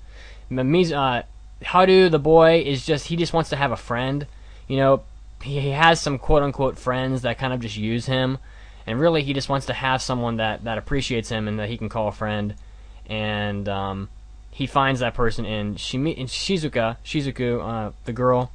Uh, 0.51 1.23
Haru, 1.65 2.09
the 2.09 2.19
boy, 2.19 2.63
is 2.63 2.85
just 2.85 3.07
he 3.07 3.17
just 3.17 3.33
wants 3.33 3.51
to 3.51 3.57
have 3.57 3.71
a 3.71 3.77
friend. 3.77 4.27
You 4.67 4.79
know, 4.79 5.03
he 5.43 5.61
he 5.61 5.71
has 5.71 6.01
some 6.01 6.19
quote 6.19 6.43
unquote 6.43 6.79
friends 6.79 7.23
that 7.23 7.39
kind 7.39 7.53
of 7.53 7.61
just 7.61 7.77
use 7.77 8.07
him, 8.07 8.39
and 8.87 8.99
really 8.99 9.23
he 9.23 9.33
just 9.33 9.49
wants 9.49 9.67
to 9.67 9.73
have 9.73 10.03
someone 10.03 10.37
that 10.37 10.65
that 10.65 10.79
appreciates 10.79 11.29
him 11.29 11.47
and 11.47 11.59
that 11.61 11.69
he 11.69 11.77
can 11.77 11.89
call 11.89 12.09
a 12.09 12.13
friend. 12.13 12.55
And 13.07 13.69
um, 13.69 14.09
he 14.51 14.67
finds 14.67 15.01
that 15.01 15.15
person 15.15 15.45
in, 15.47 15.77
Shimi- 15.77 16.17
in 16.17 16.27
Shizuka, 16.27 16.97
Shizuku, 17.05 17.63
uh, 17.63 17.93
the 18.05 18.13
girl. 18.13 18.51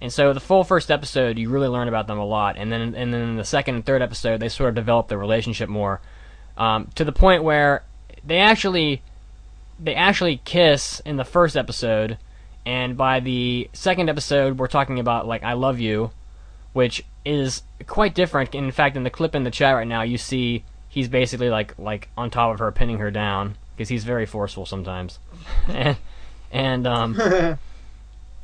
And 0.00 0.12
so 0.12 0.32
the 0.32 0.40
full 0.40 0.64
first 0.64 0.90
episode, 0.90 1.38
you 1.38 1.48
really 1.48 1.68
learn 1.68 1.88
about 1.88 2.06
them 2.06 2.18
a 2.18 2.26
lot, 2.26 2.56
and 2.58 2.70
then 2.70 2.94
and 2.94 3.14
then 3.14 3.22
in 3.22 3.36
the 3.36 3.44
second 3.44 3.76
and 3.76 3.86
third 3.86 4.02
episode, 4.02 4.38
they 4.38 4.50
sort 4.50 4.68
of 4.68 4.74
develop 4.74 5.08
their 5.08 5.16
relationship 5.16 5.68
more, 5.70 6.00
um, 6.58 6.90
to 6.96 7.04
the 7.04 7.12
point 7.12 7.42
where 7.42 7.84
they 8.22 8.38
actually 8.38 9.00
they 9.80 9.94
actually 9.94 10.42
kiss 10.44 11.00
in 11.06 11.16
the 11.16 11.24
first 11.24 11.56
episode, 11.56 12.18
and 12.66 12.98
by 12.98 13.20
the 13.20 13.70
second 13.72 14.10
episode, 14.10 14.58
we're 14.58 14.66
talking 14.66 14.98
about 14.98 15.26
like 15.26 15.42
"I 15.42 15.54
love 15.54 15.80
you," 15.80 16.10
which 16.74 17.02
is 17.24 17.62
quite 17.86 18.14
different. 18.14 18.54
In 18.54 18.70
fact, 18.72 18.96
in 18.96 19.04
the 19.04 19.10
clip 19.10 19.34
in 19.34 19.44
the 19.44 19.50
chat 19.50 19.74
right 19.74 19.88
now, 19.88 20.02
you 20.02 20.18
see 20.18 20.64
he's 20.88 21.08
basically 21.08 21.48
like 21.48 21.78
like 21.78 22.10
on 22.14 22.30
top 22.30 22.52
of 22.52 22.58
her, 22.58 22.70
pinning 22.72 22.98
her 22.98 23.10
down 23.10 23.56
because 23.76 23.88
he's 23.88 24.04
very 24.04 24.26
forceful 24.26 24.66
sometimes, 24.66 25.18
and 25.68 25.96
and 26.50 26.86
um, 26.86 27.14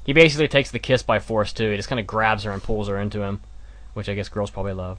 he 0.04 0.12
basically 0.12 0.48
takes 0.48 0.70
the 0.70 0.78
kiss 0.78 1.02
by 1.02 1.18
force 1.18 1.52
too. 1.52 1.70
He 1.70 1.76
just 1.76 1.88
kind 1.88 2.00
of 2.00 2.06
grabs 2.06 2.44
her 2.44 2.50
and 2.50 2.62
pulls 2.62 2.88
her 2.88 2.98
into 2.98 3.22
him, 3.22 3.40
which 3.94 4.08
I 4.08 4.14
guess 4.14 4.28
girls 4.28 4.50
probably 4.50 4.72
love. 4.72 4.98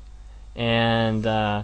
And 0.55 1.25
uh, 1.25 1.63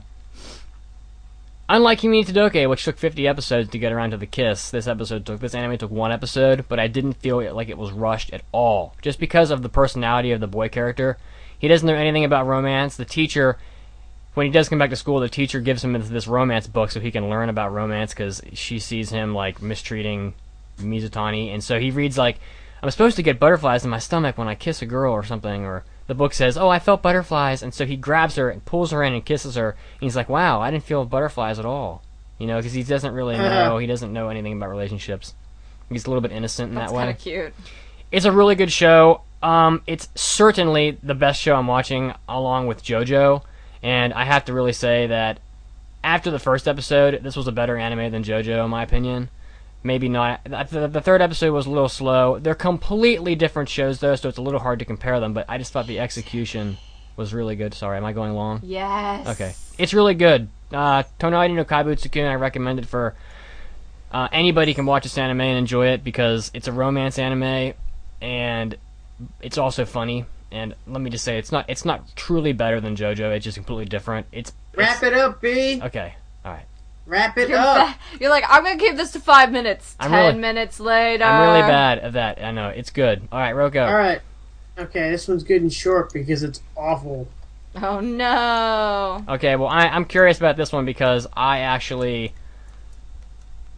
unlike 1.69 1.99
Kimi 1.99 2.23
to 2.23 2.33
Doke, 2.33 2.69
which 2.69 2.83
took 2.83 2.97
50 2.97 3.27
episodes 3.27 3.69
to 3.69 3.79
get 3.79 3.91
around 3.91 4.11
to 4.11 4.17
the 4.17 4.25
kiss, 4.25 4.69
this 4.69 4.87
episode 4.87 5.25
took 5.25 5.39
this 5.39 5.55
anime 5.55 5.77
took 5.77 5.91
one 5.91 6.11
episode, 6.11 6.65
but 6.67 6.79
I 6.79 6.87
didn't 6.87 7.13
feel 7.13 7.53
like 7.53 7.69
it 7.69 7.77
was 7.77 7.91
rushed 7.91 8.31
at 8.33 8.41
all, 8.51 8.95
just 9.01 9.19
because 9.19 9.51
of 9.51 9.61
the 9.61 9.69
personality 9.69 10.31
of 10.31 10.39
the 10.39 10.47
boy 10.47 10.69
character. 10.69 11.17
He 11.59 11.67
doesn't 11.67 11.87
know 11.87 11.95
anything 11.95 12.23
about 12.23 12.45
romance. 12.45 12.97
The 12.97 13.05
teacher 13.05 13.57
when 14.37 14.45
he 14.45 14.51
does 14.51 14.69
come 14.69 14.77
back 14.77 14.91
to 14.91 14.95
school, 14.95 15.19
the 15.19 15.27
teacher 15.27 15.59
gives 15.59 15.83
him 15.83 15.93
this 15.93 16.27
romance 16.27 16.67
book 16.67 16.91
so 16.91 16.99
he 16.99 17.09
can 17.09 17.27
learn 17.27 17.49
about 17.49 17.73
romance 17.73 18.13
because 18.13 18.39
she 18.53 18.77
sees 18.77 19.09
him 19.09 19.33
like 19.33 19.63
mistreating 19.63 20.35
Mizutani, 20.77 21.51
and 21.51 21.63
so 21.63 21.79
he 21.79 21.89
reads 21.89 22.19
like, 22.19 22.37
"I'm 22.83 22.91
supposed 22.91 23.15
to 23.15 23.23
get 23.23 23.39
butterflies 23.39 23.83
in 23.83 23.89
my 23.89 23.97
stomach 23.97 24.37
when 24.37 24.47
I 24.47 24.53
kiss 24.53 24.83
a 24.83 24.85
girl 24.85 25.11
or 25.11 25.23
something," 25.23 25.65
or 25.65 25.85
the 26.05 26.13
book 26.13 26.35
says, 26.35 26.55
"Oh, 26.55 26.69
I 26.69 26.77
felt 26.77 27.01
butterflies," 27.01 27.63
and 27.63 27.73
so 27.73 27.83
he 27.87 27.95
grabs 27.95 28.35
her 28.35 28.51
and 28.51 28.63
pulls 28.63 28.91
her 28.91 29.01
in 29.01 29.15
and 29.15 29.25
kisses 29.25 29.55
her, 29.55 29.71
and 29.71 30.01
he's 30.01 30.15
like, 30.15 30.29
"Wow, 30.29 30.61
I 30.61 30.69
didn't 30.69 30.83
feel 30.83 31.03
butterflies 31.03 31.57
at 31.57 31.65
all," 31.65 32.03
you 32.37 32.45
know, 32.45 32.57
because 32.57 32.73
he 32.73 32.83
doesn't 32.83 33.15
really 33.15 33.39
know, 33.39 33.79
he 33.79 33.87
doesn't 33.87 34.13
know 34.13 34.29
anything 34.29 34.53
about 34.53 34.69
relationships. 34.69 35.33
He's 35.89 36.05
a 36.05 36.11
little 36.11 36.21
bit 36.21 36.31
innocent 36.31 36.69
in 36.69 36.75
That's 36.75 36.91
that 36.91 36.95
way. 36.95 37.05
kind 37.05 37.15
of 37.15 37.19
cute. 37.19 37.53
It's 38.11 38.25
a 38.25 38.31
really 38.31 38.53
good 38.53 38.71
show. 38.71 39.21
Um, 39.41 39.81
it's 39.87 40.09
certainly 40.13 40.99
the 41.01 41.15
best 41.15 41.41
show 41.41 41.55
I'm 41.55 41.65
watching, 41.65 42.13
along 42.29 42.67
with 42.67 42.83
JoJo. 42.83 43.41
And 43.83 44.13
I 44.13 44.23
have 44.25 44.45
to 44.45 44.53
really 44.53 44.73
say 44.73 45.07
that 45.07 45.39
after 46.03 46.31
the 46.31 46.39
first 46.39 46.67
episode, 46.67 47.21
this 47.23 47.35
was 47.35 47.47
a 47.47 47.51
better 47.51 47.77
anime 47.77 48.11
than 48.11 48.23
JoJo, 48.23 48.63
in 48.63 48.69
my 48.69 48.83
opinion. 48.83 49.29
maybe 49.83 50.09
not. 50.09 50.41
The, 50.43 50.87
the 50.87 51.01
third 51.01 51.21
episode 51.21 51.51
was 51.53 51.65
a 51.65 51.69
little 51.69 51.89
slow. 51.89 52.39
They're 52.39 52.55
completely 52.55 53.35
different 53.35 53.69
shows 53.69 53.99
though, 53.99 54.15
so 54.15 54.29
it's 54.29 54.37
a 54.37 54.41
little 54.41 54.59
hard 54.59 54.79
to 54.79 54.85
compare 54.85 55.19
them. 55.19 55.33
But 55.33 55.45
I 55.49 55.57
just 55.57 55.71
thought 55.71 55.87
the 55.87 55.99
execution 55.99 56.77
was 57.15 57.33
really 57.33 57.55
good. 57.55 57.73
Sorry, 57.73 57.97
am 57.97 58.05
I 58.05 58.13
going 58.13 58.33
long? 58.33 58.61
Yes. 58.63 59.27
Okay, 59.27 59.53
it's 59.77 59.93
really 59.93 60.13
good. 60.15 60.49
Uh, 60.71 61.03
Tonari 61.19 61.53
no 61.53 61.63
Kaibutsu-kun, 61.63 62.25
I 62.25 62.35
recommend 62.35 62.79
it 62.79 62.85
for 62.85 63.15
uh, 64.11 64.27
anybody 64.31 64.73
can 64.73 64.85
watch 64.85 65.03
this 65.03 65.17
anime 65.17 65.41
and 65.41 65.57
enjoy 65.57 65.87
it 65.87 66.03
because 66.03 66.51
it's 66.53 66.67
a 66.67 66.71
romance 66.71 67.17
anime 67.17 67.73
and 68.21 68.75
it's 69.41 69.57
also 69.57 69.85
funny. 69.85 70.25
And 70.51 70.75
let 70.87 71.01
me 71.01 71.09
just 71.09 71.23
say, 71.25 71.37
it's 71.37 71.51
not 71.51 71.65
it's 71.69 71.83
not 71.85 72.15
truly 72.15 72.53
better 72.53 72.79
than 72.79 72.95
JoJo. 72.95 73.35
It's 73.35 73.43
just 73.43 73.55
completely 73.57 73.85
different. 73.85 74.27
It's 74.31 74.53
Wrap 74.75 75.03
it 75.03 75.13
up, 75.13 75.41
B. 75.41 75.81
okay. 75.83 76.15
All 76.45 76.53
right. 76.53 76.65
Wrap 77.05 77.37
it 77.37 77.49
You're, 77.49 77.57
up. 77.57 77.87
ba- 77.87 77.95
you're 78.21 78.29
like, 78.29 78.43
I'm 78.47 78.63
gonna 78.63 78.77
keep 78.77 78.95
this 78.95 79.11
to 79.13 79.19
five 79.19 79.51
minutes. 79.51 79.95
I'm 79.99 80.11
Ten 80.11 80.25
really- 80.27 80.39
minutes 80.41 80.79
later. 80.79 81.23
I'm 81.23 81.49
really 81.49 81.67
bad 81.67 81.99
at 81.99 82.13
that. 82.13 82.41
I 82.43 82.51
know 82.51 82.67
it's 82.69 82.89
good. 82.89 83.27
All 83.31 83.39
right, 83.39 83.55
Roko. 83.55 83.87
All 83.87 83.95
right. 83.95 84.21
Okay, 84.77 85.09
this 85.09 85.27
one's 85.27 85.43
good 85.43 85.61
and 85.61 85.73
short 85.73 86.13
because 86.13 86.43
it's 86.43 86.61
awful. 86.75 87.27
Oh 87.75 87.99
no. 87.99 89.23
Okay, 89.35 89.55
well, 89.55 89.67
I, 89.69 89.87
I'm 89.87 90.05
curious 90.05 90.37
about 90.37 90.55
this 90.57 90.71
one 90.71 90.85
because 90.85 91.27
I 91.33 91.59
actually 91.59 92.33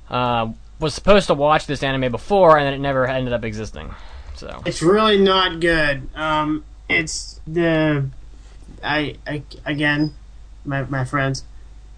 uh, 0.10 0.52
was 0.80 0.94
supposed 0.94 1.28
to 1.28 1.34
watch 1.34 1.66
this 1.68 1.84
anime 1.84 2.12
before, 2.12 2.58
and 2.58 2.66
then 2.66 2.74
it 2.74 2.80
never 2.80 3.06
ended 3.08 3.34
up 3.34 3.44
existing. 3.44 3.94
So 4.40 4.62
It's 4.66 4.82
really 4.82 5.20
not 5.20 5.60
good. 5.60 6.08
Um, 6.16 6.64
it's 6.88 7.42
the 7.46 8.06
I, 8.82 9.16
I 9.28 9.44
again, 9.66 10.14
my 10.64 10.84
my 10.84 11.04
friends, 11.04 11.44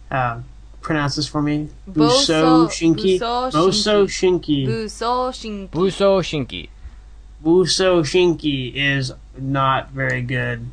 uh, 0.09 0.41
pronounce 0.81 1.15
this 1.18 1.27
for 1.27 1.41
me. 1.43 1.69
Buso 1.88 2.68
Boso- 2.68 2.68
Shinki. 2.68 3.19
Buso 3.19 3.51
Boso 3.51 4.05
Shinki. 4.07 4.65
Buso 4.68 5.30
Shinki. 5.31 5.69
Buso 5.69 6.22
Shinki. 6.23 6.69
Buso 7.43 8.01
Shinki 8.01 8.73
is 8.76 9.13
not 9.38 9.91
very 9.91 10.23
good. 10.23 10.68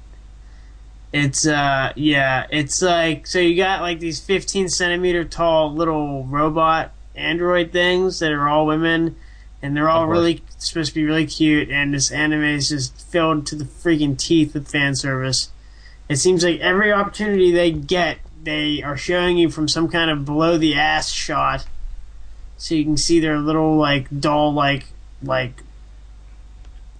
It's 1.12 1.46
uh 1.46 1.92
yeah, 1.96 2.46
it's 2.50 2.80
like 2.80 3.26
so 3.26 3.38
you 3.38 3.56
got 3.56 3.82
like 3.82 3.98
these 4.00 4.20
15 4.20 4.70
centimeter 4.70 5.24
tall 5.24 5.74
little 5.74 6.24
robot 6.24 6.92
android 7.14 7.72
things 7.72 8.20
that 8.20 8.30
are 8.32 8.48
all 8.48 8.66
women, 8.66 9.16
and 9.62 9.76
they're 9.76 9.90
all 9.90 10.06
really 10.06 10.42
supposed 10.58 10.90
to 10.90 10.94
be 10.94 11.04
really 11.04 11.26
cute. 11.26 11.68
And 11.70 11.92
this 11.94 12.10
anime 12.10 12.44
is 12.44 12.68
just 12.68 12.98
filled 13.10 13.46
to 13.48 13.56
the 13.56 13.64
freaking 13.64 14.16
teeth 14.18 14.54
with 14.54 14.68
fan 14.68 14.94
service. 14.94 15.50
It 16.08 16.16
seems 16.16 16.44
like 16.44 16.60
every 16.60 16.92
opportunity 16.92 17.50
they 17.50 17.70
get, 17.70 18.18
they 18.42 18.82
are 18.82 18.96
showing 18.96 19.36
you 19.36 19.50
from 19.50 19.68
some 19.68 19.88
kind 19.88 20.10
of 20.10 20.24
below 20.24 20.56
the 20.56 20.74
ass 20.74 21.10
shot, 21.10 21.66
so 22.56 22.74
you 22.74 22.84
can 22.84 22.96
see 22.96 23.20
their 23.20 23.38
little 23.38 23.76
like 23.76 24.06
doll 24.20 24.52
like 24.52 24.86
like 25.22 25.62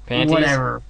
Panties? 0.06 0.30
whatever. 0.30 0.82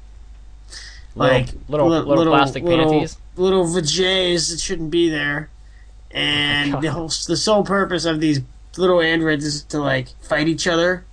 Little- 1.15 1.37
like 1.37 1.49
little- 1.69 1.89
li- 1.89 1.99
little 2.01 2.33
plastic 2.35 2.63
little, 2.63 2.91
panties? 2.91 3.17
little 3.37 3.65
vajays 3.67 4.51
that 4.51 4.61
shouldn't 4.61 4.91
be 4.91 5.09
there, 5.09 5.51
oh 5.51 6.17
and 6.17 6.81
the 6.83 6.91
whole 6.93 7.09
the 7.27 7.37
sole 7.37 7.65
purpose 7.65 8.05
of 8.05 8.21
these 8.21 8.41
little 8.77 9.01
androids 9.01 9.45
is 9.45 9.63
to 9.65 9.79
like 9.81 10.09
fight 10.23 10.47
each 10.49 10.67
other 10.69 11.05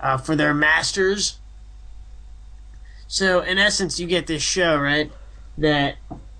uh, 0.00 0.16
for 0.16 0.36
their 0.36 0.54
masters. 0.54 1.38
So 3.06 3.40
in 3.40 3.58
essence, 3.58 3.98
you 3.98 4.06
get 4.06 4.26
this 4.26 4.42
show 4.42 4.78
right 4.78 5.10
that 5.56 5.96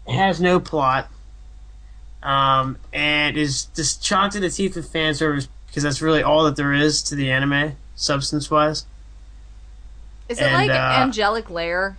has 0.06 0.40
no 0.40 0.60
plot, 0.60 1.08
um, 2.22 2.78
and 2.92 3.36
is 3.36 3.66
just 3.74 4.02
chocked 4.02 4.34
to 4.34 4.40
the 4.40 4.50
teeth 4.50 4.76
with 4.76 4.90
fan 4.90 5.14
service 5.14 5.48
because 5.66 5.82
that's 5.82 6.02
really 6.02 6.22
all 6.22 6.44
that 6.44 6.56
there 6.56 6.72
is 6.72 7.02
to 7.04 7.14
the 7.14 7.30
anime, 7.30 7.76
substance 7.94 8.50
wise. 8.50 8.84
Is 10.28 10.38
it 10.38 10.44
And, 10.44 10.68
like 10.68 10.70
uh, 10.70 11.02
Angelic 11.02 11.50
Layer? 11.50 11.96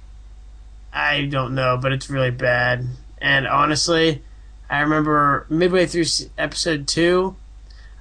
I 0.93 1.25
don't 1.25 1.55
know, 1.55 1.77
but 1.81 1.91
it's 1.91 2.09
really 2.09 2.31
bad. 2.31 2.85
And 3.19 3.47
honestly, 3.47 4.21
I 4.69 4.81
remember 4.81 5.45
midway 5.49 5.85
through 5.85 6.05
episode 6.37 6.87
two, 6.87 7.35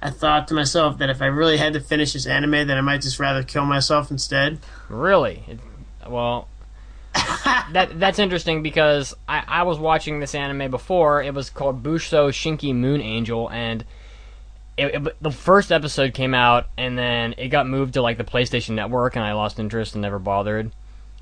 I 0.01 0.09
thought 0.11 0.47
to 0.47 0.53
myself 0.53 0.97
that 0.99 1.09
if 1.09 1.21
I 1.21 1.25
really 1.25 1.57
had 1.57 1.73
to 1.73 1.79
finish 1.81 2.13
this 2.13 2.25
anime, 2.25 2.51
then 2.67 2.71
I 2.71 2.81
might 2.81 3.01
just 3.01 3.19
rather 3.19 3.43
kill 3.43 3.65
myself 3.65 4.11
instead. 4.11 4.59
Really? 4.87 5.43
It, 5.47 5.59
well, 6.07 6.47
that 7.13 7.89
that's 7.99 8.19
interesting 8.19 8.63
because 8.63 9.13
I, 9.27 9.43
I 9.47 9.63
was 9.63 9.77
watching 9.77 10.19
this 10.19 10.33
anime 10.35 10.71
before. 10.71 11.21
It 11.21 11.33
was 11.33 11.49
called 11.49 11.83
Buso 11.83 12.29
Shinki 12.29 12.73
Moon 12.73 13.01
Angel, 13.01 13.49
and 13.49 13.83
it, 14.77 14.95
it- 15.05 15.21
the 15.21 15.31
first 15.31 15.71
episode 15.71 16.13
came 16.13 16.33
out, 16.33 16.67
and 16.77 16.97
then 16.97 17.35
it 17.37 17.49
got 17.49 17.67
moved 17.67 17.95
to 17.95 18.01
like 18.01 18.17
the 18.17 18.23
PlayStation 18.23 18.71
Network, 18.71 19.15
and 19.17 19.25
I 19.25 19.33
lost 19.33 19.59
interest 19.59 19.95
and 19.95 20.01
never 20.01 20.19
bothered. 20.19 20.71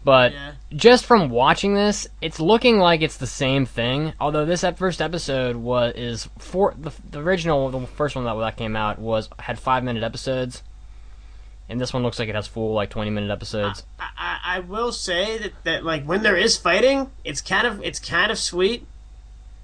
But 0.07 0.31
just 0.69 1.05
from 1.05 1.29
watching 1.29 1.73
this, 1.73 2.07
it's 2.21 2.39
looking 2.39 2.77
like 2.77 3.01
it's 3.01 3.17
the 3.17 3.27
same 3.27 3.65
thing. 3.65 4.13
Although 4.21 4.45
this 4.45 4.63
first 4.77 5.01
episode 5.01 5.57
was 5.57 5.95
is 5.97 6.29
for 6.37 6.73
the, 6.79 6.93
the 7.11 7.19
original, 7.19 7.69
the 7.69 7.85
first 7.87 8.15
one 8.15 8.23
that 8.23 8.33
that 8.35 8.55
came 8.55 8.77
out 8.77 8.99
was 8.99 9.27
had 9.37 9.59
five 9.59 9.83
minute 9.83 10.03
episodes, 10.03 10.63
and 11.67 11.81
this 11.81 11.91
one 11.91 12.03
looks 12.03 12.19
like 12.19 12.29
it 12.29 12.35
has 12.35 12.47
full 12.47 12.71
like 12.73 12.89
twenty 12.89 13.11
minute 13.11 13.31
episodes. 13.31 13.83
I, 13.99 14.39
I 14.45 14.59
will 14.61 14.93
say 14.93 15.39
that, 15.39 15.51
that 15.65 15.83
like 15.83 16.05
when 16.05 16.23
there 16.23 16.37
is 16.37 16.55
fighting, 16.55 17.11
it's 17.25 17.41
kind 17.41 17.67
of 17.67 17.83
it's 17.83 17.99
kind 17.99 18.31
of 18.31 18.39
sweet. 18.39 18.87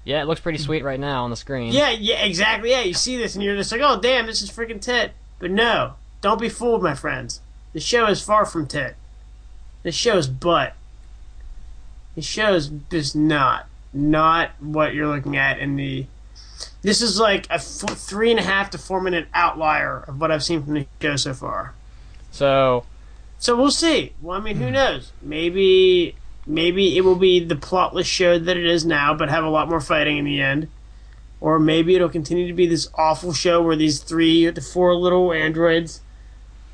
Yeah, 0.04 0.20
it 0.20 0.26
looks 0.26 0.42
pretty 0.42 0.58
sweet 0.58 0.84
right 0.84 1.00
now 1.00 1.24
on 1.24 1.30
the 1.30 1.36
screen. 1.36 1.72
Yeah, 1.72 1.88
yeah, 1.88 2.22
exactly. 2.22 2.72
Yeah, 2.72 2.82
you 2.82 2.92
see 2.92 3.16
this 3.16 3.34
and 3.34 3.42
you're 3.42 3.56
just 3.56 3.72
like, 3.72 3.80
oh 3.80 3.98
damn, 3.98 4.26
this 4.26 4.42
is 4.42 4.50
freaking 4.50 4.82
tit. 4.82 5.12
But 5.38 5.52
no, 5.52 5.94
don't 6.20 6.38
be 6.38 6.50
fooled, 6.50 6.82
my 6.82 6.94
friends. 6.94 7.40
The 7.72 7.80
show 7.80 8.08
is 8.08 8.20
far 8.20 8.44
from 8.44 8.66
tit. 8.66 8.96
The 9.84 9.92
show's 9.92 10.26
butt. 10.26 10.74
The 12.16 12.22
show 12.22 12.54
is 12.54 12.70
just 12.90 13.14
not 13.14 13.66
not 13.94 14.50
what 14.60 14.94
you're 14.94 15.06
looking 15.06 15.36
at 15.36 15.58
in 15.58 15.76
the. 15.76 16.06
This 16.82 17.00
is 17.00 17.18
like 17.18 17.46
a 17.46 17.54
f- 17.54 17.96
three 17.96 18.30
and 18.30 18.40
a 18.40 18.42
half 18.42 18.70
to 18.70 18.78
four 18.78 19.00
minute 19.00 19.28
outlier 19.32 20.04
of 20.06 20.20
what 20.20 20.30
I've 20.30 20.42
seen 20.42 20.62
from 20.62 20.74
the 20.74 20.86
show 21.00 21.16
so 21.16 21.32
far. 21.32 21.74
So, 22.30 22.84
so 23.38 23.56
we'll 23.56 23.70
see. 23.70 24.12
Well, 24.20 24.36
I 24.38 24.40
mean, 24.40 24.56
who 24.56 24.66
hmm. 24.66 24.72
knows? 24.72 25.12
Maybe, 25.22 26.16
maybe 26.46 26.96
it 26.96 27.02
will 27.02 27.16
be 27.16 27.44
the 27.44 27.54
plotless 27.54 28.06
show 28.06 28.38
that 28.38 28.56
it 28.56 28.66
is 28.66 28.84
now, 28.84 29.14
but 29.14 29.30
have 29.30 29.44
a 29.44 29.48
lot 29.48 29.68
more 29.68 29.80
fighting 29.80 30.18
in 30.18 30.24
the 30.24 30.40
end. 30.40 30.68
Or 31.40 31.58
maybe 31.58 31.94
it'll 31.94 32.08
continue 32.08 32.46
to 32.48 32.54
be 32.54 32.66
this 32.66 32.88
awful 32.94 33.32
show 33.32 33.62
where 33.62 33.76
these 33.76 34.00
three 34.00 34.50
to 34.50 34.60
four 34.60 34.94
little 34.94 35.32
androids 35.32 36.00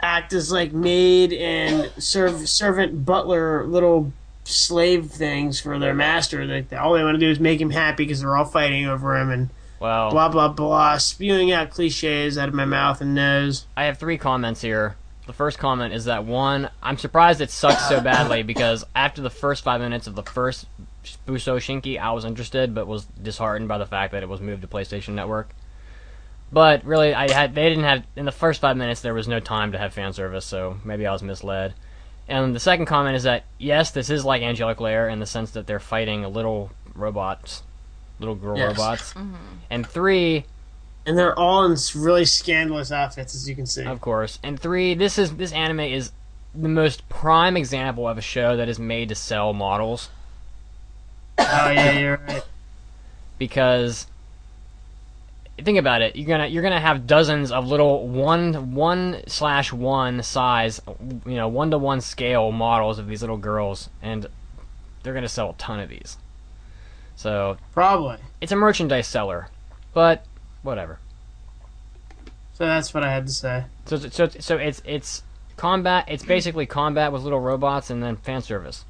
act 0.02 0.32
as 0.32 0.52
like 0.52 0.72
maid 0.72 1.32
and 1.32 1.90
serve 1.98 2.48
servant 2.48 3.04
butler 3.04 3.66
little 3.66 4.12
slave 4.44 5.10
things 5.10 5.60
for 5.60 5.78
their 5.78 5.94
master. 5.94 6.44
Like 6.44 6.72
all 6.72 6.94
they 6.94 7.02
want 7.02 7.14
to 7.14 7.18
do 7.24 7.30
is 7.30 7.40
make 7.40 7.60
him 7.60 7.70
happy 7.70 8.04
because 8.04 8.20
they're 8.20 8.36
all 8.36 8.44
fighting 8.44 8.86
over 8.86 9.16
him 9.16 9.30
and 9.30 9.50
well, 9.78 10.10
blah 10.10 10.28
blah 10.28 10.48
blah, 10.48 10.98
spewing 10.98 11.52
out 11.52 11.70
cliches 11.70 12.36
out 12.36 12.48
of 12.48 12.54
my 12.54 12.64
mouth 12.64 13.00
and 13.00 13.14
nose. 13.14 13.66
I 13.76 13.84
have 13.84 13.98
three 13.98 14.18
comments 14.18 14.60
here. 14.60 14.96
The 15.26 15.32
first 15.32 15.58
comment 15.58 15.94
is 15.94 16.06
that 16.06 16.24
one, 16.24 16.70
I'm 16.82 16.98
surprised 16.98 17.40
it 17.40 17.50
sucks 17.50 17.88
so 17.88 18.00
badly 18.00 18.42
because 18.44 18.84
after 18.94 19.22
the 19.22 19.30
first 19.30 19.62
five 19.64 19.80
minutes 19.80 20.06
of 20.06 20.16
the 20.16 20.22
first 20.22 20.66
Buso 21.26 21.56
Shinki, 21.56 21.98
I 21.98 22.12
was 22.12 22.24
interested 22.24 22.74
but 22.74 22.86
was 22.86 23.04
disheartened 23.04 23.68
by 23.68 23.78
the 23.78 23.86
fact 23.86 24.12
that 24.12 24.22
it 24.22 24.28
was 24.28 24.40
moved 24.40 24.62
to 24.62 24.68
PlayStation 24.68 25.14
Network. 25.14 25.50
But 26.52 26.84
really, 26.84 27.14
I 27.14 27.30
had 27.32 27.54
they 27.54 27.68
didn't 27.68 27.84
have 27.84 28.04
in 28.16 28.24
the 28.24 28.32
first 28.32 28.60
five 28.60 28.76
minutes 28.76 29.00
there 29.02 29.14
was 29.14 29.28
no 29.28 29.38
time 29.40 29.72
to 29.72 29.78
have 29.78 29.92
fan 29.94 30.12
service, 30.12 30.44
so 30.44 30.78
maybe 30.84 31.06
I 31.06 31.12
was 31.12 31.22
misled. 31.22 31.74
And 32.28 32.54
the 32.54 32.60
second 32.60 32.86
comment 32.86 33.16
is 33.16 33.22
that 33.24 33.44
yes, 33.58 33.90
this 33.92 34.10
is 34.10 34.24
like 34.24 34.42
Angelic 34.42 34.80
Layer 34.80 35.08
in 35.08 35.20
the 35.20 35.26
sense 35.26 35.52
that 35.52 35.66
they're 35.66 35.78
fighting 35.80 36.22
little 36.24 36.70
robots, 36.94 37.62
little 38.18 38.34
girl 38.34 38.56
Yes. 38.58 38.76
robots. 38.76 39.12
Mhm. 39.14 39.34
And 39.70 39.86
three, 39.86 40.44
And 41.06 41.16
they're 41.16 41.38
all 41.38 41.64
in 41.64 41.76
really 41.96 42.24
scandalous 42.24 42.92
outfits, 42.92 43.34
as 43.34 43.48
you 43.48 43.54
can 43.56 43.66
see. 43.66 43.84
Of 43.86 44.00
course. 44.00 44.38
And 44.42 44.58
three, 44.60 44.94
this 44.94 45.18
is 45.18 45.36
this 45.36 45.52
anime 45.52 45.80
is 45.80 46.10
the 46.54 46.68
most 46.68 47.08
prime 47.08 47.56
example 47.56 48.08
of 48.08 48.18
a 48.18 48.20
show 48.20 48.56
that 48.56 48.68
is 48.68 48.78
made 48.78 49.08
to 49.10 49.14
sell 49.14 49.52
models. 49.52 50.08
Oh 51.38 51.70
yeah, 51.70 51.92
you're 51.98 52.20
right. 52.28 52.42
Because 53.38 54.06
think 55.60 55.78
about 55.78 56.02
it, 56.02 56.16
you're 56.16 56.26
gonna 56.26 56.46
you're 56.46 56.62
gonna 56.62 56.80
have 56.80 57.06
dozens 57.06 57.52
of 57.52 57.66
little 57.66 58.06
one 58.06 58.74
one 58.74 59.22
slash 59.26 59.72
one 59.72 60.22
size, 60.22 60.80
you 61.26 61.36
know, 61.36 61.48
one 61.48 61.70
to 61.70 61.78
one 61.78 62.00
scale 62.00 62.52
models 62.52 62.98
of 62.98 63.06
these 63.06 63.22
little 63.22 63.36
girls, 63.36 63.88
and 64.02 64.26
they're 65.02 65.14
gonna 65.14 65.28
sell 65.28 65.50
a 65.50 65.54
ton 65.54 65.80
of 65.80 65.88
these. 65.88 66.16
So 67.16 67.58
Probably. 67.74 68.16
it's 68.40 68.52
a 68.52 68.56
merchandise 68.56 69.06
seller, 69.06 69.48
but 69.92 70.24
whatever. 70.62 70.98
So 72.54 72.66
that's 72.66 72.92
what 72.92 73.04
I 73.04 73.10
had 73.10 73.26
to 73.26 73.32
say. 73.32 73.64
So 73.86 73.96
so 73.96 74.28
so 74.28 74.56
it's 74.56 74.82
it's 74.84 75.22
combat. 75.56 76.06
It's 76.08 76.24
basically 76.24 76.66
combat 76.66 77.12
with 77.12 77.22
little 77.22 77.40
robots 77.40 77.90
and 77.90 78.02
then 78.02 78.16
fan 78.16 78.42
service. 78.42 78.84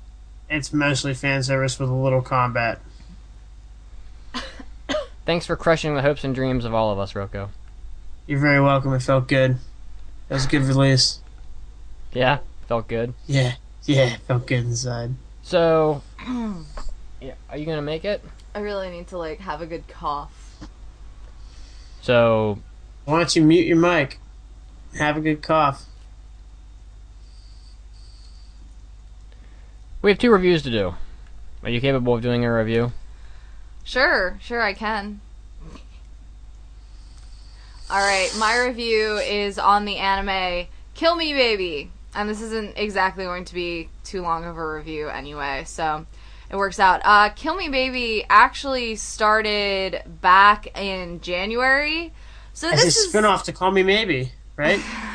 It's 0.48 0.72
mostly 0.72 1.14
fan 1.14 1.42
service 1.42 1.78
with 1.78 1.88
a 1.88 1.94
little 1.94 2.22
combat. 2.22 2.80
Thanks 5.26 5.46
for 5.46 5.56
crushing 5.56 5.94
the 5.94 6.02
hopes 6.02 6.24
and 6.24 6.34
dreams 6.34 6.64
of 6.64 6.74
all 6.74 6.90
of 6.90 6.98
us, 6.98 7.12
Roko. 7.12 7.50
You're 8.26 8.40
very 8.40 8.60
welcome. 8.60 8.92
It 8.94 9.02
felt 9.02 9.28
good. 9.28 9.56
That 10.28 10.34
was 10.34 10.46
a 10.46 10.48
good 10.48 10.62
release. 10.62 11.20
Yeah, 12.12 12.38
felt 12.68 12.88
good. 12.88 13.14
Yeah, 13.26 13.54
yeah, 13.84 14.16
felt 14.26 14.46
good 14.46 14.64
inside. 14.64 15.12
So, 15.42 16.02
yeah, 17.20 17.34
are 17.48 17.56
you 17.56 17.66
gonna 17.66 17.82
make 17.82 18.04
it? 18.04 18.24
I 18.54 18.60
really 18.60 18.90
need 18.90 19.08
to 19.08 19.18
like 19.18 19.40
have 19.40 19.60
a 19.62 19.66
good 19.66 19.86
cough. 19.88 20.66
So, 22.00 22.58
Why 23.04 23.18
don't 23.18 23.36
you 23.36 23.42
mute 23.42 23.66
your 23.66 23.76
mic? 23.76 24.18
Have 24.98 25.16
a 25.16 25.20
good 25.20 25.42
cough. 25.42 25.84
we 30.02 30.10
have 30.10 30.18
two 30.18 30.30
reviews 30.30 30.62
to 30.62 30.70
do. 30.70 30.94
Are 31.62 31.68
you 31.68 31.80
capable 31.80 32.14
of 32.14 32.22
doing 32.22 32.44
a 32.44 32.52
review? 32.52 32.92
Sure, 33.84 34.38
sure, 34.40 34.62
I 34.62 34.72
can. 34.72 35.20
Alright, 37.90 38.34
my 38.38 38.56
review 38.56 39.16
is 39.16 39.58
on 39.58 39.84
the 39.84 39.96
anime 39.96 40.68
Kill 40.94 41.16
Me 41.16 41.32
Baby. 41.32 41.90
And 42.14 42.28
this 42.28 42.40
isn't 42.40 42.76
exactly 42.76 43.24
going 43.24 43.44
to 43.46 43.54
be 43.54 43.88
too 44.04 44.22
long 44.22 44.44
of 44.44 44.56
a 44.56 44.72
review 44.74 45.08
anyway, 45.08 45.64
so 45.66 46.06
it 46.50 46.56
works 46.56 46.78
out. 46.78 47.00
Uh, 47.04 47.30
Kill 47.30 47.56
Me 47.56 47.68
Baby 47.68 48.24
actually 48.28 48.96
started 48.96 50.02
back 50.20 50.78
in 50.78 51.20
January. 51.20 52.12
So 52.52 52.68
As 52.68 52.80
a 52.80 52.84
this 52.84 52.96
is 52.96 53.08
spin-off 53.08 53.44
to 53.44 53.52
Call 53.52 53.70
Me 53.70 53.82
Maybe, 53.82 54.32
right? 54.56 54.80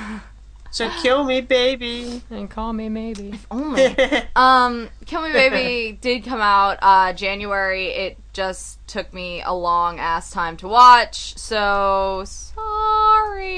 so 0.76 0.89
kill 1.02 1.23
me, 1.23 1.39
baby. 1.39 2.22
And 2.30 2.49
call 2.49 2.73
me 2.73 2.89
maybe. 2.89 3.39
only. 3.49 3.95
um, 4.35 4.89
Kill 5.06 5.22
Me 5.22 5.31
Baby 5.31 5.97
did 6.02 6.26
come 6.26 6.41
out 6.41 6.80
uh, 6.81 7.14
January. 7.14 7.88
It 7.88 8.18
just 8.34 8.85
took 8.85 9.14
me 9.14 9.41
a 9.41 9.53
long 9.53 9.99
ass 9.99 10.31
time 10.31 10.57
to 10.57 10.68
watch, 10.68 11.38
so 11.38 12.23
sorry. 12.26 13.53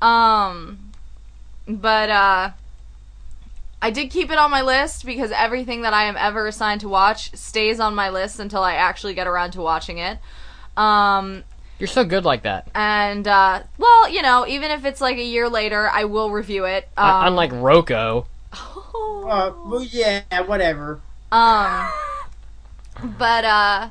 Um, 0.00 0.92
but 1.68 2.08
uh, 2.08 2.52
I 3.82 3.90
did 3.90 4.10
keep 4.10 4.30
it 4.30 4.38
on 4.38 4.50
my 4.50 4.62
list 4.62 5.04
because 5.04 5.30
everything 5.30 5.82
that 5.82 5.92
I 5.92 6.04
am 6.04 6.16
ever 6.16 6.46
assigned 6.46 6.80
to 6.80 6.88
watch 6.88 7.36
stays 7.36 7.80
on 7.80 7.94
my 7.94 8.08
list 8.08 8.40
until 8.40 8.62
I 8.62 8.76
actually 8.76 9.12
get 9.12 9.26
around 9.26 9.50
to 9.50 9.60
watching 9.60 9.98
it. 9.98 10.16
Um, 10.74 11.44
You're 11.82 11.88
so 11.88 12.04
good 12.04 12.24
like 12.24 12.44
that. 12.44 12.68
and 12.76 13.26
uh, 13.26 13.64
well, 13.76 14.08
you 14.08 14.22
know, 14.22 14.46
even 14.46 14.70
if 14.70 14.84
it's 14.84 15.00
like 15.00 15.16
a 15.16 15.24
year 15.24 15.48
later, 15.48 15.90
I 15.92 16.04
will 16.04 16.30
review 16.30 16.64
it. 16.64 16.88
Um, 16.96 17.10
Un- 17.10 17.26
Unlike 17.28 17.50
Roko. 17.54 18.26
Uh, 18.94 19.52
well, 19.64 19.82
yeah, 19.82 20.22
whatever. 20.46 21.00
Um, 21.30 21.88
but 23.18 23.44
uh, 23.44 23.88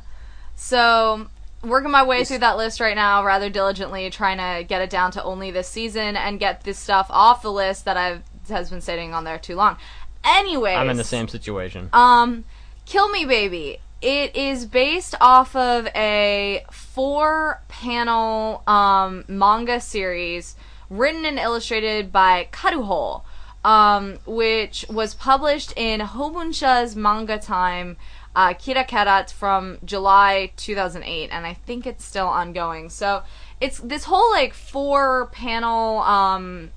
so 0.56 1.28
working 1.64 1.90
my 1.92 2.04
way 2.04 2.24
through 2.26 2.40
that 2.40 2.58
list 2.58 2.80
right 2.80 2.96
now 2.96 3.26
rather 3.26 3.50
diligently, 3.50 4.10
trying 4.10 4.38
to 4.38 4.64
get 4.68 4.82
it 4.82 4.90
down 4.90 5.12
to 5.12 5.24
only 5.24 5.50
this 5.52 5.68
season 5.68 6.16
and 6.16 6.40
get 6.40 6.64
this 6.64 6.78
stuff 6.78 7.08
off 7.10 7.42
the 7.42 7.52
list 7.52 7.86
that 7.86 7.98
I've 7.98 8.22
has 8.50 8.70
been 8.70 8.82
sitting 8.82 9.14
on 9.14 9.24
there 9.24 9.38
too 9.40 9.56
long. 9.56 9.78
Anyway, 10.24 10.74
I'm 10.76 10.90
in 10.90 10.98
the 10.98 11.04
same 11.04 11.28
situation. 11.28 11.90
um, 11.94 12.44
Kill 12.86 13.10
Me 13.10 13.26
Baby. 13.26 13.80
It 14.02 14.36
is 14.36 14.66
based 14.66 15.16
off 15.22 15.56
of 15.56 15.88
a 15.96 16.64
four 16.94 17.62
panel 17.68 18.64
um, 18.68 19.24
manga 19.28 19.80
series 19.80 20.56
written 20.90 21.26
and 21.26 21.40
illustrated 21.40 22.12
by 22.12 22.48
Karuho, 22.52 23.24
um, 23.64 24.18
which 24.26 24.86
was 24.90 25.16
published 25.16 25.74
in 25.78 26.02
Hobunsha's 26.02 26.96
Manga 26.96 27.38
Time 27.38 27.96
uh, 28.36 28.54
Kirara 28.54 28.88
Carat 28.88 29.32
from 29.32 29.78
July 29.84 30.52
2008, 30.58 31.30
and 31.32 31.46
I 31.46 31.54
think 31.54 31.86
it's 31.86 32.04
still 32.04 32.28
ongoing. 32.28 32.90
So 32.90 33.24
it's 33.60 33.80
this 33.80 34.06
whole 34.06 34.32
like 34.32 34.54
four 34.54 35.28
panel 35.28 36.00
um, 36.00 36.72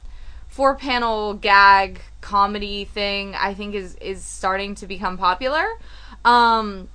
four 0.49 0.77
panel 0.77 1.35
gag 1.35 2.01
comedy 2.21 2.85
thing 2.85 3.35
I 3.35 3.55
think 3.55 3.75
is 3.75 3.97
is 3.97 4.23
starting 4.23 4.75
to 4.77 4.87
become 4.87 5.19
popular. 5.19 5.67
Um 6.25 6.89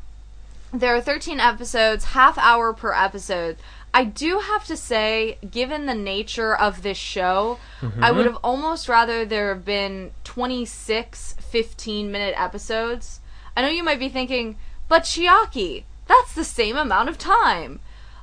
there 0.74 0.96
are 0.96 1.02
13 1.02 1.40
episodes, 1.40 2.06
half 2.06 2.38
hour 2.38 2.74
per 2.74 2.94
episode. 2.94 3.58
I 3.94 4.04
do 4.04 4.40
have 4.40 4.66
to 4.66 4.78
say, 4.78 5.40
given 5.50 5.88
the 5.88 5.96
nature 5.96 6.56
of 6.56 6.84
this 6.84 6.98
show, 6.98 7.58
I 7.82 7.86
Mhm. 7.86 8.16
would 8.16 8.26
have 8.28 8.38
almost 8.44 8.88
rather 8.88 9.26
there 9.26 9.50
have 9.50 9.66
been 9.66 10.12
26 10.24 11.36
15 11.40 12.12
minute 12.12 12.36
episodes. 12.38 13.20
I 13.58 13.62
know 13.64 13.70
you 13.70 13.84
might 13.84 14.00
be 14.00 14.10
thinking, 14.10 14.58
but 14.88 15.04
Chiaki, 15.04 15.86
that's 16.08 16.34
the 16.34 16.44
same 16.44 16.78
amount 16.78 17.10
of 17.10 17.18
time. 17.18 17.80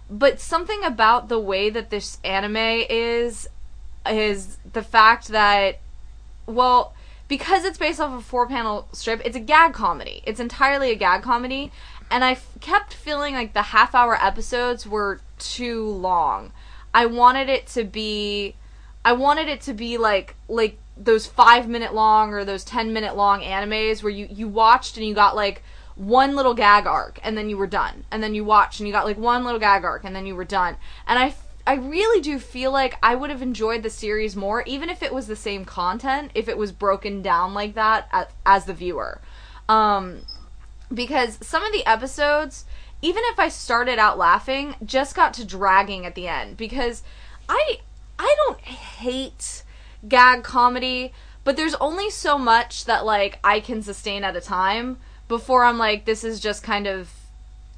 But 0.08 0.40
something 0.40 0.84
about 0.84 1.28
the 1.28 1.40
way 1.40 1.68
that 1.70 1.90
this 1.90 2.18
anime 2.22 2.56
is 2.88 3.48
is 4.08 4.58
the 4.72 4.82
fact 4.82 5.28
that 5.28 5.80
well 6.46 6.94
because 7.26 7.64
it's 7.64 7.76
based 7.76 7.98
off 8.00 8.16
a 8.16 8.22
four 8.22 8.46
panel 8.46 8.86
strip 8.92 9.20
it's 9.24 9.34
a 9.34 9.40
gag 9.40 9.72
comedy 9.72 10.22
it's 10.24 10.38
entirely 10.38 10.92
a 10.92 10.94
gag 10.94 11.22
comedy 11.24 11.72
and 12.10 12.24
I 12.24 12.32
f- 12.32 12.48
kept 12.60 12.94
feeling 12.94 13.34
like 13.34 13.52
the 13.52 13.62
half 13.62 13.94
hour 13.94 14.16
episodes 14.20 14.86
were 14.86 15.20
too 15.38 15.88
long. 15.88 16.52
I 16.94 17.06
wanted 17.06 17.48
it 17.48 17.66
to 17.68 17.84
be 17.84 18.56
i 19.04 19.12
wanted 19.12 19.46
it 19.46 19.60
to 19.60 19.72
be 19.72 19.98
like 19.98 20.34
like 20.48 20.78
those 20.96 21.26
five 21.26 21.68
minute 21.68 21.94
long 21.94 22.32
or 22.32 22.44
those 22.44 22.64
ten 22.64 22.92
minute 22.92 23.14
long 23.14 23.40
animes 23.40 24.02
where 24.02 24.10
you 24.10 24.26
you 24.30 24.48
watched 24.48 24.96
and 24.96 25.06
you 25.06 25.14
got 25.14 25.36
like 25.36 25.62
one 25.96 26.36
little 26.36 26.54
gag 26.54 26.86
arc 26.86 27.18
and 27.22 27.36
then 27.36 27.48
you 27.48 27.56
were 27.56 27.66
done. 27.66 28.04
And 28.10 28.22
then 28.22 28.34
you 28.34 28.44
watched 28.44 28.80
and 28.80 28.86
you 28.86 28.92
got 28.92 29.06
like 29.06 29.18
one 29.18 29.44
little 29.44 29.58
gag 29.58 29.84
arc 29.84 30.04
and 30.04 30.14
then 30.14 30.26
you 30.26 30.36
were 30.36 30.44
done. 30.44 30.76
And 31.06 31.18
i 31.18 31.34
I 31.68 31.74
really 31.74 32.20
do 32.20 32.38
feel 32.38 32.70
like 32.70 32.96
I 33.02 33.16
would 33.16 33.28
have 33.28 33.42
enjoyed 33.42 33.82
the 33.82 33.90
series 33.90 34.36
more, 34.36 34.62
even 34.66 34.88
if 34.88 35.02
it 35.02 35.12
was 35.12 35.26
the 35.26 35.34
same 35.34 35.64
content, 35.64 36.30
if 36.32 36.48
it 36.48 36.56
was 36.56 36.70
broken 36.70 37.22
down 37.22 37.54
like 37.54 37.74
that 37.74 38.06
as, 38.12 38.26
as 38.46 38.64
the 38.66 38.72
viewer. 38.72 39.20
Um, 39.68 40.20
because 40.92 41.38
some 41.46 41.64
of 41.64 41.72
the 41.72 41.86
episodes, 41.86 42.64
even 43.02 43.22
if 43.26 43.38
I 43.38 43.48
started 43.48 43.98
out 43.98 44.18
laughing, 44.18 44.76
just 44.84 45.14
got 45.14 45.34
to 45.34 45.44
dragging 45.44 46.06
at 46.06 46.14
the 46.14 46.28
end. 46.28 46.56
Because 46.56 47.02
I 47.48 47.80
I 48.18 48.34
don't 48.44 48.60
hate 48.60 49.62
gag 50.08 50.42
comedy, 50.42 51.12
but 51.44 51.56
there's 51.56 51.74
only 51.76 52.10
so 52.10 52.38
much 52.38 52.84
that 52.86 53.04
like 53.04 53.38
I 53.44 53.60
can 53.60 53.82
sustain 53.82 54.24
at 54.24 54.36
a 54.36 54.40
time 54.40 54.98
before 55.28 55.64
I'm 55.64 55.78
like, 55.78 56.04
this 56.04 56.24
is 56.24 56.40
just 56.40 56.62
kind 56.62 56.86
of 56.86 57.12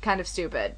kind 0.01 0.21
of 0.21 0.27
stupid. 0.27 0.75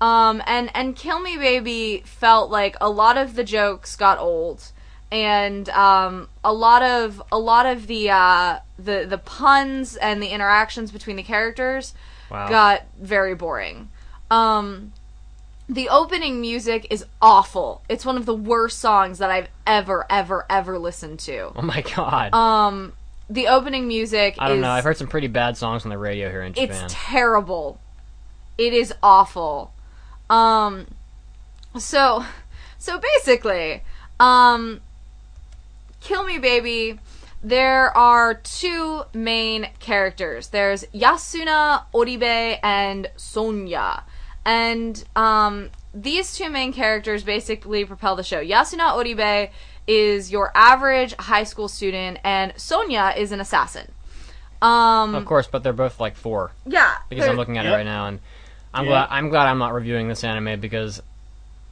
Um, 0.00 0.42
and 0.46 0.70
and 0.74 0.96
Kill 0.96 1.20
Me 1.20 1.36
Baby 1.36 2.02
felt 2.06 2.50
like 2.50 2.76
a 2.80 2.88
lot 2.88 3.18
of 3.18 3.34
the 3.34 3.44
jokes 3.44 3.96
got 3.96 4.18
old, 4.18 4.72
and 5.12 5.68
um, 5.70 6.28
a 6.44 6.52
lot 6.52 6.82
of 6.82 7.22
a 7.32 7.38
lot 7.38 7.66
of 7.66 7.86
the 7.86 8.10
uh, 8.10 8.58
the 8.78 9.06
the 9.08 9.18
puns 9.18 9.96
and 9.96 10.22
the 10.22 10.28
interactions 10.28 10.90
between 10.90 11.16
the 11.16 11.22
characters 11.22 11.94
Wow. 12.30 12.48
got 12.48 12.82
very 13.00 13.34
boring. 13.34 13.90
Um, 14.30 14.92
the 15.68 15.88
opening 15.88 16.40
music 16.40 16.86
is 16.90 17.04
awful. 17.20 17.82
It's 17.88 18.04
one 18.04 18.16
of 18.16 18.24
the 18.24 18.34
worst 18.34 18.78
songs 18.78 19.18
that 19.18 19.30
I've 19.30 19.48
ever 19.66 20.06
ever 20.08 20.46
ever 20.48 20.78
listened 20.78 21.18
to. 21.20 21.52
Oh 21.56 21.62
my 21.62 21.82
god. 21.82 22.32
Um, 22.32 22.92
the 23.28 23.48
opening 23.48 23.88
music 23.88 24.36
I 24.38 24.48
don't 24.48 24.58
is 24.58 24.62
know. 24.62 24.70
I've 24.70 24.84
heard 24.84 24.96
some 24.96 25.06
pretty 25.08 25.26
bad 25.28 25.56
songs 25.56 25.84
on 25.84 25.90
the 25.90 25.98
radio 25.98 26.30
here 26.30 26.42
in 26.42 26.52
Japan. 26.52 26.84
it's 26.84 26.94
terrible. 26.96 27.80
It 28.58 28.72
is 28.72 28.94
awful. 29.02 29.72
Um 30.28 30.86
so 31.78 32.24
so 32.78 33.00
basically, 33.00 33.82
um 34.20 34.80
Kill 36.00 36.24
Me 36.24 36.38
Baby, 36.38 36.98
there 37.42 37.96
are 37.96 38.34
two 38.34 39.02
main 39.14 39.68
characters. 39.78 40.48
There's 40.48 40.84
Yasuna 40.94 41.84
Oribe 41.92 42.58
and 42.62 43.10
Sonya. 43.16 44.02
And 44.44 45.02
um 45.16 45.70
these 45.92 46.34
two 46.36 46.48
main 46.50 46.72
characters 46.72 47.24
basically 47.24 47.84
propel 47.84 48.16
the 48.16 48.22
show. 48.22 48.42
Yasuna 48.42 48.94
Oribe 48.94 49.50
is 49.86 50.30
your 50.30 50.52
average 50.54 51.14
high 51.16 51.44
school 51.44 51.68
student 51.68 52.18
and 52.24 52.52
Sonya 52.56 53.14
is 53.16 53.32
an 53.32 53.40
assassin. 53.40 53.90
Um 54.62 55.14
of 55.14 55.24
course, 55.24 55.46
but 55.46 55.62
they're 55.62 55.72
both 55.72 56.00
like 56.00 56.16
four. 56.16 56.52
Yeah, 56.66 56.94
Because 57.08 57.26
I'm 57.28 57.36
looking 57.36 57.58
at 57.58 57.66
it 57.66 57.70
right 57.70 57.84
now, 57.86 58.06
and 58.06 58.20
I'm 58.74 58.84
Yeah. 58.84 58.90
glad 58.90 59.08
I'm 59.10 59.28
glad 59.30 59.46
I'm 59.48 59.58
not 59.58 59.72
reviewing 59.74 60.08
this 60.08 60.22
anime 60.24 60.60
because 60.60 61.02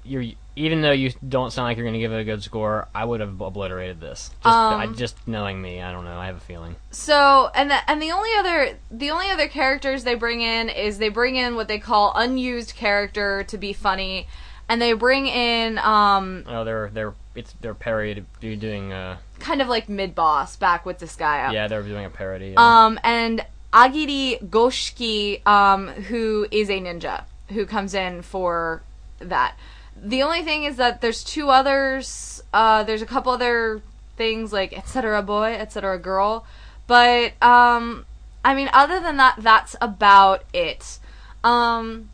you're 0.04 0.24
even 0.58 0.80
though 0.82 0.92
you 0.92 1.12
don't 1.26 1.52
sound 1.52 1.66
like 1.68 1.76
you're 1.76 1.84
going 1.86 1.94
to 1.94 2.00
give 2.00 2.12
it 2.12 2.20
a 2.20 2.24
good 2.24 2.42
score, 2.42 2.88
I 2.94 3.04
would 3.04 3.20
have 3.20 3.40
obliterated 3.40 4.00
this. 4.00 4.30
Just, 4.42 4.46
Um, 4.46 4.80
I, 4.80 4.86
just 4.88 5.16
knowing 5.26 5.62
me, 5.62 5.80
I 5.80 5.92
don't 5.92 6.04
know. 6.04 6.18
I 6.18 6.26
have 6.26 6.36
a 6.36 6.40
feeling. 6.40 6.76
So 6.90 7.50
and 7.54 7.70
the, 7.70 7.90
and 7.90 8.02
the 8.02 8.10
only 8.12 8.30
other 8.38 8.76
the 8.90 9.10
only 9.10 9.30
other 9.30 9.48
characters 9.48 10.04
they 10.04 10.14
bring 10.14 10.40
in 10.42 10.68
is 10.68 10.98
they 10.98 11.08
bring 11.08 11.36
in 11.36 11.54
what 11.54 11.68
they 11.68 11.78
call 11.78 12.12
unused 12.16 12.74
character 12.74 13.44
to 13.44 13.56
be 13.58 13.72
funny, 13.72 14.26
and 14.68 14.82
they 14.82 14.92
bring 14.94 15.26
in 15.26 15.78
um 15.78 16.44
Oh, 16.46 16.64
they're 16.64 16.90
they're 16.92 17.14
it's 17.34 17.54
they're 17.60 17.74
parody 17.74 18.24
you're 18.40 18.56
doing 18.56 18.92
uh 18.92 19.16
kind 19.38 19.62
of 19.62 19.68
like 19.68 19.88
mid 19.88 20.14
boss 20.14 20.56
back 20.56 20.84
with 20.84 20.98
this 20.98 21.14
guy. 21.14 21.52
yeah 21.52 21.68
they're 21.68 21.82
doing 21.82 22.04
a 22.04 22.10
parody. 22.10 22.48
yeah. 22.56 22.84
Um 22.86 22.98
and 23.04 23.44
Agiri 23.72 24.42
Goshiki 24.48 25.46
um 25.46 25.88
who 25.88 26.46
is 26.50 26.68
a 26.68 26.80
ninja 26.80 27.24
who 27.50 27.64
comes 27.64 27.94
in 27.94 28.22
for 28.22 28.82
that. 29.20 29.56
The 30.02 30.22
only 30.22 30.42
thing 30.42 30.64
is 30.64 30.76
that 30.76 31.00
there's 31.00 31.24
two 31.24 31.50
others. 31.50 32.42
Uh, 32.52 32.84
there's 32.84 33.02
a 33.02 33.06
couple 33.06 33.32
other 33.32 33.82
things 34.16 34.52
like 34.52 34.76
etc. 34.76 35.22
Boy, 35.22 35.54
etc. 35.54 35.98
girl, 35.98 36.46
but 36.86 37.40
um, 37.42 38.06
I 38.44 38.54
mean, 38.54 38.70
other 38.72 39.00
than 39.00 39.16
that, 39.16 39.36
that's 39.38 39.76
about 39.80 40.44
it. 40.52 40.98
Um, 41.44 42.10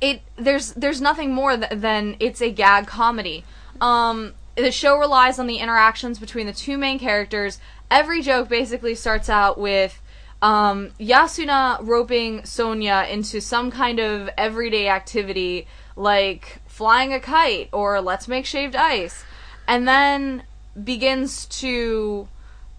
it 0.00 0.22
there's 0.36 0.72
there's 0.72 1.00
nothing 1.00 1.32
more 1.32 1.56
th- 1.56 1.72
than 1.72 2.16
it's 2.20 2.40
a 2.40 2.50
gag 2.50 2.86
comedy. 2.86 3.44
Um, 3.80 4.34
the 4.56 4.72
show 4.72 4.96
relies 4.96 5.38
on 5.38 5.46
the 5.46 5.58
interactions 5.58 6.18
between 6.18 6.46
the 6.46 6.52
two 6.52 6.78
main 6.78 6.98
characters. 6.98 7.58
Every 7.90 8.22
joke 8.22 8.48
basically 8.48 8.94
starts 8.94 9.28
out 9.28 9.58
with 9.58 10.00
um, 10.42 10.90
Yasuna 10.98 11.78
roping 11.82 12.44
Sonya 12.44 13.06
into 13.10 13.40
some 13.40 13.70
kind 13.70 13.98
of 13.98 14.28
everyday 14.36 14.88
activity 14.88 15.66
like 15.96 16.58
flying 16.76 17.14
a 17.14 17.18
kite 17.18 17.70
or 17.72 18.02
let's 18.02 18.28
make 18.28 18.44
shaved 18.44 18.76
ice, 18.76 19.24
and 19.66 19.88
then 19.88 20.42
begins 20.84 21.46
to 21.46 22.28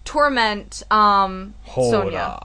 torment 0.04 0.84
um, 0.88 1.54
Sonya. 1.74 2.38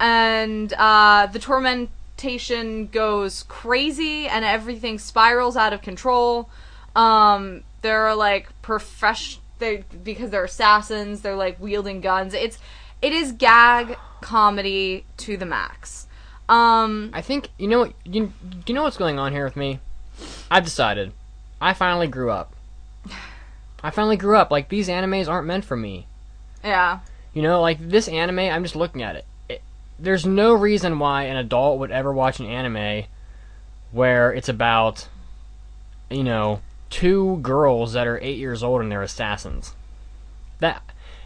And 0.00 0.72
uh, 0.72 1.26
the 1.26 1.38
tormentation 1.38 2.90
goes 2.90 3.42
crazy 3.48 4.26
and 4.28 4.46
everything 4.46 4.98
spirals 4.98 5.58
out 5.58 5.74
of 5.74 5.82
control. 5.82 6.48
Um, 6.96 7.64
there 7.82 8.06
are 8.06 8.16
like 8.16 8.50
profession 8.62 9.42
they 9.58 9.84
because 10.02 10.30
they're 10.30 10.44
assassins, 10.44 11.20
they're 11.20 11.36
like 11.36 11.60
wielding 11.60 12.00
guns. 12.00 12.32
It's 12.32 12.58
it 13.02 13.12
is 13.12 13.32
gag 13.32 13.98
comedy 14.22 15.04
to 15.18 15.36
the 15.36 15.46
max. 15.46 16.06
Um, 16.48 17.10
I 17.12 17.20
think 17.20 17.50
you 17.58 17.68
know 17.68 17.92
you 18.04 18.32
you 18.66 18.74
know 18.74 18.84
what's 18.84 18.96
going 18.96 19.18
on 19.18 19.32
here 19.32 19.44
with 19.44 19.56
me. 19.56 19.80
I've 20.50 20.64
decided. 20.64 21.12
I 21.60 21.74
finally 21.74 22.06
grew 22.06 22.30
up. 22.30 22.54
I 23.82 23.90
finally 23.90 24.16
grew 24.16 24.36
up. 24.36 24.50
Like 24.50 24.68
these 24.68 24.88
animes 24.88 25.28
aren't 25.28 25.46
meant 25.46 25.64
for 25.64 25.76
me. 25.76 26.06
yeah. 26.64 27.00
You 27.34 27.42
know, 27.42 27.60
like 27.60 27.78
this 27.78 28.08
anime, 28.08 28.40
I'm 28.40 28.64
just 28.64 28.74
looking 28.74 29.02
at 29.02 29.16
it. 29.16 29.24
it. 29.48 29.62
There's 29.98 30.26
no 30.26 30.54
reason 30.54 30.98
why 30.98 31.24
an 31.24 31.36
adult 31.36 31.78
would 31.78 31.90
ever 31.90 32.12
watch 32.12 32.40
an 32.40 32.46
anime 32.46 33.04
where 33.92 34.32
it's 34.32 34.48
about, 34.48 35.06
you 36.10 36.24
know, 36.24 36.60
two 36.90 37.38
girls 37.42 37.92
that 37.92 38.06
are 38.06 38.18
eight 38.20 38.38
years 38.38 38.62
old 38.62 38.80
and 38.80 38.90
they're 38.90 39.02
assassins. 39.02 39.74
That 40.60 40.82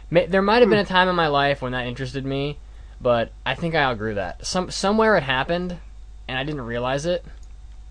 may, 0.09 0.25
there 0.25 0.41
might 0.41 0.61
have 0.61 0.69
been 0.69 0.79
a 0.79 0.83
hmm. 0.83 0.93
time 0.93 1.09
in 1.09 1.15
my 1.15 1.27
life 1.27 1.61
when 1.61 1.71
that 1.71 1.87
interested 1.87 2.25
me, 2.25 2.57
but 3.01 3.31
I 3.45 3.55
think 3.55 3.73
I 3.73 3.83
outgrew 3.83 4.15
that. 4.15 4.45
Some 4.45 4.69
somewhere 4.71 5.17
it 5.17 5.23
happened, 5.23 5.77
and 6.27 6.37
I 6.37 6.43
didn't 6.43 6.61
realize 6.61 7.05
it. 7.05 7.25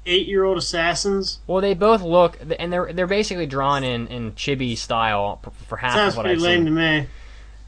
Eight-year-old 0.04 0.58
assassins. 0.58 1.38
Well, 1.46 1.60
they 1.60 1.74
both 1.74 2.02
look, 2.02 2.38
and 2.58 2.72
they're 2.72 2.92
they're 2.92 3.06
basically 3.06 3.46
drawn 3.46 3.84
in 3.84 4.08
in 4.08 4.32
chibi 4.32 4.76
style 4.76 5.38
for- 5.42 5.50
for 5.68 5.76
half 5.76 5.94
Sounds 5.94 6.14
of 6.14 6.16
what 6.18 6.22
pretty 6.24 6.36
I've 6.38 6.42
lame 6.42 6.58
seen. 6.58 6.64
to 6.66 6.70
me. 6.72 7.06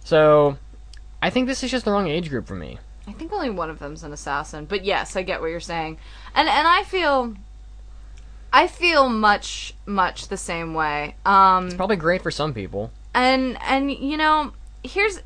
So, 0.04 0.58
I 1.22 1.30
think 1.30 1.46
this 1.46 1.62
is 1.62 1.70
just 1.70 1.84
the 1.84 1.92
wrong 1.92 2.08
age 2.08 2.28
group 2.30 2.46
for 2.48 2.54
me. 2.56 2.78
I 3.06 3.12
think 3.12 3.32
only 3.32 3.50
one 3.50 3.70
of 3.70 3.78
them's 3.78 4.02
an 4.02 4.12
assassin, 4.12 4.64
but 4.64 4.84
yes, 4.84 5.14
I 5.14 5.22
get 5.22 5.40
what 5.40 5.48
you're 5.50 5.60
saying, 5.60 5.98
and 6.34 6.48
and 6.48 6.66
I 6.66 6.82
feel, 6.84 7.34
I 8.52 8.66
feel 8.66 9.08
much 9.08 9.74
much 9.86 10.28
the 10.28 10.36
same 10.36 10.74
way. 10.74 11.14
Um, 11.24 11.66
It's 11.66 11.74
probably 11.76 11.96
great 11.96 12.22
for 12.22 12.30
some 12.30 12.52
people. 12.54 12.90
and 13.14 13.56
and 13.62 13.92
you 13.92 14.16
know, 14.16 14.52
here's 14.82 15.20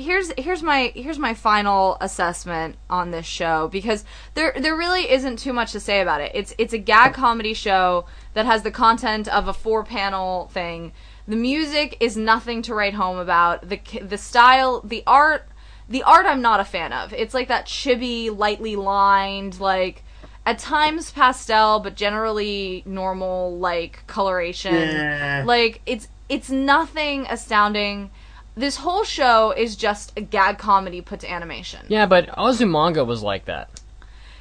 here's 0.00 0.32
here's 0.38 0.62
my 0.62 0.92
here's 0.94 1.18
my 1.18 1.34
final 1.34 1.96
assessment 2.00 2.76
on 2.88 3.10
this 3.10 3.26
show 3.26 3.68
because 3.68 4.04
there 4.34 4.54
there 4.58 4.76
really 4.76 5.10
isn't 5.10 5.38
too 5.38 5.52
much 5.52 5.72
to 5.72 5.80
say 5.80 6.00
about 6.00 6.20
it. 6.20 6.32
It's 6.34 6.54
it's 6.58 6.72
a 6.72 6.78
gag 6.78 7.14
comedy 7.14 7.54
show 7.54 8.06
that 8.34 8.46
has 8.46 8.62
the 8.62 8.70
content 8.70 9.28
of 9.28 9.48
a 9.48 9.52
four 9.52 9.84
panel 9.84 10.48
thing. 10.48 10.92
The 11.26 11.36
music 11.36 11.96
is 12.00 12.16
nothing 12.16 12.62
to 12.62 12.74
write 12.74 12.94
home 12.94 13.18
about. 13.18 13.68
The 13.68 13.80
the 14.02 14.18
style, 14.18 14.80
the 14.80 15.02
art, 15.06 15.48
the 15.88 16.02
art 16.02 16.26
I'm 16.26 16.40
not 16.40 16.60
a 16.60 16.64
fan 16.64 16.92
of. 16.92 17.12
It's 17.12 17.34
like 17.34 17.48
that 17.48 17.66
chibi, 17.66 18.36
lightly 18.36 18.76
lined, 18.76 19.60
like 19.60 20.04
at 20.46 20.58
times 20.58 21.10
pastel, 21.12 21.80
but 21.80 21.94
generally 21.94 22.82
normal 22.86 23.58
like 23.58 24.04
coloration. 24.06 24.74
Yeah. 24.74 25.42
Like 25.46 25.82
it's 25.84 26.08
it's 26.28 26.50
nothing 26.50 27.26
astounding. 27.28 28.10
This 28.58 28.74
whole 28.74 29.04
show 29.04 29.52
is 29.52 29.76
just 29.76 30.12
a 30.16 30.20
gag 30.20 30.58
comedy 30.58 31.00
put 31.00 31.20
to 31.20 31.30
animation. 31.30 31.78
Yeah, 31.86 32.06
but 32.06 32.26
Azumanga 32.26 33.06
was 33.06 33.22
like 33.22 33.44
that. 33.44 33.70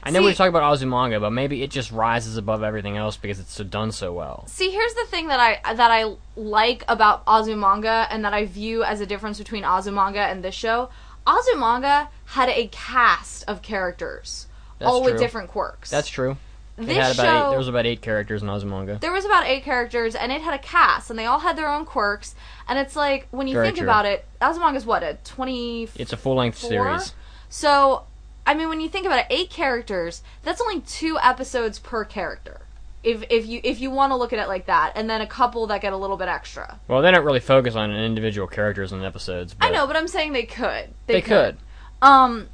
I 0.02 0.10
know 0.10 0.22
we 0.22 0.26
See- 0.26 0.30
were 0.31 0.35
talking 0.35 0.56
about 0.56 0.76
Azumanga, 0.76 1.22
but 1.22 1.30
maybe 1.30 1.61
it 1.61 1.69
just 1.69 1.91
rises 1.91 2.35
above 2.35 2.64
everything 2.64 2.98
else 2.98 3.15
because 3.15 3.39
it's 3.39 3.56
done 3.57 3.91
so 3.91 4.11
well. 4.11 4.48
See, 4.48 4.72
here's 4.72 4.95
the 4.95 5.06
thing 5.06 5.27
that 5.27 5.39
I 5.39 5.73
that 5.76 5.91
I 5.91 6.15
like 6.35 6.84
about 6.88 7.27
Azumanga 7.27 8.07
and 8.10 8.26
that 8.26 8.34
I 8.34 8.45
view 8.45 8.84
as 8.84 9.02
a 9.02 9.06
difference 9.06 9.38
between 9.38 9.61
Azumanga 9.61 10.31
and 10.31 10.44
this 10.44 10.56
show. 10.56 10.89
Azumanga 11.27 12.07
had 12.26 12.49
a 12.49 12.69
cast 12.72 13.44
of 13.48 13.61
characters, 13.61 14.48
That's 14.80 14.89
all 14.89 15.03
with 15.03 15.19
different 15.19 15.49
quirks. 15.49 15.91
That's 15.91 16.10
true. 16.10 16.38
It 16.78 16.86
This 16.86 16.98
had 16.98 17.14
about 17.16 17.26
show- 17.26 17.48
eight, 17.48 17.49
there 17.49 17.58
was 17.58 17.68
about 17.68 17.86
eight 17.88 18.02
characters 18.02 18.44
in 18.44 18.49
Azumanga. 18.49 18.99
there 18.99 19.12
was 19.12 19.26
about 19.26 19.45
eight 19.48 19.64
characters 19.64 20.14
and 20.16 20.32
it 20.32 20.41
had 20.41 20.54
a 20.54 20.60
cast 20.60 21.10
and 21.10 21.18
they 21.18 21.26
all 21.26 21.40
had 21.40 21.58
their 21.58 21.68
own 21.68 21.86
quirks 21.86 22.36
and 22.68 22.78
it's 22.78 22.95
like 22.95 23.28
when 23.32 23.48
you 23.48 23.56
Very 23.56 23.68
think 23.68 23.78
true. 23.78 23.86
about 23.88 24.06
it 24.06 24.26
azumanga's 24.41 24.86
what 24.86 25.02
a 25.02 25.18
20 25.24 25.90
It's 25.95 26.14
a 26.14 26.18
full 26.18 26.36
length 26.36 26.58
series. 26.60 27.14
so 27.49 28.04
i 28.45 28.54
mean 28.54 28.70
when 28.70 28.80
you 28.80 28.90
think 28.90 29.06
about 29.08 29.20
it 29.20 29.26
eight 29.32 29.49
characters 29.49 30.22
that's 30.44 30.62
only 30.62 30.82
two 30.82 31.18
episodes 31.24 31.80
per 31.80 32.06
character 32.06 32.62
if 33.04 33.24
if 33.32 33.48
you 33.48 33.60
if 33.64 33.80
you 33.80 33.90
want 33.90 34.12
to 34.12 34.16
look 34.16 34.32
at 34.32 34.38
it 34.40 34.48
like 34.48 34.68
that 34.68 34.91
and 34.95 35.10
then 35.10 35.22
a 35.22 35.28
couple 35.28 35.66
that 35.68 35.82
get 35.82 35.94
a 35.94 35.98
little 35.98 36.18
bit 36.18 36.28
extra 36.28 36.80
Well, 36.88 37.02
they 37.02 37.10
don't 37.12 37.26
really 37.26 37.40
focus 37.40 37.76
on 37.76 37.91
individual 37.91 38.48
characters 38.48 38.91
in 38.91 39.04
episodes. 39.04 39.54
But 39.56 39.68
i 39.68 39.70
know 39.72 39.88
but 39.88 39.95
i'm 39.95 40.08
saying 40.08 40.34
they 40.34 40.44
could 40.44 40.90
they, 41.08 41.22
could. 41.22 41.58
um 42.04 42.49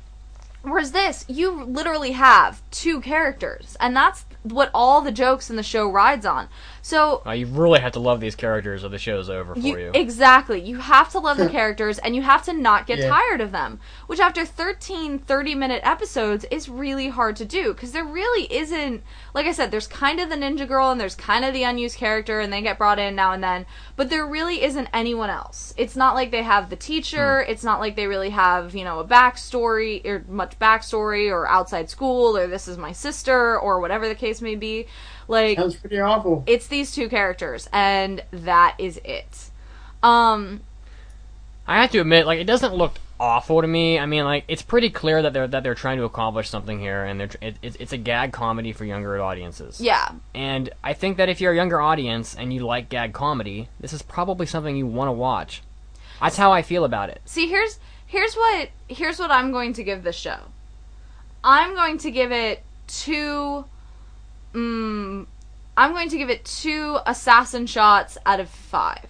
whereas 0.63 0.91
this 0.91 1.25
you 1.27 1.63
literally 1.63 2.11
have 2.11 2.61
two 2.71 2.99
characters 3.01 3.77
and 3.79 3.95
that's 3.95 4.25
what 4.43 4.71
all 4.73 5.01
the 5.01 5.11
jokes 5.11 5.49
in 5.49 5.55
the 5.55 5.63
show 5.63 5.89
rides 5.89 6.25
on 6.25 6.47
so 6.85 7.21
Uh, 7.25 7.31
you 7.31 7.45
really 7.47 7.79
have 7.79 7.93
to 7.93 7.99
love 8.01 8.19
these 8.19 8.35
characters, 8.35 8.83
or 8.83 8.89
the 8.89 8.97
show's 8.99 9.29
over 9.29 9.55
for 9.55 9.59
You, 9.61 9.77
you. 9.79 9.91
Exactly. 9.93 10.59
You 10.59 10.79
have 10.79 11.09
to 11.13 11.19
love 11.19 11.37
the 11.37 11.47
characters 11.59 11.97
and 11.97 12.13
you 12.13 12.21
have 12.21 12.43
to 12.43 12.51
not 12.53 12.85
get 12.85 12.99
Yeah. 12.99 13.07
tired 13.09 13.39
of 13.39 13.53
them, 13.53 13.79
which 14.07 14.19
after 14.19 14.45
13 14.45 15.17
30 15.17 15.55
minute 15.55 15.79
episodes 15.85 16.45
is 16.51 16.67
really 16.67 17.07
hard 17.07 17.37
to 17.37 17.45
do 17.45 17.73
because 17.73 17.93
there 17.93 18.03
really 18.03 18.51
isn't 18.53 19.01
like 19.33 19.45
I 19.45 19.53
said 19.53 19.71
there's 19.71 19.87
kind 19.87 20.19
of 20.19 20.29
the 20.29 20.35
ninja 20.35 20.67
girl 20.67 20.91
and 20.91 20.99
there's 20.99 21.15
kind 21.15 21.45
of 21.45 21.53
the 21.53 21.63
unused 21.63 21.97
character 21.97 22.41
and 22.41 22.51
they 22.51 22.61
get 22.61 22.77
brought 22.77 22.99
in 22.99 23.15
now 23.15 23.31
and 23.31 23.41
then, 23.41 23.65
but 23.95 24.09
there 24.09 24.25
really 24.27 24.61
isn't 24.61 24.89
anyone 24.93 25.29
else. 25.29 25.73
It's 25.77 25.95
not 25.95 26.15
like 26.15 26.31
they 26.31 26.43
have 26.43 26.69
the 26.69 26.75
teacher, 26.75 27.41
it's 27.47 27.63
not 27.63 27.79
like 27.79 27.95
they 27.95 28.07
really 28.07 28.31
have, 28.31 28.75
you 28.75 28.83
know, 28.83 28.99
a 28.99 29.05
backstory 29.05 30.05
or 30.05 30.25
much 30.27 30.59
backstory 30.59 31.31
or 31.31 31.47
outside 31.47 31.89
school 31.89 32.37
or 32.37 32.45
this 32.47 32.67
is 32.67 32.77
my 32.77 32.91
sister 32.91 33.57
or 33.57 33.79
whatever 33.79 34.07
the 34.09 34.15
case 34.15 34.41
may 34.41 34.55
be. 34.55 34.85
Like 35.33 35.57
Sounds 35.57 35.75
pretty 35.75 35.99
awful. 35.99 36.43
it's 36.47 36.67
these 36.67 36.91
two 36.93 37.09
characters 37.09 37.67
and 37.73 38.23
that 38.31 38.75
is 38.77 38.99
it 39.03 39.49
um 40.01 40.61
I 41.65 41.81
have 41.81 41.91
to 41.91 41.99
admit, 42.01 42.25
like, 42.25 42.39
it 42.41 42.43
doesn't 42.43 42.73
look 42.73 42.95
awful 43.21 43.61
to 43.61 43.67
me. 43.67 43.97
I 43.97 44.05
mean, 44.05 44.25
like, 44.25 44.43
it's 44.49 44.61
pretty 44.61 44.89
clear 44.89 45.21
that 45.21 45.31
they're 45.31 45.47
that 45.47 45.63
they're 45.63 45.75
trying 45.75 45.97
to 45.97 46.03
accomplish 46.03 46.49
something 46.49 46.77
here, 46.77 47.05
and 47.05 47.19
they're 47.21 47.29
it, 47.39 47.55
it's 47.61 47.77
it's 47.77 47.93
a 47.93 47.97
gag 47.97 48.33
comedy 48.33 48.73
for 48.73 48.83
younger 48.83 49.21
audiences. 49.21 49.79
yeah 49.79 50.11
And 50.35 50.69
I 50.83 50.91
think 50.91 51.15
that 51.17 51.29
if 51.29 51.39
you're 51.39 51.53
a 51.53 51.55
younger 51.55 51.79
audience 51.79 52.35
and 52.35 52.53
you 52.53 52.65
like 52.65 52.89
gag 52.89 53.13
comedy, 53.13 53.69
this 53.79 53.93
is 53.93 54.01
probably 54.01 54.45
something 54.45 54.75
you 54.75 54.85
want 54.85 55.07
to 55.07 55.13
watch. 55.13 55.61
That's 56.21 56.35
how 56.35 56.51
I 56.51 56.63
feel 56.63 56.83
about 56.83 57.09
it. 57.09 57.21
see 57.23 57.47
here's 57.47 57.79
here's 58.07 58.35
what 58.35 58.69
here's 58.89 59.17
what 59.17 59.31
i'm 59.31 59.51
going 59.51 59.73
to 59.73 59.83
give 59.83 60.03
this 60.03 60.15
show 60.15 60.37
i'm 61.43 61.73
going 61.73 61.97
to 61.97 62.11
give 62.11 62.31
it 62.31 62.61
two 62.87 63.65
mm, 64.53 65.25
i'm 65.75 65.91
going 65.91 66.09
to 66.09 66.17
give 66.17 66.29
it 66.29 66.45
two 66.45 66.97
assassin 67.05 67.65
shots 67.65 68.17
out 68.25 68.39
of 68.39 68.49
five 68.49 69.09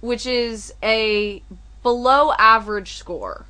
which 0.00 0.26
is 0.26 0.72
a 0.82 1.42
below 1.82 2.32
average 2.38 2.94
score. 2.94 3.44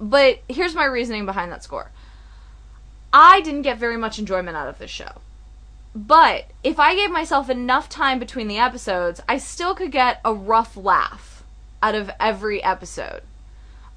But 0.00 0.40
here's 0.48 0.74
my 0.74 0.84
reasoning 0.84 1.26
behind 1.26 1.52
that 1.52 1.62
score. 1.62 1.90
I 3.12 3.40
didn't 3.40 3.62
get 3.62 3.78
very 3.78 3.96
much 3.96 4.18
enjoyment 4.18 4.56
out 4.56 4.68
of 4.68 4.78
this 4.78 4.90
show. 4.90 5.20
But 5.94 6.46
if 6.62 6.78
I 6.78 6.94
gave 6.94 7.10
myself 7.10 7.50
enough 7.50 7.88
time 7.88 8.18
between 8.18 8.46
the 8.46 8.58
episodes, 8.58 9.20
I 9.28 9.38
still 9.38 9.74
could 9.74 9.90
get 9.90 10.20
a 10.24 10.32
rough 10.32 10.76
laugh 10.76 11.42
out 11.82 11.96
of 11.96 12.10
every 12.20 12.62
episode. 12.62 13.22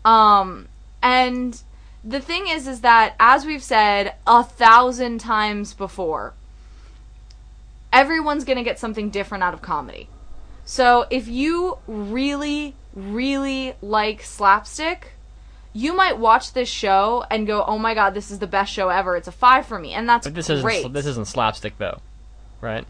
Um, 0.04 0.68
and 1.02 1.62
the 2.04 2.20
thing 2.20 2.48
is, 2.48 2.68
is 2.68 2.82
that 2.82 3.16
as 3.20 3.46
we've 3.46 3.64
said 3.64 4.16
a 4.28 4.44
thousand 4.44 5.20
times 5.20 5.74
before, 5.74 6.34
everyone's 7.92 8.44
gonna 8.44 8.64
get 8.64 8.80
something 8.80 9.10
different 9.10 9.44
out 9.44 9.54
of 9.54 9.62
comedy. 9.62 10.08
So 10.66 11.06
if 11.10 11.28
you 11.28 11.78
really, 11.88 12.76
really 12.94 13.76
like 13.82 14.22
slapstick, 14.24 15.12
you 15.74 15.94
might 15.96 16.18
watch 16.18 16.54
this 16.54 16.70
show 16.70 17.26
and 17.30 17.48
go, 17.48 17.64
"Oh 17.66 17.78
my 17.78 17.94
god, 17.94 18.14
this 18.14 18.32
is 18.32 18.40
the 18.40 18.48
best 18.48 18.72
show 18.72 18.90
ever! 18.90 19.16
It's 19.16 19.28
a 19.28 19.32
five 19.32 19.66
for 19.66 19.80
me," 19.80 19.94
and 19.94 20.08
that's 20.08 20.28
But 20.28 20.36
this 20.36 20.48
great. 20.62 20.80
isn't 20.80 20.94
this 20.94 21.06
isn't 21.06 21.28
slapstick 21.28 21.78
though. 21.78 22.00
right? 22.62 22.86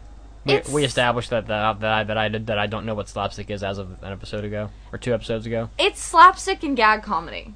We, 0.46 0.60
we 0.70 0.84
established 0.84 1.30
that 1.30 1.46
that 1.46 1.80
that 1.80 1.92
I, 1.92 2.04
that 2.04 2.18
I 2.18 2.28
did 2.28 2.46
that 2.48 2.58
I 2.58 2.66
don't 2.66 2.84
know 2.84 2.94
what 2.94 3.08
slapstick 3.08 3.48
is 3.50 3.62
as 3.62 3.78
of 3.78 4.02
an 4.02 4.12
episode 4.12 4.44
ago 4.44 4.68
or 4.92 4.98
two 4.98 5.14
episodes 5.14 5.46
ago. 5.46 5.70
It's 5.78 6.02
slapstick 6.02 6.62
and 6.62 6.76
gag 6.76 7.02
comedy. 7.02 7.54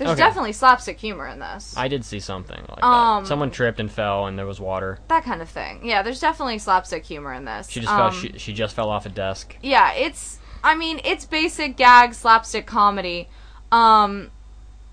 There's 0.00 0.12
Okay. 0.12 0.20
definitely 0.22 0.52
slapstick 0.52 0.98
humor 0.98 1.26
in 1.26 1.40
this. 1.40 1.74
I 1.76 1.86
did 1.86 2.06
see 2.06 2.20
something 2.20 2.58
like 2.70 2.82
Um, 2.82 3.22
that. 3.24 3.28
Someone 3.28 3.50
tripped 3.50 3.78
and 3.80 3.92
fell, 3.92 4.24
and 4.24 4.38
there 4.38 4.46
was 4.46 4.58
water. 4.58 4.98
that 5.08 5.24
kind 5.24 5.42
of 5.42 5.48
thing. 5.50 5.84
Yeah, 5.84 6.00
there's 6.00 6.20
definitely 6.20 6.58
slapstick 6.58 7.04
humor 7.04 7.34
in 7.34 7.44
this. 7.44 7.68
She 7.68 7.80
just 7.80 7.92
Um, 7.92 7.98
fell. 7.98 8.10
She, 8.10 8.32
she 8.38 8.54
just 8.54 8.74
fell 8.74 8.88
off 8.88 9.04
a 9.04 9.10
desk. 9.10 9.56
yeah, 9.60 9.92
it's 9.92 10.38
I 10.64 10.74
mean, 10.74 11.02
it's 11.04 11.26
basic 11.26 11.76
gag 11.76 12.14
slapstick 12.14 12.64
comedy. 12.66 13.28
Um 13.70 14.30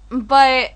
but 0.10 0.72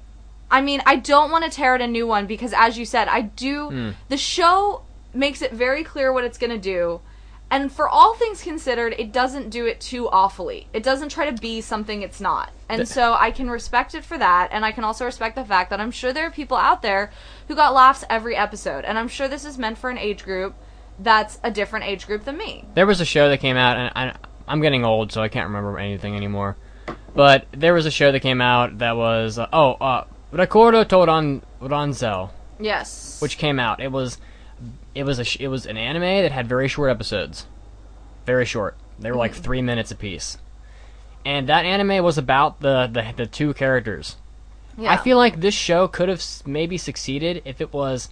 I 0.49 0.61
mean, 0.61 0.81
I 0.85 0.95
don't 0.95 1.29
want 1.31 1.43
to 1.45 1.49
tear 1.49 1.75
it 1.75 1.81
a 1.81 1.87
new 1.87 2.07
one 2.07 2.25
because 2.25 2.53
as 2.53 2.77
you 2.77 2.85
said, 2.85 3.07
I 3.09 3.21
do 3.21 3.69
Hmm. 3.69 3.89
the 4.09 4.17
show 4.17 4.81
makes 5.13 5.41
it 5.41 5.51
very 5.51 5.83
clear 5.83 6.11
what 6.13 6.23
it's 6.23 6.37
going 6.37 6.51
to 6.51 6.57
do. 6.57 7.01
And 7.51 7.69
for 7.69 7.89
all 7.89 8.15
things 8.15 8.41
considered, 8.41 8.95
it 8.97 9.11
doesn't 9.11 9.49
do 9.49 9.65
it 9.65 9.81
too 9.81 10.07
awfully. 10.09 10.67
It 10.71 10.83
doesn't 10.83 11.09
try 11.09 11.29
to 11.29 11.39
be 11.39 11.59
something 11.59 12.01
it's 12.01 12.21
not. 12.21 12.49
And 12.69 12.87
so 12.87 13.13
I 13.13 13.31
can 13.31 13.49
respect 13.49 13.93
it 13.93 14.05
for 14.05 14.17
that, 14.17 14.47
and 14.53 14.63
I 14.63 14.71
can 14.71 14.85
also 14.85 15.03
respect 15.03 15.35
the 15.35 15.43
fact 15.43 15.69
that 15.71 15.81
I'm 15.81 15.91
sure 15.91 16.13
there 16.13 16.25
are 16.27 16.31
people 16.31 16.55
out 16.55 16.81
there 16.81 17.11
who 17.49 17.55
got 17.55 17.73
laughs 17.73 18.05
every 18.09 18.37
episode. 18.37 18.85
And 18.85 18.97
I'm 18.97 19.09
sure 19.09 19.27
this 19.27 19.43
is 19.43 19.57
meant 19.57 19.77
for 19.77 19.89
an 19.89 19.97
age 19.97 20.23
group 20.23 20.55
that's 20.97 21.39
a 21.43 21.51
different 21.51 21.85
age 21.85 22.07
group 22.07 22.23
than 22.23 22.37
me. 22.37 22.63
There 22.73 22.85
was 22.85 23.01
a 23.01 23.05
show 23.05 23.27
that 23.29 23.39
came 23.39 23.57
out, 23.57 23.75
and 23.75 23.91
I, 23.95 24.15
I'm 24.47 24.61
getting 24.61 24.85
old, 24.85 25.11
so 25.11 25.21
I 25.21 25.27
can't 25.27 25.47
remember 25.47 25.77
anything 25.77 26.15
anymore. 26.15 26.55
But 27.13 27.47
there 27.51 27.73
was 27.73 27.85
a 27.85 27.91
show 27.91 28.13
that 28.13 28.21
came 28.21 28.39
out 28.39 28.77
that 28.77 28.95
was 28.95 29.37
uh, 29.37 29.47
oh, 29.51 29.73
uh, 29.73 30.05
Recorder 30.31 30.85
to 30.85 30.95
Randoseru, 30.95 32.29
Yes. 32.59 33.19
which 33.19 33.37
came 33.37 33.59
out. 33.59 33.81
It 33.81 33.91
was 33.91 34.17
it 34.95 35.03
was 35.03 35.19
a 35.19 35.23
sh- 35.23 35.37
it 35.39 35.47
was 35.47 35.65
an 35.65 35.77
anime 35.77 36.01
that 36.23 36.31
had 36.31 36.47
very 36.47 36.67
short 36.67 36.89
episodes, 36.91 37.45
very 38.25 38.45
short. 38.45 38.75
They 38.99 39.09
were 39.11 39.17
like 39.17 39.33
Mhm. 39.33 39.43
three 39.43 39.61
minutes 39.61 39.91
apiece, 39.91 40.37
and 41.25 41.47
that 41.49 41.65
anime 41.65 42.03
was 42.03 42.17
about 42.17 42.59
the 42.61 42.87
the, 42.91 43.13
the 43.15 43.25
two 43.25 43.53
characters. 43.53 44.17
Yeah. 44.77 44.91
I 44.91 44.97
feel 44.97 45.17
like 45.17 45.41
this 45.41 45.53
show 45.53 45.87
could 45.87 46.07
have 46.09 46.23
maybe 46.45 46.77
succeeded 46.77 47.41
if 47.45 47.61
it 47.61 47.73
was. 47.73 48.09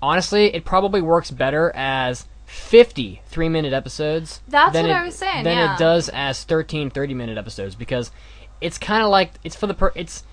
Honestly, 0.00 0.54
it 0.54 0.64
probably 0.64 1.02
works 1.02 1.30
better 1.30 1.72
as 1.74 2.26
50 2.46 3.20
three 3.26 3.48
minute 3.48 3.72
episodes. 3.72 4.40
That's 4.48 4.72
than 4.72 4.84
what 4.84 4.90
it- 4.90 4.94
I 4.96 5.04
was 5.04 5.14
saying, 5.16 5.44
Than 5.44 5.58
yeah. 5.58 5.74
it 5.74 5.78
does 5.78 6.08
as 6.08 6.44
13 6.44 6.88
30 6.90 7.14
minute 7.14 7.36
episodes 7.36 7.74
because 7.74 8.10
it's 8.60 8.78
kind 8.78 9.02
of 9.02 9.10
like 9.10 9.32
it's 9.44 9.54
for 9.56 9.66
the 9.66 9.74
per 9.74 9.92
it's 9.94 10.24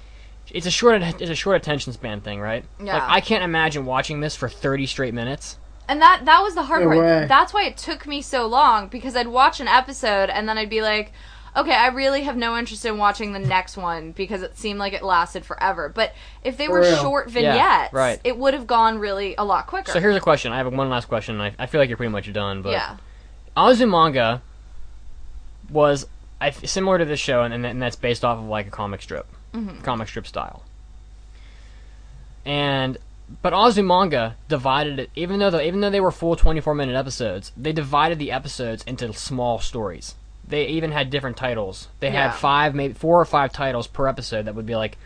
it's 0.51 0.65
a 0.65 0.71
short 0.71 1.01
it's 1.01 1.29
a 1.29 1.35
short 1.35 1.57
attention 1.57 1.91
span 1.93 2.21
thing, 2.21 2.39
right? 2.39 2.63
Yeah. 2.81 2.93
Like 2.93 3.03
I 3.09 3.19
can't 3.21 3.43
imagine 3.43 3.85
watching 3.85 4.19
this 4.21 4.35
for 4.35 4.47
30 4.47 4.85
straight 4.85 5.13
minutes. 5.13 5.57
And 5.87 6.01
that 6.01 6.25
that 6.25 6.41
was 6.41 6.55
the 6.55 6.63
hard 6.63 6.81
No 6.83 6.87
part. 6.87 6.99
way. 6.99 7.25
That's 7.27 7.53
why 7.53 7.63
it 7.65 7.77
took 7.77 8.07
me 8.07 8.21
so 8.21 8.47
long 8.47 8.87
because 8.87 9.15
I'd 9.15 9.27
watch 9.27 9.59
an 9.59 9.67
episode 9.67 10.29
and 10.29 10.49
then 10.49 10.57
I'd 10.57 10.69
be 10.69 10.81
like, 10.81 11.11
okay, 11.55 11.73
I 11.75 11.87
really 11.87 12.23
have 12.23 12.35
no 12.35 12.57
interest 12.57 12.85
in 12.85 12.97
watching 12.97 13.31
the 13.33 13.39
next 13.39 13.77
one 13.77 14.11
because 14.11 14.41
it 14.41 14.57
seemed 14.57 14.79
like 14.79 14.93
it 14.93 15.03
lasted 15.03 15.45
forever. 15.45 15.87
But 15.87 16.13
if 16.43 16.57
they 16.57 16.65
For 16.65 16.73
were 16.73 16.79
real. 16.81 16.97
short 16.97 17.27
Yeah, 17.29 17.33
vignettes, 17.53 17.93
right. 17.93 18.19
it 18.23 18.37
would 18.37 18.53
have 18.55 18.67
gone 18.67 18.97
really 18.99 19.35
a 19.37 19.45
lot 19.45 19.67
quicker. 19.67 19.91
So 19.91 19.99
here's 19.99 20.15
a 20.15 20.19
question. 20.19 20.51
I 20.51 20.57
have 20.57 20.73
one 20.73 20.89
last 20.89 21.07
question. 21.07 21.39
I, 21.39 21.53
I 21.59 21.67
feel 21.67 21.79
like 21.79 21.87
you're 21.89 21.97
pretty 21.97 22.11
much 22.11 22.31
done, 22.33 22.61
but 22.61 22.71
Yeah. 22.71 22.97
Azumanga 23.55 24.41
was 25.69 26.07
I, 26.41 26.49
similar 26.51 26.97
to 26.97 27.05
this 27.05 27.19
show, 27.21 27.43
and, 27.43 27.65
and 27.65 27.81
that's 27.81 27.95
based 27.95 28.25
off 28.25 28.37
of 28.39 28.45
like 28.45 28.67
a 28.67 28.71
comic 28.71 29.01
strip, 29.01 29.25
Mhm. 29.53 29.81
comic 29.83 30.07
strip 30.09 30.27
style. 30.27 30.63
And 32.45 32.97
but 33.41 33.53
Azumanga 33.53 34.33
divided 34.47 34.99
it, 34.99 35.09
even 35.15 35.39
though 35.39 35.49
the, 35.49 35.65
even 35.65 35.81
though 35.81 35.89
they 35.89 35.99
were 36.01 36.11
full 36.11 36.35
24 36.35 36.75
minute 36.75 36.95
episodes, 36.95 37.51
they 37.57 37.73
divided 37.73 38.19
the 38.19 38.31
episodes 38.31 38.83
into 38.85 39.11
small 39.13 39.59
stories. 39.59 40.15
They 40.47 40.67
even 40.67 40.91
had 40.91 41.09
different 41.09 41.37
titles. 41.37 41.87
They 41.99 42.11
Yeah. 42.11 42.29
had 42.29 42.35
five, 42.35 42.75
maybe 42.75 42.93
four 42.93 43.19
or 43.19 43.25
five 43.25 43.51
titles 43.51 43.87
per 43.87 44.07
episode 44.07 44.45
that 44.45 44.53
would 44.55 44.65
be 44.67 44.75
like, 44.75 44.97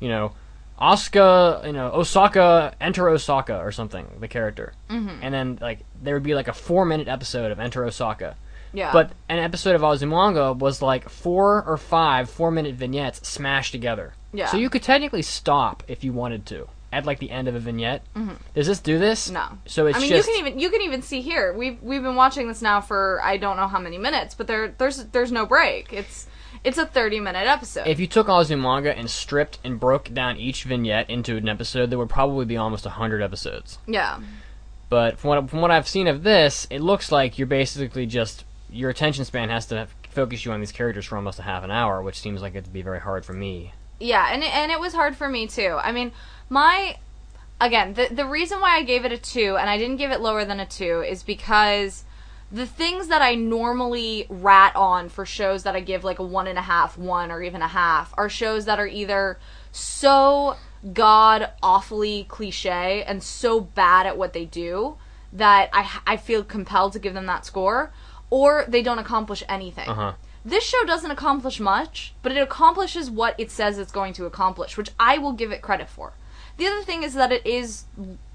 you 0.00 0.08
know, 0.08 0.32
Asuka, 0.80 1.66
you 1.66 1.72
know, 1.72 1.90
Osaka, 1.92 2.72
enter 2.80 3.08
Osaka 3.08 3.58
or 3.58 3.72
something, 3.72 4.06
the 4.20 4.28
character. 4.28 4.72
Mhm. 4.90 5.18
And 5.22 5.34
then 5.34 5.58
like 5.60 5.80
there 6.00 6.14
would 6.14 6.22
be 6.22 6.34
like 6.34 6.48
a 6.48 6.52
four 6.52 6.84
minute 6.84 7.08
episode 7.08 7.50
of 7.50 7.58
Enter 7.60 7.84
Osaka. 7.84 8.36
Yeah. 8.72 8.92
But 8.92 9.10
an 9.28 9.38
episode 9.38 9.74
of 9.74 9.80
Azumanga 9.82 10.56
was 10.56 10.82
like 10.82 11.08
four 11.08 11.64
or 11.66 11.76
five 11.76 12.28
four 12.30 12.50
minute 12.50 12.74
vignettes 12.74 13.26
smashed 13.28 13.72
together. 13.72 14.14
Yeah. 14.32 14.46
So 14.46 14.56
you 14.56 14.70
could 14.70 14.82
technically 14.82 15.22
stop 15.22 15.82
if 15.88 16.04
you 16.04 16.12
wanted 16.12 16.46
to 16.46 16.68
at 16.92 17.04
like 17.04 17.18
the 17.18 17.30
end 17.30 17.48
of 17.48 17.54
a 17.54 17.58
vignette. 17.58 18.02
Mhm. 18.16 18.36
Does 18.54 18.66
this 18.66 18.80
do 18.80 18.98
this? 18.98 19.30
No. 19.30 19.58
So 19.66 19.86
it's 19.86 19.98
I 19.98 20.00
mean, 20.00 20.08
just 20.10 20.28
you 20.28 20.34
can 20.34 20.46
even 20.46 20.58
you 20.58 20.70
can 20.70 20.80
even 20.82 21.02
see 21.02 21.20
here. 21.20 21.52
We've 21.52 21.80
we've 21.82 22.02
been 22.02 22.16
watching 22.16 22.48
this 22.48 22.62
now 22.62 22.80
for 22.80 23.20
I 23.22 23.36
don't 23.36 23.56
know 23.56 23.68
how 23.68 23.78
many 23.78 23.98
minutes, 23.98 24.34
but 24.34 24.46
there 24.46 24.68
there's 24.78 25.04
there's 25.06 25.30
no 25.32 25.44
break. 25.46 25.92
It's 25.92 26.26
it's 26.64 26.78
a 26.78 26.86
30 26.86 27.20
minute 27.20 27.46
episode. 27.46 27.86
if 27.86 28.00
you 28.00 28.06
took 28.06 28.26
Azumanga 28.26 28.92
and 28.98 29.08
stripped 29.08 29.58
and 29.62 29.78
broke 29.78 30.12
down 30.12 30.38
each 30.38 30.64
vignette 30.64 31.08
into 31.08 31.36
an 31.36 31.48
episode, 31.48 31.90
there 31.90 31.98
would 31.98 32.08
probably 32.08 32.44
be 32.46 32.56
almost 32.56 32.84
hundred 32.84 33.22
episodes. 33.22 33.78
yeah. 33.86 34.18
But 34.88 35.18
from 35.18 35.28
what 35.28 35.50
from 35.50 35.60
what 35.60 35.70
I've 35.70 35.86
seen 35.86 36.06
of 36.06 36.22
this, 36.22 36.66
it 36.70 36.80
looks 36.80 37.12
like 37.12 37.38
you're 37.38 37.46
basically 37.46 38.06
just 38.06 38.44
your 38.70 38.88
attention 38.90 39.24
span 39.26 39.50
has 39.50 39.66
to 39.66 39.86
focus 40.10 40.44
you 40.46 40.52
on 40.52 40.60
these 40.60 40.72
characters 40.72 41.04
for 41.04 41.16
almost 41.16 41.38
a 41.38 41.42
half 41.42 41.62
an 41.62 41.70
hour, 41.70 42.00
which 42.02 42.18
seems 42.18 42.40
like 42.40 42.54
it'd 42.54 42.72
be 42.72 42.80
very 42.82 43.00
hard 43.00 43.24
for 43.26 43.34
me. 43.34 43.72
Yeah, 44.00 44.28
and 44.32 44.42
it, 44.42 44.54
and 44.54 44.72
it 44.72 44.80
was 44.80 44.94
hard 44.94 45.16
for 45.16 45.28
me 45.28 45.46
too. 45.46 45.76
I 45.82 45.92
mean, 45.92 46.12
my 46.48 46.96
again, 47.60 47.94
the 47.94 48.08
the 48.10 48.26
reason 48.26 48.60
why 48.60 48.76
I 48.76 48.82
gave 48.82 49.04
it 49.04 49.12
a 49.12 49.18
two 49.18 49.56
and 49.58 49.68
I 49.68 49.78
didn't 49.78 49.96
give 49.96 50.10
it 50.10 50.20
lower 50.20 50.44
than 50.44 50.60
a 50.60 50.66
two 50.66 51.02
is 51.02 51.22
because 51.22 52.04
the 52.50 52.66
things 52.66 53.08
that 53.08 53.20
I 53.20 53.34
normally 53.34 54.26
rat 54.28 54.74
on 54.74 55.08
for 55.08 55.26
shows 55.26 55.64
that 55.64 55.76
I 55.76 55.80
give 55.80 56.04
like 56.04 56.18
a 56.18 56.24
one 56.24 56.46
and 56.46 56.58
a 56.58 56.62
half, 56.62 56.96
one 56.96 57.30
or 57.30 57.42
even 57.42 57.60
a 57.60 57.68
half 57.68 58.14
are 58.16 58.28
shows 58.28 58.64
that 58.64 58.78
are 58.78 58.86
either 58.86 59.38
so 59.72 60.56
god 60.94 61.50
awfully 61.62 62.24
cliche 62.28 63.02
and 63.02 63.22
so 63.22 63.60
bad 63.60 64.06
at 64.06 64.16
what 64.16 64.32
they 64.32 64.44
do 64.44 64.96
that 65.32 65.68
I 65.72 66.00
I 66.06 66.16
feel 66.16 66.44
compelled 66.44 66.92
to 66.94 66.98
give 66.98 67.14
them 67.14 67.26
that 67.26 67.44
score, 67.44 67.92
or 68.30 68.64
they 68.68 68.82
don't 68.82 68.98
accomplish 68.98 69.42
anything. 69.48 69.88
Uh 69.88 69.94
huh. 69.94 70.12
This 70.44 70.64
show 70.64 70.84
doesn't 70.84 71.10
accomplish 71.10 71.60
much, 71.60 72.14
but 72.22 72.32
it 72.32 72.38
accomplishes 72.38 73.10
what 73.10 73.34
it 73.38 73.50
says 73.50 73.78
it's 73.78 73.92
going 73.92 74.14
to 74.14 74.24
accomplish, 74.24 74.78
which 74.78 74.90
I 74.98 75.18
will 75.18 75.32
give 75.32 75.52
it 75.52 75.60
credit 75.60 75.90
for. 75.90 76.14
The 76.58 76.66
other 76.66 76.82
thing 76.82 77.02
is 77.02 77.14
that 77.14 77.32
it 77.32 77.46
is 77.46 77.84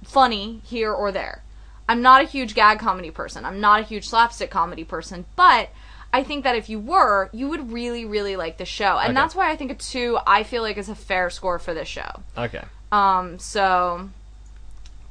funny 0.03 0.61
here 0.65 0.91
or 0.91 1.11
there. 1.11 1.43
I'm 1.87 2.01
not 2.01 2.21
a 2.23 2.25
huge 2.25 2.55
gag 2.55 2.79
comedy 2.79 3.11
person. 3.11 3.43
I'm 3.45 3.59
not 3.59 3.81
a 3.81 3.83
huge 3.83 4.07
slapstick 4.07 4.49
comedy 4.49 4.83
person, 4.85 5.25
but 5.35 5.69
I 6.13 6.23
think 6.23 6.43
that 6.45 6.55
if 6.55 6.69
you 6.69 6.79
were, 6.79 7.29
you 7.33 7.49
would 7.49 7.71
really, 7.71 8.05
really 8.05 8.35
like 8.35 8.57
the 8.57 8.65
show. 8.65 8.97
And 8.97 9.09
Okay. 9.09 9.13
that's 9.13 9.35
why 9.35 9.51
I 9.51 9.55
think 9.57 9.71
a 9.71 9.75
two, 9.75 10.17
I 10.25 10.43
feel 10.43 10.61
like, 10.61 10.77
is 10.77 10.87
a 10.89 10.95
fair 10.95 11.29
score 11.29 11.59
for 11.59 11.73
this 11.73 11.87
show. 11.87 12.21
Okay. 12.37 12.63
Um, 12.91 13.39
so, 13.39 14.09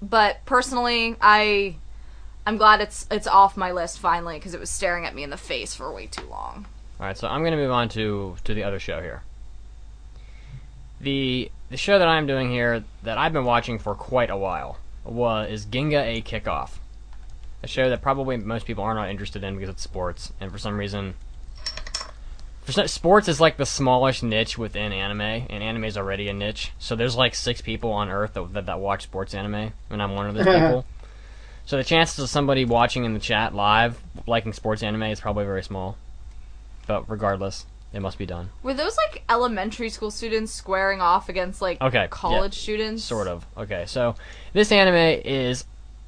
but 0.01 0.45
personally, 0.47 1.17
I, 1.21 1.77
I'm 2.47 2.57
glad 2.57 2.81
it's 2.81 3.07
it's 3.11 3.27
off 3.27 3.57
my 3.57 3.73
list 3.73 3.99
finally 3.99 4.39
because 4.39 4.55
it 4.55 4.61
was 4.61 4.71
staring 4.71 5.05
at 5.05 5.15
me 5.15 5.23
in 5.23 5.31
the 5.31 5.37
face 5.37 5.75
for 5.75 5.93
way 5.93 6.07
too 6.07 6.25
long. 6.27 6.67
All 6.99 7.07
right, 7.07 7.19
so 7.19 7.29
I'm 7.29 7.41
going 7.43 7.53
to 7.53 7.59
move 7.59 7.73
on 7.73 7.89
to 7.91 8.37
to 8.45 8.55
the 8.55 8.63
other 8.65 8.79
show 8.79 9.03
here. 9.03 9.23
The 11.01 11.51
the 11.73 11.79
show 11.79 11.99
that 11.99 12.07
I'm 12.07 12.27
doing 12.27 12.51
here 12.51 12.85
that 13.03 13.17
I've 13.17 13.33
been 13.33 13.47
watching 13.47 13.79
for 13.79 13.95
quite 13.95 14.29
a 14.29 14.37
while 14.37 14.79
was 15.05 15.51
is 15.51 15.67
Ginga 15.67 16.03
A 16.05 16.21
Kickoff, 16.21 16.73
a 17.63 17.67
show 17.67 17.89
that 17.89 18.03
probably 18.03 18.37
most 18.37 18.67
people 18.67 18.85
are 18.85 18.95
not 18.95 19.09
interested 19.09 19.43
in 19.43 19.55
because 19.55 19.71
it's 19.71 19.83
sports, 19.83 20.35
and 20.39 20.53
for 20.53 20.59
some 20.59 20.77
reason, 20.77 21.15
for 22.63 22.73
some, 22.73 22.87
sports 22.89 23.27
is 23.27 23.41
like 23.41 23.57
the 23.57 23.65
smallest 23.65 24.23
niche 24.23 24.59
within 24.59 24.93
anime, 24.93 25.23
and 25.23 25.63
anime 25.63 25.85
is 25.85 25.97
already 25.97 26.29
a 26.29 26.35
niche. 26.35 26.73
So 26.79 26.95
there's 26.95 27.17
like 27.17 27.35
six 27.35 27.63
people 27.63 27.91
on 27.91 28.11
Earth 28.11 28.35
that 28.35 28.53
that, 28.53 28.67
that 28.67 28.79
watch 28.79 29.05
sports 29.05 29.33
anime, 29.33 29.73
and 29.89 30.03
I'm 30.03 30.15
one 30.15 30.27
of 30.27 30.35
those 30.35 30.45
people. 30.61 30.85
So 31.65 31.79
the 31.79 31.85
chances 31.85 32.19
of 32.19 32.29
somebody 32.29 32.67
watching 32.67 33.05
in 33.05 33.15
the 33.15 33.21
chat 33.21 33.55
live 33.55 33.99
liking 34.27 34.53
sports 34.53 34.83
anime 34.83 35.05
is 35.05 35.21
probably 35.21 35.47
very 35.47 35.63
small. 35.63 35.97
But 36.87 37.09
regardless, 37.09 37.65
it 37.93 38.01
must 38.01 38.19
be 38.19 38.27
done. 38.27 38.51
Were 38.63 38.75
those 38.75 38.97
like 38.97 39.23
elementary 39.29 39.89
school 39.91 40.11
students 40.11 40.53
squaring 40.53 41.01
off 41.01 41.29
against 41.29 41.61
like 41.63 41.81
Okay. 41.81 42.07
college 42.11 42.57
yeah, 42.57 42.63
students? 42.63 43.05
Sort 43.05 43.29
of. 43.29 43.45
Okay, 43.57 43.85
so 43.87 44.15
this 44.53 44.73
anime 44.73 45.21
is 45.25 45.65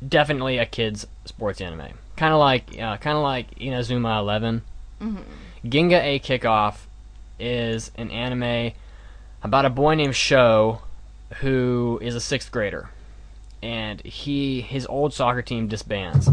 definitely 0.06 0.58
a 0.58 0.66
kids 0.66 1.06
sports 1.24 1.60
anime. 1.60 1.88
Kind 2.16 2.32
of 2.32 2.38
like 2.40 2.78
uh, 2.80 2.96
kind 2.98 3.16
of 3.16 3.22
like 3.22 3.54
Inazuma 3.58 4.18
11. 4.18 4.62
Mhm. 5.00 5.22
Ginga 5.66 6.02
A 6.02 6.18
Kickoff 6.20 6.76
is 7.38 7.90
an 7.96 8.10
anime 8.10 8.72
about 9.42 9.64
a 9.64 9.70
boy 9.70 9.94
named 9.94 10.14
Sho 10.14 10.80
who 11.40 11.98
is 12.02 12.14
a 12.14 12.20
6th 12.20 12.50
grader. 12.50 12.90
And 13.62 14.00
he 14.02 14.60
his 14.60 14.86
old 14.86 15.12
soccer 15.14 15.42
team 15.42 15.68
disbands. 15.68 16.28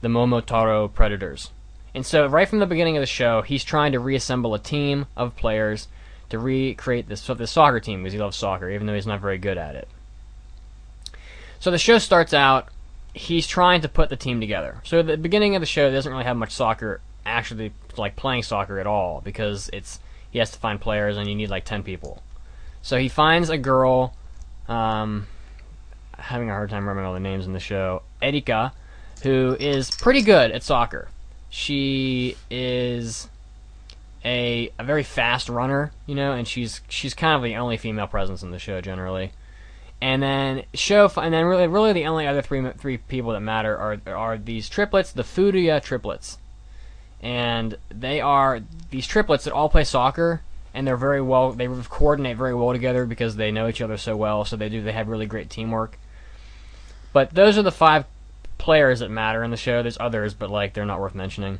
The 0.00 0.08
Momoyama 0.08 0.92
Predators. 0.94 1.50
And 1.94 2.06
so 2.06 2.26
right 2.26 2.48
from 2.48 2.60
the 2.60 2.66
beginning 2.66 2.96
of 2.96 3.00
the 3.00 3.06
show, 3.06 3.42
he's 3.42 3.64
trying 3.64 3.92
to 3.92 3.98
reassemble 3.98 4.54
a 4.54 4.58
team 4.58 5.06
of 5.16 5.36
players 5.36 5.88
to 6.30 6.38
recreate 6.38 7.08
this 7.08 7.26
this 7.26 7.50
soccer 7.50 7.80
team 7.80 8.02
because 8.02 8.12
he 8.12 8.18
loves 8.18 8.36
soccer, 8.36 8.70
even 8.70 8.86
though 8.86 8.94
he's 8.94 9.06
not 9.06 9.20
very 9.20 9.38
good 9.38 9.58
at 9.58 9.74
it. 9.74 9.88
So 11.58 11.70
the 11.70 11.78
show 11.78 11.98
starts 11.98 12.32
out 12.32 12.68
he's 13.12 13.46
trying 13.46 13.80
to 13.82 13.88
put 13.88 14.08
the 14.08 14.16
team 14.16 14.40
together. 14.40 14.80
So 14.84 15.02
the 15.02 15.16
beginning 15.16 15.56
of 15.56 15.60
the 15.60 15.66
show 15.66 15.90
doesn't 15.90 16.10
really 16.10 16.24
have 16.24 16.36
much 16.36 16.52
soccer 16.52 17.00
actually 17.26 17.72
like 17.96 18.16
playing 18.16 18.42
soccer 18.42 18.78
at 18.78 18.86
all 18.86 19.20
because 19.20 19.68
it's 19.72 19.98
he 20.30 20.38
has 20.38 20.50
to 20.52 20.58
find 20.58 20.80
players 20.80 21.16
and 21.16 21.28
you 21.28 21.34
need 21.34 21.50
like 21.50 21.64
10 21.64 21.82
people. 21.82 22.22
So 22.82 22.96
he 22.98 23.08
finds 23.08 23.50
a 23.50 23.58
girl 23.58 24.14
um 24.68 25.26
having 26.16 26.50
a 26.50 26.52
hard 26.52 26.70
time 26.70 26.82
remembering 26.82 27.06
all 27.06 27.14
the 27.14 27.20
names 27.20 27.46
in 27.46 27.52
the 27.52 27.60
show, 27.60 28.02
Erika, 28.22 28.72
who 29.22 29.56
is 29.58 29.90
pretty 29.90 30.22
good 30.22 30.50
at 30.52 30.62
soccer. 30.62 31.08
She 31.50 32.36
is 32.50 33.28
a 34.24 34.70
a 34.78 34.84
very 34.84 35.02
fast 35.02 35.48
runner, 35.48 35.92
you 36.06 36.14
know, 36.14 36.32
and 36.32 36.46
she's 36.46 36.80
she's 36.88 37.14
kind 37.14 37.34
of 37.34 37.42
the 37.42 37.56
only 37.56 37.76
female 37.76 38.06
presence 38.06 38.42
in 38.42 38.50
the 38.50 38.58
show 38.58 38.80
generally. 38.80 39.32
And 40.02 40.22
then 40.22 40.62
show, 40.72 41.10
and 41.16 41.34
then 41.34 41.44
really, 41.44 41.66
really 41.66 41.92
the 41.92 42.06
only 42.06 42.26
other 42.26 42.40
three 42.40 42.70
three 42.78 42.96
people 42.96 43.32
that 43.32 43.40
matter 43.40 43.76
are 43.76 44.00
are 44.06 44.38
these 44.38 44.68
triplets, 44.68 45.12
the 45.12 45.22
Furuya 45.22 45.82
triplets, 45.82 46.38
and 47.20 47.76
they 47.90 48.20
are 48.20 48.62
these 48.90 49.06
triplets 49.06 49.44
that 49.44 49.52
all 49.52 49.68
play 49.68 49.84
soccer, 49.84 50.40
and 50.72 50.86
they're 50.86 50.96
very 50.96 51.20
well, 51.20 51.52
they 51.52 51.68
coordinate 51.88 52.36
very 52.36 52.54
well 52.54 52.72
together 52.72 53.04
because 53.04 53.36
they 53.36 53.50
know 53.50 53.68
each 53.68 53.82
other 53.82 53.96
so 53.96 54.16
well. 54.16 54.44
So 54.44 54.56
they 54.56 54.68
do, 54.68 54.82
they 54.82 54.92
have 54.92 55.08
really 55.08 55.26
great 55.26 55.50
teamwork. 55.50 55.98
But 57.12 57.34
those 57.34 57.58
are 57.58 57.62
the 57.62 57.72
five 57.72 58.04
players 58.60 59.00
that 59.00 59.10
matter 59.10 59.42
in 59.42 59.50
the 59.50 59.56
Sho. 59.56 59.82
There's 59.82 59.98
others, 59.98 60.34
but 60.34 60.50
like 60.50 60.74
they're 60.74 60.84
not 60.84 61.00
worth 61.00 61.14
mentioning. 61.14 61.58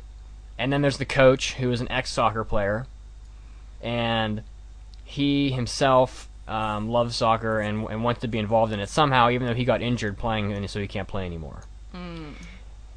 And 0.57 0.71
then 0.71 0.81
there's 0.81 0.97
the 0.97 1.05
coach, 1.05 1.53
who 1.53 1.71
is 1.71 1.81
an 1.81 1.91
ex 1.91 2.11
soccer 2.11 2.43
player, 2.43 2.85
and 3.81 4.43
he 5.03 5.51
himself 5.51 6.29
um, 6.47 6.89
loves 6.89 7.15
soccer 7.15 7.59
and, 7.59 7.89
and 7.89 8.03
wants 8.03 8.21
to 8.21 8.27
be 8.27 8.37
involved 8.37 8.71
in 8.71 8.79
it 8.79 8.87
somehow, 8.87 9.29
even 9.29 9.47
though 9.47 9.55
he 9.55 9.65
got 9.65 9.81
injured 9.81 10.17
playing, 10.17 10.53
and 10.53 10.69
so 10.69 10.79
he 10.79 10.87
can't 10.87 11.07
play 11.07 11.25
anymore. 11.25 11.63
Mm. 11.93 12.33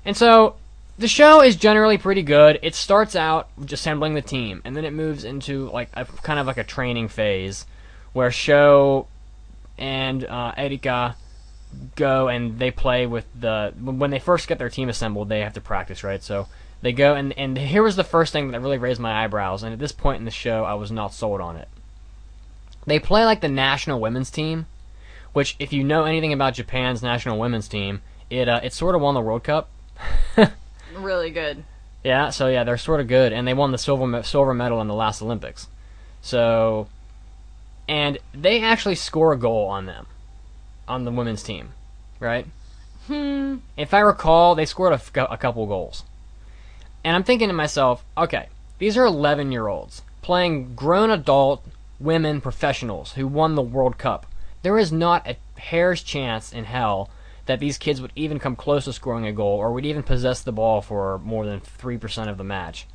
And 0.05 0.17
so 0.17 0.57
the 0.99 1.09
show 1.09 1.41
is 1.41 1.57
generally 1.57 1.99
pretty 1.99 2.23
good. 2.23 2.59
It 2.63 2.75
starts 2.75 3.17
out 3.17 3.49
assembling 3.71 4.15
the 4.15 4.23
team, 4.23 4.61
and 4.65 4.77
then 4.77 4.85
it 4.85 4.93
moves 4.93 5.25
into 5.25 5.71
like 5.71 5.89
a 5.95 6.05
kind 6.05 6.39
of 6.39 6.47
like 6.47 6.59
a 6.59 6.65
training 6.65 7.09
phase, 7.09 7.65
where 8.13 8.31
show 8.31 9.07
and 9.79 10.25
uh, 10.25 10.53
Erika 10.57 11.17
go 11.97 12.29
and 12.29 12.59
they 12.59 12.71
play 12.71 13.07
with 13.07 13.27
the 13.39 13.73
when 13.81 14.11
they 14.11 14.19
first 14.19 14.49
get 14.49 14.59
their 14.59 14.71
team 14.71 14.89
assembled, 14.89 15.29
they 15.29 15.41
have 15.41 15.55
to 15.55 15.61
practice, 15.61 16.05
right? 16.05 16.23
So 16.23 16.49
they 16.83 16.93
go 16.93 17.15
and 17.15 17.33
and 17.39 17.57
here 17.57 17.83
was 17.83 17.97
the 17.97 18.05
first 18.05 18.33
thing 18.33 18.51
that 18.51 18.61
really 18.61 18.79
raised 18.79 19.01
my 19.01 19.25
eyebrows, 19.25 19.63
and 19.63 19.73
at 19.73 19.79
this 19.79 19.93
point 19.93 20.19
in 20.19 20.25
the 20.25 20.31
show, 20.31 20.65
I 20.65 20.75
was 20.75 20.91
not 20.91 21.15
sold 21.15 21.41
on 21.41 21.57
it. 21.57 21.69
They 22.87 22.99
play 22.99 23.25
like 23.25 23.41
the 23.41 23.49
national 23.49 24.01
women's 24.01 24.31
team, 24.31 24.67
which 25.33 25.57
if 25.59 25.73
you 25.73 25.85
know 25.85 26.05
anything 26.05 26.33
about 26.33 26.55
Japan's 26.55 27.03
national 27.03 27.39
women's 27.39 27.69
team, 27.69 28.03
it 28.31 28.49
uh, 28.49 28.61
it 28.63 28.73
sort 28.73 28.95
of 28.95 29.01
won 29.01 29.15
the 29.15 29.21
World 29.21 29.45
Cup. 29.45 29.71
Really 30.97 31.31
good. 31.31 31.65
Yeah, 32.03 32.31
so 32.31 32.49
yeah, 32.49 32.65
they're 32.65 32.77
sort 32.79 33.01
of 33.01 33.09
good, 33.09 33.33
and 33.33 33.49
they 33.49 33.55
won 33.55 33.73
the 33.73 33.79
silver 33.79 34.23
silver 34.23 34.55
medal 34.55 34.81
in 34.81 34.89
the 34.89 34.95
last 34.95 35.23
Olympics. 35.23 35.69
So, 36.21 36.89
and 37.89 38.19
they 38.33 38.63
actually 38.63 38.95
score 38.95 39.33
a 39.33 39.39
goal 39.39 39.67
on 39.69 39.87
them, 39.87 40.07
on 40.89 41.05
the 41.05 41.11
women's 41.11 41.43
team, 41.43 41.71
right? 42.21 42.47
Hmm. 43.07 43.57
If 43.77 43.93
I 43.93 44.01
recall, 44.01 44.55
they 44.55 44.65
scored 44.65 44.93
a, 44.93 44.97
f- 44.97 45.11
a 45.17 45.37
couple 45.37 45.67
goals, 45.67 46.05
and 47.05 47.15
I'm 47.15 47.25
thinking 47.25 47.49
to 47.49 47.55
myself, 47.55 48.05
okay, 48.17 48.49
these 48.79 48.97
are 48.97 49.05
11 49.05 49.53
year 49.53 49.69
olds 49.69 50.03
playing 50.23 50.75
grown 50.75 51.11
adult 51.11 51.63
women 52.01 52.41
professionals 52.41 53.13
who 53.13 53.27
won 53.27 53.55
the 53.55 53.63
World 53.63 53.99
Cup. 53.99 54.27
There 54.63 54.79
is 54.79 54.91
not 54.91 55.29
a 55.29 55.37
hair's 55.61 56.03
chance 56.03 56.53
in 56.53 56.65
hell 56.65 57.11
that 57.45 57.61
these 57.61 57.77
kids 57.77 58.01
would 58.01 58.13
even 58.17 58.39
come 58.39 58.57
close 58.57 58.87
to 58.87 58.93
scoring 58.95 59.27
a 59.27 59.33
goal 59.33 59.59
or 59.59 59.73
would 59.73 59.85
even 59.85 60.03
possess 60.03 60.41
the 60.41 60.53
ball 60.53 60.81
for 60.81 61.19
more 61.19 61.45
than 61.45 61.61
3% 61.61 62.29
of 62.29 62.39
the 62.39 62.45
match. 62.45 62.87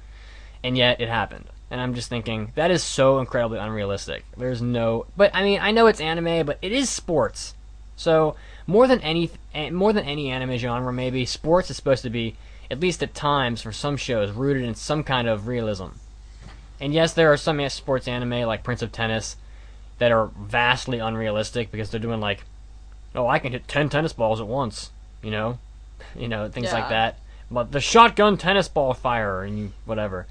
And 0.63 0.75
yet 0.75 0.99
it 0.99 1.07
happened. 1.07 1.45
And 1.69 1.79
I'm 1.79 1.93
just 1.93 2.09
thinking, 2.09 2.51
that 2.55 2.71
is 2.71 2.83
so 2.83 3.19
incredibly 3.19 3.59
unrealistic. 3.59 4.25
There's 4.35 4.61
no. 4.61 5.05
But, 5.15 5.29
I 5.35 5.43
mean, 5.43 5.59
I 5.61 5.69
know 5.69 5.85
it's 5.85 6.01
anime, 6.01 6.47
but 6.47 6.57
it 6.63 6.71
is 6.71 6.89
sports. 6.89 7.53
So, 7.99 8.37
more 8.65 8.87
than 8.87 9.01
any 9.01 9.29
eh, 9.53 9.71
more 9.71 9.91
than 9.91 10.05
any 10.05 10.29
anime 10.31 10.57
genre, 10.57 10.93
maybe, 10.93 11.25
sports 11.25 11.69
is 11.69 11.75
supposed 11.75 12.03
to 12.03 12.09
be, 12.09 12.37
at 12.71 12.79
least 12.79 13.03
at 13.03 13.13
times, 13.13 13.61
for 13.61 13.73
some 13.73 13.97
shows, 13.97 14.31
rooted 14.31 14.63
in 14.63 14.73
some 14.75 15.03
kind 15.03 15.27
of 15.27 15.47
realism. 15.47 15.87
And 16.79 16.93
yes, 16.93 17.11
there 17.13 17.33
are 17.33 17.35
some 17.35 17.59
eh, 17.59 17.67
sports 17.67 18.07
anime, 18.07 18.47
like 18.47 18.63
Prince 18.63 18.81
of 18.81 18.93
Tennis, 18.93 19.35
that 19.97 20.13
are 20.13 20.27
vastly 20.27 20.99
unrealistic 20.99 21.71
because 21.71 21.89
they're 21.89 21.99
doing, 21.99 22.21
like, 22.21 22.45
oh, 23.13 23.27
I 23.27 23.37
can 23.39 23.51
hit 23.51 23.67
ten 23.67 23.89
tennis 23.89 24.13
balls 24.13 24.39
at 24.39 24.47
once, 24.47 24.91
you 25.21 25.31
know, 25.31 25.59
you 26.15 26.29
know 26.29 26.47
things 26.47 26.67
Yeah. 26.67 26.75
like 26.79 26.89
that. 26.89 27.19
But 27.51 27.73
the 27.73 27.81
shotgun 27.81 28.37
tennis 28.37 28.69
ball 28.69 28.93
fire 28.93 29.43
and 29.43 29.59
you, 29.59 29.71
whatever. 29.83 30.25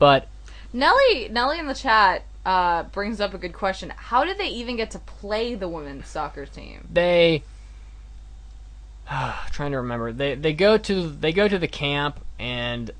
But 0.00 0.26
Nelly, 0.72 1.28
Nelly 1.30 1.60
in 1.60 1.68
the 1.68 1.74
chat 1.74 2.24
uh, 2.44 2.82
brings 2.84 3.20
up 3.20 3.34
a 3.34 3.38
good 3.38 3.52
question. 3.54 3.92
How 3.96 4.24
did 4.24 4.38
they 4.38 4.48
even 4.48 4.76
get 4.76 4.90
to 4.92 4.98
play 4.98 5.54
the 5.54 5.68
women's 5.68 6.08
soccer 6.08 6.46
team? 6.46 6.86
they, 6.92 7.42
trying 9.50 9.70
to 9.72 9.78
remember, 9.78 10.12
they 10.12 10.34
they 10.34 10.52
go 10.52 10.76
to 10.78 11.08
they 11.08 11.32
go 11.32 11.48
to 11.48 11.58
the 11.58 11.68
camp 11.68 12.20
and 12.38 12.90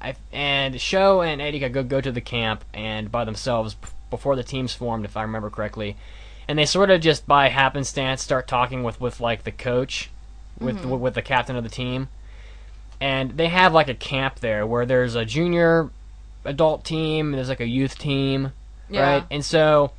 I 0.00 0.14
and 0.32 0.80
Sho 0.80 1.22
and 1.22 1.40
Erika 1.40 1.68
go 1.68 1.82
go 1.82 2.00
to 2.00 2.12
the 2.12 2.20
camp 2.20 2.64
and 2.72 3.10
by 3.10 3.24
themselves 3.24 3.76
before 4.10 4.36
the 4.36 4.44
team's 4.44 4.74
formed, 4.74 5.04
if 5.04 5.16
I 5.16 5.22
remember 5.22 5.50
correctly, 5.50 5.96
and 6.46 6.58
they 6.58 6.66
sort 6.66 6.90
of 6.90 7.00
just 7.00 7.26
by 7.26 7.48
happenstance 7.48 8.22
start 8.22 8.46
talking 8.46 8.82
with 8.82 9.00
with 9.00 9.20
like 9.20 9.44
the 9.44 9.50
coach, 9.52 10.10
with 10.60 10.82
Mhm. 10.82 10.98
with 11.00 11.14
the 11.14 11.22
captain 11.22 11.56
of 11.56 11.64
the 11.64 11.70
team, 11.70 12.08
and 13.00 13.32
they 13.36 13.48
have 13.48 13.72
like 13.72 13.88
a 13.88 13.94
camp 13.94 14.40
there 14.40 14.66
where 14.66 14.86
there's 14.86 15.14
a 15.14 15.24
junior 15.24 15.90
adult 16.44 16.84
team, 16.84 17.32
there's 17.32 17.48
like 17.48 17.60
a 17.60 17.66
youth 17.66 17.98
team, 17.98 18.52
Yeah. 18.88 19.00
right? 19.02 19.24
And 19.30 19.44
so 19.44 19.92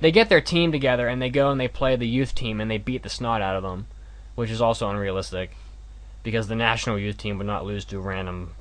they 0.00 0.10
get 0.12 0.28
their 0.28 0.40
team 0.40 0.72
together 0.72 1.08
and 1.08 1.20
they 1.22 1.30
go 1.30 1.50
and 1.50 1.60
they 1.60 1.68
play 1.68 1.96
the 1.96 2.08
youth 2.08 2.34
team 2.34 2.60
and 2.60 2.70
they 2.70 2.78
beat 2.78 3.02
the 3.02 3.08
snot 3.08 3.40
out 3.42 3.56
of 3.56 3.62
them, 3.62 3.86
which 4.34 4.50
is 4.50 4.60
also 4.60 4.88
unrealistic 4.90 5.56
because 6.22 6.48
the 6.48 6.56
national 6.56 6.98
youth 6.98 7.18
team 7.18 7.38
would 7.38 7.46
not 7.46 7.64
lose 7.66 7.84
to 7.86 7.98
a 7.98 8.00
random 8.00 8.54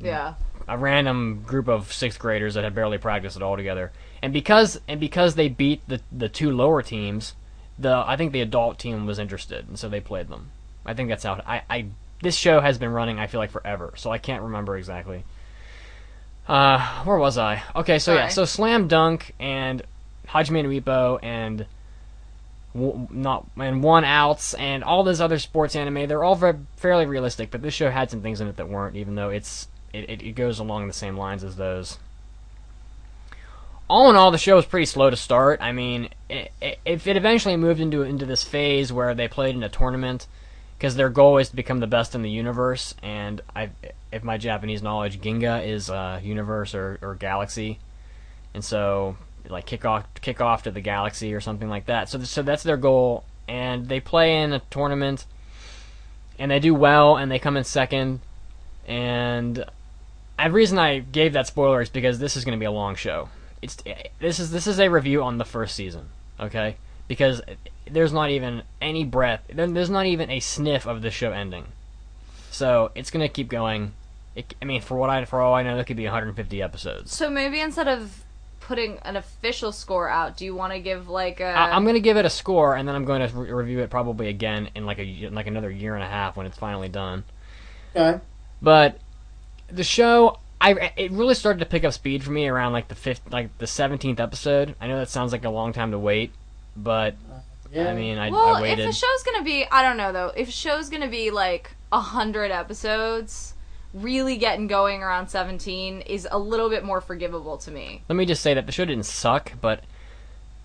Yeah. 0.00 0.34
a 0.66 0.76
random 0.78 1.42
group 1.46 1.68
of 1.68 1.92
sixth 1.92 2.18
graders 2.18 2.54
that 2.54 2.64
had 2.64 2.74
barely 2.74 2.98
practiced 2.98 3.36
at 3.36 3.42
all 3.42 3.56
together. 3.56 3.92
And 4.22 4.32
because 4.32 4.80
and 4.88 4.98
because 5.00 5.34
they 5.34 5.48
beat 5.48 5.80
the 5.88 6.00
the 6.12 6.28
two 6.28 6.50
lower 6.50 6.82
teams, 6.82 7.34
the 7.78 8.04
I 8.06 8.16
think 8.16 8.32
the 8.32 8.42
adult 8.42 8.78
team 8.78 9.06
was 9.06 9.18
interested, 9.18 9.66
and 9.68 9.78
so 9.78 9.88
they 9.88 10.00
played 10.00 10.28
them. 10.28 10.50
I 10.84 10.92
think 10.94 11.08
that's 11.08 11.24
how 11.24 11.40
I, 11.46 11.62
I 11.70 11.86
this 12.22 12.36
show 12.36 12.60
has 12.60 12.76
been 12.76 12.90
running. 12.92 13.18
I 13.18 13.26
feel 13.26 13.40
like 13.40 13.50
forever, 13.50 13.94
so 13.96 14.10
I 14.10 14.18
can't 14.18 14.42
remember 14.42 14.76
exactly. 14.76 15.24
Uh, 16.48 17.04
where 17.04 17.18
was 17.18 17.38
I? 17.38 17.62
Okay, 17.76 17.98
so 17.98 18.14
yeah, 18.14 18.20
Sorry. 18.22 18.32
so 18.32 18.44
Slam 18.44 18.88
Dunk 18.88 19.34
and 19.38 19.82
Hajime 20.26 20.62
no 20.62 20.68
Ippo 20.68 21.18
and 21.22 21.66
w- 22.74 23.08
not 23.10 23.46
and 23.56 23.82
one 23.82 24.04
outs 24.04 24.54
and 24.54 24.84
all 24.84 25.04
those 25.04 25.20
other 25.20 25.38
sports 25.38 25.74
anime 25.76 26.06
they're 26.08 26.24
all 26.24 26.34
very, 26.36 26.56
fairly 26.76 27.06
realistic 27.06 27.50
but 27.50 27.62
this 27.62 27.74
show 27.74 27.90
had 27.90 28.10
some 28.10 28.22
things 28.22 28.40
in 28.40 28.46
it 28.48 28.56
that 28.56 28.68
weren't 28.68 28.96
even 28.96 29.14
though 29.14 29.28
it's 29.30 29.68
it, 29.92 30.08
it, 30.08 30.22
it 30.22 30.32
goes 30.32 30.58
along 30.58 30.86
the 30.86 30.92
same 30.92 31.16
lines 31.16 31.42
as 31.42 31.56
those 31.56 31.98
all 33.88 34.08
in 34.08 34.16
all 34.16 34.30
the 34.30 34.38
show 34.38 34.54
was 34.54 34.66
pretty 34.66 34.86
slow 34.86 35.10
to 35.10 35.16
start 35.16 35.60
i 35.60 35.72
mean 35.72 36.08
it, 36.28 36.52
it, 36.60 36.78
if 36.84 37.06
it 37.08 37.16
eventually 37.16 37.56
moved 37.56 37.80
into 37.80 38.02
into 38.02 38.24
this 38.24 38.44
phase 38.44 38.92
where 38.92 39.14
they 39.14 39.26
played 39.26 39.54
in 39.54 39.62
a 39.64 39.68
tournament 39.68 40.26
because 40.80 40.96
their 40.96 41.10
goal 41.10 41.36
is 41.36 41.50
to 41.50 41.56
become 41.56 41.78
the 41.78 41.86
best 41.86 42.14
in 42.14 42.22
the 42.22 42.30
universe 42.30 42.94
and 43.02 43.42
i 43.54 43.68
if 44.10 44.24
my 44.24 44.38
japanese 44.38 44.82
knowledge 44.82 45.20
ginga 45.20 45.66
is 45.66 45.90
uh, 45.90 46.18
universe 46.22 46.74
or, 46.74 46.98
or 47.02 47.14
galaxy 47.14 47.78
and 48.54 48.64
so 48.64 49.16
like 49.48 49.66
kick 49.66 49.84
off 49.84 50.06
kick 50.20 50.40
off 50.40 50.64
to 50.64 50.70
the 50.70 50.80
galaxy 50.80 51.34
or 51.34 51.40
something 51.40 51.68
like 51.68 51.86
that. 51.86 52.08
So 52.08 52.20
so 52.20 52.42
that's 52.42 52.62
their 52.62 52.76
goal, 52.76 53.24
and 53.48 53.88
they 53.88 54.00
play 54.00 54.42
in 54.42 54.52
a 54.52 54.60
tournament, 54.70 55.26
and 56.38 56.50
they 56.50 56.60
do 56.60 56.74
well, 56.74 57.16
and 57.16 57.30
they 57.30 57.38
come 57.38 57.56
in 57.56 57.64
second. 57.64 58.20
And 58.86 59.64
the 60.38 60.50
reason 60.50 60.78
I 60.78 60.98
gave 60.98 61.32
that 61.34 61.46
spoiler 61.46 61.80
is 61.80 61.88
because 61.88 62.18
this 62.18 62.36
is 62.36 62.44
going 62.44 62.56
to 62.58 62.60
be 62.60 62.66
a 62.66 62.70
long 62.70 62.94
show. 62.94 63.28
It's 63.62 63.76
this 64.18 64.38
is 64.38 64.50
this 64.50 64.66
is 64.66 64.78
a 64.78 64.88
review 64.88 65.22
on 65.22 65.38
the 65.38 65.44
first 65.44 65.74
season, 65.74 66.08
okay? 66.38 66.76
Because 67.10 67.42
there's 67.90 68.12
not 68.12 68.30
even 68.30 68.62
any 68.80 69.02
breath, 69.02 69.42
there's 69.52 69.90
not 69.90 70.06
even 70.06 70.30
a 70.30 70.38
sniff 70.38 70.86
of 70.86 71.02
the 71.02 71.10
show 71.10 71.32
ending. 71.32 71.64
So 72.52 72.92
it's 72.94 73.10
going 73.10 73.26
to 73.26 73.28
keep 73.28 73.48
going. 73.48 73.94
It, 74.36 74.54
I 74.62 74.64
mean, 74.64 74.80
for 74.80 74.96
what 74.96 75.10
I 75.10 75.24
for 75.24 75.40
all 75.40 75.52
I 75.52 75.64
know, 75.64 75.74
there 75.74 75.82
could 75.82 75.96
be 75.96 76.04
150 76.04 76.62
episodes. 76.62 77.12
So 77.12 77.28
maybe 77.28 77.58
instead 77.58 77.88
of 77.88 78.22
putting 78.60 78.98
an 78.98 79.16
official 79.16 79.72
score 79.72 80.08
out, 80.08 80.36
do 80.36 80.44
you 80.44 80.54
want 80.54 80.72
to 80.72 80.78
give 80.78 81.08
like 81.08 81.40
a? 81.40 81.46
I, 81.46 81.72
I'm 81.72 81.82
going 81.82 81.96
to 81.96 82.00
give 82.00 82.16
it 82.16 82.24
a 82.24 82.30
score, 82.30 82.76
and 82.76 82.86
then 82.86 82.94
I'm 82.94 83.04
going 83.04 83.28
to 83.28 83.36
re- 83.36 83.50
review 83.50 83.80
it 83.80 83.90
probably 83.90 84.28
again 84.28 84.70
in 84.76 84.86
like 84.86 85.00
a 85.00 85.04
y- 85.04 85.30
like 85.32 85.48
another 85.48 85.68
year 85.68 85.96
and 85.96 86.04
a 86.04 86.08
half 86.08 86.36
when 86.36 86.46
it's 86.46 86.56
finally 86.56 86.88
done. 86.88 87.24
Okay. 87.96 88.20
But 88.62 89.00
the 89.66 89.82
show, 89.82 90.38
I 90.60 90.92
it 90.96 91.10
really 91.10 91.34
started 91.34 91.58
to 91.58 91.66
pick 91.66 91.82
up 91.82 91.92
speed 91.92 92.22
for 92.22 92.30
me 92.30 92.46
around 92.46 92.72
like 92.72 92.86
the 92.86 92.94
fifth, 92.94 93.32
like 93.32 93.58
the 93.58 93.66
seventeenth 93.66 94.20
episode. 94.20 94.76
I 94.80 94.86
know 94.86 94.98
that 94.98 95.08
sounds 95.08 95.32
like 95.32 95.44
a 95.44 95.50
long 95.50 95.72
time 95.72 95.90
to 95.90 95.98
wait, 95.98 96.32
but 96.76 97.14
uh, 97.30 97.38
yeah. 97.72 97.90
I 97.90 97.94
mean, 97.94 98.18
I, 98.18 98.30
well, 98.30 98.54
I 98.54 98.58
if 98.58 98.62
waited. 98.62 98.88
a 98.88 98.92
show's 98.92 99.22
gonna 99.24 99.44
be, 99.44 99.66
I 99.70 99.82
don't 99.82 99.96
know 99.96 100.12
though. 100.12 100.32
If 100.36 100.48
a 100.48 100.52
show's 100.52 100.88
gonna 100.88 101.08
be 101.08 101.30
like 101.30 101.72
a 101.92 102.00
hundred 102.00 102.50
episodes, 102.50 103.54
really 103.94 104.36
getting 104.36 104.66
going 104.66 105.02
around 105.02 105.28
seventeen 105.28 106.00
is 106.02 106.26
a 106.30 106.38
little 106.38 106.68
bit 106.68 106.84
more 106.84 107.00
forgivable 107.00 107.58
to 107.58 107.70
me. 107.70 108.02
Let 108.08 108.16
me 108.16 108.26
just 108.26 108.42
say 108.42 108.54
that 108.54 108.66
the 108.66 108.72
show 108.72 108.84
didn't 108.84 109.06
suck, 109.06 109.52
but 109.60 109.84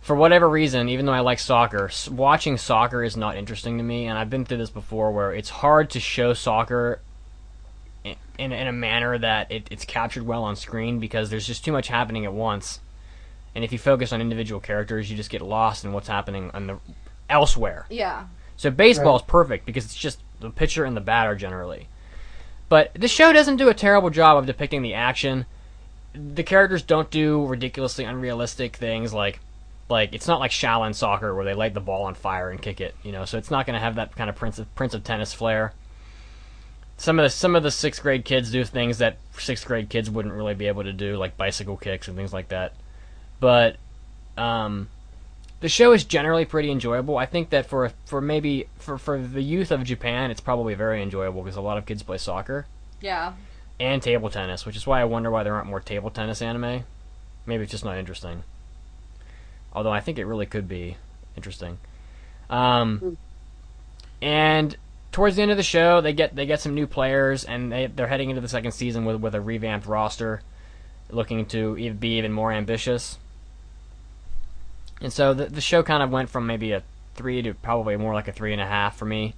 for 0.01 0.15
whatever 0.15 0.47
reason, 0.47 0.87
even 0.89 1.07
though 1.07 1.13
I 1.13 1.21
like 1.21 1.39
soccer, 1.39 1.89
watching 2.11 2.57
soccer 2.57 3.03
is 3.03 3.17
not 3.17 3.37
interesting 3.37 3.79
to 3.79 3.83
me. 3.83 4.05
And 4.05 4.19
I've 4.19 4.29
been 4.29 4.45
through 4.45 4.59
this 4.59 4.69
before, 4.69 5.11
where 5.11 5.33
it's 5.33 5.49
hard 5.49 5.89
to 5.91 5.99
show 5.99 6.33
soccer 6.33 6.99
in 8.03 8.15
in, 8.37 8.51
in 8.51 8.67
a 8.67 8.71
manner 8.71 9.17
that 9.17 9.51
it, 9.51 9.67
it's 9.71 9.83
captured 9.85 10.23
well 10.23 10.43
on 10.43 10.55
screen 10.55 10.99
because 10.99 11.29
there's 11.29 11.47
just 11.47 11.65
too 11.65 11.71
much 11.71 11.87
happening 11.87 12.25
at 12.25 12.33
once. 12.33 12.79
And 13.55 13.63
if 13.63 13.71
you 13.71 13.79
focus 13.79 14.11
on 14.11 14.21
individual 14.21 14.59
characters, 14.59 15.09
you 15.09 15.15
just 15.17 15.29
get 15.29 15.41
lost 15.41 15.85
in 15.85 15.93
what's 15.93 16.07
happening 16.09 16.51
on 16.53 16.67
the 16.67 16.77
elsewhere. 17.29 17.85
Yeah. 17.89 18.25
So 18.57 18.69
baseball 18.69 19.13
Right. 19.13 19.21
is 19.21 19.27
perfect 19.27 19.65
because 19.65 19.85
it's 19.85 19.95
just 19.95 20.19
the 20.41 20.49
pitcher 20.49 20.83
and 20.85 20.95
the 20.95 21.01
batter 21.01 21.35
generally. 21.35 21.87
But 22.67 22.91
the 22.93 23.07
show 23.07 23.31
doesn't 23.31 23.57
do 23.57 23.69
a 23.69 23.73
terrible 23.73 24.09
job 24.09 24.37
of 24.37 24.45
depicting 24.45 24.81
the 24.81 24.93
action. 24.93 25.45
The 26.13 26.43
characters 26.43 26.81
don't 26.81 27.09
do 27.09 27.45
ridiculously 27.45 28.05
unrealistic 28.05 28.75
things 28.75 29.13
like 29.13 29.39
like 29.87 30.13
it's 30.13 30.27
not 30.27 30.39
like 30.39 30.49
Shaolin 30.51 30.95
soccer 30.95 31.35
where 31.35 31.45
they 31.45 31.53
light 31.53 31.73
the 31.75 31.79
ball 31.79 32.05
on 32.05 32.15
fire 32.15 32.49
and 32.49 32.59
kick 32.61 32.81
it, 32.81 32.95
you 33.03 33.11
know. 33.11 33.23
So 33.25 33.37
it's 33.37 33.51
not 33.51 33.65
going 33.67 33.75
to 33.75 33.79
have 33.79 33.95
that 33.95 34.15
kind 34.15 34.29
of 34.29 34.35
Prince 34.35 34.57
of 34.57 34.73
Prince 34.75 34.93
of 34.95 35.03
Tennis 35.03 35.31
flair. 35.31 35.73
Some 36.97 37.19
of 37.19 37.23
the 37.23 37.29
some 37.29 37.55
of 37.55 37.63
the 37.63 37.71
sixth 37.71 38.01
grade 38.01 38.25
kids 38.25 38.51
do 38.51 38.63
things 38.63 38.97
that 38.97 39.17
sixth 39.37 39.65
grade 39.65 39.89
kids 39.89 40.09
wouldn't 40.09 40.33
really 40.33 40.53
be 40.55 40.67
able 40.67 40.83
to 40.83 40.93
do, 40.93 41.17
like 41.17 41.37
bicycle 41.37 41.77
kicks 41.77 42.07
and 42.07 42.17
things 42.17 42.33
like 42.33 42.47
that. 42.49 42.73
But 43.39 43.77
um, 44.37 44.89
the 45.59 45.69
show 45.69 45.91
is 45.93 46.03
generally 46.03 46.45
pretty 46.45 46.71
enjoyable. 46.71 47.17
I 47.17 47.25
think 47.25 47.49
that 47.49 47.65
for 47.65 47.91
for 48.05 48.21
maybe 48.21 48.67
for 48.77 48.97
for 48.97 49.19
the 49.19 49.41
youth 49.41 49.71
of 49.71 49.83
Japan, 49.83 50.31
it's 50.31 50.41
probably 50.41 50.73
very 50.73 51.01
enjoyable 51.01 51.41
because 51.41 51.57
a 51.57 51.61
lot 51.61 51.77
of 51.77 51.85
kids 51.85 52.03
play 52.03 52.17
soccer 52.17 52.65
Yeah. 53.01 53.33
and 53.79 54.01
table 54.01 54.29
tennis, 54.29 54.65
which 54.65 54.75
is 54.75 54.85
why 54.87 55.01
I 55.01 55.05
wonder 55.05 55.29
why 55.31 55.43
there 55.43 55.55
aren't 55.55 55.67
more 55.67 55.79
table 55.79 56.09
tennis 56.09 56.41
anime. 56.41 56.83
Maybe 57.45 57.63
it's 57.63 57.71
just 57.71 57.85
not 57.85 57.97
interesting. 57.97 58.43
Although 59.73 59.91
I 59.91 59.99
think 59.99 60.17
it 60.17 60.25
really 60.25 60.45
could 60.45 60.67
be 60.67 60.97
interesting. 61.35 61.77
Um, 62.49 63.17
and 64.21 64.75
towards 65.11 65.35
the 65.35 65.41
end 65.41 65.51
of 65.51 65.57
the 65.57 65.63
show, 65.63 66.01
they 66.01 66.13
get 66.13 66.35
they 66.35 66.45
get 66.45 66.61
some 66.61 66.73
new 66.73 66.87
players, 66.87 67.43
and 67.43 67.71
they 67.71 67.87
they're 67.87 68.07
heading 68.07 68.29
into 68.29 68.41
the 68.41 68.47
second 68.47 68.71
season 68.71 69.05
with 69.05 69.17
with 69.17 69.35
a 69.35 69.41
revamped 69.41 69.87
roster, 69.87 70.41
looking 71.09 71.45
to 71.47 71.93
be 71.93 72.17
even 72.17 72.31
more 72.31 72.51
ambitious. 72.51 73.17
And 75.01 75.11
so 75.11 75.33
the 75.33 75.45
the 75.45 75.61
show 75.61 75.83
kind 75.83 76.01
of 76.01 76.11
went 76.11 76.29
from 76.29 76.47
maybe 76.47 76.71
a 76.71 76.83
three 77.15 77.41
to 77.41 77.53
probably 77.53 77.97
more 77.97 78.13
like 78.13 78.27
a 78.27 78.31
three 78.31 78.53
and 78.53 78.61
a 78.61 78.65
half 78.65 78.97
for 78.97 79.05
me. 79.05 79.33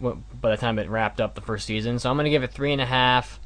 By 0.00 0.50
the 0.50 0.56
time 0.56 0.78
it 0.78 0.88
wrapped 0.88 1.20
up 1.20 1.34
the 1.34 1.40
first 1.40 1.66
season, 1.66 1.98
so 1.98 2.10
I'm 2.10 2.16
gonna 2.16 2.30
give 2.30 2.42
it 2.42 2.52
three 2.52 2.72
and 2.72 2.80
a 2.80 2.86
half. 2.86 3.38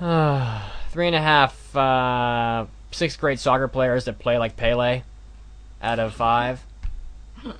three 0.90 1.06
and 1.06 1.16
a 1.16 1.20
half 1.20 1.76
uh, 1.76 2.66
sixth 2.90 3.20
grade 3.20 3.38
soccer 3.38 3.68
players 3.68 4.06
that 4.06 4.18
play 4.18 4.38
like 4.38 4.56
Pele 4.56 5.02
out 5.82 5.98
of 5.98 6.14
five. 6.14 6.64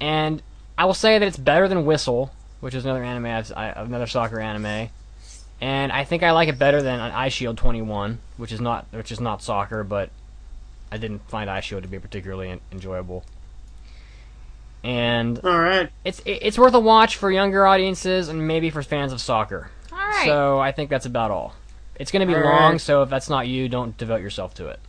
And 0.00 0.42
I 0.78 0.86
will 0.86 0.94
say 0.94 1.18
that 1.18 1.26
it's 1.26 1.36
better 1.36 1.68
than 1.68 1.84
Whistle, 1.84 2.32
which 2.60 2.74
is 2.74 2.84
another 2.84 3.04
anime, 3.04 3.26
I've, 3.26 3.52
I, 3.54 3.68
another 3.76 4.06
soccer 4.06 4.40
anime. 4.40 4.88
And 5.60 5.92
I 5.92 6.04
think 6.04 6.22
I 6.22 6.30
like 6.30 6.48
it 6.48 6.58
better 6.58 6.80
than 6.80 6.98
Eyeshield 7.12 7.58
21, 7.58 8.18
which 8.38 8.50
is 8.50 8.62
not 8.62 8.86
which 8.92 9.12
is 9.12 9.20
not 9.20 9.42
soccer, 9.42 9.84
but 9.84 10.08
I 10.92 10.96
didn't 10.98 11.28
find 11.28 11.48
Eyeshield 11.48 11.82
to 11.82 11.88
be 11.88 11.98
particularly 11.98 12.50
en- 12.50 12.60
enjoyable. 12.72 13.24
And 14.82 15.38
all 15.44 15.58
right, 15.58 15.90
it's 16.04 16.20
it- 16.20 16.38
it's 16.42 16.58
worth 16.58 16.72
a 16.74 16.80
watch 16.80 17.16
for 17.16 17.30
younger 17.30 17.66
audiences 17.66 18.28
and 18.28 18.46
maybe 18.48 18.70
for 18.70 18.82
fans 18.82 19.12
of 19.12 19.20
soccer. 19.20 19.70
All 19.92 19.98
right. 19.98 20.24
So 20.26 20.58
I 20.58 20.72
think 20.72 20.88
that's 20.90 21.06
about 21.06 21.30
all. 21.30 21.54
It's 21.96 22.10
going 22.10 22.26
to 22.26 22.32
be 22.32 22.34
All 22.34 22.44
long, 22.44 22.72
right. 22.72 22.80
so 22.80 23.02
if 23.02 23.10
that's 23.10 23.28
not 23.28 23.46
you, 23.46 23.68
don't 23.68 23.94
devote 23.98 24.22
yourself 24.22 24.54
to 24.54 24.68
it. 24.68 24.80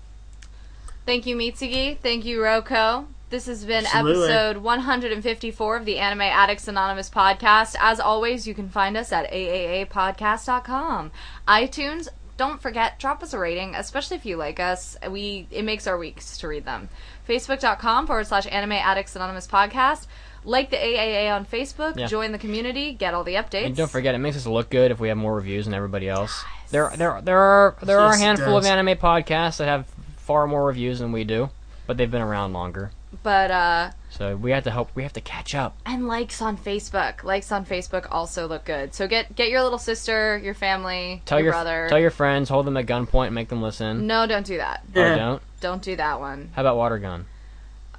Thank 1.06 1.26
you, 1.26 1.36
Mitsugi. 1.36 1.98
Thank 1.98 2.24
you, 2.24 2.40
Roko. 2.40 3.08
This 3.32 3.48
has 3.48 3.66
been 3.66 3.86
Absolutely. 3.86 4.30
episode 4.30 4.58
154 4.58 5.76
of 5.78 5.86
the 5.86 5.98
Anime 6.00 6.22
Addicts 6.22 6.68
Anonymous 6.70 7.10
podcast. 7.10 7.76
As 7.82 8.00
always, 8.00 8.48
you 8.48 8.54
can 8.54 8.70
find 8.70 8.96
us 8.96 9.12
at 9.12 9.30
aaapodcast.com. 9.32 11.12
iTunes, 11.48 12.08
don't 12.38 12.62
forget, 12.62 13.00
drop 13.00 13.22
us 13.24 13.34
a 13.34 13.40
rating, 13.40 13.76
especially 13.76 14.18
if 14.18 14.26
you 14.26 14.36
like 14.38 14.60
us. 14.60 14.98
We 15.10 15.48
It 15.52 15.64
makes 15.64 15.86
our 15.88 15.98
weeks 15.98 16.38
to 16.40 16.48
read 16.48 16.66
them. 16.66 16.90
Facebook.com 17.28 18.08
forward 18.08 18.28
slash 18.28 18.48
Anime 18.48 18.74
Addicts 18.74 19.16
Anonymous 19.16 19.48
podcast. 19.48 20.08
Like 20.44 20.72
the 20.72 20.78
AAA 20.78 21.30
on 21.36 21.46
Facebook, 21.46 21.96
Yeah. 21.98 22.08
join 22.08 22.32
the 22.32 22.40
community, 22.40 22.94
get 22.94 23.14
all 23.14 23.24
the 23.24 23.36
updates. 23.36 23.68
And 23.68 23.76
don't 23.76 23.92
forget, 23.92 24.16
it 24.16 24.18
makes 24.18 24.36
us 24.38 24.48
look 24.48 24.72
good 24.72 24.90
if 24.90 25.00
we 25.00 25.10
have 25.10 25.18
more 25.18 25.36
reviews 25.36 25.66
than 25.66 25.76
everybody 25.76 26.10
else. 26.10 26.44
There, 26.72 26.92
there, 26.96 27.22
there 27.22 27.38
are 27.40 27.76
there 27.84 28.00
are 28.00 28.12
Yes, 28.12 28.20
a 28.20 28.22
it 28.22 28.26
handful 28.26 28.58
of 28.58 28.64
does. 28.64 28.72
anime 28.72 28.98
podcasts 28.98 29.58
that 29.58 29.68
have 29.68 29.86
far 30.18 30.48
more 30.48 30.66
reviews 30.66 30.98
than 31.00 31.12
we 31.12 31.24
do, 31.26 31.52
but 31.86 31.98
they've 31.98 32.10
been 32.10 32.22
around 32.24 32.54
longer. 32.54 32.90
But, 33.22 33.52
uh, 33.52 33.92
So 34.12 34.36
we 34.36 34.52
have 34.52 34.66
to 34.66 34.72
help. 34.72 34.90
We 34.94 35.04
have 35.04 35.14
to 35.14 35.22
catch 35.22 35.56
up. 35.56 35.78
and 35.86 36.08
likes 36.08 36.42
on 36.42 36.58
Facebook. 36.58 37.24
Likes 37.24 37.52
on 37.52 37.66
Facebook 37.66 38.08
also 38.12 38.46
look 38.48 38.66
good. 38.66 38.94
So 38.94 39.08
get 39.08 39.36
get 39.36 39.50
your 39.50 39.64
little 39.64 39.80
sister, 39.80 40.38
your 40.38 40.54
family, 40.54 41.22
Tell 41.26 41.40
your, 41.40 41.46
your, 41.46 41.54
brother. 41.54 41.88
tell 41.90 41.98
your 42.00 42.12
friends, 42.12 42.50
hold 42.50 42.68
them 42.68 42.76
at 42.78 42.86
gunpoint, 42.86 43.28
and 43.28 43.36
make 43.36 43.48
them 43.48 43.62
listen. 43.62 44.06
No, 44.08 44.28
don't 44.28 44.46
do 44.46 44.58
that. 44.58 44.84
Oh, 44.96 45.16
don't. 45.16 45.42
Don't 45.62 45.82
do 45.82 45.96
that 45.96 46.20
one. 46.20 46.50
How 46.54 46.62
about 46.62 46.76
water 46.76 46.98
gun? 47.00 47.26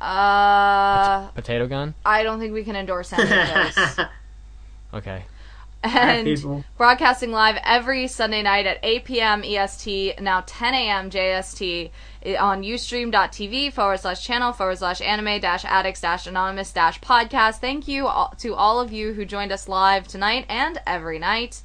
Uh, 0.00 1.28
Potato 1.28 1.66
gun? 1.66 1.94
I 2.04 2.22
don't 2.24 2.38
think 2.40 2.52
we 2.52 2.64
can 2.64 2.76
endorse 2.76 3.12
any 3.12 3.22
of 3.22 3.74
those. 3.74 4.06
Okay. 4.94 5.24
And 5.82 6.24
people. 6.26 6.64
broadcasting 6.76 7.30
live 7.32 7.58
every 7.64 8.06
Sunday 8.08 8.42
night 8.42 8.66
at 8.66 8.78
8 8.82 9.04
p.m. 9.04 9.42
EST, 9.44 10.20
now 10.20 10.42
10 10.46 10.74
a.m. 10.74 11.10
JST 11.10 11.90
i- 12.24 12.36
on 12.36 12.62
ustream.tv 12.62 13.72
forward 13.72 13.98
slash 14.00 14.24
channel 14.24 14.52
forward 14.52 14.78
slash 14.78 15.00
anime 15.00 15.40
dash 15.40 15.64
addicts 15.64 16.00
dash 16.00 16.26
anonymous 16.26 16.72
dash 16.72 17.00
podcast. 17.00 17.56
Thank 17.58 17.88
you 17.88 18.06
all, 18.06 18.32
to 18.38 18.54
all 18.54 18.80
of 18.80 18.92
you 18.92 19.12
who 19.12 19.24
joined 19.24 19.52
us 19.52 19.68
live 19.68 20.06
tonight 20.06 20.46
and 20.48 20.80
every 20.86 21.18
night. 21.18 21.62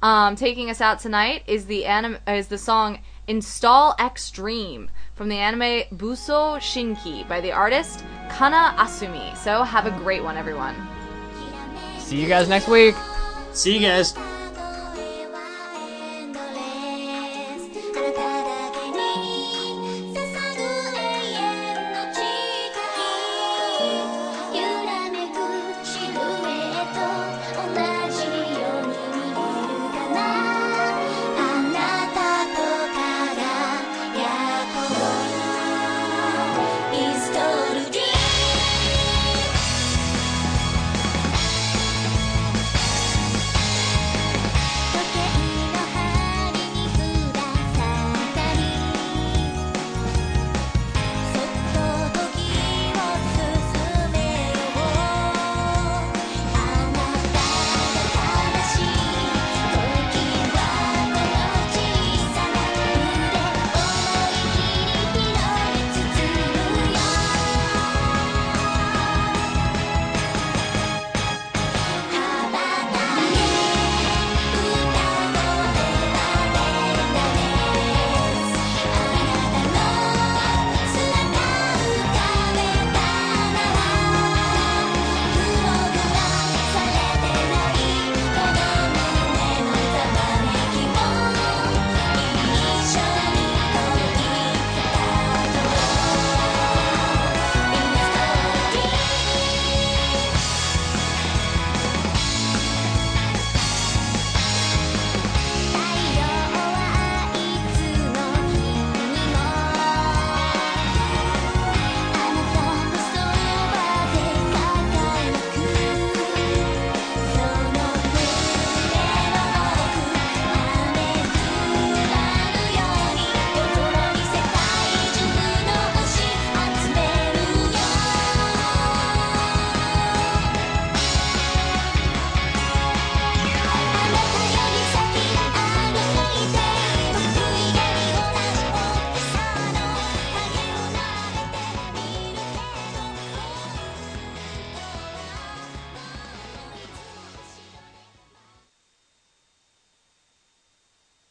Um, 0.00 0.36
taking 0.36 0.70
us 0.70 0.80
out 0.80 1.00
tonight 1.00 1.42
is 1.46 1.66
the 1.66 1.84
anim- 1.86 2.18
is 2.26 2.46
the 2.48 2.58
song 2.58 3.00
Install 3.26 3.94
Extreme 4.00 4.90
from 5.14 5.28
the 5.28 5.36
anime 5.36 5.82
Buso 5.98 6.56
Shinki 6.58 7.28
by 7.28 7.40
the 7.40 7.50
artist 7.52 8.04
Kana 8.30 8.74
Asumi. 8.78 9.36
So 9.36 9.64
have 9.64 9.86
a 9.86 9.90
great 9.90 10.22
one, 10.22 10.36
everyone. 10.36 10.74
See 11.98 12.20
you 12.22 12.28
guys 12.28 12.48
next 12.48 12.68
week. 12.68 12.94
See 13.52 13.74
you 13.74 13.80
guys. 13.80 14.37